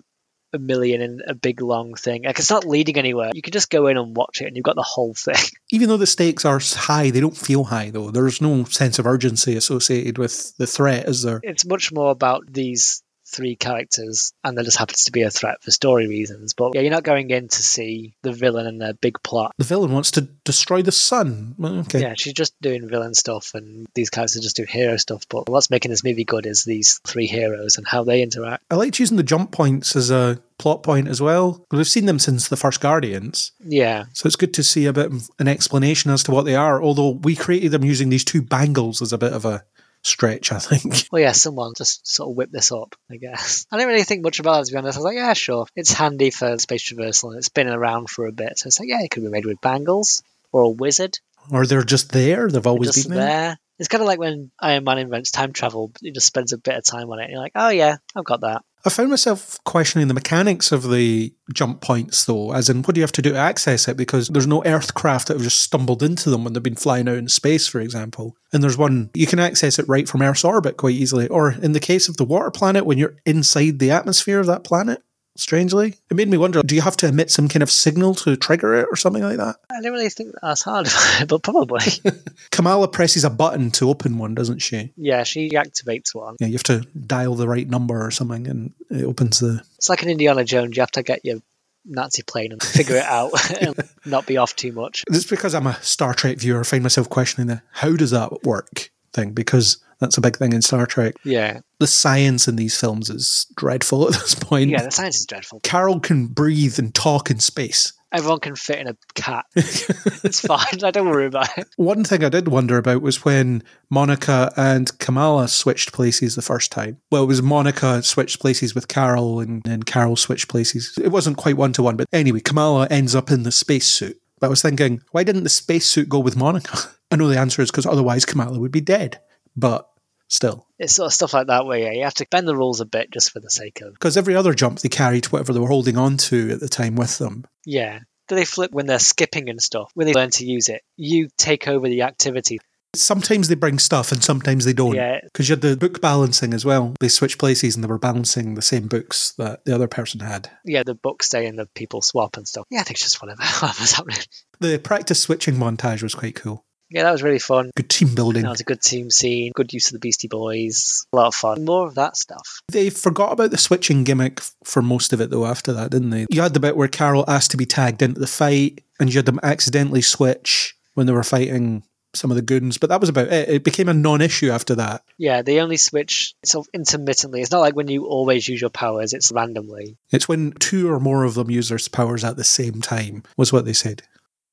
a 0.52 0.58
million 0.58 1.00
in 1.00 1.20
a 1.26 1.34
big 1.34 1.60
long 1.60 1.94
thing. 1.94 2.24
Like 2.24 2.38
it's 2.38 2.50
not 2.50 2.66
leading 2.66 2.96
anywhere. 2.96 3.30
You 3.34 3.42
can 3.42 3.52
just 3.52 3.70
go 3.70 3.86
in 3.86 3.96
and 3.96 4.16
watch 4.16 4.40
it, 4.40 4.46
and 4.46 4.56
you've 4.56 4.64
got 4.64 4.76
the 4.76 4.82
whole 4.82 5.14
thing. 5.14 5.36
Even 5.70 5.88
though 5.88 5.96
the 5.96 6.06
stakes 6.06 6.44
are 6.44 6.60
high, 6.60 7.10
they 7.10 7.20
don't 7.20 7.36
feel 7.36 7.64
high 7.64 7.90
though. 7.90 8.10
There's 8.10 8.40
no 8.40 8.64
sense 8.64 8.98
of 8.98 9.06
urgency 9.06 9.56
associated 9.56 10.18
with 10.18 10.56
the 10.56 10.66
threat, 10.66 11.08
is 11.08 11.22
there? 11.22 11.40
It's 11.42 11.66
much 11.66 11.92
more 11.92 12.10
about 12.10 12.52
these 12.52 13.02
three 13.30 13.56
characters, 13.56 14.32
and 14.44 14.56
there 14.56 14.64
just 14.64 14.78
happens 14.78 15.04
to 15.04 15.12
be 15.12 15.22
a 15.22 15.30
threat 15.30 15.62
for 15.62 15.70
story 15.70 16.08
reasons. 16.08 16.54
But 16.54 16.74
yeah, 16.74 16.80
you're 16.80 16.90
not 16.90 17.04
going 17.04 17.30
in 17.30 17.48
to 17.48 17.62
see 17.62 18.14
the 18.22 18.32
villain 18.32 18.66
and 18.66 18.80
their 18.80 18.94
big 18.94 19.22
plot. 19.22 19.54
The 19.58 19.64
villain 19.64 19.92
wants 19.92 20.10
to 20.12 20.22
destroy 20.22 20.82
the 20.82 20.92
sun. 20.92 21.54
Okay. 21.62 22.00
Yeah, 22.00 22.14
she's 22.16 22.32
just 22.32 22.60
doing 22.60 22.88
villain 22.88 23.14
stuff, 23.14 23.52
and 23.54 23.86
these 23.94 24.10
characters 24.10 24.42
just 24.42 24.56
do 24.56 24.64
hero 24.64 24.96
stuff. 24.96 25.26
But 25.28 25.48
what's 25.48 25.70
making 25.70 25.90
this 25.90 26.04
movie 26.04 26.24
good 26.24 26.46
is 26.46 26.64
these 26.64 27.00
three 27.04 27.26
heroes 27.26 27.76
and 27.76 27.86
how 27.86 28.04
they 28.04 28.22
interact. 28.22 28.64
I 28.70 28.74
like 28.74 28.98
using 28.98 29.16
the 29.16 29.22
jump 29.22 29.52
points 29.52 29.96
as 29.96 30.10
a 30.10 30.40
plot 30.58 30.82
point 30.82 31.08
as 31.08 31.22
well. 31.22 31.64
We've 31.70 31.88
seen 31.88 32.04
them 32.04 32.18
since 32.18 32.48
the 32.48 32.56
first 32.56 32.80
Guardians, 32.80 33.52
Yeah, 33.64 34.04
so 34.12 34.26
it's 34.26 34.36
good 34.36 34.52
to 34.54 34.62
see 34.62 34.86
a 34.86 34.92
bit 34.92 35.06
of 35.06 35.30
an 35.38 35.48
explanation 35.48 36.10
as 36.10 36.22
to 36.24 36.32
what 36.32 36.44
they 36.44 36.54
are. 36.54 36.82
Although 36.82 37.12
we 37.22 37.34
created 37.34 37.70
them 37.70 37.84
using 37.84 38.10
these 38.10 38.24
two 38.24 38.42
bangles 38.42 39.00
as 39.00 39.12
a 39.12 39.18
bit 39.18 39.32
of 39.32 39.44
a 39.44 39.64
stretch, 40.02 40.52
I 40.52 40.58
think. 40.58 41.08
Well, 41.12 41.22
yeah, 41.22 41.32
someone 41.32 41.72
just 41.76 42.06
sort 42.06 42.30
of 42.30 42.36
whipped 42.36 42.52
this 42.52 42.72
up, 42.72 42.94
I 43.10 43.16
guess. 43.16 43.66
I 43.70 43.76
didn't 43.76 43.88
really 43.88 44.04
think 44.04 44.22
much 44.22 44.38
about 44.40 44.62
it, 44.62 44.66
to 44.66 44.72
be 44.72 44.78
honest. 44.78 44.96
I 44.96 45.00
was 45.00 45.04
like, 45.04 45.16
yeah, 45.16 45.32
sure. 45.32 45.66
It's 45.74 45.92
handy 45.92 46.30
for 46.30 46.58
space 46.58 46.90
traversal, 46.92 47.30
and 47.30 47.38
it's 47.38 47.48
been 47.48 47.68
around 47.68 48.10
for 48.10 48.26
a 48.26 48.32
bit. 48.32 48.58
So 48.58 48.68
it's 48.68 48.78
like, 48.80 48.88
yeah, 48.88 49.02
it 49.02 49.10
could 49.10 49.22
be 49.22 49.28
made 49.28 49.44
with 49.46 49.60
bangles 49.60 50.22
or 50.52 50.62
a 50.62 50.68
wizard. 50.68 51.18
or 51.50 51.66
they're 51.66 51.82
just 51.82 52.12
there. 52.12 52.48
They've 52.48 52.66
always 52.66 53.04
been 53.06 53.16
there. 53.16 53.26
there. 53.26 53.58
It's 53.78 53.88
kind 53.88 54.02
of 54.02 54.06
like 54.08 54.18
when 54.18 54.50
Iron 54.60 54.84
Man 54.84 54.98
invents 54.98 55.30
time 55.30 55.52
travel. 55.52 55.90
He 56.02 56.10
just 56.12 56.26
spends 56.26 56.52
a 56.52 56.58
bit 56.58 56.76
of 56.76 56.84
time 56.84 57.08
on 57.10 57.18
it. 57.18 57.24
And 57.24 57.32
you're 57.32 57.40
like, 57.40 57.52
oh, 57.54 57.70
yeah, 57.70 57.96
I've 58.14 58.24
got 58.24 58.42
that. 58.42 58.62
I 58.84 58.90
found 58.90 59.10
myself 59.10 59.58
questioning 59.64 60.08
the 60.08 60.14
mechanics 60.14 60.72
of 60.72 60.88
the 60.90 61.34
jump 61.52 61.80
points, 61.80 62.24
though, 62.24 62.52
as 62.52 62.70
in 62.70 62.82
what 62.82 62.94
do 62.94 63.00
you 63.00 63.02
have 63.02 63.12
to 63.12 63.22
do 63.22 63.32
to 63.32 63.38
access 63.38 63.88
it? 63.88 63.96
Because 63.96 64.28
there's 64.28 64.46
no 64.46 64.62
Earthcraft 64.62 65.26
that 65.26 65.34
have 65.34 65.42
just 65.42 65.62
stumbled 65.62 66.02
into 66.02 66.30
them 66.30 66.44
when 66.44 66.52
they've 66.52 66.62
been 66.62 66.76
flying 66.76 67.08
out 67.08 67.18
in 67.18 67.28
space, 67.28 67.66
for 67.66 67.80
example. 67.80 68.36
And 68.52 68.62
there's 68.62 68.78
one, 68.78 69.10
you 69.12 69.26
can 69.26 69.38
access 69.38 69.78
it 69.78 69.88
right 69.88 70.08
from 70.08 70.22
Earth's 70.22 70.44
orbit 70.44 70.76
quite 70.76 70.94
easily. 70.94 71.28
Or 71.28 71.52
in 71.52 71.72
the 71.72 71.80
case 71.80 72.08
of 72.08 72.16
the 72.16 72.24
water 72.24 72.50
planet, 72.50 72.86
when 72.86 72.98
you're 72.98 73.16
inside 73.26 73.78
the 73.78 73.90
atmosphere 73.90 74.40
of 74.40 74.46
that 74.46 74.64
planet. 74.64 75.02
Strangely. 75.40 75.96
It 76.10 76.16
made 76.16 76.28
me 76.28 76.36
wonder 76.36 76.62
do 76.62 76.74
you 76.74 76.82
have 76.82 76.96
to 76.98 77.08
emit 77.08 77.30
some 77.30 77.48
kind 77.48 77.62
of 77.62 77.70
signal 77.70 78.14
to 78.16 78.36
trigger 78.36 78.74
it 78.74 78.88
or 78.90 78.96
something 78.96 79.22
like 79.22 79.38
that? 79.38 79.56
I 79.70 79.80
don't 79.80 79.92
really 79.92 80.10
think 80.10 80.34
that's 80.42 80.62
hard, 80.62 80.88
but 81.28 81.42
probably. 81.42 81.84
Kamala 82.50 82.88
presses 82.88 83.24
a 83.24 83.30
button 83.30 83.70
to 83.72 83.88
open 83.88 84.18
one, 84.18 84.34
doesn't 84.34 84.60
she? 84.60 84.92
yeah, 84.96 85.22
she 85.22 85.50
activates 85.50 86.14
one. 86.14 86.36
Yeah, 86.40 86.48
you 86.48 86.54
have 86.54 86.62
to 86.64 86.80
dial 87.06 87.34
the 87.34 87.48
right 87.48 87.68
number 87.68 88.04
or 88.04 88.10
something 88.10 88.46
and 88.46 88.72
it 88.90 89.04
opens 89.04 89.40
the. 89.40 89.62
It's 89.76 89.88
like 89.88 90.02
an 90.02 90.10
Indiana 90.10 90.44
Jones. 90.44 90.76
You 90.76 90.82
have 90.82 90.90
to 90.92 91.02
get 91.02 91.24
your 91.24 91.40
Nazi 91.84 92.22
plane 92.22 92.52
and 92.52 92.62
figure 92.62 92.96
it 92.96 93.04
out 93.04 93.32
and 93.60 93.74
not 94.04 94.26
be 94.26 94.36
off 94.36 94.54
too 94.54 94.72
much. 94.72 95.04
It's 95.08 95.24
because 95.24 95.54
I'm 95.54 95.66
a 95.66 95.80
Star 95.82 96.14
Trek 96.14 96.38
viewer, 96.38 96.60
I 96.60 96.64
find 96.64 96.82
myself 96.82 97.08
questioning 97.08 97.48
the 97.48 97.62
how 97.72 97.96
does 97.96 98.10
that 98.10 98.44
work 98.44 98.90
thing 99.12 99.32
because 99.32 99.78
that's 100.00 100.18
a 100.18 100.20
big 100.20 100.36
thing 100.36 100.52
in 100.52 100.62
Star 100.62 100.86
Trek. 100.86 101.14
Yeah. 101.24 101.60
The 101.78 101.86
science 101.86 102.48
in 102.48 102.56
these 102.56 102.78
films 102.78 103.10
is 103.10 103.46
dreadful 103.54 104.06
at 104.08 104.14
this 104.20 104.34
point. 104.34 104.70
Yeah, 104.70 104.82
the 104.82 104.90
science 104.90 105.20
is 105.20 105.26
dreadful. 105.26 105.60
Carol 105.60 106.00
can 106.00 106.26
breathe 106.26 106.78
and 106.78 106.94
talk 106.94 107.30
in 107.30 107.38
space. 107.38 107.92
Everyone 108.12 108.40
can 108.40 108.56
fit 108.56 108.80
in 108.80 108.88
a 108.88 108.96
cat. 109.14 109.44
it's 109.54 110.40
fine. 110.40 110.82
I 110.82 110.90
don't 110.90 111.08
worry 111.08 111.26
about 111.26 111.56
it. 111.56 111.68
One 111.76 112.02
thing 112.02 112.24
I 112.24 112.28
did 112.28 112.48
wonder 112.48 112.76
about 112.76 113.02
was 113.02 113.24
when 113.24 113.62
Monica 113.88 114.52
and 114.56 114.98
Kamala 114.98 115.46
switched 115.46 115.92
places 115.92 116.34
the 116.34 116.42
first 116.42 116.72
time. 116.72 116.98
Well, 117.12 117.22
it 117.22 117.26
was 117.26 117.40
Monica 117.40 118.02
switched 118.02 118.40
places 118.40 118.74
with 118.74 118.88
Carol 118.88 119.38
and 119.38 119.62
then 119.62 119.84
Carol 119.84 120.16
switched 120.16 120.48
places. 120.48 120.98
It 121.00 121.12
wasn't 121.12 121.36
quite 121.36 121.56
one 121.56 121.72
to 121.74 121.84
one, 121.84 121.96
but 121.96 122.08
anyway, 122.12 122.40
Kamala 122.40 122.88
ends 122.90 123.14
up 123.14 123.30
in 123.30 123.44
the 123.44 123.52
spacesuit. 123.52 124.20
But 124.40 124.48
I 124.48 124.50
was 124.50 124.62
thinking, 124.62 125.02
why 125.12 125.22
didn't 125.22 125.44
the 125.44 125.50
spacesuit 125.50 126.08
go 126.08 126.18
with 126.18 126.36
Monica? 126.36 126.78
I 127.12 127.16
know 127.16 127.28
the 127.28 127.38
answer 127.38 127.62
is 127.62 127.70
because 127.70 127.86
otherwise 127.86 128.24
Kamala 128.24 128.58
would 128.58 128.72
be 128.72 128.80
dead. 128.80 129.20
But 129.56 129.88
still. 130.30 130.66
It's 130.78 130.94
sort 130.94 131.08
of 131.08 131.12
stuff 131.12 131.34
like 131.34 131.48
that 131.48 131.66
where 131.66 131.78
yeah, 131.78 131.92
you 131.92 132.04
have 132.04 132.14
to 132.14 132.26
bend 132.30 132.48
the 132.48 132.56
rules 132.56 132.80
a 132.80 132.86
bit 132.86 133.10
just 133.10 133.30
for 133.32 133.40
the 133.40 133.50
sake 133.50 133.82
of 133.82 133.92
Because 133.92 134.16
every 134.16 134.34
other 134.34 134.54
jump 134.54 134.78
they 134.78 134.88
carried 134.88 135.26
whatever 135.26 135.52
they 135.52 135.60
were 135.60 135.68
holding 135.68 135.98
on 135.98 136.16
to 136.16 136.50
at 136.52 136.60
the 136.60 136.68
time 136.68 136.94
with 136.96 137.18
them. 137.18 137.44
yeah. 137.66 137.98
Do 138.28 138.36
they 138.36 138.44
flip 138.44 138.70
when 138.70 138.86
they're 138.86 139.00
skipping 139.00 139.48
and 139.50 139.60
stuff? 139.60 139.90
When 139.94 140.06
they 140.06 140.12
learn 140.12 140.30
to 140.30 140.46
use 140.46 140.68
it, 140.68 140.82
you 140.96 141.30
take 141.36 141.66
over 141.66 141.88
the 141.88 142.02
activity. 142.02 142.60
Sometimes 142.94 143.48
they 143.48 143.56
bring 143.56 143.80
stuff 143.80 144.12
and 144.12 144.22
sometimes 144.22 144.64
they 144.64 144.72
don't. 144.72 144.94
Yeah. 144.94 145.18
Because 145.24 145.48
you 145.48 145.54
had 145.54 145.62
the 145.62 145.76
book 145.76 146.00
balancing 146.00 146.54
as 146.54 146.64
well. 146.64 146.94
They 147.00 147.08
switched 147.08 147.38
places 147.38 147.74
and 147.74 147.82
they 147.82 147.88
were 147.88 147.98
balancing 147.98 148.54
the 148.54 148.62
same 148.62 148.86
books 148.86 149.32
that 149.38 149.64
the 149.64 149.74
other 149.74 149.88
person 149.88 150.20
had. 150.20 150.48
Yeah, 150.64 150.84
the 150.84 150.94
books 150.94 151.26
stay 151.26 151.46
and 151.46 151.58
the 151.58 151.66
people 151.74 152.02
swap 152.02 152.36
and 152.36 152.46
stuff. 152.46 152.66
Yeah, 152.70 152.80
I 152.80 152.82
think 152.84 152.98
it's 152.98 153.02
just 153.02 153.20
whatever 153.20 153.42
whatever's 153.60 153.92
happening. 153.92 154.18
The 154.60 154.78
practice 154.78 155.20
switching 155.20 155.54
montage 155.56 156.02
was 156.04 156.14
quite 156.14 156.36
cool. 156.36 156.64
Yeah, 156.90 157.04
that 157.04 157.12
was 157.12 157.22
really 157.22 157.38
fun. 157.38 157.70
Good 157.76 157.88
team 157.88 158.14
building. 158.14 158.42
That 158.42 158.50
was 158.50 158.60
a 158.60 158.64
good 158.64 158.82
team 158.82 159.10
scene. 159.10 159.52
Good 159.54 159.72
use 159.72 159.88
of 159.88 159.92
the 159.92 160.00
Beastie 160.00 160.28
Boys. 160.28 161.06
A 161.12 161.16
lot 161.16 161.28
of 161.28 161.34
fun. 161.34 161.64
More 161.64 161.86
of 161.86 161.94
that 161.94 162.16
stuff. 162.16 162.60
They 162.68 162.90
forgot 162.90 163.32
about 163.32 163.52
the 163.52 163.58
switching 163.58 164.04
gimmick 164.04 164.40
for 164.64 164.82
most 164.82 165.12
of 165.12 165.20
it 165.20 165.30
though 165.30 165.46
after 165.46 165.72
that, 165.72 165.90
didn't 165.90 166.10
they? 166.10 166.26
You 166.30 166.42
had 166.42 166.54
the 166.54 166.60
bit 166.60 166.76
where 166.76 166.88
Carol 166.88 167.24
asked 167.28 167.52
to 167.52 167.56
be 167.56 167.66
tagged 167.66 168.02
into 168.02 168.20
the 168.20 168.26
fight 168.26 168.82
and 168.98 169.12
you 169.12 169.18
had 169.18 169.26
them 169.26 169.40
accidentally 169.42 170.02
switch 170.02 170.76
when 170.94 171.06
they 171.06 171.12
were 171.12 171.22
fighting 171.22 171.84
some 172.12 172.30
of 172.30 172.34
the 172.34 172.42
goons, 172.42 172.76
but 172.76 172.88
that 172.90 173.00
was 173.00 173.08
about 173.08 173.28
it. 173.28 173.48
It 173.48 173.64
became 173.64 173.88
a 173.88 173.94
non-issue 173.94 174.50
after 174.50 174.74
that. 174.74 175.04
Yeah, 175.16 175.42
they 175.42 175.60
only 175.60 175.76
switch 175.76 176.34
sort 176.44 176.66
of 176.66 176.70
intermittently. 176.74 177.40
It's 177.40 177.52
not 177.52 177.60
like 177.60 177.76
when 177.76 177.86
you 177.86 178.06
always 178.06 178.48
use 178.48 178.60
your 178.60 178.70
powers, 178.70 179.12
it's 179.12 179.30
randomly. 179.30 179.96
It's 180.10 180.28
when 180.28 180.52
two 180.52 180.90
or 180.90 180.98
more 180.98 181.22
of 181.22 181.34
them 181.34 181.50
use 181.50 181.68
their 181.68 181.78
powers 181.92 182.24
at 182.24 182.36
the 182.36 182.42
same 182.44 182.80
time, 182.80 183.22
was 183.36 183.52
what 183.52 183.64
they 183.64 183.72
said. 183.72 184.02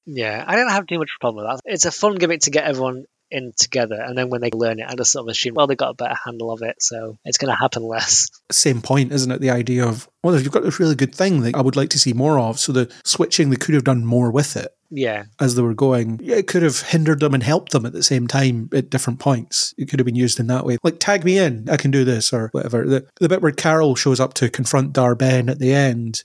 Yeah, 0.08 0.44
I 0.48 0.56
don't 0.56 0.72
have 0.72 0.88
too 0.88 0.98
much 0.98 1.12
problem 1.20 1.46
with 1.46 1.54
that. 1.54 1.72
It's 1.72 1.86
a 1.86 1.92
fun 1.92 2.16
gimmick 2.16 2.42
to 2.42 2.50
get 2.50 2.64
everyone 2.64 3.06
in 3.30 3.52
together, 3.58 4.02
and 4.02 4.18
then 4.18 4.30
when 4.30 4.40
they 4.40 4.52
learn 4.52 4.80
it, 4.80 4.88
I 4.88 4.96
just 4.96 5.12
sort 5.12 5.26
of 5.26 5.30
assume, 5.30 5.56
well, 5.56 5.68
they 5.68 5.76
got 5.76 5.90
a 5.90 5.94
better 5.96 6.16
handle 6.24 6.50
of 6.50 6.62
it, 6.62 6.82
so 6.82 7.18
it's 7.26 7.38
going 7.38 7.54
to 7.54 7.60
happen 7.60 7.84
less. 7.84 8.30
Same 8.50 8.82
point, 8.82 9.12
isn't 9.12 9.30
it? 9.30 9.42
The 9.42 9.50
idea 9.50 9.86
of, 9.86 10.08
well, 10.24 10.34
if 10.34 10.44
you've 10.44 10.54
got 10.54 10.64
this 10.64 10.80
really 10.80 10.96
good 10.96 11.14
thing 11.14 11.42
that 11.42 11.54
I 11.54 11.62
would 11.62 11.76
like 11.76 11.90
to 11.90 12.00
see 12.00 12.14
more 12.14 12.40
of, 12.40 12.58
so 12.58 12.72
the 12.72 12.90
switching, 13.04 13.50
they 13.50 13.58
could 13.58 13.76
have 13.76 13.84
done 13.84 14.06
more 14.06 14.32
with 14.32 14.56
it 14.56 14.74
Yeah, 14.90 15.26
as 15.42 15.56
they 15.56 15.62
were 15.62 15.74
going. 15.74 16.22
Yeah, 16.24 16.38
it 16.38 16.48
could 16.48 16.64
have 16.64 16.80
hindered 16.80 17.20
them 17.20 17.34
and 17.34 17.44
helped 17.44 17.74
them 17.74 17.86
at 17.86 17.92
the 17.92 18.02
same 18.02 18.28
time 18.28 18.70
at 18.74 18.90
different 18.90 19.20
points. 19.20 19.74
It 19.78 19.90
could 19.90 20.00
have 20.00 20.06
been 20.06 20.16
used 20.16 20.40
in 20.40 20.48
that 20.48 20.66
way. 20.66 20.78
Like, 20.82 21.00
tag 21.00 21.26
me 21.26 21.38
in, 21.38 21.68
I 21.70 21.76
can 21.76 21.92
do 21.92 22.06
this, 22.06 22.32
or 22.32 22.48
whatever. 22.54 22.86
The, 22.86 23.06
the 23.20 23.28
bit 23.28 23.42
where 23.42 23.52
Carol 23.52 23.96
shows 23.96 24.22
up 24.22 24.36
to 24.36 24.50
confront 24.50 24.94
Dar-Benn 24.94 25.50
at 25.50 25.60
the 25.60 25.74
end, 25.74 26.24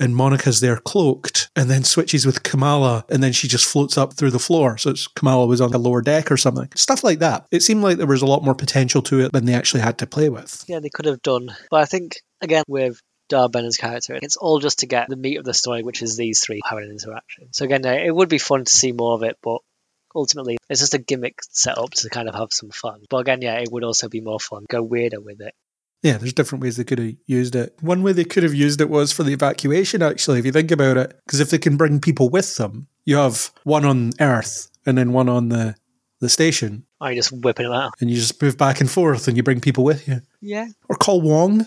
and 0.00 0.16
Monica's 0.16 0.60
there 0.60 0.78
cloaked, 0.78 1.50
and 1.54 1.70
then 1.70 1.84
switches 1.84 2.26
with 2.26 2.42
Kamala, 2.42 3.04
and 3.08 3.22
then 3.22 3.32
she 3.32 3.46
just 3.46 3.66
floats 3.66 3.96
up 3.96 4.14
through 4.14 4.30
the 4.30 4.38
floor. 4.38 4.78
So 4.78 4.90
it's 4.90 5.06
Kamala 5.06 5.46
was 5.46 5.60
on 5.60 5.70
the 5.70 5.78
lower 5.78 6.02
deck 6.02 6.32
or 6.32 6.36
something. 6.36 6.68
Stuff 6.74 7.04
like 7.04 7.20
that. 7.20 7.46
It 7.50 7.62
seemed 7.62 7.82
like 7.82 7.98
there 7.98 8.06
was 8.06 8.22
a 8.22 8.26
lot 8.26 8.42
more 8.42 8.54
potential 8.54 9.02
to 9.02 9.20
it 9.20 9.32
than 9.32 9.44
they 9.44 9.54
actually 9.54 9.82
had 9.82 9.98
to 9.98 10.06
play 10.06 10.28
with. 10.28 10.64
yeah, 10.66 10.80
they 10.80 10.88
could 10.88 11.06
have 11.06 11.22
done. 11.22 11.54
But 11.70 11.80
I 11.82 11.84
think, 11.84 12.16
again, 12.40 12.64
with 12.66 13.00
Dar-Benn's 13.28 13.76
character, 13.76 14.18
it's 14.20 14.36
all 14.36 14.58
just 14.58 14.80
to 14.80 14.86
get 14.86 15.08
the 15.08 15.16
meat 15.16 15.36
of 15.38 15.44
the 15.44 15.54
story, 15.54 15.82
which 15.82 16.02
is 16.02 16.16
these 16.16 16.40
three 16.40 16.60
having 16.64 16.84
an 16.84 16.90
interaction. 16.90 17.52
So 17.52 17.64
again, 17.64 17.84
it 17.84 18.14
would 18.14 18.28
be 18.28 18.38
fun 18.38 18.64
to 18.64 18.72
see 18.72 18.92
more 18.92 19.14
of 19.14 19.22
it, 19.22 19.36
but 19.42 19.60
ultimately 20.14 20.58
it's 20.68 20.80
just 20.80 20.94
a 20.94 20.98
gimmick 20.98 21.38
set 21.50 21.78
up 21.78 21.90
to 21.90 22.10
kind 22.10 22.28
of 22.28 22.34
have 22.34 22.48
some 22.50 22.70
fun. 22.70 23.02
But 23.08 23.18
again, 23.18 23.42
yeah, 23.42 23.54
it 23.58 23.70
would 23.70 23.84
also 23.84 24.08
be 24.08 24.20
more 24.20 24.40
fun. 24.40 24.66
Go 24.68 24.82
weirder 24.82 25.20
with 25.20 25.40
it. 25.40 25.54
Yeah, 26.02 26.16
there's 26.16 26.32
different 26.32 26.62
ways 26.62 26.76
they 26.76 26.84
could 26.84 26.98
have 26.98 27.14
used 27.26 27.54
it. 27.54 27.76
One 27.80 28.02
way 28.02 28.12
they 28.12 28.24
could 28.24 28.42
have 28.42 28.54
used 28.54 28.80
it 28.80 28.88
was 28.88 29.12
for 29.12 29.22
the 29.22 29.32
evacuation, 29.34 30.02
actually, 30.02 30.38
if 30.38 30.46
you 30.46 30.52
think 30.52 30.70
about 30.70 30.96
it. 30.96 31.18
Because 31.26 31.40
if 31.40 31.50
they 31.50 31.58
can 31.58 31.76
bring 31.76 32.00
people 32.00 32.30
with 32.30 32.56
them, 32.56 32.86
you 33.04 33.16
have 33.16 33.50
one 33.64 33.84
on 33.84 34.12
Earth 34.18 34.70
and 34.86 34.96
then 34.96 35.12
one 35.12 35.28
on 35.28 35.50
the, 35.50 35.74
the 36.20 36.30
station, 36.30 36.84
oh, 37.02 37.06
Or 37.06 37.10
you 37.10 37.16
just 37.16 37.32
whipping 37.32 37.64
them 37.66 37.74
out. 37.74 37.92
and 38.00 38.08
you 38.10 38.16
just 38.16 38.40
move 38.40 38.56
back 38.56 38.80
and 38.80 38.90
forth 38.90 39.28
and 39.28 39.36
you 39.36 39.42
bring 39.42 39.60
people 39.60 39.84
with 39.84 40.08
you. 40.08 40.22
Yeah, 40.40 40.68
Or 40.88 40.96
call 40.96 41.20
Wong. 41.20 41.66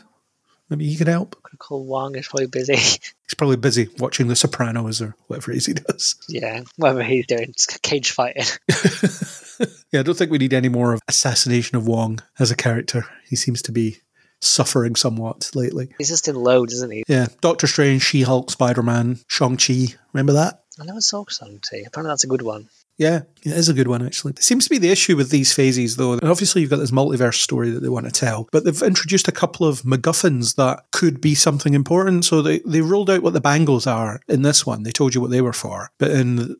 Maybe 0.70 0.88
he 0.88 0.96
could 0.96 1.08
help. 1.10 1.36
could 1.44 1.60
call 1.60 1.86
Wong 1.86 2.16
is 2.16 2.28
probably 2.28 2.48
busy. 2.48 2.74
He's 2.78 3.36
probably 3.38 3.58
busy 3.58 3.90
watching 4.00 4.28
The 4.30 4.36
Sopranos 4.36 5.00
or 5.02 5.16
whatever 5.28 5.52
it 5.52 5.58
is 5.58 5.66
he 5.68 5.74
does. 5.74 6.16
yeah, 6.28 6.62
whatever 6.78 7.04
he's 7.04 7.28
doing, 7.28 7.54
just 7.56 7.82
cage 7.84 8.12
fighting. 8.12 8.46
yeah, 9.92 10.00
I 10.00 10.04
don't 10.04 10.18
think 10.18 10.32
we 10.32 10.38
need 10.40 10.54
any 10.54 10.70
more 10.70 10.94
of 10.94 11.02
assassination 11.08 11.78
of 11.78 11.88
Wong 11.88 12.20
as 12.40 12.50
a 12.52 12.56
character. 12.56 13.06
He 13.30 13.36
seems 13.36 13.62
to 13.64 13.72
be 13.72 13.98
suffering 14.46 14.96
somewhat 14.96 15.52
lately. 15.56 15.90
He's 15.98 16.10
just 16.10 16.28
in 16.28 16.36
loads, 16.36 16.74
isn't 16.74 16.92
he? 16.92 17.04
Yeah, 17.08 17.28
Doctor 17.42 17.68
Strange, 17.68 18.02
She 18.02 18.22
Hulk, 18.22 18.52
Spider 18.52 18.84
Man, 18.84 19.20
Shang-Chi. 19.28 19.96
Remember 20.14 20.34
that? 20.34 20.64
I 20.80 20.86
never 20.86 21.02
saw 21.02 21.26
Shang-Chi. 21.28 21.84
Apparently 21.86 22.12
that's 22.12 22.24
a 22.24 22.28
good 22.28 22.42
one. 22.42 22.70
Yeah, 22.98 23.22
it 23.42 23.54
is 23.54 23.70
a 23.70 23.74
good 23.74 23.88
one 23.88 24.06
actually. 24.06 24.34
It 24.34 24.44
seems 24.44 24.66
to 24.66 24.70
be 24.70 24.78
the 24.78 24.92
issue 24.92 25.16
with 25.16 25.32
these 25.32 25.52
phases 25.52 25.96
though. 25.96 26.14
And 26.14 26.24
obviously 26.24 26.62
you've 26.62 26.70
got 26.70 26.78
this 26.78 26.92
multiverse 26.92 27.36
story 27.42 27.72
that 27.72 27.80
they 27.80 27.90
want 27.90 28.06
to 28.06 28.12
tell, 28.12 28.48
but 28.52 28.64
they've 28.66 28.84
introduced 28.84 29.28
a 29.28 29.32
couple 29.32 29.66
of 29.68 29.82
MacGuffins 29.82 30.56
that 30.56 30.86
could 30.92 31.20
be 31.20 31.34
something 31.34 31.74
important. 31.74 32.26
So 32.26 32.42
they, 32.44 32.60
they 32.60 32.82
ruled 32.82 33.10
out 33.10 33.24
what 33.24 33.34
the 33.34 33.42
bangles 33.42 33.88
are 33.88 34.22
in 34.28 34.44
this 34.44 34.66
one. 34.66 34.84
They 34.84 34.92
told 34.92 35.16
you 35.16 35.22
what 35.22 35.32
they 35.32 35.42
were 35.42 35.54
for. 35.54 35.90
But 35.98 36.12
in 36.12 36.56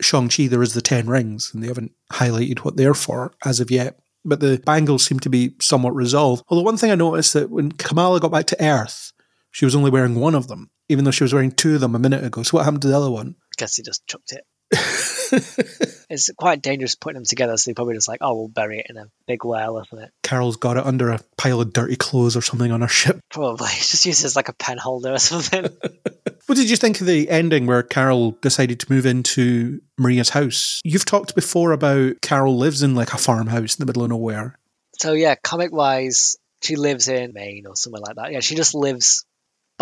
Shang-Chi 0.00 0.46
there 0.46 0.62
is 0.62 0.74
the 0.74 0.82
ten 0.82 1.08
rings 1.08 1.52
and 1.52 1.62
they 1.62 1.68
haven't 1.68 1.92
highlighted 2.12 2.60
what 2.60 2.76
they're 2.76 2.94
for 2.94 3.32
as 3.44 3.58
of 3.58 3.70
yet. 3.70 3.98
But 4.24 4.40
the 4.40 4.62
bangles 4.64 5.04
seem 5.04 5.18
to 5.20 5.28
be 5.28 5.54
somewhat 5.60 5.94
resolved. 5.94 6.44
Although 6.48 6.62
one 6.62 6.76
thing 6.76 6.90
I 6.90 6.96
noticed 6.96 7.32
that 7.34 7.50
when 7.50 7.72
Kamala 7.72 8.20
got 8.20 8.30
back 8.30 8.46
to 8.46 8.64
Earth, 8.64 9.12
she 9.50 9.64
was 9.64 9.74
only 9.74 9.90
wearing 9.90 10.14
one 10.14 10.34
of 10.34 10.48
them, 10.48 10.70
even 10.88 11.04
though 11.04 11.10
she 11.10 11.24
was 11.24 11.34
wearing 11.34 11.50
two 11.50 11.74
of 11.74 11.80
them 11.80 11.94
a 11.94 11.98
minute 11.98 12.24
ago. 12.24 12.42
So 12.42 12.56
what 12.56 12.64
happened 12.64 12.82
to 12.82 12.88
the 12.88 12.96
other 12.96 13.10
one? 13.10 13.34
I 13.40 13.54
guess 13.58 13.76
he 13.76 13.82
just 13.82 14.06
chucked 14.06 14.32
it. 14.32 14.44
It's 16.12 16.30
quite 16.36 16.60
dangerous 16.60 16.94
putting 16.94 17.14
them 17.14 17.24
together, 17.24 17.56
so 17.56 17.70
they 17.70 17.74
probably 17.74 17.94
just 17.94 18.06
like, 18.06 18.18
oh, 18.20 18.34
we'll 18.34 18.48
bury 18.48 18.80
it 18.80 18.86
in 18.90 18.98
a 18.98 19.06
big 19.26 19.46
well, 19.46 19.78
isn't 19.78 19.98
it? 19.98 20.10
Carol's 20.22 20.58
got 20.58 20.76
it 20.76 20.84
under 20.84 21.08
a 21.08 21.20
pile 21.38 21.62
of 21.62 21.72
dirty 21.72 21.96
clothes 21.96 22.36
or 22.36 22.42
something 22.42 22.70
on 22.70 22.82
her 22.82 22.88
ship. 22.88 23.18
Probably. 23.30 23.68
Just 23.70 24.04
uses 24.04 24.36
like 24.36 24.50
a 24.50 24.52
pen 24.52 24.76
holder 24.76 25.14
or 25.14 25.18
something. 25.18 25.66
What 26.46 26.58
did 26.58 26.68
you 26.68 26.76
think 26.76 27.00
of 27.00 27.06
the 27.06 27.30
ending 27.30 27.66
where 27.66 27.84
Carol 27.84 28.32
decided 28.42 28.80
to 28.80 28.92
move 28.92 29.06
into 29.06 29.80
Maria's 29.96 30.30
house? 30.30 30.80
You've 30.84 31.04
talked 31.04 31.36
before 31.36 31.70
about 31.70 32.20
Carol 32.20 32.58
lives 32.58 32.82
in 32.82 32.96
like 32.96 33.14
a 33.14 33.16
farmhouse 33.16 33.76
in 33.76 33.80
the 33.80 33.86
middle 33.86 34.02
of 34.02 34.10
nowhere. 34.10 34.58
so 34.98 35.12
yeah, 35.12 35.36
comic 35.36 35.72
wise, 35.72 36.36
she 36.60 36.74
lives 36.76 37.08
in 37.08 37.32
Maine 37.32 37.66
or 37.66 37.76
somewhere 37.76 38.02
like 38.02 38.16
that. 38.16 38.32
Yeah, 38.32 38.40
she 38.40 38.56
just 38.56 38.74
lives 38.74 39.24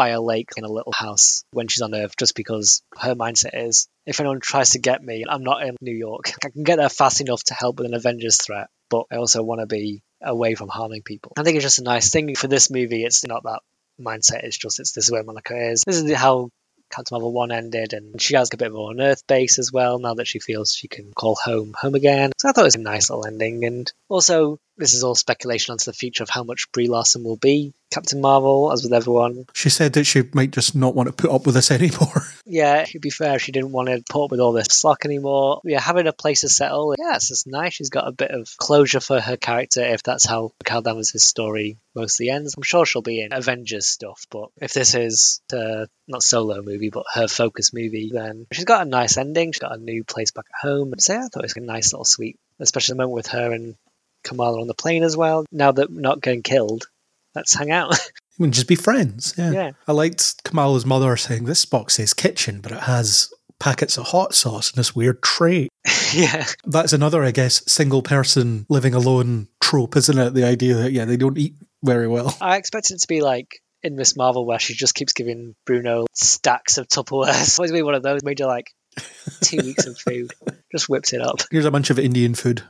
by 0.01 0.09
a 0.09 0.23
lake 0.23 0.49
in 0.57 0.65
a 0.65 0.73
little 0.73 0.95
house 0.97 1.45
when 1.53 1.69
she's 1.69 1.83
on 1.83 1.95
Earth, 1.95 2.17
just 2.19 2.35
because 2.35 2.81
her 2.99 3.15
mindset 3.15 3.51
is 3.53 3.87
if 4.07 4.19
anyone 4.19 4.41
tries 4.41 4.71
to 4.71 4.79
get 4.79 5.05
me, 5.05 5.27
I'm 5.29 5.45
not 5.45 5.63
in 5.63 5.77
New 5.83 5.95
York. 5.95 6.33
I 6.45 6.49
can 6.49 6.65
get 6.65 6.77
there 6.77 6.89
fast 6.89 7.21
enough 7.21 7.45
to 7.45 7.55
help 7.55 7.77
with 7.77 7.87
an 7.87 7.93
Avengers 7.93 8.39
threat, 8.43 8.69
but 8.89 9.05
I 9.13 9.17
also 9.17 9.43
want 9.43 9.61
to 9.61 9.67
be 9.67 10.01
away 10.23 10.55
from 10.55 10.69
harming 10.69 11.03
people. 11.03 11.33
I 11.37 11.43
think 11.43 11.57
it's 11.57 11.67
just 11.67 11.81
a 11.81 11.83
nice 11.83 12.09
thing 12.11 12.35
for 12.35 12.49
this 12.49 12.71
movie. 12.71 13.05
It's 13.05 13.27
not 13.27 13.43
that 13.43 13.61
mindset. 14.01 14.43
It's 14.45 14.57
just 14.57 14.81
it's 14.81 14.93
this 14.93 15.05
is 15.05 15.13
where 15.13 15.23
Monica 15.23 15.55
is. 15.71 15.83
This 15.87 16.01
is 16.01 16.11
how 16.15 16.49
Captain 16.91 17.15
Marvel 17.15 17.33
1 17.33 17.53
ended, 17.53 17.93
and 17.93 18.21
she 18.21 18.37
has 18.37 18.49
a 18.55 18.57
bit 18.57 18.73
of 18.73 18.75
an 18.75 19.03
Earth 19.03 19.27
base 19.27 19.59
as 19.59 19.71
well 19.71 19.99
now 19.99 20.15
that 20.15 20.27
she 20.27 20.39
feels 20.39 20.75
she 20.75 20.89
can 20.89 21.13
call 21.13 21.37
home 21.37 21.75
home 21.79 21.95
again. 21.95 22.33
So 22.39 22.49
I 22.49 22.53
thought 22.53 22.63
it 22.63 22.73
was 22.73 22.77
a 22.77 22.81
nice 22.81 23.11
little 23.11 23.27
ending, 23.27 23.65
and 23.67 23.93
also 24.09 24.59
this 24.81 24.95
is 24.95 25.05
all 25.05 25.15
speculation 25.15 25.73
onto 25.73 25.85
the 25.85 25.93
future 25.93 26.23
of 26.23 26.31
how 26.31 26.43
much 26.43 26.73
Brie 26.73 26.89
Larson 26.89 27.23
will 27.23 27.37
be 27.37 27.73
Captain 27.93 28.21
Marvel, 28.21 28.73
as 28.73 28.83
with 28.85 28.93
everyone. 28.93 29.47
She 29.53 29.69
said 29.69 29.93
that 29.95 30.05
she 30.05 30.23
might 30.33 30.53
just 30.53 30.77
not 30.77 30.95
want 30.95 31.09
to 31.09 31.13
put 31.13 31.31
up 31.31 31.45
with 31.45 31.55
this 31.55 31.71
anymore. 31.71 32.23
Yeah, 32.47 32.85
to 32.85 32.99
be 32.99 33.11
fair, 33.11 33.39
she 33.39 33.53
didn't 33.53 33.73
want 33.73 33.89
to 33.89 34.03
put 34.09 34.25
up 34.25 34.31
with 34.31 34.41
all 34.41 34.53
this 34.53 34.67
slack 34.71 35.05
anymore. 35.05 35.61
Yeah, 35.65 35.81
having 35.81 36.07
a 36.07 36.13
place 36.13 36.43
to 36.43 36.49
settle, 36.49 36.95
yeah, 36.99 37.17
it's 37.17 37.29
just 37.29 37.47
nice. 37.47 37.75
She's 37.75 37.91
got 37.91 38.09
a 38.09 38.13
bit 38.13 38.31
of 38.31 38.49
closure 38.57 39.01
for 39.01 39.21
her 39.21 39.37
character 39.37 39.83
if 39.83 40.03
that's 40.03 40.27
how 40.27 40.53
Carol 40.65 40.83
Danvers' 40.83 41.23
story 41.23 41.79
mostly 41.95 42.31
ends. 42.31 42.55
I'm 42.57 42.63
sure 42.63 42.87
she'll 42.87 43.03
be 43.03 43.23
in 43.23 43.33
Avengers 43.33 43.87
stuff, 43.87 44.27
but 44.31 44.49
if 44.61 44.73
this 44.73 44.95
is 44.95 45.41
not 45.53 46.23
solo 46.23 46.63
movie, 46.63 46.91
but 46.91 47.05
her 47.15 47.29
focus 47.29 47.73
movie, 47.73 48.11
then 48.13 48.47
she's 48.53 48.65
got 48.65 48.87
a 48.87 48.91
nice 48.91 49.17
ending. 49.17 49.53
She's 49.53 49.61
got 49.61 49.77
a 49.77 49.83
new 49.83 50.05
place 50.05 50.31
back 50.31 50.47
at 50.55 50.69
home. 50.69 50.95
So 50.99 51.15
yeah, 51.15 51.25
I 51.25 51.29
thought 51.29 51.45
it 51.45 51.55
was 51.55 51.57
a 51.57 51.61
nice 51.61 51.93
little 51.93 52.05
sweet, 52.05 52.39
especially 52.59 52.95
the 52.95 52.99
moment 52.99 53.15
with 53.15 53.27
her 53.29 53.53
and 53.53 53.75
Kamala 54.23 54.61
on 54.61 54.67
the 54.67 54.75
plane 54.75 55.03
as 55.03 55.17
well. 55.17 55.45
Now 55.51 55.73
that 55.73 55.91
we're 55.91 56.01
not 56.01 56.21
getting 56.21 56.43
killed, 56.43 56.85
let's 57.35 57.55
hang 57.55 57.71
out. 57.71 57.95
We 58.39 58.47
can 58.47 58.53
just 58.53 58.69
be 58.69 58.75
friends. 58.75 59.35
Yeah. 59.37 59.51
Yeah. 59.51 59.71
I 59.87 59.93
liked 59.93 60.43
Kamala's 60.45 60.87
mother 60.87 61.15
saying, 61.19 61.45
This 61.45 61.67
box 61.67 61.97
says 61.97 62.15
kitchen, 62.15 62.63
but 62.63 62.73
it 62.73 62.81
has 62.81 63.31
packets 63.59 63.99
of 63.99 64.07
hot 64.07 64.35
sauce 64.35 64.73
in 64.73 64.79
this 64.79 64.97
weird 64.97 65.23
tray. 65.23 65.69
yeah. 66.15 66.47
That's 66.65 66.95
another, 66.95 67.23
I 67.23 67.33
guess, 67.33 67.63
single 67.71 68.01
person 68.01 68.65
living 68.71 68.95
alone 68.95 69.49
trope, 69.61 69.95
isn't 69.95 70.19
it? 70.19 70.33
The 70.33 70.45
idea 70.45 70.75
that, 70.77 70.93
yeah, 70.93 71.05
they 71.05 71.19
don't 71.19 71.37
eat 71.37 71.55
very 71.85 72.09
well. 72.09 72.35
I 72.41 72.57
expected 72.57 72.95
it 72.95 73.01
to 73.03 73.09
be 73.09 73.21
like 73.21 73.61
in 73.83 73.97
Ms. 73.97 74.17
Marvel 74.17 74.47
where 74.47 74.59
she 74.59 74.73
just 74.75 74.95
keeps 74.95 75.13
giving 75.13 75.55
Bruno 75.67 76.07
stacks 76.15 76.79
of 76.79 76.89
Tupperware. 76.89 77.29
It's 77.43 77.59
always 77.59 77.73
be 77.73 77.83
one 77.83 77.95
of 77.95 78.03
those 78.03 78.25
made 78.25 78.41
you 78.41 78.47
like 78.47 78.73
two 79.43 79.59
weeks 79.59 79.87
of 79.87 79.99
food. 79.99 80.33
Just 80.73 80.89
whips 80.89 81.13
it 81.13 81.21
up. 81.21 81.43
Here's 81.51 81.67
a 81.67 81.71
bunch 81.71 81.91
of 81.91 81.99
Indian 81.99 82.35
food. 82.35 82.63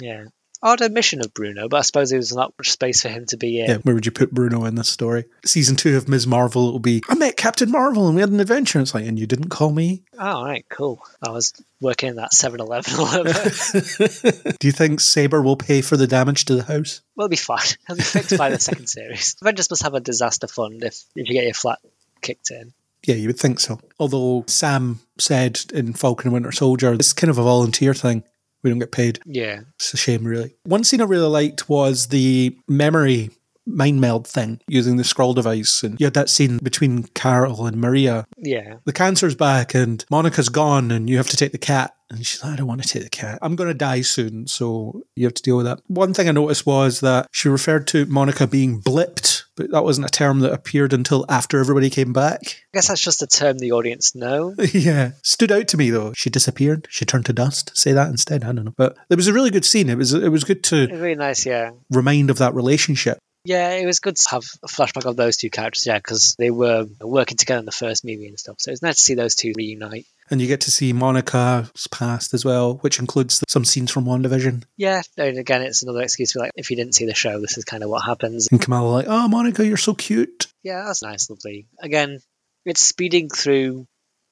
Yeah. 0.00 0.24
Odd 0.62 0.82
admission 0.82 1.20
of 1.20 1.32
Bruno, 1.32 1.68
but 1.68 1.78
I 1.78 1.80
suppose 1.80 2.10
there 2.10 2.18
was 2.18 2.34
not 2.34 2.52
much 2.58 2.70
space 2.70 3.00
for 3.00 3.08
him 3.08 3.24
to 3.26 3.38
be 3.38 3.60
in. 3.60 3.70
Yeah, 3.70 3.76
where 3.78 3.94
would 3.94 4.04
you 4.04 4.12
put 4.12 4.30
Bruno 4.30 4.66
in 4.66 4.74
this 4.74 4.90
story? 4.90 5.24
Season 5.44 5.74
two 5.74 5.96
of 5.96 6.06
Ms. 6.06 6.26
Marvel, 6.26 6.68
it'll 6.68 6.78
be, 6.78 7.02
I 7.08 7.14
met 7.14 7.38
Captain 7.38 7.70
Marvel 7.70 8.06
and 8.06 8.14
we 8.14 8.20
had 8.20 8.30
an 8.30 8.40
adventure. 8.40 8.78
It's 8.78 8.94
like, 8.94 9.06
and 9.06 9.18
you 9.18 9.26
didn't 9.26 9.48
call 9.48 9.72
me? 9.72 10.02
Oh, 10.18 10.44
right, 10.44 10.66
cool. 10.68 11.02
I 11.26 11.30
was 11.30 11.54
working 11.80 12.10
in 12.10 12.16
that 12.16 12.34
7 12.34 12.60
Eleven. 12.60 12.92
Do 14.60 14.66
you 14.68 14.72
think 14.72 15.00
SABER 15.00 15.40
will 15.42 15.56
pay 15.56 15.80
for 15.80 15.96
the 15.96 16.06
damage 16.06 16.44
to 16.46 16.54
the 16.54 16.64
house? 16.64 17.00
we'll 17.16 17.28
be 17.28 17.36
fine. 17.36 17.64
It'll 17.88 17.96
be 17.96 18.02
fixed 18.02 18.36
by 18.36 18.50
the 18.50 18.60
second 18.60 18.86
series. 18.88 19.36
Avengers 19.40 19.70
must 19.70 19.82
have 19.82 19.94
a 19.94 20.00
disaster 20.00 20.46
fund 20.46 20.84
if, 20.84 21.04
if 21.16 21.28
you 21.28 21.34
get 21.34 21.44
your 21.44 21.54
flat 21.54 21.78
kicked 22.20 22.50
in. 22.50 22.72
Yeah, 23.06 23.14
you 23.14 23.28
would 23.28 23.38
think 23.38 23.60
so. 23.60 23.80
Although 23.98 24.44
Sam 24.46 25.00
said 25.18 25.60
in 25.72 25.94
Falcon 25.94 26.26
and 26.26 26.34
Winter 26.34 26.52
Soldier, 26.52 26.92
it's 26.92 27.14
kind 27.14 27.30
of 27.30 27.38
a 27.38 27.42
volunteer 27.42 27.94
thing. 27.94 28.24
We 28.62 28.70
don't 28.70 28.78
get 28.78 28.92
paid. 28.92 29.20
Yeah. 29.26 29.60
It's 29.76 29.94
a 29.94 29.96
shame, 29.96 30.24
really. 30.24 30.54
One 30.64 30.84
scene 30.84 31.00
I 31.00 31.04
really 31.04 31.28
liked 31.28 31.68
was 31.68 32.08
the 32.08 32.56
memory 32.68 33.30
mind 33.66 34.00
meld 34.00 34.26
thing 34.26 34.60
using 34.68 34.96
the 34.96 35.02
Skrull 35.02 35.34
device. 35.34 35.82
And 35.82 35.98
you 36.00 36.06
had 36.06 36.14
that 36.14 36.28
scene 36.28 36.58
between 36.58 37.04
Carol 37.14 37.66
and 37.66 37.80
Maria. 37.80 38.26
Yeah. 38.36 38.76
The 38.84 38.92
cancer's 38.92 39.34
back 39.34 39.74
and 39.74 40.04
Monica's 40.10 40.48
gone, 40.48 40.90
and 40.90 41.08
you 41.08 41.16
have 41.18 41.28
to 41.28 41.36
take 41.36 41.52
the 41.52 41.58
cat. 41.58 41.94
And 42.10 42.26
she's 42.26 42.42
like, 42.42 42.54
I 42.54 42.56
don't 42.56 42.66
want 42.66 42.82
to 42.82 42.88
take 42.88 43.04
the 43.04 43.08
cat. 43.08 43.38
I'm 43.40 43.54
going 43.54 43.70
to 43.70 43.74
die 43.74 44.00
soon, 44.00 44.48
so 44.48 45.04
you 45.14 45.26
have 45.26 45.34
to 45.34 45.42
deal 45.42 45.56
with 45.56 45.66
that. 45.66 45.80
One 45.86 46.12
thing 46.12 46.28
I 46.28 46.32
noticed 46.32 46.66
was 46.66 46.98
that 47.00 47.28
she 47.30 47.48
referred 47.48 47.86
to 47.88 48.04
Monica 48.06 48.48
being 48.48 48.80
blipped, 48.82 49.29
but 49.60 49.70
that 49.72 49.84
wasn't 49.84 50.06
a 50.06 50.10
term 50.10 50.40
that 50.40 50.54
appeared 50.54 50.94
until 50.94 51.26
after 51.28 51.60
everybody 51.60 51.90
came 51.90 52.14
back. 52.14 52.40
I 52.42 52.78
guess 52.78 52.88
that's 52.88 53.02
just 53.02 53.20
a 53.20 53.26
term 53.26 53.58
the 53.58 53.72
audience 53.72 54.14
know. 54.14 54.54
yeah. 54.72 55.12
Stood 55.22 55.52
out 55.52 55.68
to 55.68 55.76
me 55.76 55.90
though. 55.90 56.14
She 56.14 56.30
disappeared. 56.30 56.88
She 56.88 57.04
turned 57.04 57.26
to 57.26 57.34
dust. 57.34 57.76
Say 57.76 57.92
that 57.92 58.08
instead. 58.08 58.42
I 58.42 58.52
don't 58.52 58.64
know. 58.64 58.74
But 58.74 58.96
it 59.10 59.16
was 59.16 59.28
a 59.28 59.34
really 59.34 59.50
good 59.50 59.66
scene. 59.66 59.90
It 59.90 59.98
was 59.98 60.14
it 60.14 60.30
was 60.30 60.44
good 60.44 60.64
to 60.64 60.86
really 60.86 61.14
nice, 61.14 61.44
yeah. 61.44 61.72
remind 61.90 62.30
of 62.30 62.38
that 62.38 62.54
relationship. 62.54 63.18
Yeah, 63.44 63.72
it 63.72 63.86
was 63.86 64.00
good 64.00 64.16
to 64.16 64.30
have 64.30 64.44
a 64.62 64.66
flashback 64.66 65.06
of 65.06 65.16
those 65.16 65.36
two 65.36 65.50
characters, 65.50 65.86
yeah, 65.86 65.98
because 65.98 66.36
they 66.38 66.50
were 66.50 66.86
working 67.00 67.36
together 67.36 67.60
in 67.60 67.64
the 67.64 67.72
first 67.72 68.04
movie 68.04 68.28
and 68.28 68.38
stuff. 68.38 68.56
So 68.60 68.70
it's 68.70 68.82
nice 68.82 68.96
to 68.96 69.02
see 69.02 69.14
those 69.14 69.34
two 69.34 69.52
reunite. 69.56 70.06
And 70.30 70.40
you 70.40 70.46
get 70.46 70.60
to 70.62 70.70
see 70.70 70.92
Monica's 70.92 71.88
past 71.90 72.34
as 72.34 72.44
well, 72.44 72.74
which 72.82 72.98
includes 72.98 73.42
some 73.48 73.64
scenes 73.64 73.90
from 73.90 74.04
WandaVision. 74.04 74.64
Yeah, 74.76 75.02
and 75.16 75.38
again, 75.38 75.62
it's 75.62 75.82
another 75.82 76.02
excuse 76.02 76.32
for 76.32 76.38
like, 76.40 76.52
if 76.54 76.70
you 76.70 76.76
didn't 76.76 76.94
see 76.94 77.06
the 77.06 77.14
show, 77.14 77.40
this 77.40 77.58
is 77.58 77.64
kind 77.64 77.82
of 77.82 77.90
what 77.90 78.04
happens. 78.04 78.48
And 78.50 78.60
Kamala 78.60 78.88
like, 78.88 79.06
oh, 79.08 79.28
Monica, 79.28 79.66
you're 79.66 79.76
so 79.76 79.94
cute. 79.94 80.46
Yeah, 80.62 80.84
that's 80.86 81.02
nice, 81.02 81.28
lovely. 81.28 81.66
Again, 81.80 82.20
it's 82.64 82.80
speeding 82.80 83.28
through 83.28 83.86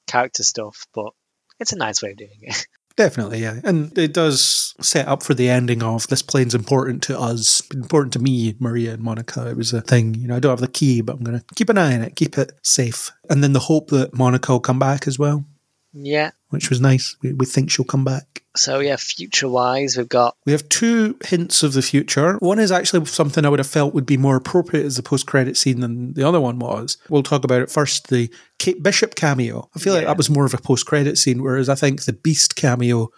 character 0.07 0.43
stuff, 0.43 0.85
but 0.93 1.11
it's 1.59 1.73
a 1.73 1.77
nice 1.77 2.01
way 2.01 2.11
of 2.11 2.17
doing 2.17 2.39
it. 2.41 2.65
Definitely, 2.95 3.39
yeah. 3.39 3.61
And 3.63 3.97
it 3.97 4.13
does 4.13 4.75
set 4.81 5.07
up 5.07 5.23
for 5.23 5.33
the 5.33 5.47
ending 5.47 5.81
of 5.81 6.07
this 6.07 6.21
plane's 6.21 6.53
important 6.53 7.01
to 7.03 7.17
us, 7.17 7.61
important 7.73 8.11
to 8.13 8.19
me, 8.19 8.55
Maria 8.59 8.93
and 8.93 9.01
Monica. 9.01 9.49
It 9.49 9.55
was 9.55 9.71
a 9.71 9.79
thing, 9.79 10.15
you 10.15 10.27
know, 10.27 10.35
I 10.35 10.39
don't 10.39 10.49
have 10.49 10.59
the 10.59 10.67
key, 10.67 10.99
but 10.99 11.15
I'm 11.15 11.23
going 11.23 11.39
to 11.39 11.45
keep 11.55 11.69
an 11.69 11.77
eye 11.77 11.95
on 11.95 12.01
it, 12.01 12.17
keep 12.17 12.37
it 12.37 12.51
safe. 12.61 13.11
And 13.29 13.41
then 13.41 13.53
the 13.53 13.59
hope 13.59 13.89
that 13.91 14.13
Monica 14.13 14.51
will 14.51 14.59
come 14.59 14.79
back 14.79 15.07
as 15.07 15.17
well, 15.17 15.45
yeah. 15.93 16.31
which 16.49 16.69
was 16.69 16.81
nice. 16.81 17.15
We, 17.21 17.33
we 17.33 17.45
think 17.45 17.69
she'll 17.69 17.85
come 17.85 18.03
back. 18.03 18.43
So 18.55 18.79
yeah, 18.79 18.95
future 18.97 19.47
wise, 19.47 19.95
we've 19.95 20.09
got 20.09 20.35
We 20.45 20.51
have 20.51 20.67
two 20.69 21.17
hints 21.23 21.63
of 21.63 21.73
the 21.73 21.81
future. 21.81 22.35
One 22.39 22.59
is 22.59 22.71
actually 22.71 23.05
something 23.05 23.45
I 23.45 23.49
would 23.49 23.59
have 23.59 23.67
felt 23.67 23.93
would 23.93 24.05
be 24.05 24.17
more 24.17 24.35
appropriate 24.35 24.85
as 24.85 24.97
a 24.97 25.03
post 25.03 25.27
credit 25.27 25.55
scene 25.55 25.79
than 25.79 26.13
the 26.13 26.27
other 26.27 26.41
one 26.41 26.59
was. 26.59 26.97
We'll 27.09 27.23
talk 27.23 27.43
about 27.43 27.61
it 27.61 27.71
first 27.71 28.09
the 28.09 28.29
Kate 28.57 28.81
Bishop 28.81 29.15
cameo. 29.15 29.69
I 29.75 29.79
feel 29.79 29.93
like 29.93 30.05
that 30.05 30.17
was 30.17 30.29
more 30.29 30.45
of 30.45 30.53
a 30.53 30.57
post 30.57 30.85
credit 30.85 31.17
scene, 31.17 31.43
whereas 31.43 31.69
I 31.69 31.75
think 31.75 32.03
the 32.03 32.13
Beast 32.13 32.55
cameo 32.55 33.09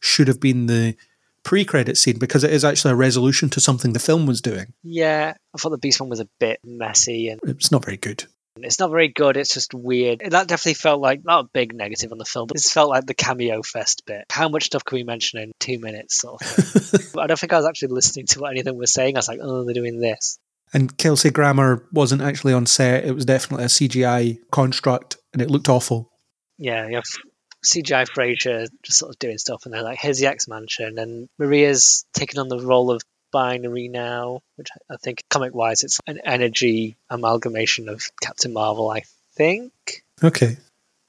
should 0.00 0.28
have 0.28 0.40
been 0.40 0.66
the 0.66 0.96
pre 1.44 1.64
credit 1.64 1.96
scene 1.96 2.18
because 2.18 2.44
it 2.44 2.52
is 2.52 2.64
actually 2.64 2.92
a 2.92 2.96
resolution 2.96 3.48
to 3.50 3.60
something 3.60 3.92
the 3.92 3.98
film 3.98 4.26
was 4.26 4.40
doing. 4.40 4.72
yeah. 4.82 5.34
I 5.54 5.58
thought 5.58 5.70
the 5.70 5.78
Beast 5.78 6.00
one 6.00 6.10
was 6.10 6.20
a 6.20 6.28
bit 6.38 6.60
messy 6.64 7.28
and 7.28 7.40
It's 7.44 7.72
not 7.72 7.84
very 7.84 7.96
good. 7.96 8.24
It's 8.64 8.78
not 8.78 8.90
very 8.90 9.08
good. 9.08 9.36
It's 9.36 9.54
just 9.54 9.74
weird. 9.74 10.20
That 10.20 10.48
definitely 10.48 10.74
felt 10.74 11.00
like 11.00 11.24
not 11.24 11.44
a 11.44 11.48
big 11.52 11.74
negative 11.74 12.12
on 12.12 12.18
the 12.18 12.24
film, 12.24 12.46
but 12.46 12.56
this 12.56 12.72
felt 12.72 12.90
like 12.90 13.06
the 13.06 13.14
cameo 13.14 13.62
fest 13.62 14.04
bit. 14.06 14.24
How 14.30 14.48
much 14.48 14.64
stuff 14.64 14.84
can 14.84 14.96
we 14.96 15.04
mention 15.04 15.40
in 15.40 15.52
two 15.58 15.78
minutes? 15.78 16.20
Sort 16.20 16.42
of 16.42 17.16
I 17.18 17.26
don't 17.26 17.38
think 17.38 17.52
I 17.52 17.56
was 17.56 17.66
actually 17.66 17.94
listening 17.94 18.26
to 18.26 18.40
what 18.40 18.56
any 18.56 18.70
was 18.70 18.92
saying. 18.92 19.16
I 19.16 19.18
was 19.18 19.28
like, 19.28 19.40
oh, 19.42 19.64
they're 19.64 19.74
doing 19.74 20.00
this. 20.00 20.38
And 20.72 20.96
Kelsey 20.98 21.30
Grammer 21.30 21.86
wasn't 21.92 22.20
actually 22.20 22.52
on 22.52 22.66
set. 22.66 23.04
It 23.04 23.14
was 23.14 23.24
definitely 23.24 23.64
a 23.64 23.68
CGI 23.68 24.38
construct 24.52 25.16
and 25.32 25.40
it 25.40 25.50
looked 25.50 25.68
awful. 25.68 26.10
Yeah, 26.58 26.88
you 26.88 26.96
have 26.96 27.04
CGI 27.64 28.06
Frasier 28.08 28.66
just 28.82 28.98
sort 28.98 29.10
of 29.10 29.18
doing 29.18 29.38
stuff, 29.38 29.64
and 29.64 29.74
they're 29.74 29.82
like, 29.82 29.98
here's 29.98 30.18
the 30.18 30.26
X 30.26 30.48
Mansion, 30.48 30.98
and 30.98 31.28
Maria's 31.38 32.04
taking 32.12 32.38
on 32.38 32.48
the 32.48 32.60
role 32.60 32.90
of 32.90 33.02
binary 33.30 33.88
now, 33.88 34.40
which 34.56 34.68
I 34.90 34.96
think 34.96 35.22
comic 35.28 35.54
wise, 35.54 35.84
it's 35.84 36.00
an 36.06 36.20
energy 36.24 36.96
amalgamation 37.10 37.88
of 37.88 38.02
Captain 38.20 38.52
Marvel, 38.52 38.90
I 38.90 39.02
think. 39.34 39.72
Okay. 40.22 40.56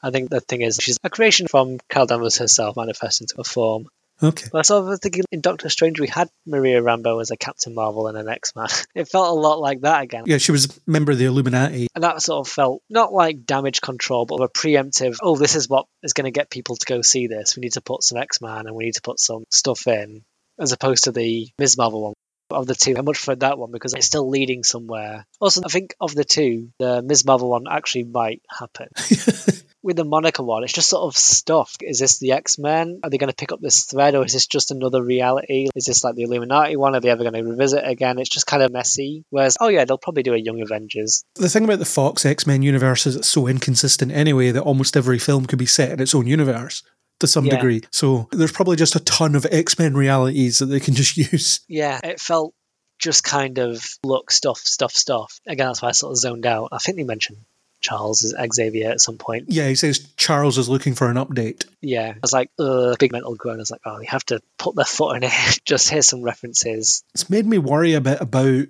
I 0.02 0.12
think 0.12 0.30
the 0.30 0.40
thing 0.40 0.62
is, 0.62 0.78
she's 0.82 0.98
a 1.04 1.10
creation 1.10 1.48
from 1.48 1.80
Carol 1.90 2.08
Danvers 2.08 2.38
herself 2.38 2.78
manifest 2.78 3.22
into 3.22 3.36
a 3.40 3.44
form. 3.44 3.88
Okay. 4.22 4.48
But 4.52 4.60
I 4.60 4.62
sort 4.64 4.82
of 4.82 4.90
was 4.90 5.00
thinking 5.00 5.24
in 5.32 5.40
Doctor 5.40 5.70
Strange, 5.70 6.00
we 6.00 6.08
had 6.08 6.30
Maria 6.46 6.82
Rambeau 6.82 7.22
as 7.22 7.32
a 7.32 7.38
Captain 7.38 7.74
Marvel 7.74 8.08
and 8.08 8.18
an 8.18 8.28
X 8.28 8.54
Man. 8.56 8.68
It 8.96 9.08
felt 9.08 9.30
a 9.30 9.40
lot 9.40 9.60
like 9.60 9.82
that 9.82 10.04
again. 10.04 10.24
Yeah, 10.26 10.40
she 10.40 10.52
was 10.52 10.66
a 10.66 10.70
member 10.86 11.14
of 11.14 11.18
the 11.18 11.26
Illuminati. 11.26 11.88
And 11.96 12.04
that 12.04 12.22
sort 12.22 12.46
of 12.46 12.52
felt 12.52 12.82
not 12.90 13.14
like 13.14 13.46
damage 13.46 13.80
control, 13.80 14.26
but 14.26 14.42
a 14.42 14.50
preemptive, 14.50 15.18
oh, 15.22 15.38
this 15.38 15.56
is 15.56 15.70
what 15.70 15.86
is 16.04 16.14
going 16.14 16.26
to 16.26 16.38
get 16.38 16.50
people 16.50 16.76
to 16.76 16.86
go 16.86 17.02
see 17.02 17.28
this. 17.28 17.56
We 17.56 17.62
need 17.62 17.74
to 17.74 17.82
put 17.82 18.04
some 18.04 18.18
X 18.18 18.42
Man 18.42 18.68
and 18.68 18.76
we 18.76 18.86
need 18.86 18.96
to 18.96 19.02
put 19.02 19.20
some 19.20 19.46
stuff 19.52 19.88
in, 19.88 20.24
as 20.60 20.72
opposed 20.72 21.06
to 21.06 21.12
the 21.12 21.48
Ms. 21.58 21.78
Marvel 21.78 22.04
one. 22.04 22.14
Of 22.52 22.66
the 22.66 22.74
two, 22.74 22.98
I 22.98 23.02
much 23.02 23.18
prefer 23.18 23.36
that 23.36 23.60
one 23.60 23.72
because 23.72 23.94
it's 23.94 24.08
still 24.08 24.28
leading 24.28 24.64
somewhere. 24.64 25.28
Also, 25.40 25.62
I 25.64 25.68
think 25.68 25.94
of 26.02 26.16
the 26.16 26.24
two, 26.24 26.72
the 26.80 27.04
Ms. 27.04 27.24
Marvel 27.24 27.52
one 27.52 27.66
actually 27.70 28.06
might 28.06 28.42
happen. 28.50 28.88
With 29.84 29.96
the 29.96 30.04
Monica 30.04 30.44
one, 30.44 30.64
it's 30.64 30.74
just 30.74 30.90
sort 30.90 31.04
of 31.04 31.16
stuff. 31.16 31.76
Is 31.80 32.00
this 32.00 32.18
the 32.18 32.32
X 32.34 32.58
Men? 32.58 33.00
Are 33.04 33.10
they 33.10 33.20
going 33.20 33.30
to 33.30 33.36
pick 33.36 33.52
up 33.52 33.62
this 33.62 33.86
thread, 33.86 34.16
or 34.16 34.26
is 34.26 34.34
this 34.34 34.48
just 34.48 34.72
another 34.72 35.02
reality? 35.02 35.70
Is 35.76 35.86
this 35.86 36.04
like 36.04 36.16
the 36.16 36.24
Illuminati 36.24 36.76
one? 36.76 36.96
Are 36.96 37.00
they 37.00 37.12
ever 37.12 37.24
going 37.24 37.36
to 37.36 37.44
revisit 37.44 37.84
it 37.84 37.90
again? 37.90 38.18
It's 38.18 38.30
just 38.30 38.48
kind 38.48 38.64
of 38.64 38.74
messy. 38.74 39.24
Whereas, 39.30 39.56
oh 39.62 39.70
yeah, 39.70 39.86
they'll 39.86 40.00
probably 40.00 40.24
do 40.24 40.34
a 40.34 40.38
Young 40.38 40.62
Avengers. 40.62 41.24
The 41.36 41.50
thing 41.50 41.64
about 41.64 41.80
the 41.80 41.86
Fox 41.86 42.26
X 42.26 42.48
Men 42.48 42.62
universe 42.64 43.06
is 43.06 43.16
it's 43.16 43.30
so 43.30 43.48
inconsistent 43.48 44.12
anyway 44.12 44.50
that 44.52 44.64
almost 44.64 44.98
every 44.98 45.20
film 45.20 45.46
could 45.46 45.60
be 45.60 45.68
set 45.68 45.92
in 45.92 46.02
its 46.02 46.16
own 46.16 46.26
universe 46.28 46.84
to 47.20 47.28
some 47.28 47.46
Yeah. 47.46 47.56
degree. 47.56 47.82
So 47.92 48.28
there's 48.32 48.52
probably 48.52 48.76
just 48.76 48.96
a 48.96 49.00
ton 49.02 49.36
of 49.36 49.46
X 49.52 49.78
Men 49.80 49.94
realities 49.96 50.60
that 50.60 50.68
they 50.68 50.80
can 50.80 50.94
just 51.02 51.18
use. 51.18 51.62
Yeah, 51.68 52.00
it 52.04 52.20
felt 52.20 52.54
just 52.98 53.24
kind 53.24 53.60
of 53.60 53.84
look 54.04 54.32
stuff, 54.32 54.60
stuff, 54.60 54.92
stuff. 54.94 55.40
Again, 55.48 55.68
that's 55.68 55.82
why 55.82 55.90
I 55.90 55.92
sort 55.94 56.12
of 56.12 56.18
zoned 56.18 56.46
out. 56.46 56.70
I 56.72 56.80
think 56.80 56.98
they 56.98 57.04
mentioned 57.04 57.38
Charles 57.82 58.26
as 58.26 58.54
Xavier 58.54 58.90
at 58.92 59.00
some 59.00 59.18
point. 59.18 59.46
Yeah, 59.48 59.70
he 59.70 59.76
says 59.76 60.00
Charles 60.18 60.58
is 60.58 60.68
looking 60.68 60.96
for 60.96 61.10
an 61.10 61.16
update. 61.16 61.66
Yeah, 61.82 62.10
I 62.14 62.20
was 62.22 62.34
like, 62.34 62.52
ugh, 62.60 62.98
big 63.00 63.14
mental 63.14 63.36
groan. 63.36 63.56
I 63.56 63.60
was 63.60 63.72
like, 63.72 63.80
oh, 63.86 64.00
they 64.00 64.06
have 64.08 64.26
to 64.26 64.42
put 64.58 64.76
their 64.76 64.84
foot 64.84 65.16
in 65.16 65.24
it. 65.24 65.60
just 65.66 65.90
here's 65.90 66.10
some 66.10 66.22
references. 66.24 67.04
It's 67.14 67.30
made 67.30 67.46
me 67.46 67.58
worry 67.58 67.94
a 67.94 68.02
bit 68.02 68.20
about 68.20 68.68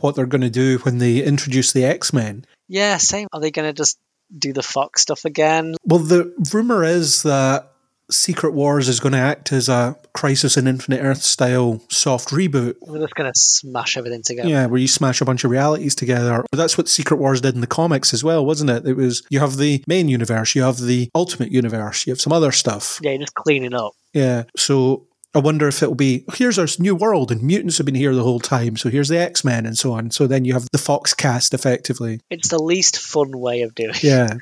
what 0.00 0.14
they're 0.14 0.26
going 0.26 0.42
to 0.42 0.50
do 0.50 0.76
when 0.78 0.98
they 0.98 1.22
introduce 1.22 1.72
the 1.72 1.84
X 1.84 2.12
Men. 2.12 2.44
Yeah, 2.68 2.98
same. 2.98 3.28
Are 3.32 3.40
they 3.40 3.50
going 3.50 3.68
to 3.68 3.72
just 3.72 3.98
do 4.38 4.52
the 4.52 4.62
Fox 4.62 5.00
stuff 5.00 5.24
again? 5.24 5.74
Well, 5.84 5.98
the 6.00 6.32
rumor 6.52 6.84
is 6.84 7.22
that 7.22 7.69
Secret 8.10 8.52
Wars 8.52 8.88
is 8.88 9.00
going 9.00 9.12
to 9.12 9.18
act 9.18 9.52
as 9.52 9.68
a 9.68 9.96
Crisis 10.12 10.56
in 10.56 10.66
Infinite 10.66 11.00
Earth 11.00 11.22
style 11.22 11.80
soft 11.88 12.28
reboot. 12.28 12.74
We're 12.82 12.98
just 12.98 13.14
going 13.14 13.32
to 13.32 13.38
smash 13.38 13.96
everything 13.96 14.22
together. 14.22 14.48
Yeah, 14.48 14.66
where 14.66 14.80
you 14.80 14.88
smash 14.88 15.20
a 15.20 15.24
bunch 15.24 15.44
of 15.44 15.50
realities 15.50 15.94
together. 15.94 16.44
That's 16.52 16.76
what 16.76 16.88
Secret 16.88 17.18
Wars 17.18 17.40
did 17.40 17.54
in 17.54 17.60
the 17.60 17.66
comics 17.66 18.12
as 18.12 18.24
well, 18.24 18.44
wasn't 18.44 18.70
it? 18.70 18.86
It 18.86 18.96
was 18.96 19.22
you 19.30 19.40
have 19.40 19.56
the 19.56 19.84
main 19.86 20.08
universe, 20.08 20.54
you 20.54 20.62
have 20.62 20.78
the 20.78 21.10
Ultimate 21.14 21.52
Universe, 21.52 22.06
you 22.06 22.12
have 22.12 22.20
some 22.20 22.32
other 22.32 22.52
stuff. 22.52 22.98
Yeah, 23.02 23.16
just 23.16 23.34
cleaning 23.34 23.74
up. 23.74 23.92
Yeah, 24.12 24.44
so 24.56 25.06
I 25.34 25.38
wonder 25.38 25.68
if 25.68 25.82
it'll 25.82 25.94
be 25.94 26.24
here's 26.34 26.58
our 26.58 26.66
new 26.78 26.96
world 26.96 27.30
and 27.30 27.42
mutants 27.42 27.78
have 27.78 27.86
been 27.86 27.94
here 27.94 28.14
the 28.14 28.24
whole 28.24 28.40
time, 28.40 28.76
so 28.76 28.88
here's 28.88 29.08
the 29.08 29.18
X 29.18 29.44
Men 29.44 29.64
and 29.64 29.78
so 29.78 29.92
on. 29.92 30.10
So 30.10 30.26
then 30.26 30.44
you 30.44 30.52
have 30.54 30.66
the 30.72 30.78
Fox 30.78 31.14
cast 31.14 31.54
effectively. 31.54 32.20
It's 32.30 32.48
the 32.48 32.58
least 32.58 32.98
fun 32.98 33.38
way 33.38 33.62
of 33.62 33.74
doing. 33.74 33.94
Yeah. 34.02 34.34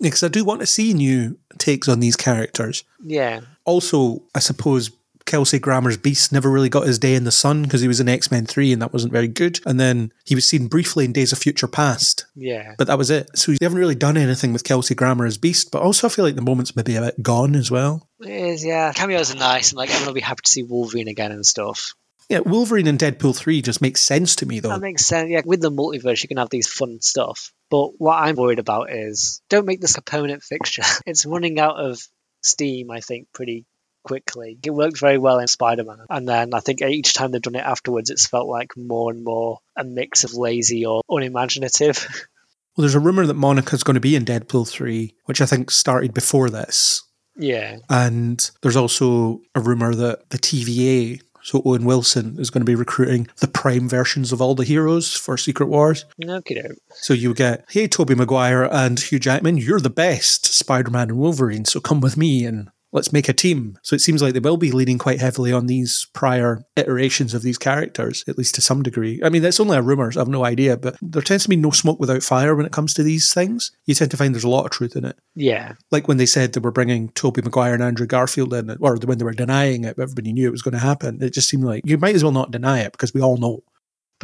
Because 0.00 0.22
I 0.22 0.28
do 0.28 0.44
want 0.44 0.60
to 0.60 0.66
see 0.66 0.92
new 0.92 1.38
takes 1.58 1.88
on 1.88 2.00
these 2.00 2.16
characters. 2.16 2.84
Yeah. 3.02 3.40
Also, 3.64 4.22
I 4.34 4.40
suppose 4.40 4.90
Kelsey 5.24 5.58
Grammer's 5.58 5.96
Beast 5.96 6.32
never 6.32 6.50
really 6.50 6.68
got 6.68 6.86
his 6.86 6.98
day 6.98 7.14
in 7.14 7.24
the 7.24 7.30
sun 7.32 7.62
because 7.62 7.80
he 7.80 7.88
was 7.88 7.98
in 8.00 8.08
X 8.08 8.30
Men 8.30 8.44
3 8.44 8.72
and 8.72 8.82
that 8.82 8.92
wasn't 8.92 9.12
very 9.12 9.28
good. 9.28 9.60
And 9.64 9.80
then 9.80 10.12
he 10.26 10.34
was 10.34 10.44
seen 10.44 10.66
briefly 10.66 11.04
in 11.06 11.12
Days 11.12 11.32
of 11.32 11.38
Future 11.38 11.66
Past, 11.68 12.26
Yeah. 12.34 12.74
but 12.76 12.88
that 12.88 12.98
was 12.98 13.08
it. 13.10 13.30
So 13.38 13.52
they 13.52 13.64
haven't 13.64 13.78
really 13.78 13.94
done 13.94 14.16
anything 14.18 14.52
with 14.52 14.64
Kelsey 14.64 14.94
Grammer 14.94 15.24
as 15.24 15.38
Beast, 15.38 15.70
but 15.70 15.80
also 15.80 16.06
I 16.06 16.10
feel 16.10 16.24
like 16.26 16.34
the 16.34 16.42
moment's 16.42 16.76
maybe 16.76 16.96
a 16.96 17.00
bit 17.00 17.22
gone 17.22 17.54
as 17.54 17.70
well. 17.70 18.06
It 18.20 18.30
is, 18.30 18.64
yeah. 18.64 18.92
Cameos 18.92 19.32
are 19.34 19.38
nice, 19.38 19.70
and 19.70 19.78
like 19.78 19.88
everyone 19.90 20.08
will 20.08 20.14
be 20.14 20.20
happy 20.20 20.42
to 20.44 20.50
see 20.50 20.62
Wolverine 20.62 21.08
again 21.08 21.32
and 21.32 21.46
stuff. 21.46 21.94
Yeah, 22.28 22.40
Wolverine 22.40 22.86
and 22.86 22.98
Deadpool 22.98 23.36
3 23.36 23.60
just 23.62 23.82
makes 23.82 24.00
sense 24.00 24.36
to 24.36 24.46
me 24.46 24.60
though. 24.60 24.70
That 24.70 24.80
makes 24.80 25.06
sense. 25.06 25.30
Yeah, 25.30 25.42
with 25.44 25.60
the 25.60 25.70
multiverse, 25.70 26.22
you 26.22 26.28
can 26.28 26.38
have 26.38 26.50
these 26.50 26.68
fun 26.68 27.00
stuff. 27.00 27.52
But 27.70 27.90
what 27.98 28.14
I'm 28.16 28.36
worried 28.36 28.58
about 28.58 28.90
is 28.92 29.42
don't 29.48 29.66
make 29.66 29.80
this 29.80 29.98
a 29.98 30.02
permanent 30.02 30.42
fixture. 30.42 30.82
It's 31.06 31.26
running 31.26 31.58
out 31.60 31.76
of 31.76 32.00
steam, 32.40 32.90
I 32.90 33.00
think, 33.00 33.28
pretty 33.32 33.66
quickly. 34.04 34.58
It 34.64 34.70
worked 34.70 34.98
very 35.00 35.18
well 35.18 35.38
in 35.38 35.46
Spider 35.48 35.84
Man. 35.84 35.98
And 36.08 36.28
then 36.28 36.54
I 36.54 36.60
think 36.60 36.82
each 36.82 37.14
time 37.14 37.30
they've 37.32 37.42
done 37.42 37.54
it 37.56 37.64
afterwards, 37.64 38.10
it's 38.10 38.26
felt 38.26 38.48
like 38.48 38.76
more 38.76 39.10
and 39.12 39.24
more 39.24 39.58
a 39.76 39.84
mix 39.84 40.24
of 40.24 40.34
lazy 40.34 40.86
or 40.86 41.02
unimaginative. 41.08 42.06
Well, 42.76 42.82
there's 42.82 42.96
a 42.96 43.00
rumor 43.00 43.24
that 43.24 43.34
Monica's 43.34 43.84
going 43.84 43.94
to 43.94 44.00
be 44.00 44.16
in 44.16 44.24
Deadpool 44.24 44.68
3, 44.68 45.14
which 45.26 45.40
I 45.40 45.46
think 45.46 45.70
started 45.70 46.12
before 46.12 46.50
this. 46.50 47.04
yeah. 47.36 47.76
And 47.88 48.50
there's 48.62 48.74
also 48.74 49.42
a 49.54 49.60
rumor 49.60 49.94
that 49.94 50.28
the 50.30 50.38
TVA, 50.38 51.20
so 51.44 51.62
Owen 51.64 51.84
Wilson, 51.84 52.36
is 52.38 52.50
going 52.50 52.62
to 52.62 52.70
be 52.70 52.74
recruiting 52.74 53.28
the 53.36 53.46
prime 53.46 53.88
versions 53.88 54.32
of 54.32 54.40
all 54.40 54.54
the 54.54 54.64
heroes 54.64 55.14
for 55.14 55.36
Secret 55.36 55.66
Wars. 55.66 56.06
Okay. 56.26 56.66
So 56.94 57.12
you 57.12 57.34
get, 57.34 57.66
hey, 57.68 57.86
Tobey 57.86 58.14
Maguire 58.14 58.64
and 58.64 58.98
Hugh 58.98 59.18
Jackman, 59.18 59.58
you're 59.58 59.78
the 59.78 59.90
best 59.90 60.46
Spider 60.46 60.90
Man 60.90 61.10
and 61.10 61.18
Wolverine, 61.18 61.66
so 61.66 61.80
come 61.80 62.00
with 62.00 62.16
me 62.16 62.46
and 62.46 62.70
let's 62.94 63.12
make 63.12 63.28
a 63.28 63.34
team. 63.34 63.76
So 63.82 63.94
it 63.94 64.00
seems 64.00 64.22
like 64.22 64.32
they 64.32 64.40
will 64.40 64.56
be 64.56 64.70
leaning 64.70 64.98
quite 64.98 65.20
heavily 65.20 65.52
on 65.52 65.66
these 65.66 66.06
prior 66.14 66.64
iterations 66.76 67.34
of 67.34 67.42
these 67.42 67.58
characters, 67.58 68.24
at 68.26 68.38
least 68.38 68.54
to 68.54 68.62
some 68.62 68.82
degree. 68.82 69.20
I 69.22 69.28
mean, 69.28 69.42
that's 69.42 69.60
only 69.60 69.76
a 69.76 69.82
rumor, 69.82 70.10
so 70.12 70.20
I 70.20 70.22
have 70.22 70.28
no 70.28 70.44
idea, 70.44 70.76
but 70.76 70.96
there 71.02 71.20
tends 71.20 71.42
to 71.42 71.48
be 71.50 71.56
no 71.56 71.72
smoke 71.72 71.98
without 71.98 72.22
fire 72.22 72.54
when 72.54 72.64
it 72.64 72.72
comes 72.72 72.94
to 72.94 73.02
these 73.02 73.34
things. 73.34 73.72
You 73.84 73.94
tend 73.94 74.12
to 74.12 74.16
find 74.16 74.32
there's 74.32 74.44
a 74.44 74.48
lot 74.48 74.64
of 74.64 74.70
truth 74.70 74.96
in 74.96 75.04
it. 75.04 75.18
Yeah. 75.34 75.74
Like 75.90 76.06
when 76.06 76.16
they 76.16 76.26
said 76.26 76.52
they 76.52 76.60
were 76.60 76.70
bringing 76.70 77.08
Tobey 77.10 77.42
Maguire 77.42 77.74
and 77.74 77.82
Andrew 77.82 78.06
Garfield 78.06 78.54
in, 78.54 78.70
or 78.80 78.96
when 78.96 79.18
they 79.18 79.24
were 79.24 79.32
denying 79.32 79.84
it, 79.84 79.96
but 79.96 80.04
everybody 80.04 80.32
knew 80.32 80.46
it 80.46 80.52
was 80.52 80.62
going 80.62 80.72
to 80.72 80.78
happen. 80.78 81.20
It 81.20 81.34
just 81.34 81.48
seemed 81.48 81.64
like 81.64 81.82
you 81.84 81.98
might 81.98 82.14
as 82.14 82.22
well 82.22 82.32
not 82.32 82.52
deny 82.52 82.80
it 82.80 82.92
because 82.92 83.12
we 83.12 83.20
all 83.20 83.36
know. 83.36 83.62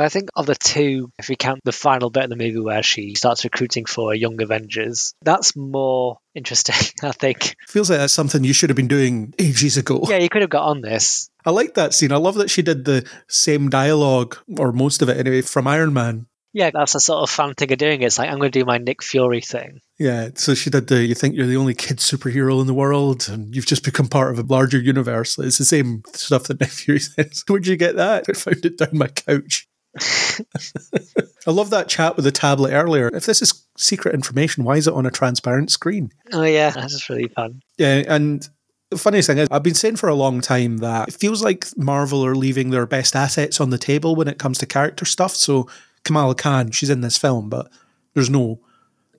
But 0.01 0.07
I 0.07 0.09
think 0.09 0.31
of 0.35 0.47
the 0.47 0.55
two, 0.55 1.13
if 1.19 1.29
we 1.29 1.37
count 1.37 1.61
the 1.63 1.73
final 1.73 2.09
bit 2.09 2.25
of 2.25 2.31
the 2.31 2.37
movie 2.37 2.59
where 2.59 2.83
she 2.83 3.15
starts 3.17 3.45
recruiting 3.45 3.85
for 3.85 4.15
Young 4.15 4.41
Avengers, 4.41 5.13
that's 5.21 5.55
more 5.55 6.17
interesting, 6.35 6.75
I 7.03 7.13
think. 7.13 7.55
Feels 7.69 7.91
like 7.91 7.99
that's 7.99 8.15
something 8.15 8.43
you 8.43 8.55
should 8.55 8.71
have 8.71 8.79
been 8.79 8.89
doing 8.89 9.35
ages 9.39 9.77
ago. 9.77 10.01
Yeah, 10.09 10.17
you 10.17 10.31
could 10.31 10.41
have 10.41 10.49
got 10.51 10.65
on 10.65 10.81
this. 10.81 11.29
I 11.45 11.51
like 11.51 11.75
that 11.75 11.93
scene. 11.93 12.13
I 12.13 12.17
love 12.17 12.37
that 12.37 12.49
she 12.49 12.63
did 12.63 12.87
the 12.87 13.07
same 13.29 13.69
dialogue, 13.69 14.39
or 14.59 14.73
most 14.73 15.03
of 15.03 15.11
it 15.11 15.19
anyway, 15.19 15.43
from 15.43 15.67
Iron 15.67 15.93
Man. 15.93 16.29
Yeah, 16.55 16.71
that's 16.73 16.95
a 16.95 17.01
sort 17.01 17.23
of 17.23 17.29
fan 17.29 17.53
thing 17.53 17.71
of 17.71 17.79
doing 17.79 18.01
it. 18.01 18.07
It's 18.07 18.19
like, 18.19 18.31
I'm 18.31 18.39
going 18.39 18.51
to 18.51 18.59
do 18.59 18.65
my 18.65 18.79
Nick 18.79 19.03
Fury 19.03 19.43
thing. 19.43 19.81
Yeah, 19.99 20.31
so 20.35 20.55
she 20.55 20.71
did 20.71 20.87
the 20.87 21.05
you 21.05 21.15
think 21.15 21.37
you're 21.37 21.47
the 21.47 21.59
only 21.59 21.75
kid 21.75 21.99
superhero 21.99 22.61
in 22.61 22.67
the 22.67 22.75
world 22.75 23.29
and 23.29 23.55
you've 23.55 23.67
just 23.67 23.85
become 23.85 24.09
part 24.09 24.33
of 24.33 24.39
a 24.39 24.53
larger 24.53 24.81
universe. 24.81 25.39
It's 25.39 25.59
the 25.59 25.65
same 25.65 26.03
stuff 26.15 26.45
that 26.45 26.59
Nick 26.59 26.71
Fury 26.71 27.01
says. 27.01 27.45
Where'd 27.49 27.67
you 27.67 27.77
get 27.77 27.97
that? 27.97 28.25
I 28.29 28.33
found 28.33 28.65
it 28.65 28.79
down 28.79 28.89
my 28.95 29.09
couch. 29.09 29.69
I 31.47 31.51
love 31.51 31.71
that 31.71 31.89
chat 31.89 32.17
with 32.17 32.25
the 32.25 32.33
tablet 32.33 32.73
earlier. 32.73 33.11
If 33.13 33.27
this 33.27 33.43
is 33.43 33.65
secret 33.77 34.15
information, 34.15 34.65
why 34.65 34.77
is 34.77 34.87
it 34.87 34.95
on 34.95 35.07
a 35.07 35.11
transparent 35.11 35.71
screen? 35.71 36.11
Oh, 36.33 36.43
yeah, 36.43 36.71
that's 36.71 37.09
really 37.09 37.29
fun. 37.29 37.63
Yeah, 37.79 38.05
and 38.09 38.49
the 38.91 38.99
funniest 38.99 39.29
thing 39.29 39.39
is, 39.39 39.49
I've 39.51 39.63
been 39.63 39.75
saying 39.75 39.97
for 39.97 40.09
a 40.09 40.15
long 40.15 40.41
time 40.41 40.79
that 40.79 41.09
it 41.09 41.15
feels 41.15 41.43
like 41.43 41.67
Marvel 41.77 42.25
are 42.25 42.35
leaving 42.35 42.71
their 42.71 42.87
best 42.87 43.17
assets 43.17 43.61
on 43.61 43.71
the 43.71 43.79
table 43.79 44.17
when 44.17 44.29
it 44.29 44.39
comes 44.39 44.59
to 44.59 44.67
character 44.67 45.05
stuff. 45.05 45.35
So 45.35 45.69
Kamala 46.05 46.35
Khan, 46.35 46.71
she's 46.71 46.91
in 46.91 47.01
this 47.01 47.17
film, 47.17 47.49
but 47.49 47.71
there's 48.15 48.31
no 48.31 48.61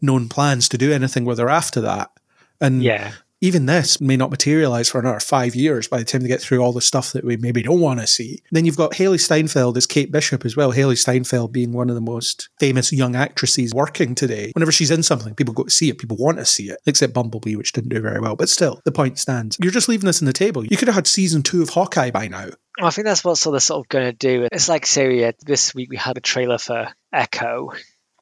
known 0.01 0.29
plans 0.29 0.67
to 0.69 0.77
do 0.77 0.91
anything 0.91 1.25
with 1.25 1.39
her 1.39 1.49
after 1.49 1.81
that. 1.81 2.11
And 2.59 2.83
Yeah. 2.83 3.13
Even 3.43 3.65
this 3.65 3.99
may 3.99 4.15
not 4.15 4.29
materialize 4.29 4.89
for 4.89 4.99
another 4.99 5.19
five 5.19 5.55
years 5.55 5.87
by 5.87 5.97
the 5.97 6.05
time 6.05 6.21
they 6.21 6.27
get 6.27 6.41
through 6.41 6.59
all 6.59 6.73
the 6.73 6.79
stuff 6.79 7.11
that 7.11 7.25
we 7.25 7.37
maybe 7.37 7.63
don't 7.63 7.79
want 7.79 7.99
to 7.99 8.05
see. 8.05 8.39
Then 8.51 8.65
you've 8.65 8.77
got 8.77 8.91
Hailee 8.91 9.19
Steinfeld 9.19 9.77
as 9.77 9.87
Kate 9.87 10.11
Bishop 10.11 10.45
as 10.45 10.55
well. 10.55 10.71
Hailee 10.71 10.95
Steinfeld 10.95 11.51
being 11.51 11.71
one 11.71 11.89
of 11.89 11.95
the 11.95 12.01
most 12.01 12.49
famous 12.59 12.93
young 12.93 13.15
actresses 13.15 13.73
working 13.73 14.13
today. 14.13 14.51
Whenever 14.53 14.71
she's 14.71 14.91
in 14.91 15.01
something, 15.01 15.33
people 15.33 15.55
go 15.55 15.63
to 15.63 15.71
see 15.71 15.89
it, 15.89 15.97
people 15.97 16.17
want 16.17 16.37
to 16.37 16.45
see 16.45 16.69
it, 16.69 16.77
except 16.85 17.15
Bumblebee, 17.15 17.55
which 17.55 17.71
didn't 17.71 17.89
do 17.89 17.99
very 17.99 18.19
well. 18.19 18.35
But 18.35 18.47
still, 18.47 18.79
the 18.85 18.91
point 18.91 19.17
stands. 19.17 19.57
You're 19.59 19.71
just 19.71 19.89
leaving 19.89 20.05
this 20.05 20.21
on 20.21 20.27
the 20.27 20.33
table. 20.33 20.63
You 20.63 20.77
could 20.77 20.87
have 20.87 20.95
had 20.95 21.07
season 21.07 21.41
two 21.41 21.63
of 21.63 21.69
Hawkeye 21.69 22.11
by 22.11 22.27
now. 22.27 22.49
I 22.79 22.91
think 22.91 23.07
that's 23.07 23.23
what 23.23 23.37
sort 23.37 23.55
of 23.55 23.63
sort 23.63 23.83
of 23.83 23.89
going 23.89 24.05
to 24.05 24.13
do. 24.13 24.47
It's 24.51 24.69
like 24.69 24.85
Syria. 24.85 25.33
This 25.43 25.73
week 25.73 25.89
we 25.89 25.97
had 25.97 26.17
a 26.17 26.21
trailer 26.21 26.59
for 26.59 26.89
Echo, 27.11 27.73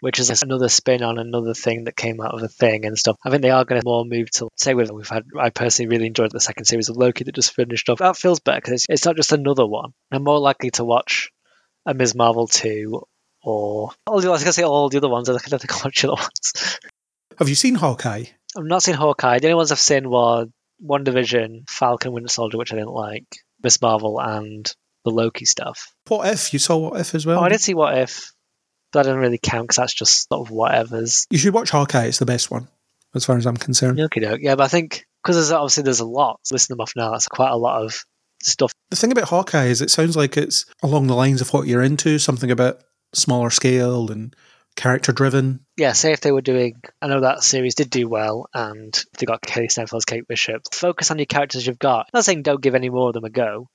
which 0.02 0.20
is 0.20 0.43
another 0.43 0.70
spin 0.70 1.04
on 1.04 1.18
another 1.18 1.54
thing 1.54 1.86
that 1.86 1.95
came 1.95 2.22
out 2.22 2.34
of 2.34 2.41
the 2.41 2.47
thing 2.47 2.86
and 2.86 2.97
stuff. 2.97 3.18
I 3.26 3.30
think 3.30 3.41
they 3.41 3.52
are 3.52 3.66
going 3.66 3.82
to 3.82 3.86
more 3.86 4.06
move 4.06 4.32
to 4.32 4.50
say 4.56 4.74
with 4.74 4.91
we've 4.91 5.08
had. 5.08 5.26
I 5.38 5.50
personally 5.50 5.89
really 5.89 6.08
enjoyed 6.08 6.32
the 6.32 6.39
second 6.39 6.66
series 6.66 6.89
of 6.89 6.97
Loki 6.97 7.24
that 7.24 7.36
just 7.36 7.54
finished 7.54 7.89
off. 7.89 8.00
That 8.00 8.18
feels 8.18 8.39
better 8.39 8.58
because 8.58 8.74
it's, 8.74 8.86
it's 8.89 9.06
not 9.06 9.16
just 9.16 9.32
another 9.32 9.66
one. 9.66 9.91
I'm 10.12 10.24
more 10.24 10.39
likely 10.39 10.72
to 10.72 10.86
watch 10.86 11.30
a 11.86 11.93
Ms. 11.93 12.16
Marvel 12.16 12.47
two 12.47 13.04
or 13.41 13.91
all 14.06 14.22
the 14.22 14.28
I 14.28 14.32
was 14.32 14.43
going 14.43 14.50
to 14.50 14.54
say 14.54 14.64
all 14.64 14.89
the 14.89 14.97
other 14.97 15.10
ones. 15.10 15.30
I 15.30 15.34
don't 15.34 15.62
think 15.62 15.74
I'll 15.74 15.82
watch 15.86 16.02
the 16.02 16.12
other 16.12 16.22
ones. 16.22 16.80
Have 17.38 17.50
you 17.50 17.56
seen 17.56 17.76
Hawkeye? 17.76 18.26
I've 18.58 18.66
not 18.66 18.84
seen 18.84 18.95
Hawkeye. 18.95 19.39
The 19.39 19.47
only 19.47 19.56
ones 19.56 19.72
I've 19.72 19.80
seen 19.80 20.10
were 20.10 20.47
WandaVision, 20.84 21.70
Falcon, 21.70 22.12
Winter 22.12 22.30
Soldier, 22.30 22.58
which 22.58 22.74
I 22.74 22.76
didn't 22.76 22.91
like, 22.91 23.26
Ms. 23.64 23.82
Marvel, 23.82 24.20
and 24.20 24.72
the 25.06 25.12
Loki 25.12 25.45
stuff. 25.45 25.93
What 26.08 26.28
if? 26.28 26.52
You 26.52 26.60
saw 26.60 26.78
What 26.78 27.00
If 27.00 27.16
as 27.16 27.26
well? 27.26 27.39
Oh, 27.39 27.43
I 27.43 27.50
did 27.50 27.62
see 27.62 27.74
What 27.74 27.97
If, 27.97 28.32
that 28.94 29.04
doesn't 29.04 29.20
really 29.20 29.40
count 29.42 29.68
because 29.68 29.78
that's 29.78 29.94
just 29.94 30.28
sort 30.30 30.48
of 30.48 30.52
whatever's. 30.52 31.26
You 31.30 31.38
should 31.38 31.54
watch 31.54 31.70
Hawkeye. 31.70 32.06
It's 32.06 32.20
the 32.20 32.26
best 32.26 32.50
one, 32.52 32.68
as 33.14 33.26
far 33.26 33.38
as 33.38 33.46
I'm 33.46 33.58
concerned. 33.58 34.00
Okay, 34.00 34.22
doke. 34.22 34.40
Yeah, 34.42 34.56
but 34.56 34.64
I 34.64 34.68
think 34.68 35.06
because 35.24 35.36
there's 35.36 35.52
obviously 35.52 35.84
there's 35.84 36.00
a 36.00 36.06
lot. 36.06 36.40
Listen 36.52 36.74
them 36.74 36.82
off 36.82 36.94
now. 36.96 37.12
That's 37.12 37.28
quite 37.28 37.52
a 37.52 37.58
lot 37.58 37.84
of 37.84 38.04
stuff. 38.42 38.72
The 38.90 38.96
thing 38.96 39.12
about 39.12 39.30
Hawkeye 39.30 39.66
is 39.66 39.82
it 39.82 39.92
sounds 39.92 40.16
like 40.18 40.38
it's 40.38 40.66
along 40.82 41.08
the 41.08 41.16
lines 41.16 41.42
of 41.42 41.54
what 41.54 41.68
you're 41.68 41.84
into, 41.84 42.20
something 42.20 42.52
about 42.52 42.82
smaller 43.14 43.50
scale 43.50 44.12
and 44.12 44.36
character 44.76 45.12
driven. 45.12 45.60
Yeah, 45.78 45.94
say 45.94 46.14
if 46.14 46.22
they 46.22 46.32
were 46.32 46.42
doing, 46.42 46.82
I 47.02 47.08
know 47.08 47.22
that 47.22 47.44
series 47.44 47.76
did 47.76 47.90
do 47.90 48.08
well, 48.08 48.48
and 48.54 48.98
they 49.18 49.26
got 49.26 49.42
Kelly 49.42 49.68
Steinfeld's 49.68 50.06
Kate 50.06 50.28
Bishop. 50.28 50.64
Focus 50.74 51.12
on 51.12 51.18
your 51.18 51.26
characters 51.26 51.68
you've 51.68 51.80
got. 51.80 52.08
not 52.14 52.26
saying 52.26 52.44
don't 52.44 52.62
give 52.62 52.76
any 52.76 52.90
more 52.90 53.10
of 53.10 53.14
them 53.14 53.26
a 53.26 53.30
go, 53.30 53.68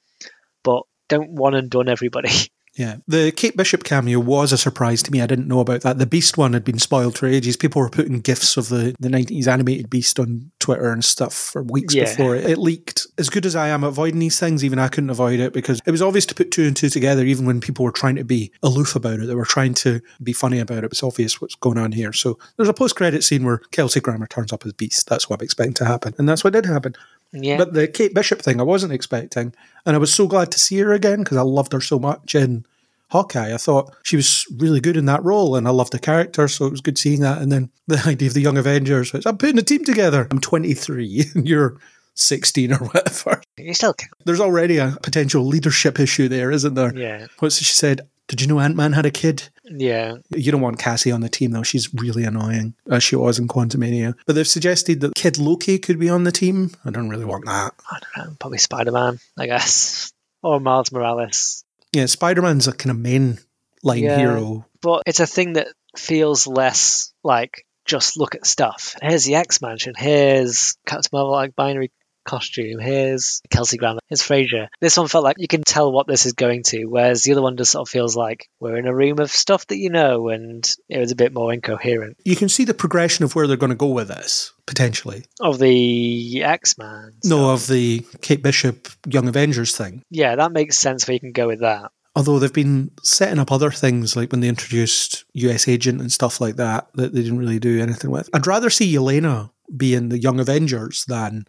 but 0.62 0.82
don't 1.08 1.32
one 1.32 1.54
and 1.54 1.70
done 1.70 1.88
everybody. 1.88 2.30
Yeah. 2.76 2.96
The 3.06 3.30
Kate 3.30 3.56
Bishop 3.56 3.84
cameo 3.84 4.18
was 4.18 4.52
a 4.52 4.58
surprise 4.58 5.02
to 5.04 5.12
me. 5.12 5.20
I 5.20 5.26
didn't 5.26 5.46
know 5.48 5.60
about 5.60 5.82
that. 5.82 5.98
The 5.98 6.06
Beast 6.06 6.36
one 6.36 6.54
had 6.54 6.64
been 6.64 6.78
spoiled 6.78 7.16
for 7.16 7.26
ages. 7.26 7.56
People 7.56 7.80
were 7.80 7.88
putting 7.90 8.20
gifs 8.20 8.56
of 8.56 8.68
the, 8.68 8.94
the 8.98 9.08
90s 9.08 9.46
animated 9.46 9.88
Beast 9.88 10.18
on 10.18 10.50
Twitter 10.58 10.90
and 10.90 11.04
stuff 11.04 11.32
for 11.34 11.62
weeks 11.62 11.94
Yeah. 11.94 12.04
before 12.04 12.34
it, 12.34 12.50
it 12.50 12.58
leaked. 12.58 13.06
As 13.16 13.30
good 13.30 13.46
as 13.46 13.54
I 13.54 13.68
am 13.68 13.84
at 13.84 13.88
avoiding 13.88 14.18
these 14.18 14.40
things, 14.40 14.64
even 14.64 14.78
I 14.80 14.88
couldn't 14.88 15.10
avoid 15.10 15.38
it 15.38 15.52
because 15.52 15.80
it 15.86 15.90
was 15.92 16.02
obvious 16.02 16.26
to 16.26 16.34
put 16.34 16.50
two 16.50 16.64
and 16.66 16.76
two 16.76 16.88
together, 16.88 17.24
even 17.24 17.46
when 17.46 17.60
people 17.60 17.84
were 17.84 17.92
trying 17.92 18.16
to 18.16 18.24
be 18.24 18.50
aloof 18.62 18.96
about 18.96 19.20
it. 19.20 19.26
They 19.26 19.34
were 19.34 19.44
trying 19.44 19.74
to 19.74 20.00
be 20.22 20.32
funny 20.32 20.58
about 20.58 20.78
it. 20.78 20.86
It's 20.90 21.02
obvious 21.02 21.40
what's 21.40 21.54
going 21.54 21.78
on 21.78 21.92
here. 21.92 22.12
So 22.12 22.38
there's 22.56 22.68
a 22.68 22.74
post 22.74 22.96
credit 22.96 23.22
scene 23.22 23.44
where 23.44 23.58
Kelsey 23.70 24.00
Grammer 24.00 24.26
turns 24.26 24.52
up 24.52 24.66
as 24.66 24.72
Beast. 24.72 25.08
That's 25.08 25.30
what 25.30 25.40
I'm 25.40 25.44
expecting 25.44 25.74
to 25.74 25.84
happen. 25.84 26.14
And 26.18 26.28
that's 26.28 26.42
what 26.42 26.52
did 26.52 26.66
happen. 26.66 26.94
Yeah, 27.34 27.56
But 27.58 27.74
the 27.74 27.88
Kate 27.88 28.14
Bishop 28.14 28.40
thing, 28.40 28.60
I 28.60 28.64
wasn't 28.64 28.92
expecting, 28.92 29.54
and 29.84 29.96
I 29.96 29.98
was 29.98 30.12
so 30.14 30.26
glad 30.26 30.50
to 30.52 30.58
see 30.58 30.78
her 30.78 30.92
again 30.92 31.18
because 31.18 31.36
I 31.36 31.42
loved 31.42 31.72
her 31.72 31.80
so 31.80 31.98
much 31.98 32.34
in 32.34 32.64
Hawkeye. 33.10 33.52
I 33.52 33.58
thought 33.58 33.94
she 34.02 34.16
was 34.16 34.46
really 34.58 34.80
good 34.80 34.96
in 34.96 35.06
that 35.06 35.22
role, 35.24 35.56
and 35.56 35.66
I 35.66 35.70
loved 35.70 35.92
the 35.92 35.98
character, 35.98 36.48
so 36.48 36.66
it 36.66 36.70
was 36.70 36.80
good 36.80 36.98
seeing 36.98 37.20
that. 37.20 37.42
And 37.42 37.50
then 37.50 37.70
the 37.86 38.02
idea 38.06 38.28
of 38.28 38.34
the 38.34 38.40
Young 38.40 38.56
Avengers, 38.56 39.12
which 39.12 39.26
I'm 39.26 39.38
putting 39.38 39.58
a 39.58 39.62
team 39.62 39.84
together. 39.84 40.28
I'm 40.30 40.40
23, 40.40 41.24
and 41.34 41.48
you're 41.48 41.76
16 42.14 42.72
or 42.72 42.78
whatever. 42.78 43.42
you 43.58 43.74
still 43.74 43.92
can. 43.94 44.08
There's 44.24 44.40
already 44.40 44.78
a 44.78 44.96
potential 45.02 45.44
leadership 45.44 45.98
issue 45.98 46.28
there, 46.28 46.50
isn't 46.50 46.74
there? 46.74 46.96
Yeah, 46.96 47.26
What's 47.40 47.58
she 47.58 47.64
said? 47.64 48.08
Did 48.28 48.40
you 48.40 48.46
know 48.46 48.60
Ant 48.60 48.76
Man 48.76 48.92
had 48.92 49.04
a 49.06 49.10
kid? 49.10 49.48
Yeah. 49.64 50.16
You 50.30 50.52
don't 50.52 50.60
want 50.60 50.78
Cassie 50.78 51.10
on 51.12 51.20
the 51.20 51.28
team 51.28 51.50
though. 51.52 51.62
She's 51.62 51.92
really 51.94 52.24
annoying, 52.24 52.74
as 52.90 53.02
she 53.02 53.16
was 53.16 53.38
in 53.38 53.48
Quantumania. 53.48 54.14
But 54.26 54.34
they've 54.36 54.46
suggested 54.46 55.00
that 55.00 55.14
Kid 55.14 55.38
Loki 55.38 55.78
could 55.78 55.98
be 55.98 56.08
on 56.10 56.24
the 56.24 56.32
team. 56.32 56.70
I 56.84 56.90
don't 56.90 57.08
really 57.08 57.24
want 57.24 57.46
that. 57.46 57.72
I 57.90 57.98
don't 58.00 58.26
know. 58.28 58.36
Probably 58.38 58.58
Spider 58.58 58.92
Man, 58.92 59.18
I 59.38 59.46
guess. 59.46 60.10
Or 60.42 60.60
Miles 60.60 60.92
Morales. 60.92 61.64
Yeah, 61.94 62.04
Spider 62.04 62.42
Man's 62.42 62.68
a 62.68 62.72
kind 62.74 62.90
of 62.90 62.98
main 62.98 63.38
line 63.82 64.02
Yeah. 64.02 64.18
hero. 64.18 64.66
But 64.82 65.04
it's 65.06 65.20
a 65.20 65.26
thing 65.26 65.54
that 65.54 65.68
feels 65.96 66.46
less 66.46 67.14
like 67.22 67.64
just 67.86 68.18
look 68.18 68.34
at 68.34 68.44
stuff. 68.44 68.94
Here's 69.00 69.24
the 69.24 69.36
X 69.36 69.62
Mansion. 69.62 69.94
Here's 69.96 70.76
Captain 70.84 71.08
Marvel 71.14 71.32
like 71.32 71.56
binary 71.56 71.90
costume. 72.24 72.78
Here's 72.78 73.40
Kelsey 73.50 73.76
Grammer. 73.76 74.00
Here's 74.08 74.22
Frasier. 74.22 74.68
This 74.80 74.96
one 74.96 75.08
felt 75.08 75.24
like 75.24 75.36
you 75.38 75.48
can 75.48 75.62
tell 75.62 75.92
what 75.92 76.06
this 76.06 76.26
is 76.26 76.32
going 76.32 76.62
to, 76.64 76.86
whereas 76.86 77.22
the 77.22 77.32
other 77.32 77.42
one 77.42 77.56
just 77.56 77.72
sort 77.72 77.86
of 77.86 77.90
feels 77.90 78.16
like 78.16 78.48
we're 78.60 78.76
in 78.76 78.86
a 78.86 78.94
room 78.94 79.20
of 79.20 79.30
stuff 79.30 79.66
that 79.68 79.78
you 79.78 79.90
know, 79.90 80.28
and 80.28 80.68
it 80.88 80.98
was 80.98 81.12
a 81.12 81.16
bit 81.16 81.32
more 81.32 81.52
incoherent. 81.52 82.16
You 82.24 82.36
can 82.36 82.48
see 82.48 82.64
the 82.64 82.74
progression 82.74 83.24
of 83.24 83.34
where 83.34 83.46
they're 83.46 83.56
going 83.56 83.70
to 83.70 83.76
go 83.76 83.88
with 83.88 84.08
this, 84.08 84.52
potentially. 84.66 85.24
Of 85.40 85.58
the 85.58 86.42
X 86.42 86.78
Man. 86.78 87.14
No, 87.24 87.50
of 87.50 87.66
the 87.66 88.04
Kate 88.20 88.42
Bishop 88.42 88.88
Young 89.06 89.28
Avengers 89.28 89.76
thing. 89.76 90.02
Yeah, 90.10 90.36
that 90.36 90.52
makes 90.52 90.78
sense 90.78 91.06
where 91.06 91.14
you 91.14 91.20
can 91.20 91.32
go 91.32 91.46
with 91.46 91.60
that. 91.60 91.90
Although 92.16 92.38
they've 92.38 92.52
been 92.52 92.92
setting 93.02 93.40
up 93.40 93.50
other 93.50 93.72
things, 93.72 94.14
like 94.14 94.30
when 94.30 94.40
they 94.40 94.48
introduced 94.48 95.24
US 95.32 95.66
Agent 95.66 96.00
and 96.00 96.12
stuff 96.12 96.40
like 96.40 96.56
that, 96.56 96.86
that 96.94 97.12
they 97.12 97.22
didn't 97.22 97.38
really 97.38 97.58
do 97.58 97.82
anything 97.82 98.10
with. 98.10 98.30
I'd 98.32 98.46
rather 98.46 98.70
see 98.70 98.92
Yelena 98.94 99.50
be 99.76 99.94
in 99.94 100.10
the 100.10 100.18
Young 100.18 100.38
Avengers 100.38 101.04
than 101.06 101.46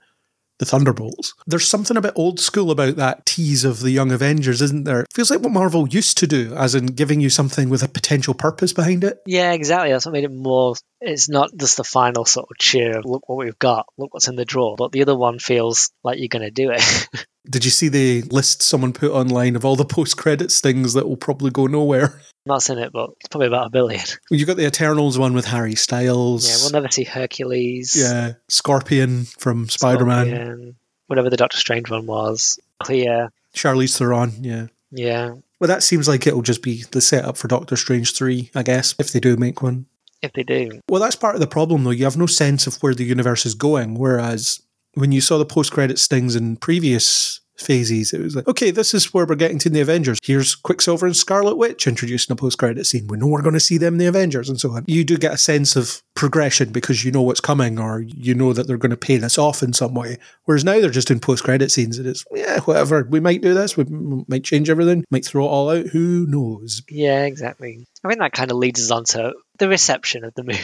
the 0.60 0.66
Thunderbolts. 0.66 1.34
There's 1.46 1.68
something 1.68 1.98
a 1.98 2.02
bit 2.02 2.14
old 2.16 2.40
school 2.40 2.72
about 2.72 2.96
that 2.96 3.26
tease 3.26 3.66
of 3.66 3.80
the 3.82 3.92
Young 3.92 4.12
Avengers, 4.12 4.62
isn't 4.62 4.86
there? 4.86 5.02
It 5.02 5.14
feels 5.14 5.30
like 5.30 5.42
what 5.42 5.52
Marvel 5.52 5.88
used 5.88 6.18
to 6.20 6.28
do, 6.28 6.54
as 6.56 6.76
in 6.76 6.88
giving 6.88 7.22
you 7.22 7.30
something 7.30 7.70
with 7.70 7.84
a 7.84 7.88
potential 7.88 8.34
purpose 8.34 8.74
behind 8.74 9.04
it. 9.04 9.20
Yeah, 9.26 9.52
exactly. 9.52 9.92
That's 9.92 10.06
what 10.06 10.14
made 10.14 10.24
it 10.24 10.32
more. 10.32 10.76
It's 11.02 11.30
not 11.30 11.52
just 11.56 11.78
the 11.78 11.84
final 11.84 12.26
sort 12.26 12.48
of 12.50 12.58
cheer 12.58 12.98
of 12.98 13.06
look 13.06 13.28
what 13.28 13.38
we've 13.38 13.60
got, 13.60 13.86
look 13.98 14.14
what's 14.14 14.28
in 14.28 14.36
the 14.36 14.46
drawer. 14.46 14.76
But 14.78 14.92
the 14.92 15.02
other 15.02 15.16
one 15.16 15.40
feels 15.40 15.92
like 16.04 16.20
you're 16.20 16.28
going 16.30 16.46
to 16.46 16.52
do 16.52 16.72
it. 16.72 17.08
Did 17.50 17.64
you 17.64 17.72
see 17.72 17.90
the 17.90 18.24
list 18.24 18.64
someone 18.64 18.94
put 18.94 19.12
online 19.12 19.56
of 19.56 19.66
all 19.66 19.76
the 19.76 19.86
post 19.86 20.18
credits 20.18 20.62
things 20.62 20.94
that 20.94 21.08
will 21.08 21.18
probably 21.18 21.52
go 21.52 21.68
nowhere? 21.68 22.22
Not 22.46 22.62
seen 22.62 22.78
it, 22.78 22.92
but 22.92 23.10
it's 23.20 23.30
probably 23.30 23.48
about 23.48 23.68
a 23.68 23.70
billion. 23.72 24.06
You 24.30 24.46
got 24.46 24.58
the 24.58 24.68
Eternals 24.68 25.18
one 25.18 25.34
with 25.34 25.46
Harry 25.46 25.76
Styles. 25.76 26.48
Yeah, 26.48 26.58
we'll 26.62 26.72
never 26.72 26.92
see 26.92 27.04
Hercules. 27.04 27.96
Yeah, 27.98 28.34
Scorpion 28.50 29.26
from 29.26 29.68
Spider 29.68 30.06
Man. 30.06 30.76
Whatever 31.08 31.30
the 31.30 31.38
Doctor 31.38 31.58
Strange 31.58 31.90
one 31.90 32.06
was. 32.06 32.60
Clea. 32.84 33.28
Charlize 33.54 33.98
Theron. 33.98 34.32
Yeah. 34.42 34.68
Yeah. 34.92 35.36
Well, 35.60 35.68
that 35.68 35.84
seems 35.84 36.08
like 36.08 36.28
it'll 36.28 36.42
just 36.42 36.62
be 36.62 36.84
the 36.92 37.02
setup 37.02 37.38
for 37.38 37.48
Doctor 37.48 37.76
Strange 37.76 38.16
3, 38.16 38.52
I 38.54 38.64
guess, 38.64 38.94
if 39.00 39.12
they 39.12 39.20
do 39.20 39.38
make 39.38 39.62
one. 39.62 39.86
If 40.22 40.34
they 40.34 40.44
do. 40.44 40.82
Well, 40.90 41.02
that's 41.02 41.16
part 41.16 41.36
of 41.36 41.42
the 41.42 41.48
problem, 41.48 41.84
though. 41.84 41.92
You 41.92 42.04
have 42.04 42.18
no 42.18 42.26
sense 42.26 42.68
of 42.68 42.76
where 42.78 42.94
the 42.94 43.06
universe 43.06 43.46
is 43.46 43.56
going. 43.56 43.96
Whereas 43.96 44.62
when 44.96 45.12
you 45.12 45.22
saw 45.22 45.38
the 45.38 45.46
post 45.46 45.72
credit 45.72 46.00
stings 46.00 46.36
in 46.36 46.58
previous 46.58 47.40
phases, 47.58 48.14
it 48.14 48.22
was 48.22 48.36
like, 48.36 48.48
okay, 48.48 48.72
this 48.72 48.94
is 48.94 49.14
where 49.14 49.26
we're 49.26 49.36
getting 49.36 49.60
to 49.60 49.70
in 49.70 49.74
the 49.74 49.82
Avengers. 49.82 50.20
Here's 50.24 50.56
Quicksilver 50.56 51.06
and 51.06 51.16
Scarlet 51.16 51.56
Witch 51.58 51.88
introduced 51.88 52.30
in 52.30 52.34
a 52.34 52.36
post 52.36 52.58
credit 52.58 52.86
scene. 52.86 53.08
We 53.08 53.18
know 53.18 53.28
we're 53.28 53.42
going 53.42 53.54
to 53.54 53.60
see 53.60 53.78
them 53.78 53.96
in 53.96 53.98
the 54.00 54.06
Avengers 54.08 54.50
and 54.50 54.60
so 54.60 54.72
on. 54.72 54.86
You 54.88 55.04
do 55.04 55.18
get 55.18 55.34
a 55.34 55.38
sense 55.38 55.76
of 55.76 56.02
progression 56.16 56.72
because 56.72 57.04
you 57.04 57.12
know 57.12 57.22
what's 57.22 57.40
coming 57.40 57.80
or 57.80 58.02
you 58.02 58.34
know 58.34 58.54
that 58.54 58.68
they're 58.68 58.78
going 58.78 58.90
to 58.92 58.98
pay 58.98 59.18
this 59.18 59.38
off 59.38 59.64
in 59.64 59.74
some 59.74 59.94
way. 59.94 60.18
Whereas 60.46 60.64
now 60.64 60.80
they're 60.80 60.90
just 60.90 61.12
in 61.12 61.20
post 61.20 61.44
credit 61.44 61.72
scenes 61.72 61.98
and 61.98 62.08
it's, 62.08 62.24
yeah, 62.32 62.60
whatever. 62.62 63.04
We 63.10 63.20
might 63.20 63.42
do 63.42 63.54
this. 63.54 63.78
We 63.78 63.86
might 63.90 64.44
change 64.44 64.70
everything, 64.70 65.06
might 65.12 65.26
throw 65.26 65.46
it 65.46 65.50
all 65.50 65.70
out. 65.70 65.88
Who 65.88 66.26
knows? 66.28 66.82
Yeah, 66.90 67.26
exactly. 67.26 67.86
I 68.04 68.08
mean, 68.08 68.20
that 68.20 68.34
kind 68.34 68.52
of 68.52 68.58
leads 68.58 68.82
us 68.82 68.92
on 68.92 69.04
to 69.06 69.34
the 69.60 69.70
reception 69.70 70.24
of 70.24 70.34
the 70.36 70.44
movie 70.44 70.60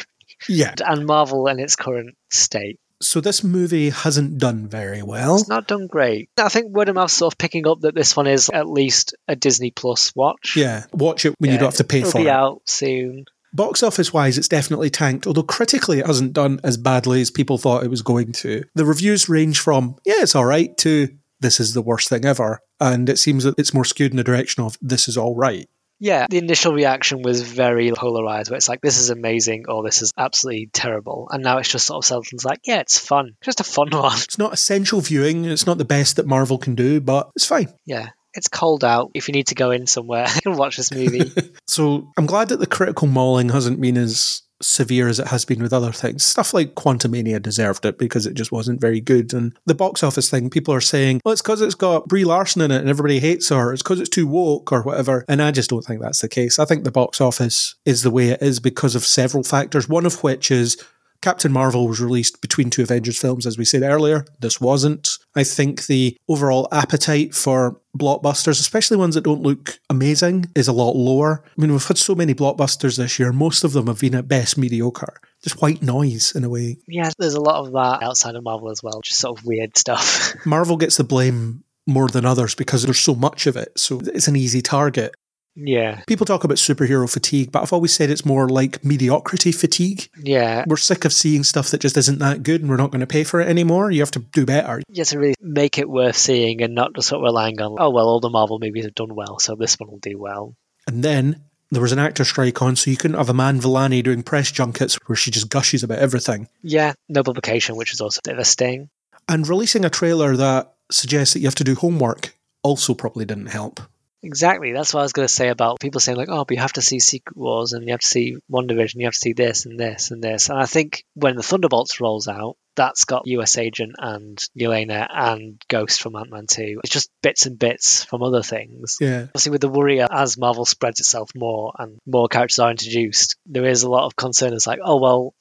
Yeah. 0.47 0.73
and 0.85 1.05
Marvel 1.05 1.47
and 1.47 1.59
its 1.59 1.76
current 1.76 2.15
state. 2.30 2.80
So 3.03 3.22
this 3.22 3.44
movie 3.44 3.90
hasn't 3.90 4.38
done 4.38 4.68
very 4.68 5.02
well. 5.02 5.36
It's 5.36 5.48
not 5.48 5.68
done 5.68 5.88
great. 5.88 6.30
I 6.38 6.49
think 6.49 6.72
word 6.72 6.90
of 6.90 6.95
mouth 6.95 7.11
sort 7.11 7.34
of 7.34 7.38
picking 7.38 7.68
up 7.68 7.82
that 7.82 7.95
this 7.95 8.15
one 8.15 8.28
is 8.28 8.49
at 8.49 8.69
least 8.69 9.15
a 9.28 9.36
Disney 9.36 9.72
Plus 9.72 10.14
watch. 10.15 10.56
Yeah, 10.56 10.86
watch 10.94 11.26
it 11.26 11.36
when 11.40 11.52
you 11.52 11.57
don't 11.57 11.68
have 11.68 11.76
to 11.76 11.84
pay 11.84 11.99
It'll 11.99 12.11
for 12.11 12.19
be 12.19 12.28
it. 12.28 12.30
out 12.30 12.61
soon. 12.65 13.26
Box 13.53 13.84
office 13.84 14.14
wise, 14.14 14.38
it's 14.38 14.48
definitely 14.48 14.90
tanked, 14.90 15.28
although 15.28 15.44
critically 15.44 15.99
it 15.99 16.07
hasn't 16.07 16.32
done 16.32 16.61
as 16.64 16.78
badly 16.78 17.19
as 17.19 17.30
people 17.30 17.57
thought 17.57 17.84
it 17.84 17.90
was 17.90 18.02
going 18.02 18.32
to. 18.32 18.64
The 18.76 18.86
reviews 18.86 19.28
range 19.28 19.60
from, 19.60 19.98
yeah, 20.06 20.22
it's 20.22 20.36
all 20.36 20.45
right, 20.45 20.76
to 20.78 21.10
this 21.41 21.60
is 21.60 21.73
the 21.73 21.82
worst 21.82 22.07
thing 22.07 22.23
ever. 22.23 22.61
And 22.80 23.10
it 23.10 23.19
seems 23.19 23.44
that 23.44 23.56
it's 23.60 23.73
more 23.73 23.84
skewed 23.84 24.11
in 24.11 24.18
the 24.18 24.23
direction 24.23 24.64
of 24.64 24.78
this 24.82 25.07
is 25.07 25.18
all 25.18 25.36
right. 25.36 25.68
Yeah, 26.02 26.26
the 26.30 26.40
initial 26.40 26.73
reaction 26.73 27.22
was 27.22 27.41
very 27.41 27.91
polarized, 27.91 28.49
where 28.49 28.57
it's 28.57 28.68
like, 28.68 28.82
this 28.82 28.98
is 28.98 29.11
amazing 29.11 29.65
or 29.69 29.84
this 29.84 30.02
is 30.02 30.11
absolutely 30.18 30.69
terrible. 30.73 31.30
And 31.32 31.44
now 31.44 31.60
it's 31.60 31.69
just 31.69 31.86
sort 31.86 32.03
of 32.03 32.06
settled 32.06 32.28
into 32.32 32.48
like, 32.48 32.60
yeah, 32.65 32.80
it's 32.80 32.98
fun. 32.98 33.36
Just 33.41 33.60
a 33.60 33.64
fun 33.64 33.90
one. 33.91 34.18
It's 34.18 34.40
not 34.40 34.52
essential 34.52 34.99
viewing, 34.99 35.45
it's 35.45 35.68
not 35.68 35.78
the 35.78 35.86
best 35.86 36.15
that 36.15 36.26
Marvel 36.26 36.57
can 36.57 36.73
do, 36.73 36.99
but 36.99 37.30
it's 37.36 37.45
fine. 37.45 37.72
Yeah. 37.86 38.10
It's 38.34 38.48
cold 38.48 38.84
out. 38.84 39.11
If 39.14 39.28
you 39.28 39.34
need 39.34 39.48
to 39.48 39.56
go 39.56 39.72
in 39.72 39.86
somewhere, 39.88 40.26
you 40.36 40.41
can 40.41 40.57
watch 40.57 40.78
this 40.78 40.91
movie. 40.91 41.32
So 41.68 42.11
I'm 42.18 42.26
glad 42.26 42.49
that 42.49 42.60
the 42.60 42.68
critical 42.68 43.07
mauling 43.07 43.48
hasn't 43.48 43.80
been 43.80 43.95
as 43.95 44.41
severe 44.61 45.07
as 45.07 45.19
it 45.19 45.27
has 45.27 45.45
been 45.45 45.61
with 45.61 45.73
other 45.73 45.91
things. 45.91 46.23
Stuff 46.23 46.53
like 46.53 46.75
Quantumania 46.75 47.41
deserved 47.41 47.85
it 47.85 47.97
because 47.97 48.25
it 48.25 48.33
just 48.33 48.51
wasn't 48.51 48.81
very 48.81 49.01
good. 49.01 49.33
And 49.33 49.57
the 49.65 49.75
box 49.75 50.03
office 50.03 50.29
thing, 50.29 50.49
people 50.49 50.73
are 50.73 50.81
saying, 50.81 51.21
well, 51.23 51.33
it's 51.33 51.41
because 51.41 51.61
it's 51.61 51.75
got 51.75 52.07
Brie 52.07 52.25
Larson 52.25 52.61
in 52.61 52.71
it 52.71 52.81
and 52.81 52.89
everybody 52.89 53.19
hates 53.19 53.49
her. 53.49 53.73
It's 53.73 53.81
because 53.81 53.99
it's 53.99 54.09
too 54.09 54.27
woke 54.27 54.71
or 54.71 54.81
whatever. 54.83 55.25
And 55.27 55.41
I 55.41 55.51
just 55.51 55.69
don't 55.69 55.83
think 55.83 56.01
that's 56.01 56.21
the 56.21 56.29
case. 56.29 56.59
I 56.59 56.65
think 56.65 56.83
the 56.83 56.91
box 56.91 57.21
office 57.21 57.75
is 57.85 58.03
the 58.03 58.11
way 58.11 58.29
it 58.29 58.41
is 58.41 58.59
because 58.59 58.95
of 58.95 59.05
several 59.05 59.43
factors, 59.43 59.89
one 59.89 60.05
of 60.05 60.23
which 60.23 60.51
is 60.51 60.77
Captain 61.22 61.52
Marvel 61.52 61.88
was 61.88 62.02
released 62.02 62.41
between 62.41 62.69
two 62.69 62.81
Avengers 62.81 63.19
films, 63.19 63.45
as 63.45 63.57
we 63.57 63.65
said 63.65 63.84
earlier. 63.84 64.26
This 64.39 64.60
wasn't. 64.60 65.18
I 65.35 65.43
think 65.43 65.85
the 65.85 66.18
overall 66.27 66.68
appetite 66.72 67.34
for 67.35 67.80
blockbusters, 67.98 68.60
especially 68.60 68.98
ones 68.98 69.15
that 69.15 69.23
don't 69.23 69.41
look 69.43 69.80
amazing, 69.89 70.45
is 70.56 70.68
a 70.68 70.73
lot 70.73 70.95
lower. 70.95 71.43
I 71.45 71.61
mean, 71.61 71.72
we've 71.72 71.85
had 71.85 71.98
so 71.98 72.15
many 72.15 72.34
blockbusters 72.34 72.98
this 72.98 73.19
year. 73.19 73.31
Most 73.31 73.64
of 73.64 73.73
them 73.73 73.88
have 73.88 73.99
been 73.99 74.15
at 74.15 74.27
best 74.27 74.57
mediocre. 74.57 75.19
Just 75.43 75.61
white 75.61 75.81
noise 75.81 76.34
in 76.35 76.43
a 76.43 76.49
way. 76.49 76.77
yeah, 76.88 77.10
there's 77.18 77.34
a 77.34 77.41
lot 77.41 77.65
of 77.65 77.72
that 77.73 78.03
outside 78.03 78.35
of 78.35 78.43
Marvel 78.43 78.69
as 78.69 78.81
well. 78.84 79.02
Just 79.03 79.19
sort 79.19 79.39
of 79.39 79.45
weird 79.45 79.77
stuff. 79.77 80.35
Marvel 80.45 80.77
gets 80.77 80.98
the 80.98 81.03
blame 81.03 81.64
more 81.88 82.07
than 82.07 82.26
others 82.26 82.56
because 82.56 82.84
there's 82.84 82.99
so 82.99 83.15
much 83.15 83.48
of 83.48 83.57
it. 83.57 83.72
So 83.77 83.99
it's 84.06 84.27
an 84.27 84.35
easy 84.35 84.61
target. 84.61 85.15
Yeah. 85.56 86.02
People 86.07 86.26
talk 86.26 86.44
about 86.44 86.57
superhero 86.57 87.11
fatigue, 87.11 87.52
but 87.52 87.61
I've 87.61 87.73
always 87.73 87.94
said 87.94 88.10
it's 88.10 88.26
more 88.26 88.48
like 88.48 88.84
mediocrity 88.84 89.52
fatigue. 89.52 90.10
Yeah. 90.18 90.64
We're 90.68 90.78
sick 90.78 91.06
of 91.06 91.14
seeing 91.14 91.44
stuff 91.44 91.72
that 91.72 91.82
just 91.82 91.98
isn't 91.98 92.19
that 92.19 92.44
good 92.44 92.61
and 92.61 92.69
we're 92.69 92.78
not 92.78 92.91
going 92.91 93.02
to 93.02 93.07
pay 93.07 93.23
for 93.23 93.41
it 93.41 93.48
anymore. 93.48 93.91
You 93.91 94.02
have 94.02 94.11
to 94.11 94.19
do 94.19 94.45
better. 94.45 94.82
You 94.88 95.02
have 95.02 95.07
to 95.10 95.19
really 95.19 95.36
make 95.41 95.78
it 95.78 95.90
worth 95.90 96.15
seeing 96.15 96.61
and 96.61 96.73
not 96.73 96.94
just 96.95 97.10
sort 97.10 97.19
of 97.19 97.23
relying 97.23 97.60
on, 97.61 97.76
oh, 97.80 97.90
well, 97.90 98.07
all 98.07 98.19
the 98.19 98.30
Marvel 98.30 98.60
movies 98.60 98.86
have 98.86 98.95
done 98.95 99.14
well, 99.14 99.40
so 99.40 99.56
this 99.56 99.80
one 99.80 99.90
will 99.90 99.99
do 99.99 100.18
well. 100.18 100.56
And 100.88 101.03
then 101.03 101.41
there 101.69 101.82
was 101.82 101.91
an 101.91 101.99
actor 101.99 102.26
strike 102.26 102.61
on, 102.61 102.76
so 102.76 102.91
you 102.91 102.98
couldn't 102.98 103.18
have 103.18 103.30
Iman 103.30 103.60
Vellani 103.60 104.03
doing 104.03 104.23
press 104.23 104.52
junkets 104.52 104.98
where 105.06 105.15
she 105.15 105.32
just 105.32 105.49
gushes 105.49 105.84
about 105.84 105.99
everything. 105.99 106.48
Yeah, 106.61 106.94
no 107.07 107.23
publication, 107.23 107.76
which 107.76 107.94
is 107.94 108.02
also 108.02 108.19
a 108.19 108.30
bit 108.30 108.36
of 108.36 108.41
a 108.41 108.45
sting. 108.45 108.90
And 109.28 109.48
releasing 109.48 109.86
a 109.86 109.90
trailer 109.90 110.36
that 110.36 110.73
suggests 110.91 111.34
that 111.34 111.40
you 111.40 111.48
have 111.48 111.56
to 111.56 111.64
do 111.64 111.76
homework 111.76 112.36
also 112.64 112.94
probably 112.94 113.26
didn't 113.26 113.48
help. 113.48 113.80
Exactly. 114.23 114.72
That's 114.72 114.93
what 114.93 114.99
I 114.99 115.03
was 115.03 115.14
going 115.14 115.27
to 115.27 115.34
say 115.34 115.49
about 115.49 115.80
people 115.80 115.99
saying, 115.99 116.18
like, 116.18 116.30
oh, 116.30 116.45
but 116.45 116.56
you 116.56 116.61
have 116.61 116.73
to 116.73 116.81
see 116.81 116.99
Secret 116.99 117.35
Wars 117.35 117.73
and 117.73 117.85
you 117.85 117.91
have 117.91 118.02
to 118.02 118.07
see 118.07 118.38
WandaVision, 118.52 118.95
you 118.95 119.06
have 119.06 119.14
to 119.14 119.19
see 119.19 119.34
this 119.34 119.65
and 119.65 119.80
this 119.80 120.11
and 120.11 120.23
this. 120.23 120.49
And 120.49 120.60
I 120.60 120.65
think 120.65 121.06
when 121.15 121.35
the 121.35 121.43
Thunderbolts 121.43 121.99
rolls 121.99 122.27
out, 122.27 122.57
that's 122.76 123.06
got 123.06 123.27
US 123.27 123.57
Agent 123.57 123.95
and 123.98 124.38
Yelena 124.57 125.07
and 125.10 125.61
Ghost 125.68 126.02
from 126.02 126.15
Ant 126.15 126.31
Man 126.31 126.45
2. 126.48 126.81
It's 126.84 126.93
just 126.93 127.10
bits 127.22 127.45
and 127.45 127.57
bits 127.60 128.03
from 128.03 128.23
other 128.23 128.43
things. 128.43 128.98
Yeah. 129.02 129.23
Obviously, 129.23 129.52
with 129.52 129.61
the 129.61 129.69
worry 129.69 130.02
as 130.02 130.38
Marvel 130.38 130.65
spreads 130.65 130.99
itself 130.99 131.31
more 131.35 131.73
and 131.77 131.98
more 132.06 132.27
characters 132.27 132.60
are 132.60 132.72
introduced, 132.72 133.35
there 133.45 133.65
is 133.65 133.84
a 133.84 133.89
lot 133.89 134.06
of 134.06 134.15
concern. 134.15 134.53
It's 134.53 134.68
like, 134.68 134.80
oh, 134.84 135.02
well, 135.02 135.34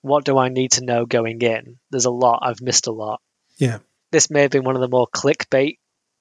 what 0.00 0.24
do 0.24 0.38
I 0.38 0.48
need 0.48 0.72
to 0.72 0.84
know 0.84 1.06
going 1.06 1.42
in? 1.42 1.78
There's 1.90 2.04
a 2.04 2.10
lot. 2.10 2.40
I've 2.42 2.62
missed 2.62 2.86
a 2.86 2.92
lot. 2.92 3.20
Yeah. 3.56 3.78
This 4.10 4.30
may 4.30 4.42
have 4.42 4.50
been 4.50 4.64
one 4.64 4.76
of 4.76 4.80
the 4.80 4.88
more 4.88 5.08
clickbait 5.08 5.77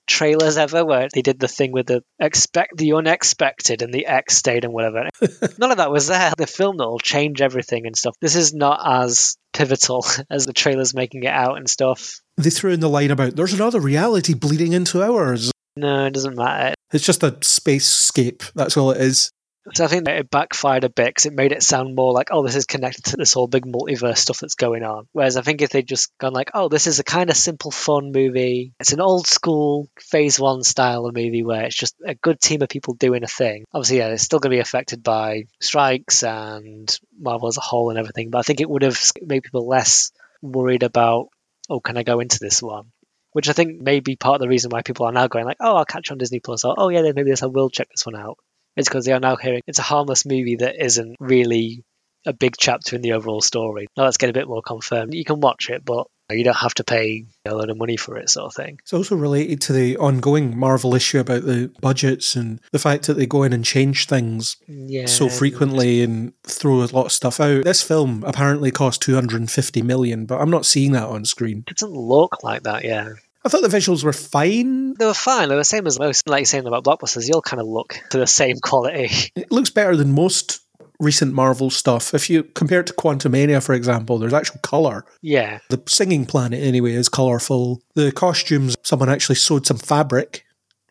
trailers 0.07 0.57
ever 0.57 0.83
where 0.85 1.07
they 1.13 1.21
did 1.21 1.39
the 1.39 1.47
thing 1.47 1.71
with 1.71 1.87
the 1.87 2.03
expect 2.19 2.77
the 2.77 2.93
unexpected 2.93 3.81
and 3.81 3.93
the 3.93 4.05
X 4.05 4.37
stayed 4.37 4.63
and 4.63 4.73
whatever. 4.73 5.09
None 5.59 5.71
of 5.71 5.77
that 5.77 5.91
was 5.91 6.07
there. 6.07 6.33
The 6.37 6.47
film 6.47 6.77
that 6.77 6.87
will 6.87 6.99
change 6.99 7.41
everything 7.41 7.85
and 7.85 7.95
stuff. 7.95 8.15
This 8.21 8.35
is 8.35 8.53
not 8.53 8.79
as 8.85 9.37
pivotal 9.53 10.05
as 10.29 10.45
the 10.45 10.53
trailers 10.53 10.93
making 10.93 11.23
it 11.23 11.33
out 11.33 11.57
and 11.57 11.69
stuff. 11.69 12.19
They 12.37 12.49
threw 12.49 12.71
in 12.71 12.79
the 12.79 12.89
line 12.89 13.11
about 13.11 13.35
there's 13.35 13.53
another 13.53 13.79
reality 13.79 14.33
bleeding 14.33 14.73
into 14.73 15.03
ours. 15.03 15.51
No, 15.75 16.05
it 16.05 16.13
doesn't 16.13 16.35
matter. 16.35 16.73
It's 16.91 17.05
just 17.05 17.23
a 17.23 17.37
space 17.41 17.87
scape. 17.87 18.43
That's 18.55 18.77
all 18.77 18.91
it 18.91 19.01
is. 19.01 19.29
So 19.73 19.83
I 19.83 19.87
think 19.87 20.05
that 20.05 20.17
it 20.17 20.29
backfired 20.29 20.83
a 20.83 20.89
bit 20.89 21.07
because 21.07 21.25
it 21.25 21.33
made 21.33 21.51
it 21.51 21.63
sound 21.63 21.95
more 21.95 22.13
like, 22.13 22.29
oh, 22.31 22.43
this 22.43 22.55
is 22.55 22.65
connected 22.65 23.05
to 23.05 23.17
this 23.17 23.33
whole 23.33 23.47
big 23.47 23.65
multiverse 23.65 24.17
stuff 24.17 24.39
that's 24.39 24.55
going 24.55 24.83
on. 24.83 25.07
Whereas 25.11 25.35
I 25.37 25.41
think 25.41 25.61
if 25.61 25.69
they'd 25.69 25.87
just 25.87 26.17
gone 26.17 26.33
like, 26.33 26.51
oh, 26.53 26.69
this 26.69 26.87
is 26.87 26.99
a 26.99 27.03
kind 27.03 27.29
of 27.29 27.35
simple, 27.35 27.71
fun 27.71 28.11
movie. 28.11 28.73
It's 28.79 28.93
an 28.93 29.01
old 29.01 29.27
school 29.27 29.89
phase 29.99 30.39
one 30.39 30.63
style 30.63 31.05
of 31.05 31.15
movie 31.15 31.43
where 31.43 31.65
it's 31.65 31.75
just 31.75 31.95
a 32.05 32.15
good 32.15 32.39
team 32.39 32.61
of 32.61 32.69
people 32.69 32.93
doing 32.93 33.23
a 33.23 33.27
thing. 33.27 33.65
Obviously, 33.73 33.97
yeah, 33.97 34.07
it's 34.09 34.23
still 34.23 34.39
going 34.39 34.51
to 34.51 34.55
be 34.55 34.61
affected 34.61 35.03
by 35.03 35.43
strikes 35.61 36.23
and 36.23 36.97
Marvel 37.19 37.49
as 37.49 37.57
a 37.57 37.61
whole 37.61 37.89
and 37.89 37.99
everything. 37.99 38.29
But 38.29 38.39
I 38.39 38.43
think 38.43 38.61
it 38.61 38.69
would 38.69 38.83
have 38.83 38.99
made 39.21 39.43
people 39.43 39.67
less 39.67 40.11
worried 40.41 40.83
about, 40.83 41.29
oh, 41.69 41.79
can 41.79 41.97
I 41.97 42.03
go 42.03 42.19
into 42.19 42.39
this 42.39 42.61
one? 42.61 42.91
Which 43.33 43.49
I 43.49 43.53
think 43.53 43.81
may 43.81 43.99
be 43.99 44.15
part 44.15 44.35
of 44.35 44.41
the 44.41 44.47
reason 44.47 44.71
why 44.71 44.81
people 44.81 45.05
are 45.05 45.11
now 45.11 45.27
going 45.27 45.45
like, 45.45 45.57
oh, 45.59 45.75
I'll 45.75 45.85
catch 45.85 46.09
on 46.09 46.17
Disney 46.17 46.39
Plus, 46.39 46.63
or 46.63 46.73
oh 46.77 46.89
yeah, 46.89 47.01
maybe 47.01 47.29
this 47.29 47.43
I 47.43 47.47
will 47.47 47.69
check 47.69 47.89
this 47.89 48.05
one 48.05 48.15
out. 48.15 48.37
It's 48.77 48.87
because 48.87 49.05
they 49.05 49.11
are 49.13 49.19
now 49.19 49.35
hearing 49.35 49.61
it's 49.67 49.79
a 49.79 49.83
harmless 49.83 50.25
movie 50.25 50.57
that 50.57 50.75
isn't 50.83 51.15
really 51.19 51.83
a 52.25 52.33
big 52.33 52.55
chapter 52.57 52.95
in 52.95 53.01
the 53.01 53.13
overall 53.13 53.41
story. 53.41 53.87
Now 53.97 54.03
let's 54.03 54.17
get 54.17 54.29
a 54.29 54.33
bit 54.33 54.47
more 54.47 54.61
confirmed. 54.61 55.13
You 55.13 55.23
can 55.25 55.39
watch 55.39 55.69
it, 55.69 55.83
but 55.85 56.07
you 56.29 56.43
don't 56.43 56.57
have 56.57 56.73
to 56.73 56.83
pay 56.83 57.25
a 57.45 57.55
lot 57.55 57.69
of 57.69 57.77
money 57.77 57.95
for 57.95 58.17
it, 58.17 58.29
sort 58.29 58.47
of 58.47 58.53
thing. 58.53 58.79
It's 58.83 58.91
also 58.91 59.15
related 59.15 59.61
to 59.61 59.73
the 59.73 59.95
ongoing 59.95 60.57
Marvel 60.59 60.93
issue 60.93 61.19
about 61.19 61.43
the 61.43 61.71
budgets 61.79 62.35
and 62.35 62.59
the 62.73 62.79
fact 62.79 63.07
that 63.07 63.13
they 63.13 63.25
go 63.25 63.43
in 63.43 63.53
and 63.53 63.63
change 63.63 64.07
things 64.07 64.57
Yeah. 64.67 65.05
so 65.05 65.29
frequently 65.29 66.01
and 66.03 66.33
throw 66.43 66.81
a 66.83 66.91
lot 66.91 67.05
of 67.05 67.11
stuff 67.13 67.39
out. 67.39 67.63
This 67.63 67.81
film 67.81 68.25
apparently 68.27 68.71
cost 68.71 69.01
250 69.03 69.81
million, 69.83 70.25
but 70.25 70.41
I'm 70.41 70.49
not 70.51 70.65
seeing 70.65 70.91
that 70.91 71.07
on 71.07 71.23
screen. 71.23 71.63
It 71.65 71.77
doesn't 71.77 71.95
look 71.95 72.43
like 72.43 72.63
that, 72.63 72.83
yeah. 72.83 73.11
I 73.45 73.49
thought 73.49 73.61
the 73.61 73.67
visuals 73.77 74.03
were 74.03 74.13
fine. 74.13 74.93
They 74.95 75.05
were 75.05 75.13
fine. 75.13 75.49
They 75.49 75.55
were 75.55 75.61
the 75.61 75.65
same 75.65 75.87
as 75.87 75.99
most, 75.99 76.27
like 76.27 76.41
you're 76.41 76.45
saying 76.45 76.67
about 76.67 76.83
blockbusters. 76.83 77.27
You'll 77.27 77.41
kind 77.41 77.61
of 77.61 77.67
look 77.67 77.99
to 78.09 78.17
the 78.17 78.27
same 78.27 78.57
quality. 78.61 79.09
It 79.35 79.51
looks 79.51 79.69
better 79.69 79.95
than 79.95 80.11
most 80.11 80.61
recent 80.99 81.33
Marvel 81.33 81.69
stuff. 81.69 82.13
If 82.13 82.29
you 82.29 82.43
compare 82.43 82.79
it 82.81 82.87
to 82.87 82.93
Quantumania, 82.93 83.63
for 83.63 83.73
example, 83.73 84.17
there's 84.17 84.33
actual 84.33 84.59
colour. 84.61 85.05
Yeah. 85.21 85.59
The 85.69 85.81
singing 85.87 86.25
planet, 86.25 86.61
anyway, 86.61 86.93
is 86.93 87.09
colourful. 87.09 87.81
The 87.93 88.11
costumes, 88.11 88.75
someone 88.83 89.09
actually 89.09 89.35
sewed 89.35 89.65
some 89.65 89.77
fabric, 89.77 90.43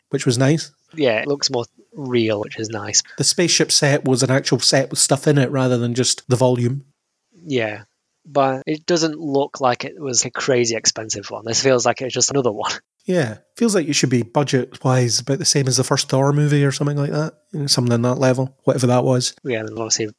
which 0.09 0.25
was 0.25 0.37
nice. 0.37 0.71
Yeah, 0.93 1.19
it 1.19 1.27
looks 1.27 1.49
more 1.49 1.65
real, 1.93 2.39
which 2.39 2.57
is 2.57 2.69
nice. 2.69 3.03
The 3.17 3.23
spaceship 3.23 3.71
set 3.71 4.05
was 4.05 4.23
an 4.23 4.31
actual 4.31 4.59
set 4.59 4.89
with 4.89 4.99
stuff 4.99 5.27
in 5.27 5.37
it 5.37 5.51
rather 5.51 5.77
than 5.77 5.93
just 5.93 6.27
the 6.29 6.37
volume. 6.37 6.85
Yeah. 7.33 7.83
But 8.27 8.63
it 8.67 8.85
doesn't 8.85 9.17
look 9.17 9.61
like 9.61 9.85
it 9.85 9.99
was 9.99 10.25
a 10.25 10.31
crazy 10.31 10.75
expensive 10.75 11.31
one. 11.31 11.45
This 11.45 11.63
feels 11.63 11.85
like 11.85 12.01
it's 12.01 12.13
just 12.13 12.31
another 12.31 12.51
one. 12.51 12.71
Yeah, 13.09 13.37
feels 13.55 13.73
like 13.73 13.87
you 13.87 13.93
should 13.93 14.09
be 14.09 14.23
budget 14.23 14.83
wise 14.83 15.21
about 15.21 15.39
the 15.39 15.45
same 15.45 15.65
as 15.69 15.77
the 15.77 15.85
first 15.85 16.09
Thor 16.09 16.33
movie 16.33 16.65
or 16.65 16.73
something 16.73 16.97
like 16.97 17.11
that. 17.11 17.35
You 17.53 17.61
know, 17.61 17.67
something 17.67 17.93
in 17.93 18.01
that 18.01 18.15
level, 18.15 18.53
whatever 18.65 18.87
that 18.87 19.05
was. 19.05 19.33
Yeah, 19.45 19.61
and 19.61 19.69
obviously 19.69 20.09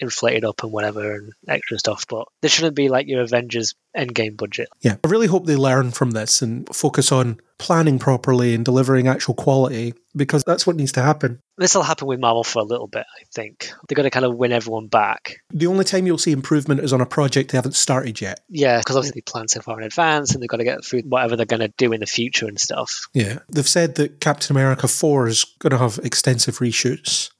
inflated 0.00 0.44
up 0.44 0.62
and 0.62 0.72
whatever 0.72 1.14
and 1.14 1.32
extra 1.48 1.78
stuff. 1.78 2.04
But 2.08 2.26
this 2.42 2.52
shouldn't 2.52 2.76
be 2.76 2.88
like 2.88 3.06
your 3.06 3.22
Avengers 3.22 3.74
Endgame 3.96 4.36
budget. 4.36 4.68
Yeah, 4.80 4.96
I 5.04 5.08
really 5.08 5.26
hope 5.26 5.46
they 5.46 5.56
learn 5.56 5.90
from 5.90 6.10
this 6.12 6.42
and 6.42 6.68
focus 6.74 7.10
on 7.12 7.40
planning 7.58 7.98
properly 7.98 8.54
and 8.54 8.64
delivering 8.64 9.08
actual 9.08 9.34
quality 9.34 9.94
because 10.14 10.44
that's 10.44 10.66
what 10.66 10.76
needs 10.76 10.92
to 10.92 11.02
happen. 11.02 11.40
This 11.56 11.74
will 11.74 11.82
happen 11.82 12.06
with 12.06 12.20
Marvel 12.20 12.44
for 12.44 12.58
a 12.58 12.64
little 12.64 12.86
bit, 12.86 13.06
I 13.18 13.24
think. 13.34 13.70
They're 13.88 13.96
going 13.96 14.04
to 14.04 14.10
kind 14.10 14.26
of 14.26 14.36
win 14.36 14.52
everyone 14.52 14.88
back. 14.88 15.36
The 15.50 15.66
only 15.66 15.84
time 15.84 16.06
you'll 16.06 16.18
see 16.18 16.32
improvement 16.32 16.80
is 16.80 16.92
on 16.92 17.00
a 17.00 17.06
project 17.06 17.52
they 17.52 17.58
haven't 17.58 17.74
started 17.74 18.20
yet. 18.20 18.40
Yeah, 18.50 18.78
because 18.78 18.96
obviously 18.96 19.20
they 19.20 19.30
plan 19.30 19.48
so 19.48 19.62
far 19.62 19.78
in 19.80 19.86
advance 19.86 20.34
and 20.34 20.42
they've 20.42 20.48
got 20.48 20.58
to 20.58 20.64
get 20.64 20.84
through 20.84 21.02
whatever 21.02 21.36
they're 21.36 21.46
going 21.46 21.60
to 21.60 21.72
do 21.78 21.92
in 21.92 22.00
the 22.00 22.06
future 22.06 22.46
and 22.46 22.60
stuff. 22.60 23.06
Yeah, 23.14 23.38
they've 23.50 23.66
said 23.66 23.94
that 23.94 24.20
Captain 24.20 24.54
America 24.54 24.88
4 24.88 25.28
is 25.28 25.44
going 25.58 25.70
to 25.70 25.78
have 25.78 25.98
extensive 26.04 26.58
reshoots. 26.58 27.30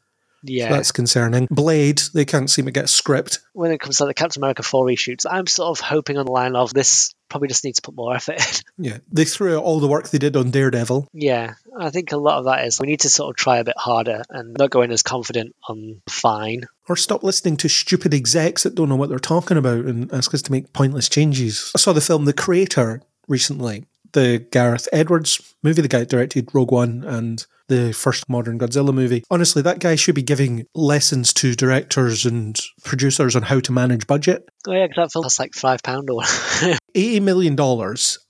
Yeah. 0.48 0.68
So 0.68 0.74
that's 0.74 0.93
concerning. 0.93 1.47
Blade, 1.51 2.02
they 2.14 2.24
can't 2.24 2.51
seem 2.51 2.64
to 2.66 2.70
get 2.70 2.85
a 2.85 2.89
script. 2.89 3.40
when 3.52 3.70
it 3.73 3.81
comes 3.81 3.98
to 3.98 4.05
the 4.06 4.14
Captain 4.14 4.40
America 4.40 4.62
4 4.62 4.86
reshoots, 4.86 5.24
I'm 5.28 5.47
sort 5.47 5.78
of 5.78 5.85
hoping 5.85 6.18
on 6.18 6.27
the 6.27 6.32
line 6.32 6.56
of 6.56 6.73
this 6.74 7.14
probably 7.28 7.48
just 7.48 7.64
needs 7.64 7.77
to 7.77 7.82
put 7.82 7.97
more 7.97 8.14
effort 8.14 8.36
in. 8.39 8.62
Yeah, 8.86 8.98
they 9.10 9.24
threw 9.24 9.56
out 9.56 9.64
all 9.64 9.81
the 9.81 9.89
work 9.89 10.10
they 10.10 10.18
did 10.18 10.36
on 10.36 10.51
Daredevil. 10.51 11.09
yeah, 11.14 11.55
I 11.78 11.90
think 11.90 12.12
a 12.12 12.16
lot 12.18 12.39
of 12.39 12.44
that 12.44 12.66
is 12.66 12.78
we 12.78 12.86
need 12.86 13.01
to 13.01 13.09
sort 13.09 13.31
of 13.31 13.36
try 13.36 13.56
a 13.59 13.64
bit 13.64 13.77
harder 13.78 14.23
and 14.31 14.55
not 14.59 14.70
go 14.70 14.82
in 14.82 14.93
as 14.93 15.02
confident 15.02 15.56
on 15.68 16.02
fine. 16.09 16.66
Or 16.89 16.94
stop 16.97 17.23
listening 17.23 17.56
to 17.59 17.68
stupid 17.68 18.12
execs 18.14 18.62
that 18.62 18.74
don't 18.74 18.89
know 18.90 18.97
what 18.97 19.09
they're 19.09 19.18
talking 19.18 19.56
about 19.56 19.86
and 19.86 20.12
ask 20.12 20.32
us 20.35 20.43
to 20.43 20.52
make 20.52 20.73
pointless 20.74 21.09
changes. 21.09 21.73
I 21.74 21.78
saw 21.78 21.93
the 21.94 22.01
film 22.02 22.27
The 22.27 22.32
Creator 22.35 23.02
recently, 23.28 23.86
the 24.12 24.47
Gareth 24.52 24.89
Edwards 24.93 25.55
movie, 25.62 25.82
the 25.82 25.89
guy 25.89 26.01
that 26.01 26.09
directed 26.10 26.51
Rogue 26.52 26.70
One 26.73 27.02
and 27.02 27.44
the 27.68 27.93
first 27.93 28.28
modern 28.28 28.59
Godzilla 28.59 28.93
movie. 28.94 29.22
Honestly, 29.30 29.62
that 29.62 29.78
guy 29.80 29.94
should 29.97 30.14
be 30.14 30.22
giving 30.22 30.64
lessons 30.74 31.32
to 31.34 31.55
directors 31.55 32.24
and 32.24 32.59
producers 32.84 33.34
on 33.36 33.43
how 33.43 33.60
to 33.60 33.72
manage 33.72 34.06
budget. 34.06 34.48
Oh 34.68 34.72
yeah, 34.72 34.86
'cause 34.88 34.97
that 34.97 35.12
film 35.12 35.22
costs 35.22 35.38
like 35.38 35.55
five 35.55 35.82
pound 35.82 36.10
or 36.10 36.22
$80 36.94 37.22
million 37.22 37.56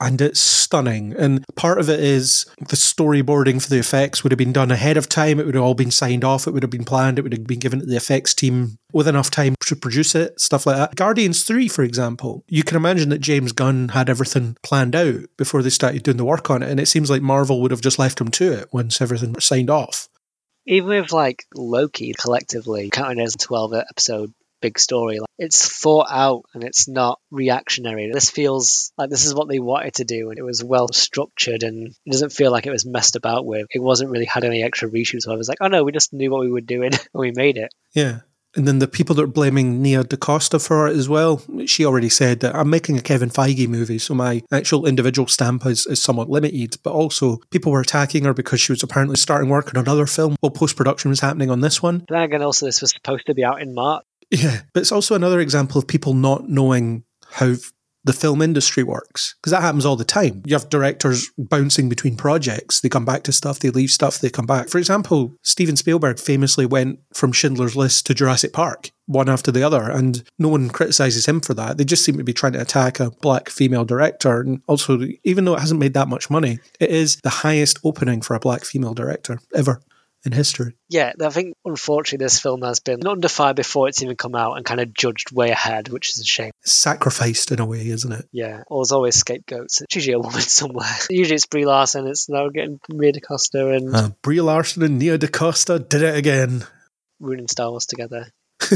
and 0.01 0.21
it's 0.21 0.41
stunning. 0.41 1.15
And 1.17 1.45
part 1.55 1.79
of 1.79 1.89
it 1.89 2.01
is 2.01 2.45
the 2.59 2.77
storyboarding 2.77 3.63
for 3.63 3.69
the 3.71 3.79
effects 3.79 4.23
would 4.23 4.33
have 4.33 4.39
been 4.39 4.53
done 4.53 4.71
ahead 4.71 4.97
of 4.97 5.09
time. 5.09 5.39
It 5.39 5.47
would 5.47 5.55
have 5.55 5.65
all 5.65 5.75
been 5.75 5.91
signed 5.91 6.25
off. 6.25 6.47
It 6.47 6.51
would 6.53 6.63
have 6.63 6.71
been 6.71 6.85
planned. 6.85 7.19
It 7.19 7.23
would 7.23 7.33
have 7.33 7.47
been 7.47 7.59
given 7.59 7.81
to 7.81 7.87
the 7.87 7.97
effects 7.97 8.35
team 8.35 8.79
with 8.93 9.09
enough 9.09 9.31
time 9.31 9.55
to 9.67 9.77
produce 9.77 10.15
it, 10.15 10.41
stuff 10.41 10.67
like 10.67 10.77
that. 10.77 10.95
Guardians 10.97 11.43
3, 11.45 11.69
for 11.69 11.83
example, 11.83 12.45
you 12.49 12.63
can 12.63 12.77
imagine 12.77 13.09
that 13.11 13.21
James 13.21 13.53
Gunn 13.53 13.89
had 13.91 14.09
everything 14.09 14.57
planned 14.63 14.97
out 14.97 15.21
before 15.37 15.63
they 15.63 15.71
started 15.71 16.03
doing 16.03 16.17
the 16.17 16.25
work 16.25 16.51
on 16.51 16.63
it. 16.63 16.71
And 16.71 16.81
it 16.81 16.87
seems 16.87 17.11
like 17.11 17.23
Marvel 17.23 17.61
would 17.63 17.71
have 17.71 17.81
just 17.81 17.99
left 17.99 18.21
him 18.21 18.29
to 18.33 18.53
it 18.53 18.69
once 18.73 19.01
everything 19.01 19.26
signed 19.41 19.71
off. 19.71 20.09
even 20.67 20.89
with 20.89 21.13
like 21.13 21.45
Loki 21.55 22.13
collectively 22.13 22.91
counting 22.91 23.21
as 23.21 23.35
a 23.35 23.39
12 23.39 23.75
episode 23.75 24.33
big 24.61 24.79
story, 24.79 25.21
like, 25.21 25.29
it's 25.39 25.69
thought 25.81 26.09
out 26.11 26.43
and 26.55 26.65
it's 26.65 26.89
not 26.89 27.21
reactionary. 27.31 28.11
This 28.11 28.31
feels 28.31 28.93
like 28.97 29.11
this 29.11 29.27
is 29.27 29.35
what 29.35 29.49
they 29.49 29.59
wanted 29.59 29.95
to 29.95 30.05
do 30.05 30.31
and 30.31 30.39
it 30.39 30.43
was 30.43 30.65
well 30.65 30.89
structured 30.89 31.63
and 31.63 31.89
it 31.89 32.11
doesn't 32.11 32.33
feel 32.33 32.51
like 32.51 32.67
it 32.67 32.73
was 32.73 32.87
messed 32.87 33.17
about 33.17 33.47
with. 33.47 33.67
It 33.73 33.83
wasn't 33.83 34.11
really 34.11 34.25
had 34.25 34.45
any 34.45 34.63
extra 34.63 34.91
reshoots. 34.91 35.23
So 35.23 35.33
I 35.33 35.37
was 35.37 35.49
like, 35.49 35.59
oh 35.61 35.69
no, 35.69 35.85
we 35.85 35.93
just 35.93 36.13
knew 36.13 36.31
what 36.31 36.41
we 36.41 36.51
were 36.51 36.61
doing 36.61 36.93
and 36.95 37.09
we 37.13 37.33
made 37.33 37.59
it. 37.59 37.71
Yeah. 37.93 38.21
And 38.57 38.67
then 38.67 38.79
the 38.79 38.89
people 38.89 39.15
that 39.17 39.23
are 39.23 39.29
blaming 39.29 39.83
Nia 39.83 40.03
DaCosta 40.03 40.59
for 40.59 40.89
it 40.89 40.97
as 40.97 41.09
well, 41.09 41.43
she 41.67 41.85
already 41.85 42.09
said 42.09 42.41
that 42.41 42.55
I'm 42.55 42.71
making 42.71 42.97
a 42.97 43.03
Kevin 43.03 43.29
Feige 43.29 43.69
movie, 43.69 43.99
so 43.99 44.15
my 44.15 44.43
actual 44.51 44.87
individual 44.87 45.29
stamp 45.29 45.67
is, 45.67 45.87
is 45.87 46.01
somewhat 46.03 46.31
limited. 46.31 46.77
But 46.83 46.93
also, 46.93 47.39
people 47.51 47.71
were 47.71 47.81
attacking 47.81 48.25
her 48.25 48.33
because 48.33 48.61
she 48.61 48.73
was 48.73 48.83
apparently 48.83 49.17
starting 49.17 49.51
work 49.51 49.75
on 49.75 49.81
another 49.81 50.07
film 50.07 50.37
while 50.41 50.51
post 50.51 50.77
production 50.77 51.11
was 51.11 51.21
happening 51.21 51.51
on 51.51 51.61
this 51.61 51.83
one. 51.83 52.05
Then 52.09 52.23
again, 52.23 52.43
also 52.43 52.67
this 52.67 52.81
was 52.81 52.93
supposed 52.93 53.27
to 53.27 53.35
be 53.35 53.45
out 53.45 53.61
in 53.61 53.75
March. 53.75 54.05
Yeah. 54.31 54.63
But 54.73 54.81
it's 54.81 54.93
also 54.93 55.15
another 55.15 55.41
example 55.41 55.79
of 55.79 55.87
people 55.87 56.15
not 56.15 56.49
knowing 56.49 57.05
how 57.31 57.55
the 58.07 58.13
film 58.13 58.41
industry 58.41 58.85
works 58.85 59.35
because 59.41 59.51
that 59.51 59.63
happens 59.63 59.85
all 59.85 59.97
the 59.97 60.05
time. 60.05 60.43
You 60.47 60.55
have 60.55 60.71
directors 60.71 61.31
bouncing 61.37 61.89
between 61.89 62.17
projects. 62.17 62.81
They 62.81 62.89
come 62.89 63.05
back 63.05 63.25
to 63.25 63.33
stuff, 63.33 63.59
they 63.59 63.71
leave 63.71 63.91
stuff, 63.91 64.21
they 64.21 64.31
come 64.31 64.47
back. 64.47 64.69
For 64.69 64.79
example, 64.79 65.35
Steven 65.43 65.77
Spielberg 65.77 66.19
famously 66.19 66.67
went 66.67 67.01
from 67.13 67.33
Schindler's 67.33 67.77
List 67.77 68.07
to 68.07 68.15
Jurassic 68.15 68.53
Park, 68.53 68.91
one 69.07 69.29
after 69.29 69.51
the 69.51 69.65
other, 69.65 69.91
and 69.91 70.23
no 70.39 70.49
one 70.49 70.71
criticizes 70.71 71.27
him 71.27 71.41
for 71.41 71.53
that. 71.55 71.79
They 71.79 71.85
just 71.85 72.05
seem 72.05 72.17
to 72.17 72.25
be 72.25 72.33
trying 72.33 72.53
to 72.53 72.61
attack 72.61 73.01
a 73.01 73.11
black 73.11 73.51
female 73.51 73.85
director. 73.85 74.41
And 74.41 74.63
also, 74.69 75.01
even 75.25 75.45
though 75.45 75.57
it 75.57 75.61
hasn't 75.61 75.81
made 75.81 75.95
that 75.95 76.09
much 76.09 76.31
money, 76.31 76.61
it 76.79 76.91
is 76.91 77.17
the 77.17 77.31
highest 77.31 77.81
opening 77.85 78.23
for 78.23 78.37
a 78.37 78.41
black 78.41 78.65
female 78.65 78.95
director 78.95 79.41
ever 79.55 79.81
in 80.27 80.33
history. 80.33 80.75
Yeah, 80.89 81.13
I 81.23 81.31
think 81.31 81.55
unfortunately 81.65 82.25
this 82.25 82.41
film 82.41 82.63
has 82.63 82.81
been 82.81 83.07
under 83.07 83.29
fire 83.29 83.55
before 83.55 83.89
it's 83.89 84.03
even 84.03 84.17
come 84.17 84.35
out 84.35 84.57
and 84.57 84.65
kind 84.67 84.81
of 84.81 84.93
judged 84.93 85.31
way 85.33 85.51
ahead, 85.51 85.89
which 85.89 86.11
is 86.11 86.21
a 86.21 86.25
shame. 86.25 86.51
Sacrificed 86.65 87.53
in 87.53 87.61
a 87.61 87.67
way, 87.67 87.87
isn't 87.89 88.13
it? 88.13 88.27
Yeah, 88.33 88.63
or 88.69 88.81
there's 88.83 88.93
always 88.93 89.17
scapegoats. 89.17 89.81
It's 89.83 89.95
usually 89.95 90.15
a 90.15 90.19
woman 90.19 90.41
somewhere. 90.41 90.87
Usually 91.11 91.37
it's 91.37 91.47
Brie 91.47 91.65
Larson. 91.67 92.07
It's 92.07 92.29
now 92.29 92.49
getting 92.49 92.81
Nia 92.89 93.13
DaCosta 93.13 93.71
and 93.71 93.95
Uh, 93.95 94.11
Brie 94.23 94.41
Larson 94.41 94.83
and 94.83 94.99
Nia 94.99 95.19
DaCosta 95.19 95.79
did 95.79 96.03
it 96.03 96.17
again. 96.17 96.65
ruining 97.21 97.49
Star 97.49 97.71
Wars 97.71 97.87
together. 97.87 98.27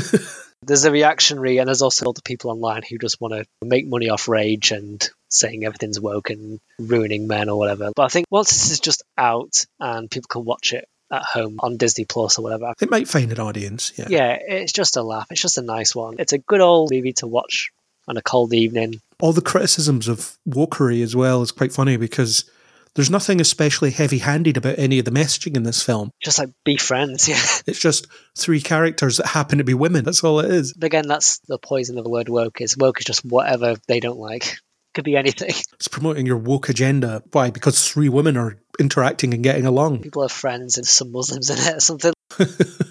there's 0.62 0.84
a 0.84 0.90
reactionary, 0.90 1.58
and 1.58 1.66
there's 1.68 1.82
also 1.82 2.06
all 2.06 2.12
the 2.12 2.22
people 2.22 2.50
online 2.50 2.82
who 2.88 2.98
just 2.98 3.20
want 3.20 3.34
to 3.34 3.44
make 3.64 3.86
money 3.86 4.08
off 4.10 4.28
rage 4.28 4.72
and 4.72 5.08
saying 5.30 5.64
everything's 5.64 6.00
woke 6.00 6.30
and 6.30 6.58
ruining 6.78 7.26
men 7.26 7.48
or 7.48 7.58
whatever. 7.58 7.90
But 7.94 8.02
I 8.04 8.08
think 8.08 8.26
once 8.30 8.50
this 8.50 8.70
is 8.70 8.80
just 8.80 9.02
out 9.16 9.64
and 9.78 10.10
people 10.10 10.28
can 10.28 10.44
watch 10.44 10.72
it 10.72 10.86
at 11.10 11.22
home 11.24 11.56
on 11.60 11.76
Disney 11.76 12.04
Plus 12.04 12.38
or 12.38 12.42
whatever, 12.42 12.72
It 12.80 12.90
might 12.90 13.08
find 13.08 13.32
an 13.32 13.40
audience. 13.40 13.92
Yeah. 13.96 14.06
yeah, 14.08 14.38
it's 14.40 14.72
just 14.72 14.96
a 14.96 15.02
laugh. 15.02 15.26
It's 15.30 15.42
just 15.42 15.58
a 15.58 15.62
nice 15.62 15.94
one. 15.94 16.16
It's 16.18 16.32
a 16.32 16.38
good 16.38 16.60
old 16.60 16.90
movie 16.92 17.12
to 17.14 17.26
watch 17.26 17.70
on 18.08 18.16
a 18.16 18.22
cold 18.22 18.52
evening. 18.54 19.00
all 19.20 19.32
the 19.32 19.40
criticisms 19.42 20.08
of 20.08 20.36
wokery 20.48 21.02
as 21.02 21.14
well 21.14 21.42
is 21.42 21.52
quite 21.52 21.72
funny 21.72 21.96
because 21.96 22.48
there's 22.94 23.10
nothing 23.10 23.40
especially 23.40 23.90
heavy 23.90 24.18
handed 24.18 24.56
about 24.56 24.76
any 24.78 24.98
of 24.98 25.04
the 25.04 25.10
messaging 25.12 25.54
in 25.56 25.62
this 25.62 25.80
film. 25.82 26.10
Just 26.20 26.38
like 26.38 26.48
be 26.64 26.76
friends, 26.76 27.28
yeah. 27.28 27.40
It's 27.66 27.78
just 27.78 28.06
three 28.36 28.60
characters 28.60 29.18
that 29.18 29.26
happen 29.26 29.58
to 29.58 29.64
be 29.64 29.74
women. 29.74 30.04
That's 30.04 30.24
all 30.24 30.40
it 30.40 30.50
is. 30.50 30.72
But 30.72 30.86
again, 30.86 31.06
that's 31.06 31.38
the 31.40 31.58
poison 31.58 31.98
of 31.98 32.04
the 32.04 32.10
word 32.10 32.28
woke. 32.28 32.60
Is 32.60 32.76
woke 32.76 32.98
is 32.98 33.04
just 33.04 33.24
whatever 33.24 33.76
they 33.86 34.00
don't 34.00 34.18
like. 34.18 34.56
Could 34.94 35.04
be 35.04 35.16
anything. 35.16 35.54
It's 35.80 35.88
promoting 35.88 36.26
your 36.26 36.36
woke 36.36 36.68
agenda. 36.68 37.22
Why? 37.32 37.48
Because 37.48 37.88
three 37.88 38.10
women 38.10 38.36
are 38.36 38.58
interacting 38.78 39.32
and 39.32 39.42
getting 39.42 39.64
along. 39.64 40.02
People 40.02 40.22
are 40.22 40.28
friends 40.28 40.76
and 40.76 40.86
some 40.86 41.10
Muslims 41.10 41.48
in 41.48 41.56
it 41.56 41.76
or 41.76 41.80
something. 41.80 42.12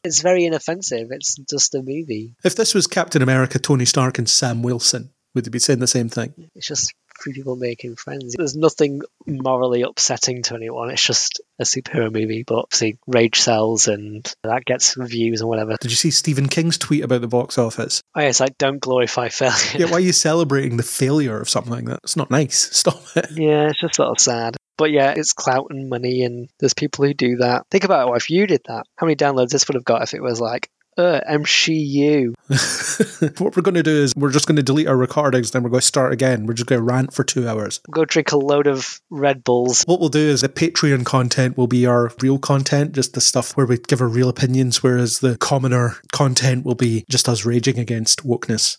it's 0.04 0.22
very 0.24 0.46
inoffensive. 0.46 1.10
It's 1.12 1.36
just 1.48 1.76
a 1.76 1.84
movie. 1.84 2.34
if 2.44 2.56
this 2.56 2.74
was 2.74 2.88
Captain 2.88 3.22
America, 3.22 3.60
Tony 3.60 3.86
Stark, 3.86 4.18
and 4.18 4.28
Sam 4.28 4.64
Wilson, 4.64 5.12
would 5.36 5.46
they 5.46 5.50
be 5.52 5.60
saying 5.60 5.80
the 5.80 5.88
same 5.88 6.10
thing? 6.10 6.34
It's 6.56 6.68
just 6.68 6.92
three 7.22 7.34
people 7.34 7.56
making 7.56 7.96
friends. 7.96 8.36
There's 8.38 8.56
nothing 8.56 9.02
morally 9.26 9.82
upsetting 9.82 10.44
to 10.44 10.56
anyone. 10.56 10.90
It's 10.90 11.06
just 11.06 11.42
a 11.60 11.64
superhero 11.64 12.12
movie, 12.12 12.44
but 12.44 12.60
obviously 12.60 12.98
rage 13.08 13.40
sells 13.40 13.88
and 13.88 14.32
that 14.44 14.66
gets 14.66 14.96
views 14.96 15.42
and 15.42 15.50
whatever. 15.50 15.76
Did 15.80 15.92
you 15.92 15.98
see 15.98 16.12
Stephen 16.12 16.48
King's 16.48 16.78
tweet 16.78 17.04
about 17.04 17.22
the 17.22 17.28
box 17.28 17.58
office? 17.58 18.02
Oh, 18.16 18.22
yeah, 18.22 18.30
it's 18.30 18.40
like 18.40 18.58
don't 18.58 18.80
glorify 18.80 19.30
failure. 19.30 19.56
Yeah, 19.76 19.86
why 19.86 19.98
are 19.98 20.02
you 20.02 20.14
celebrating 20.14 20.78
the 20.78 20.84
failure 20.84 21.40
of 21.40 21.50
something 21.50 21.72
like 21.72 21.86
that? 21.86 22.00
It's 22.04 22.16
not 22.16 22.32
nice. 22.32 22.58
Stop 22.76 23.02
it. 23.16 23.32
Yeah, 23.32 23.70
it's 23.70 23.82
just 23.82 23.96
sort 23.96 24.10
of 24.10 24.20
sad. 24.20 24.58
But 24.78 24.92
yeah, 24.92 25.14
it's 25.16 25.34
clout 25.34 25.68
and 25.72 25.90
money, 25.90 26.24
and 26.24 26.48
there's 26.60 26.74
people 26.74 27.04
who 27.04 27.14
do 27.14 27.38
that. 27.38 27.66
Think 27.70 27.84
about 27.84 28.10
it, 28.10 28.16
if 28.16 28.30
you 28.30 28.48
did 28.48 28.62
that. 28.68 28.86
How 28.96 29.06
many 29.06 29.18
downloads 29.18 29.50
this 29.50 29.68
would 29.68 29.76
have 29.76 29.84
got 29.84 30.04
if 30.04 30.14
it 30.14 30.24
was 30.24 30.40
like, 30.40 30.70
uh, 31.00 31.22
MCU? 31.30 32.34
what 33.40 33.56
we're 33.56 33.62
going 33.64 33.76
to 33.76 33.84
do 33.84 33.96
is 34.04 34.14
we're 34.16 34.32
just 34.32 34.48
going 34.48 34.58
to 34.58 34.64
delete 34.64 34.88
our 34.88 34.98
recordings, 34.98 35.52
then 35.52 35.64
we're 35.64 35.70
going 35.70 35.82
to 35.82 35.86
start 35.88 36.12
again. 36.14 36.46
We're 36.46 36.54
just 36.54 36.68
going 36.68 36.80
to 36.80 36.84
rant 36.84 37.14
for 37.14 37.24
two 37.24 37.48
hours. 37.48 37.80
Go 37.90 38.06
drink 38.06 38.32
a 38.32 38.38
load 38.38 38.68
of 38.68 39.00
Red 39.10 39.44
Bulls. 39.44 39.84
What 39.84 40.00
we'll 40.00 40.10
do 40.10 40.20
is 40.20 40.42
the 40.42 40.50
Patreon 40.50 41.06
content 41.06 41.58
will 41.58 41.68
be 41.68 41.86
our 41.86 42.12
real 42.22 42.38
content, 42.38 42.94
just 42.94 43.14
the 43.14 43.22
stuff 43.22 43.56
where 43.56 43.66
we 43.66 43.78
give 43.78 44.02
our 44.02 44.08
real 44.08 44.30
opinions, 44.30 44.84
whereas 44.84 45.20
the 45.20 45.38
commoner 45.38 45.96
content 46.12 46.66
will 46.66 46.76
be 46.76 47.06
just 47.10 47.30
us 47.30 47.46
raging 47.46 47.80
against 47.80 48.26
wokeness. 48.26 48.78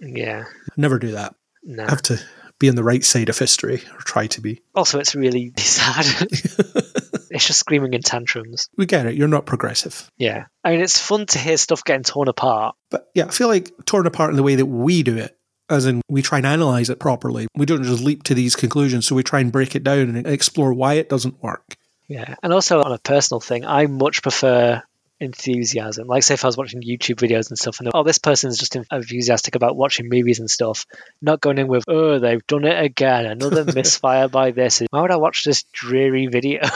Yeah, 0.00 0.44
Never 0.76 0.98
do 0.98 1.12
that. 1.12 1.34
no. 1.62 1.84
I 1.86 1.90
have 1.90 2.02
to 2.02 2.20
be 2.58 2.68
on 2.68 2.74
the 2.76 2.84
right 2.84 3.04
side 3.04 3.28
of 3.28 3.38
history, 3.38 3.82
or 3.92 3.98
try 3.98 4.26
to 4.28 4.40
be. 4.40 4.60
Also, 4.74 4.98
it's 5.00 5.14
really 5.14 5.52
sad. 5.58 6.06
it's 7.32 7.46
just 7.46 7.58
screaming 7.60 7.94
in 7.94 8.02
tantrums. 8.02 8.68
We 8.76 8.86
get 8.86 9.06
it. 9.06 9.14
You're 9.14 9.28
not 9.28 9.46
progressive. 9.46 10.10
Yeah. 10.18 10.44
I 10.64 10.72
mean, 10.72 10.80
it's 10.80 10.98
fun 11.00 11.26
to 11.26 11.38
hear 11.38 11.56
stuff 11.56 11.84
getting 11.84 12.04
torn 12.04 12.28
apart. 12.28 12.76
But 12.90 13.08
yeah, 13.14 13.26
I 13.26 13.30
feel 13.30 13.48
like 13.48 13.72
torn 13.86 14.06
apart 14.06 14.30
in 14.30 14.36
the 14.36 14.42
way 14.42 14.54
that 14.54 14.66
we 14.66 15.02
do 15.02 15.16
it, 15.16 15.36
as 15.68 15.86
in 15.86 16.02
we 16.08 16.22
try 16.22 16.38
and 16.38 16.46
analyze 16.46 16.90
it 16.90 16.98
properly. 17.00 17.48
We 17.56 17.66
don't 17.66 17.82
just 17.82 18.02
leap 18.02 18.22
to 18.24 18.34
these 18.34 18.56
conclusions, 18.56 19.06
so 19.06 19.14
we 19.14 19.22
try 19.22 19.40
and 19.40 19.50
break 19.50 19.74
it 19.74 19.84
down 19.84 20.14
and 20.14 20.26
explore 20.26 20.72
why 20.72 20.94
it 20.94 21.08
doesn't 21.08 21.42
work. 21.42 21.76
Yeah. 22.08 22.34
And 22.42 22.52
also, 22.52 22.82
on 22.82 22.92
a 22.92 22.98
personal 22.98 23.40
thing, 23.40 23.64
I 23.64 23.86
much 23.86 24.22
prefer 24.22 24.82
enthusiasm. 25.22 26.06
Like, 26.06 26.22
say, 26.22 26.34
if 26.34 26.44
I 26.44 26.48
was 26.48 26.56
watching 26.56 26.82
YouTube 26.82 27.16
videos 27.16 27.48
and 27.48 27.58
stuff, 27.58 27.80
and 27.80 27.90
oh, 27.94 28.02
this 28.02 28.18
person's 28.18 28.58
just 28.58 28.76
enthusiastic 28.76 29.54
about 29.54 29.76
watching 29.76 30.08
movies 30.08 30.40
and 30.40 30.50
stuff, 30.50 30.86
not 31.20 31.40
going 31.40 31.58
in 31.58 31.68
with, 31.68 31.84
oh, 31.88 32.18
they've 32.18 32.46
done 32.46 32.64
it 32.64 32.82
again, 32.82 33.26
another 33.26 33.64
misfire 33.74 34.28
by 34.28 34.50
this. 34.50 34.82
Why 34.90 35.00
would 35.00 35.10
I 35.10 35.16
watch 35.16 35.44
this 35.44 35.64
dreary 35.72 36.26
video? 36.26 36.62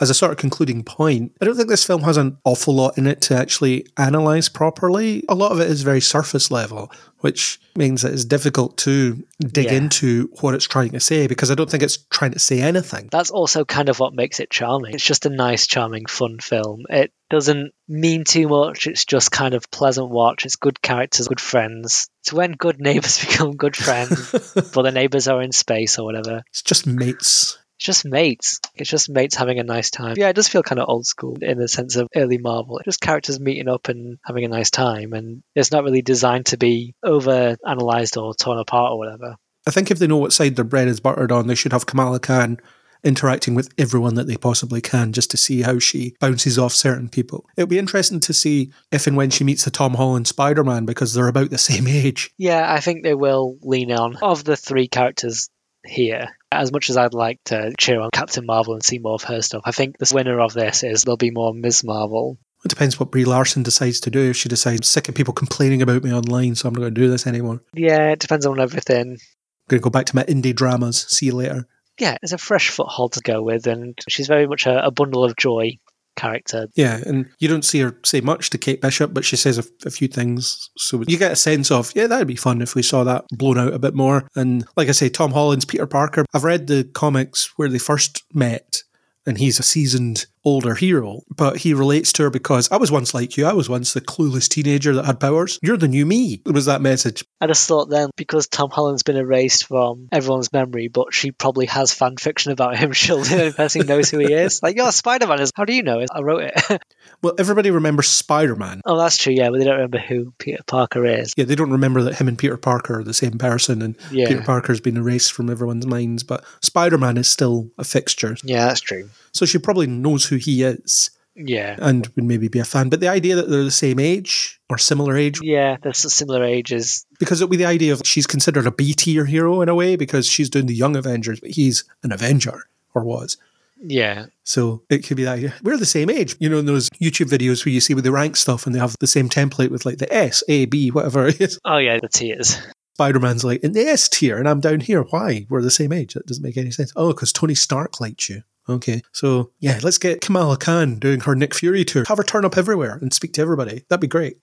As 0.00 0.10
a 0.10 0.14
sort 0.14 0.30
of 0.32 0.36
concluding 0.38 0.82
point, 0.84 1.32
I 1.40 1.44
don't 1.44 1.56
think 1.56 1.68
this 1.68 1.84
film 1.84 2.02
has 2.02 2.16
an 2.16 2.36
awful 2.44 2.74
lot 2.74 2.98
in 2.98 3.06
it 3.06 3.20
to 3.22 3.36
actually 3.36 3.86
analyze 3.96 4.48
properly. 4.48 5.24
A 5.28 5.34
lot 5.34 5.52
of 5.52 5.60
it 5.60 5.70
is 5.70 5.82
very 5.82 6.00
surface 6.00 6.50
level, 6.50 6.92
which 7.20 7.58
means 7.76 8.02
that 8.02 8.12
it's 8.12 8.24
difficult 8.24 8.76
to 8.78 9.24
dig 9.40 9.66
Yeah. 9.66 9.72
into 9.74 10.28
what 10.40 10.54
it's 10.54 10.66
trying 10.66 10.90
to 10.90 11.00
say 11.00 11.26
because 11.26 11.50
I 11.50 11.54
don't 11.54 11.70
think 11.70 11.82
it's 11.82 11.96
trying 12.10 12.32
to 12.32 12.38
say 12.38 12.60
anything. 12.60 13.08
That's 13.10 13.30
also 13.30 13.64
kind 13.64 13.88
of 13.88 13.98
what 13.98 14.12
makes 14.14 14.38
it 14.40 14.50
charming. 14.50 14.94
It's 14.94 15.04
just 15.04 15.24
a 15.26 15.30
nice, 15.30 15.66
charming, 15.66 16.06
fun 16.06 16.38
film. 16.40 16.84
It 16.90 17.12
doesn't 17.30 17.72
mean 17.88 18.24
too 18.24 18.48
much. 18.48 18.86
It's 18.86 19.04
just 19.04 19.32
kind 19.32 19.54
of 19.54 19.70
pleasant 19.70 20.10
watch. 20.10 20.44
It's 20.44 20.56
good 20.56 20.80
characters, 20.82 21.26
good 21.28 21.40
friends. 21.40 22.08
It's 22.22 22.32
when 22.32 22.52
good 22.52 22.80
neighbors 22.80 23.18
become 23.24 23.56
good 23.56 23.76
friends, 23.76 24.30
but 24.74 24.82
the 24.82 24.92
neighbors 24.92 25.26
are 25.28 25.40
in 25.42 25.52
space 25.52 25.98
or 25.98 26.04
whatever. 26.04 26.42
It's 26.50 26.62
just 26.62 26.86
mates. 26.86 27.58
Just 27.86 28.04
mates. 28.04 28.58
It's 28.74 28.90
just 28.90 29.08
mates 29.08 29.36
having 29.36 29.60
a 29.60 29.62
nice 29.62 29.90
time. 29.90 30.14
Yeah, 30.16 30.28
it 30.28 30.34
does 30.34 30.48
feel 30.48 30.64
kind 30.64 30.80
of 30.80 30.88
old 30.88 31.06
school 31.06 31.38
in 31.40 31.56
the 31.56 31.68
sense 31.68 31.94
of 31.94 32.08
early 32.16 32.36
Marvel. 32.36 32.80
Just 32.84 33.00
characters 33.00 33.38
meeting 33.38 33.68
up 33.68 33.86
and 33.88 34.18
having 34.24 34.44
a 34.44 34.48
nice 34.48 34.70
time, 34.70 35.12
and 35.12 35.44
it's 35.54 35.70
not 35.70 35.84
really 35.84 36.02
designed 36.02 36.46
to 36.46 36.56
be 36.56 36.96
over 37.04 37.56
analyzed 37.64 38.16
or 38.16 38.34
torn 38.34 38.58
apart 38.58 38.90
or 38.90 38.98
whatever. 38.98 39.36
I 39.68 39.70
think 39.70 39.92
if 39.92 40.00
they 40.00 40.08
know 40.08 40.16
what 40.16 40.32
side 40.32 40.56
their 40.56 40.64
bread 40.64 40.88
is 40.88 40.98
buttered 40.98 41.30
on, 41.30 41.46
they 41.46 41.54
should 41.54 41.70
have 41.70 41.86
Kamala 41.86 42.18
Khan 42.18 42.58
interacting 43.04 43.54
with 43.54 43.72
everyone 43.78 44.16
that 44.16 44.26
they 44.26 44.36
possibly 44.36 44.80
can 44.80 45.12
just 45.12 45.30
to 45.30 45.36
see 45.36 45.62
how 45.62 45.78
she 45.78 46.16
bounces 46.18 46.58
off 46.58 46.72
certain 46.72 47.08
people. 47.08 47.48
It'll 47.56 47.68
be 47.68 47.78
interesting 47.78 48.18
to 48.18 48.32
see 48.32 48.72
if 48.90 49.06
and 49.06 49.16
when 49.16 49.30
she 49.30 49.44
meets 49.44 49.64
the 49.64 49.70
Tom 49.70 49.94
Holland 49.94 50.26
Spider 50.26 50.64
Man 50.64 50.86
because 50.86 51.14
they're 51.14 51.28
about 51.28 51.50
the 51.50 51.58
same 51.58 51.86
age. 51.88 52.32
Yeah, 52.36 52.72
I 52.72 52.80
think 52.80 53.04
they 53.04 53.14
will 53.14 53.58
lean 53.62 53.92
on. 53.92 54.16
Of 54.16 54.42
the 54.42 54.56
three 54.56 54.88
characters 54.88 55.48
here, 55.86 56.36
as 56.50 56.72
much 56.72 56.90
as 56.90 56.96
I'd 56.96 57.14
like 57.14 57.40
to 57.46 57.72
cheer 57.78 58.00
on 58.00 58.10
Captain 58.12 58.44
Marvel 58.46 58.74
and 58.74 58.84
see 58.84 58.98
more 58.98 59.14
of 59.14 59.24
her 59.24 59.42
stuff, 59.42 59.62
I 59.64 59.72
think 59.72 59.98
the 59.98 60.10
winner 60.14 60.40
of 60.40 60.52
this 60.52 60.82
is 60.82 61.02
there'll 61.02 61.16
be 61.16 61.30
more 61.30 61.54
Ms. 61.54 61.84
Marvel. 61.84 62.38
It 62.64 62.68
depends 62.68 62.98
what 62.98 63.10
Brie 63.10 63.24
Larson 63.24 63.62
decides 63.62 64.00
to 64.00 64.10
do. 64.10 64.30
If 64.30 64.36
she 64.36 64.48
decides, 64.48 64.80
I'm 64.80 64.82
sick 64.82 65.08
of 65.08 65.14
people 65.14 65.34
complaining 65.34 65.82
about 65.82 66.02
me 66.02 66.12
online, 66.12 66.54
so 66.54 66.68
I'm 66.68 66.74
not 66.74 66.80
going 66.80 66.94
to 66.94 67.00
do 67.00 67.10
this 67.10 67.26
anymore. 67.26 67.62
Yeah, 67.74 68.10
it 68.10 68.18
depends 68.18 68.46
on 68.46 68.58
everything. 68.58 69.10
I'm 69.10 69.68
going 69.68 69.80
to 69.80 69.84
go 69.84 69.90
back 69.90 70.06
to 70.06 70.16
my 70.16 70.24
indie 70.24 70.54
dramas. 70.54 71.06
See 71.08 71.26
you 71.26 71.34
later. 71.34 71.66
Yeah, 71.98 72.16
it's 72.22 72.32
a 72.32 72.38
fresh 72.38 72.70
foothold 72.70 73.12
to 73.12 73.20
go 73.20 73.42
with, 73.42 73.66
and 73.66 73.98
she's 74.08 74.26
very 74.26 74.46
much 74.46 74.66
a, 74.66 74.86
a 74.86 74.90
bundle 74.90 75.24
of 75.24 75.36
joy 75.36 75.78
character. 76.16 76.68
Yeah, 76.74 77.00
and 77.06 77.28
you 77.38 77.48
don't 77.48 77.64
see 77.64 77.80
her 77.80 77.96
say 78.04 78.20
much 78.20 78.50
to 78.50 78.58
Kate 78.58 78.80
Bishop, 78.80 79.14
but 79.14 79.24
she 79.24 79.36
says 79.36 79.58
a, 79.58 79.64
a 79.84 79.90
few 79.90 80.08
things. 80.08 80.70
So 80.76 81.02
you 81.06 81.18
get 81.18 81.32
a 81.32 81.36
sense 81.36 81.70
of, 81.70 81.92
yeah, 81.94 82.06
that'd 82.06 82.26
be 82.26 82.36
fun 82.36 82.62
if 82.62 82.74
we 82.74 82.82
saw 82.82 83.04
that 83.04 83.26
blown 83.32 83.58
out 83.58 83.74
a 83.74 83.78
bit 83.78 83.94
more. 83.94 84.28
And 84.34 84.66
like 84.76 84.88
I 84.88 84.92
say, 84.92 85.08
Tom 85.08 85.32
Holland's 85.32 85.64
Peter 85.64 85.86
Parker. 85.86 86.24
I've 86.34 86.44
read 86.44 86.66
the 86.66 86.84
comics 86.84 87.52
where 87.56 87.68
they 87.68 87.78
first 87.78 88.24
met, 88.34 88.82
and 89.26 89.38
he's 89.38 89.58
a 89.58 89.62
seasoned 89.62 90.26
older 90.46 90.74
hero, 90.76 91.20
but 91.28 91.58
he 91.58 91.74
relates 91.74 92.12
to 92.14 92.22
her 92.22 92.30
because 92.30 92.70
I 92.70 92.76
was 92.76 92.90
once 92.90 93.12
like 93.12 93.36
you. 93.36 93.44
I 93.44 93.52
was 93.52 93.68
once 93.68 93.92
the 93.92 94.00
clueless 94.00 94.48
teenager 94.48 94.94
that 94.94 95.04
had 95.04 95.20
powers. 95.20 95.58
You're 95.60 95.76
the 95.76 95.88
new 95.88 96.06
me. 96.06 96.40
It 96.46 96.52
was 96.52 96.66
that 96.66 96.80
message. 96.80 97.24
I 97.40 97.48
just 97.48 97.66
thought 97.68 97.90
then, 97.90 98.10
because 98.16 98.46
Tom 98.46 98.70
Holland's 98.70 99.02
been 99.02 99.16
erased 99.16 99.66
from 99.66 100.08
everyone's 100.12 100.52
memory, 100.52 100.86
but 100.88 101.12
she 101.12 101.32
probably 101.32 101.66
has 101.66 101.92
fan 101.92 102.16
fiction 102.16 102.52
about 102.52 102.76
him, 102.76 102.92
she'll 102.92 103.22
the 103.22 103.34
only 103.40 103.52
person 103.52 103.82
who 103.82 103.88
knows 103.88 104.08
who 104.08 104.18
he 104.20 104.32
is. 104.32 104.60
Like, 104.66 104.76
you're 104.76 104.90
Spider 104.92 105.26
Man. 105.26 105.40
Is 105.40 105.50
how 105.54 105.64
do 105.64 105.74
you 105.74 105.82
know? 105.82 106.04
I 106.10 106.20
wrote 106.22 106.44
it. 106.44 106.82
Well, 107.22 107.34
everybody 107.38 107.70
remembers 107.70 108.08
Spider 108.08 108.56
Man. 108.56 108.82
oh, 108.84 108.98
that's 108.98 109.16
true, 109.16 109.32
yeah, 109.32 109.48
but 109.48 109.58
they 109.58 109.64
don't 109.64 109.76
remember 109.76 109.98
who 109.98 110.32
Peter 110.38 110.62
Parker 110.66 111.04
is. 111.06 111.32
Yeah, 111.36 111.44
they 111.46 111.54
don't 111.54 111.70
remember 111.70 112.02
that 112.02 112.16
him 112.16 112.28
and 112.28 112.36
Peter 112.38 112.56
Parker 112.58 112.98
are 113.00 113.04
the 113.04 113.14
same 113.14 113.38
person, 113.38 113.80
and 113.80 113.96
Yeah. 114.10 114.28
Peter 114.28 114.42
Parker's 114.42 114.80
been 114.80 114.96
erased 114.98 115.32
from 115.32 115.48
everyone's 115.48 115.86
minds. 115.86 116.22
But 116.24 116.44
Spider 116.62 116.98
Man 116.98 117.16
is 117.16 117.26
still 117.28 117.70
a 117.78 117.84
fixture. 117.84 118.36
Yeah, 118.42 118.66
that's 118.66 118.80
true. 118.80 119.08
So 119.36 119.46
she 119.46 119.58
probably 119.58 119.86
knows 119.86 120.26
who 120.26 120.36
he 120.36 120.62
is 120.62 121.10
Yeah. 121.36 121.76
and 121.80 122.06
would 122.16 122.24
maybe 122.24 122.48
be 122.48 122.58
a 122.58 122.64
fan. 122.64 122.88
But 122.88 123.00
the 123.00 123.08
idea 123.08 123.36
that 123.36 123.48
they're 123.50 123.62
the 123.64 123.70
same 123.70 123.98
age 124.00 124.60
or 124.70 124.78
similar 124.78 125.16
age, 125.16 125.40
Yeah, 125.42 125.76
they're 125.82 125.92
similar 125.92 126.42
ages. 126.44 127.04
because 127.18 127.40
it 127.40 127.44
would 127.44 127.50
be 127.50 127.56
the 127.64 127.66
idea 127.66 127.92
of 127.92 128.02
she's 128.04 128.26
considered 128.26 128.66
a 128.66 128.70
B 128.70 128.92
tier 128.94 129.24
hero 129.26 129.60
in 129.62 129.68
a 129.68 129.74
way 129.74 129.96
because 129.96 130.26
she's 130.26 130.50
doing 130.50 130.66
the 130.66 130.74
Young 130.74 130.96
Avengers, 130.96 131.40
but 131.40 131.50
he's 131.50 131.84
an 132.02 132.12
Avenger 132.12 132.64
or 132.94 133.04
was. 133.04 133.36
Yeah. 133.82 134.26
So 134.44 134.82
it 134.88 135.06
could 135.06 135.18
be 135.18 135.24
that. 135.24 135.52
We're 135.62 135.76
the 135.76 135.84
same 135.84 136.08
age. 136.08 136.34
You 136.40 136.48
know, 136.48 136.58
in 136.58 136.64
those 136.66 136.88
YouTube 137.00 137.28
videos 137.28 137.64
where 137.66 137.72
you 137.74 137.80
see 137.80 137.92
with 137.92 138.04
the 138.04 138.10
rank 138.12 138.36
stuff 138.36 138.64
and 138.64 138.74
they 138.74 138.78
have 138.78 138.96
the 139.00 139.06
same 139.06 139.28
template 139.28 139.70
with 139.70 139.84
like 139.84 139.98
the 139.98 140.10
S, 140.12 140.42
A, 140.48 140.64
B, 140.64 140.90
whatever 140.90 141.26
it 141.28 141.40
is. 141.42 141.58
Oh, 141.64 141.76
yeah, 141.76 141.98
the 142.00 142.08
tears. 142.08 142.56
Spider 142.94 143.20
Man's 143.20 143.44
like 143.44 143.62
in 143.62 143.72
the 143.72 143.82
S 143.82 144.08
tier 144.08 144.38
and 144.38 144.48
I'm 144.48 144.60
down 144.60 144.80
here. 144.80 145.02
Why? 145.02 145.44
We're 145.50 145.60
the 145.60 145.70
same 145.70 145.92
age. 145.92 146.14
That 146.14 146.24
doesn't 146.24 146.42
make 146.42 146.56
any 146.56 146.70
sense. 146.70 146.90
Oh, 146.96 147.08
because 147.08 147.30
Tony 147.34 147.54
Stark 147.54 148.00
liked 148.00 148.30
you. 148.30 148.42
Okay. 148.68 149.02
So 149.12 149.52
yeah, 149.60 149.78
let's 149.82 149.98
get 149.98 150.20
Kamala 150.20 150.56
Khan 150.56 150.98
doing 150.98 151.20
her 151.20 151.34
Nick 151.34 151.54
Fury 151.54 151.84
tour. 151.84 152.04
Have 152.08 152.18
her 152.18 152.24
turn 152.24 152.44
up 152.44 152.56
everywhere 152.56 152.98
and 153.00 153.12
speak 153.12 153.32
to 153.34 153.42
everybody. 153.42 153.84
That'd 153.88 154.00
be 154.00 154.08
great. 154.08 154.38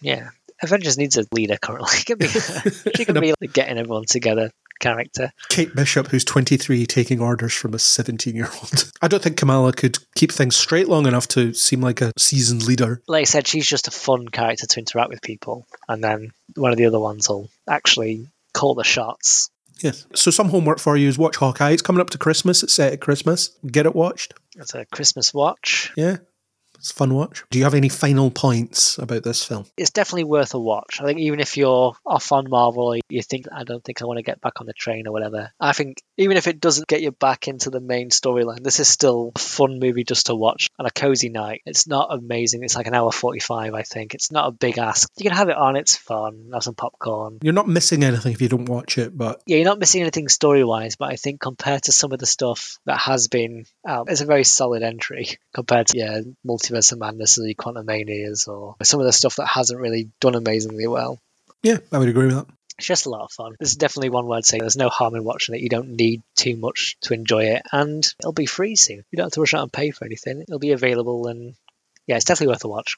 Yeah. 0.00 0.30
Avengers 0.62 0.98
needs 0.98 1.16
a 1.16 1.24
leader 1.32 1.56
currently. 1.56 1.88
It 2.00 2.06
could 2.06 2.18
be, 2.18 2.26
she 2.96 3.04
could 3.04 3.20
be 3.20 3.34
like 3.40 3.52
getting 3.52 3.78
everyone 3.78 4.04
together 4.06 4.50
character. 4.80 5.30
Kate 5.48 5.74
Bishop, 5.74 6.08
who's 6.08 6.24
23, 6.24 6.86
taking 6.86 7.20
orders 7.20 7.54
from 7.54 7.74
a 7.74 7.78
17 7.78 8.34
year 8.34 8.48
old. 8.52 8.90
I 9.02 9.08
don't 9.08 9.22
think 9.22 9.36
Kamala 9.36 9.72
could 9.72 9.98
keep 10.16 10.32
things 10.32 10.56
straight 10.56 10.88
long 10.88 11.06
enough 11.06 11.28
to 11.28 11.54
seem 11.54 11.80
like 11.80 12.00
a 12.00 12.12
seasoned 12.18 12.66
leader. 12.66 13.02
Like 13.06 13.22
I 13.22 13.24
said, 13.24 13.46
she's 13.46 13.68
just 13.68 13.88
a 13.88 13.92
fun 13.92 14.28
character 14.28 14.66
to 14.66 14.80
interact 14.80 15.10
with 15.10 15.22
people. 15.22 15.66
And 15.88 16.02
then 16.02 16.30
one 16.56 16.72
of 16.72 16.78
the 16.78 16.86
other 16.86 16.98
ones 16.98 17.28
will 17.28 17.48
actually 17.68 18.26
call 18.52 18.74
the 18.74 18.84
shots. 18.84 19.50
Yes. 19.82 20.06
So 20.14 20.30
some 20.30 20.48
homework 20.48 20.78
for 20.78 20.96
you 20.96 21.08
is 21.08 21.18
watch 21.18 21.36
Hawkeye. 21.36 21.70
It's 21.70 21.82
coming 21.82 22.00
up 22.00 22.10
to 22.10 22.18
Christmas. 22.18 22.62
It's 22.62 22.74
set 22.74 22.92
at 22.92 23.00
Christmas. 23.00 23.50
Get 23.66 23.86
it 23.86 23.94
watched. 23.94 24.34
It's 24.56 24.74
a 24.74 24.84
Christmas 24.86 25.32
watch. 25.32 25.92
Yeah. 25.96 26.18
It's 26.80 26.92
a 26.92 26.94
fun 26.94 27.12
watch. 27.12 27.44
Do 27.50 27.58
you 27.58 27.64
have 27.64 27.74
any 27.74 27.90
final 27.90 28.30
points 28.30 28.96
about 28.96 29.22
this 29.22 29.44
film? 29.44 29.66
It's 29.76 29.90
definitely 29.90 30.24
worth 30.24 30.54
a 30.54 30.58
watch. 30.58 30.98
I 30.98 31.04
think 31.04 31.20
even 31.20 31.38
if 31.38 31.58
you're 31.58 31.92
off 32.06 32.32
on 32.32 32.48
Marvel, 32.48 32.94
or 32.94 32.98
you 33.10 33.22
think 33.22 33.44
I 33.52 33.64
don't 33.64 33.84
think 33.84 34.00
I 34.00 34.06
want 34.06 34.16
to 34.16 34.22
get 34.22 34.40
back 34.40 34.60
on 34.60 34.66
the 34.66 34.72
train 34.72 35.06
or 35.06 35.12
whatever. 35.12 35.52
I 35.60 35.72
think 35.74 35.98
even 36.16 36.38
if 36.38 36.46
it 36.46 36.58
doesn't 36.58 36.88
get 36.88 37.02
you 37.02 37.10
back 37.10 37.48
into 37.48 37.68
the 37.68 37.80
main 37.80 38.08
storyline, 38.08 38.64
this 38.64 38.80
is 38.80 38.88
still 38.88 39.32
a 39.36 39.38
fun 39.38 39.78
movie 39.78 40.04
just 40.04 40.26
to 40.26 40.34
watch 40.34 40.68
on 40.78 40.86
a 40.86 40.90
cozy 40.90 41.28
night. 41.28 41.60
It's 41.66 41.86
not 41.86 42.08
amazing. 42.10 42.64
It's 42.64 42.76
like 42.76 42.86
an 42.86 42.94
hour 42.94 43.12
forty-five, 43.12 43.74
I 43.74 43.82
think. 43.82 44.14
It's 44.14 44.32
not 44.32 44.48
a 44.48 44.52
big 44.52 44.78
ask. 44.78 45.06
You 45.18 45.28
can 45.28 45.36
have 45.36 45.50
it 45.50 45.56
on. 45.56 45.76
It's 45.76 45.96
fun. 45.96 46.48
Have 46.54 46.62
some 46.62 46.74
popcorn. 46.74 47.40
You're 47.42 47.52
not 47.52 47.68
missing 47.68 48.02
anything 48.02 48.32
if 48.32 48.40
you 48.40 48.48
don't 48.48 48.70
watch 48.70 48.96
it, 48.96 49.14
but 49.16 49.42
Yeah, 49.44 49.56
you're 49.56 49.66
not 49.66 49.78
missing 49.78 50.00
anything 50.00 50.28
story-wise, 50.28 50.96
but 50.96 51.12
I 51.12 51.16
think 51.16 51.42
compared 51.42 51.82
to 51.82 51.92
some 51.92 52.12
of 52.12 52.18
the 52.18 52.26
stuff 52.26 52.78
that 52.86 52.98
has 52.98 53.28
been 53.28 53.66
out, 53.86 54.10
it's 54.10 54.22
a 54.22 54.26
very 54.26 54.44
solid 54.44 54.82
entry 54.82 55.28
compared 55.54 55.88
to 55.88 55.98
yeah, 55.98 56.20
multiverse 56.46 56.69
Multiverse 56.70 56.92
of 56.92 56.98
Madness 56.98 57.38
or 57.38 57.42
the 57.42 57.54
Quantumanias 57.54 58.48
or 58.48 58.76
some 58.82 59.00
of 59.00 59.06
the 59.06 59.12
stuff 59.12 59.36
that 59.36 59.46
hasn't 59.46 59.80
really 59.80 60.10
done 60.20 60.34
amazingly 60.34 60.86
well. 60.86 61.18
Yeah, 61.62 61.78
I 61.92 61.98
would 61.98 62.08
agree 62.08 62.26
with 62.26 62.36
that. 62.36 62.46
It's 62.78 62.86
just 62.86 63.06
a 63.06 63.10
lot 63.10 63.24
of 63.24 63.32
fun. 63.32 63.56
This 63.60 63.70
is 63.70 63.76
definitely 63.76 64.08
one 64.08 64.26
word 64.26 64.46
saying 64.46 64.62
there's 64.62 64.76
no 64.76 64.88
harm 64.88 65.14
in 65.14 65.24
watching 65.24 65.54
it. 65.54 65.60
You 65.60 65.68
don't 65.68 65.96
need 65.96 66.22
too 66.34 66.56
much 66.56 66.96
to 67.02 67.12
enjoy 67.12 67.44
it, 67.44 67.62
and 67.72 68.06
it'll 68.18 68.32
be 68.32 68.46
free 68.46 68.74
soon. 68.74 69.04
You 69.10 69.16
don't 69.16 69.26
have 69.26 69.32
to 69.32 69.40
rush 69.40 69.52
out 69.52 69.62
and 69.62 69.72
pay 69.72 69.90
for 69.90 70.06
anything. 70.06 70.40
It'll 70.40 70.58
be 70.58 70.72
available, 70.72 71.26
and 71.26 71.54
yeah, 72.06 72.16
it's 72.16 72.24
definitely 72.24 72.52
worth 72.52 72.64
a 72.64 72.68
watch. 72.68 72.96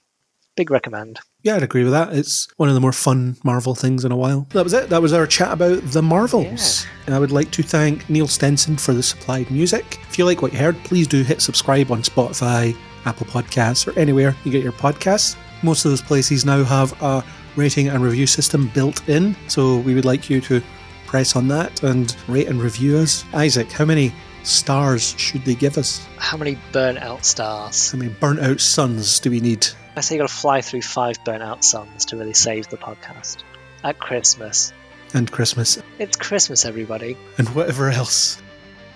Big 0.55 0.71
recommend. 0.71 1.19
Yeah, 1.43 1.57
I'd 1.57 1.63
agree 1.63 1.83
with 1.83 1.95
that. 1.95 2.13
It's 2.13 2.47
one 2.59 2.69
of 2.69 2.75
the 2.75 2.81
more 2.81 2.93
fun 2.93 3.39
Marvel 3.43 3.75
things 3.75 4.05
in 4.05 4.13
a 4.13 4.17
while. 4.17 4.47
That 4.51 4.63
was 4.63 4.75
it. 4.75 4.91
That 4.91 5.03
was 5.03 5.15
our 5.15 5.27
chat 5.27 5.51
about 5.51 5.83
the 5.83 6.03
Marvels. 6.03 6.87
And 7.07 7.15
I 7.15 7.19
would 7.19 7.33
like 7.33 7.51
to 7.53 7.63
thank 7.63 8.09
Neil 8.09 8.29
Stenson 8.29 8.77
for 8.77 8.93
the 8.93 9.03
supplied 9.03 9.51
music. 9.51 9.99
If 10.11 10.19
you 10.19 10.27
like 10.27 10.43
what 10.43 10.53
you 10.53 10.59
heard, 10.59 10.77
please 10.85 11.09
do 11.09 11.23
hit 11.23 11.41
subscribe 11.41 11.91
on 11.91 12.03
Spotify, 12.03 12.77
Apple 13.05 13.27
Podcasts, 13.27 13.87
or 13.87 13.99
anywhere 13.99 14.37
you 14.45 14.53
get 14.53 14.63
your 14.63 14.73
podcasts. 14.73 15.37
Most 15.63 15.85
of 15.85 15.91
those 15.91 16.03
places 16.03 16.45
now 16.45 16.65
have 16.65 17.01
a 17.03 17.25
rating 17.57 17.89
and 17.89 18.03
review 18.03 18.27
system 18.27 18.69
built 18.75 19.09
in, 19.09 19.37
so 19.49 19.79
we 19.79 19.95
would 19.95 20.05
like 20.05 20.31
you 20.31 20.41
to 20.43 20.63
press 21.07 21.37
on 21.37 21.49
that 21.49 21.83
and 21.83 22.17
rate 22.29 22.49
and 22.49 22.61
review 22.61 22.97
us. 22.97 23.23
Izaak, 23.33 23.71
how 23.71 23.85
many 23.85 24.13
stars 24.45 25.15
should 25.19 25.45
they 25.45 25.55
give 25.55 25.79
us? 25.79 26.07
How 26.17 26.37
many 26.37 26.59
burnt 26.73 26.99
out 26.99 27.25
stars? 27.25 27.93
How 27.93 27.99
many 27.99 28.11
burnt 28.13 28.41
out 28.41 28.61
suns 28.61 29.21
do 29.21 29.31
we 29.31 29.41
need? 29.41 29.67
I 29.95 30.01
say 30.01 30.15
you 30.15 30.21
got 30.23 30.29
to 30.29 30.35
fly 30.35 30.63
through 30.63 30.83
five 30.83 31.23
burnt 31.25 31.43
out 31.43 31.65
suns 31.65 32.07
to 32.07 32.17
really 32.17 32.35
save 32.35 32.69
the 32.69 32.79
podcast 32.79 33.43
at 33.85 33.99
Christmas. 33.99 34.73
And 35.15 35.31
Christmas. 35.31 35.83
It's 35.99 36.17
Christmas, 36.17 36.65
everybody. 36.65 37.17
And 37.37 37.49
whatever 37.51 37.91
else. 37.91 38.41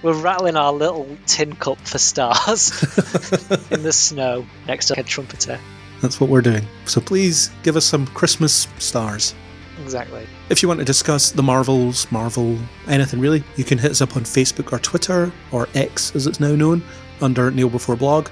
We're 0.03 0.21
rattling 0.21 0.57
our 0.57 0.73
little 0.73 1.09
tin 1.27 1.55
cup 1.57 1.79
for 1.79 1.99
stars 1.99 2.71
in 3.71 3.83
the 3.83 3.93
snow 3.93 4.47
next 4.67 4.87
to 4.87 5.01
a 5.01 5.03
trumpeter. 5.03 5.59
That's 6.03 6.21
what 6.21 6.29
we're 6.29 6.43
doing. 6.43 6.67
So 6.85 7.01
please 7.01 7.51
give 7.63 7.77
us 7.77 7.85
some 7.85 8.07
Christmas 8.09 8.69
stars. 8.79 9.35
Exactly. 9.83 10.27
If 10.49 10.63
you 10.63 10.69
want 10.69 10.81
to 10.81 10.85
discuss 10.85 11.31
the 11.31 11.43
Marvels, 11.43 12.11
Marvel, 12.11 12.59
anything 12.89 13.21
really, 13.21 13.45
you 13.57 13.65
can 13.65 13.79
hit 13.79 13.91
us 13.91 14.01
up 14.01 14.17
on 14.17 14.23
Facebook 14.23 14.73
or 14.73 14.79
Twitter, 14.79 15.33
or 15.53 15.69
X 15.75 16.15
as 16.15 16.27
it's 16.27 16.41
now 16.41 16.55
known, 16.55 16.83
under 17.21 17.51
Kneel 17.51 17.71
Before 17.71 17.97
Blog. 17.97 18.29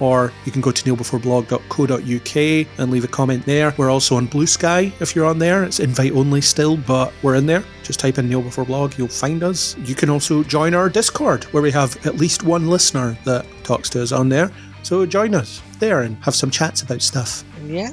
Or 0.00 0.32
you 0.44 0.52
can 0.52 0.60
go 0.60 0.70
to 0.70 0.82
kneelbeforeblog.co.uk 0.84 2.68
and 2.78 2.90
leave 2.90 3.04
a 3.04 3.08
comment 3.08 3.46
there. 3.46 3.74
We're 3.76 3.90
also 3.90 4.16
on 4.16 4.26
Blue 4.26 4.46
Sky 4.46 4.92
if 5.00 5.16
you're 5.16 5.26
on 5.26 5.38
there. 5.38 5.64
It's 5.64 5.80
invite 5.80 6.12
only 6.12 6.40
still, 6.40 6.76
but 6.76 7.12
we're 7.22 7.36
in 7.36 7.46
there. 7.46 7.64
Just 7.82 7.98
type 8.00 8.18
in 8.18 8.28
Kneel 8.28 8.42
Before 8.42 8.64
Blog, 8.64 8.98
you'll 8.98 9.08
find 9.08 9.42
us. 9.42 9.76
You 9.78 9.94
can 9.94 10.10
also 10.10 10.42
join 10.42 10.74
our 10.74 10.88
Discord, 10.88 11.44
where 11.44 11.62
we 11.62 11.70
have 11.70 11.96
at 12.06 12.16
least 12.16 12.42
one 12.42 12.68
listener 12.68 13.16
that 13.24 13.46
talks 13.64 13.88
to 13.90 14.02
us 14.02 14.12
on 14.12 14.28
there. 14.28 14.50
So 14.82 15.06
join 15.06 15.34
us 15.34 15.62
there 15.78 16.02
and 16.02 16.16
have 16.22 16.34
some 16.34 16.50
chats 16.50 16.82
about 16.82 17.02
stuff. 17.02 17.42
Yeah, 17.64 17.90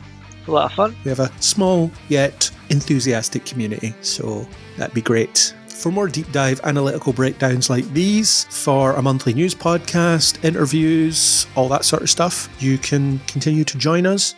a 0.48 0.52
lot 0.52 0.66
of 0.66 0.74
fun. 0.74 0.96
We 1.04 1.10
have 1.10 1.20
a 1.20 1.32
small 1.42 1.90
yet 2.10 2.52
enthusiastic 2.70 3.46
community, 3.46 3.96
so 4.02 4.48
that'd 4.78 4.94
be 4.94 5.02
great. 5.02 5.56
For 5.84 5.92
more 5.92 6.08
deep 6.08 6.32
dive 6.32 6.62
analytical 6.64 7.12
breakdowns 7.12 7.70
like 7.70 7.84
these, 7.92 8.46
for 8.46 8.94
a 8.94 9.02
monthly 9.02 9.34
news 9.34 9.54
podcast, 9.54 10.42
interviews, 10.42 11.46
all 11.56 11.68
that 11.68 11.84
sort 11.84 12.04
of 12.04 12.10
stuff, 12.10 12.48
you 12.60 12.78
can 12.78 13.20
continue 13.28 13.66
to 13.66 13.78
join 13.78 14.06
us 14.06 14.34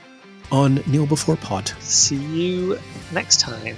on 0.52 0.82
Kneel 0.88 1.06
Before 1.06 1.36
Pod. 1.36 1.68
See 1.82 2.16
you 2.16 2.80
next 3.12 3.42
time. 3.42 3.76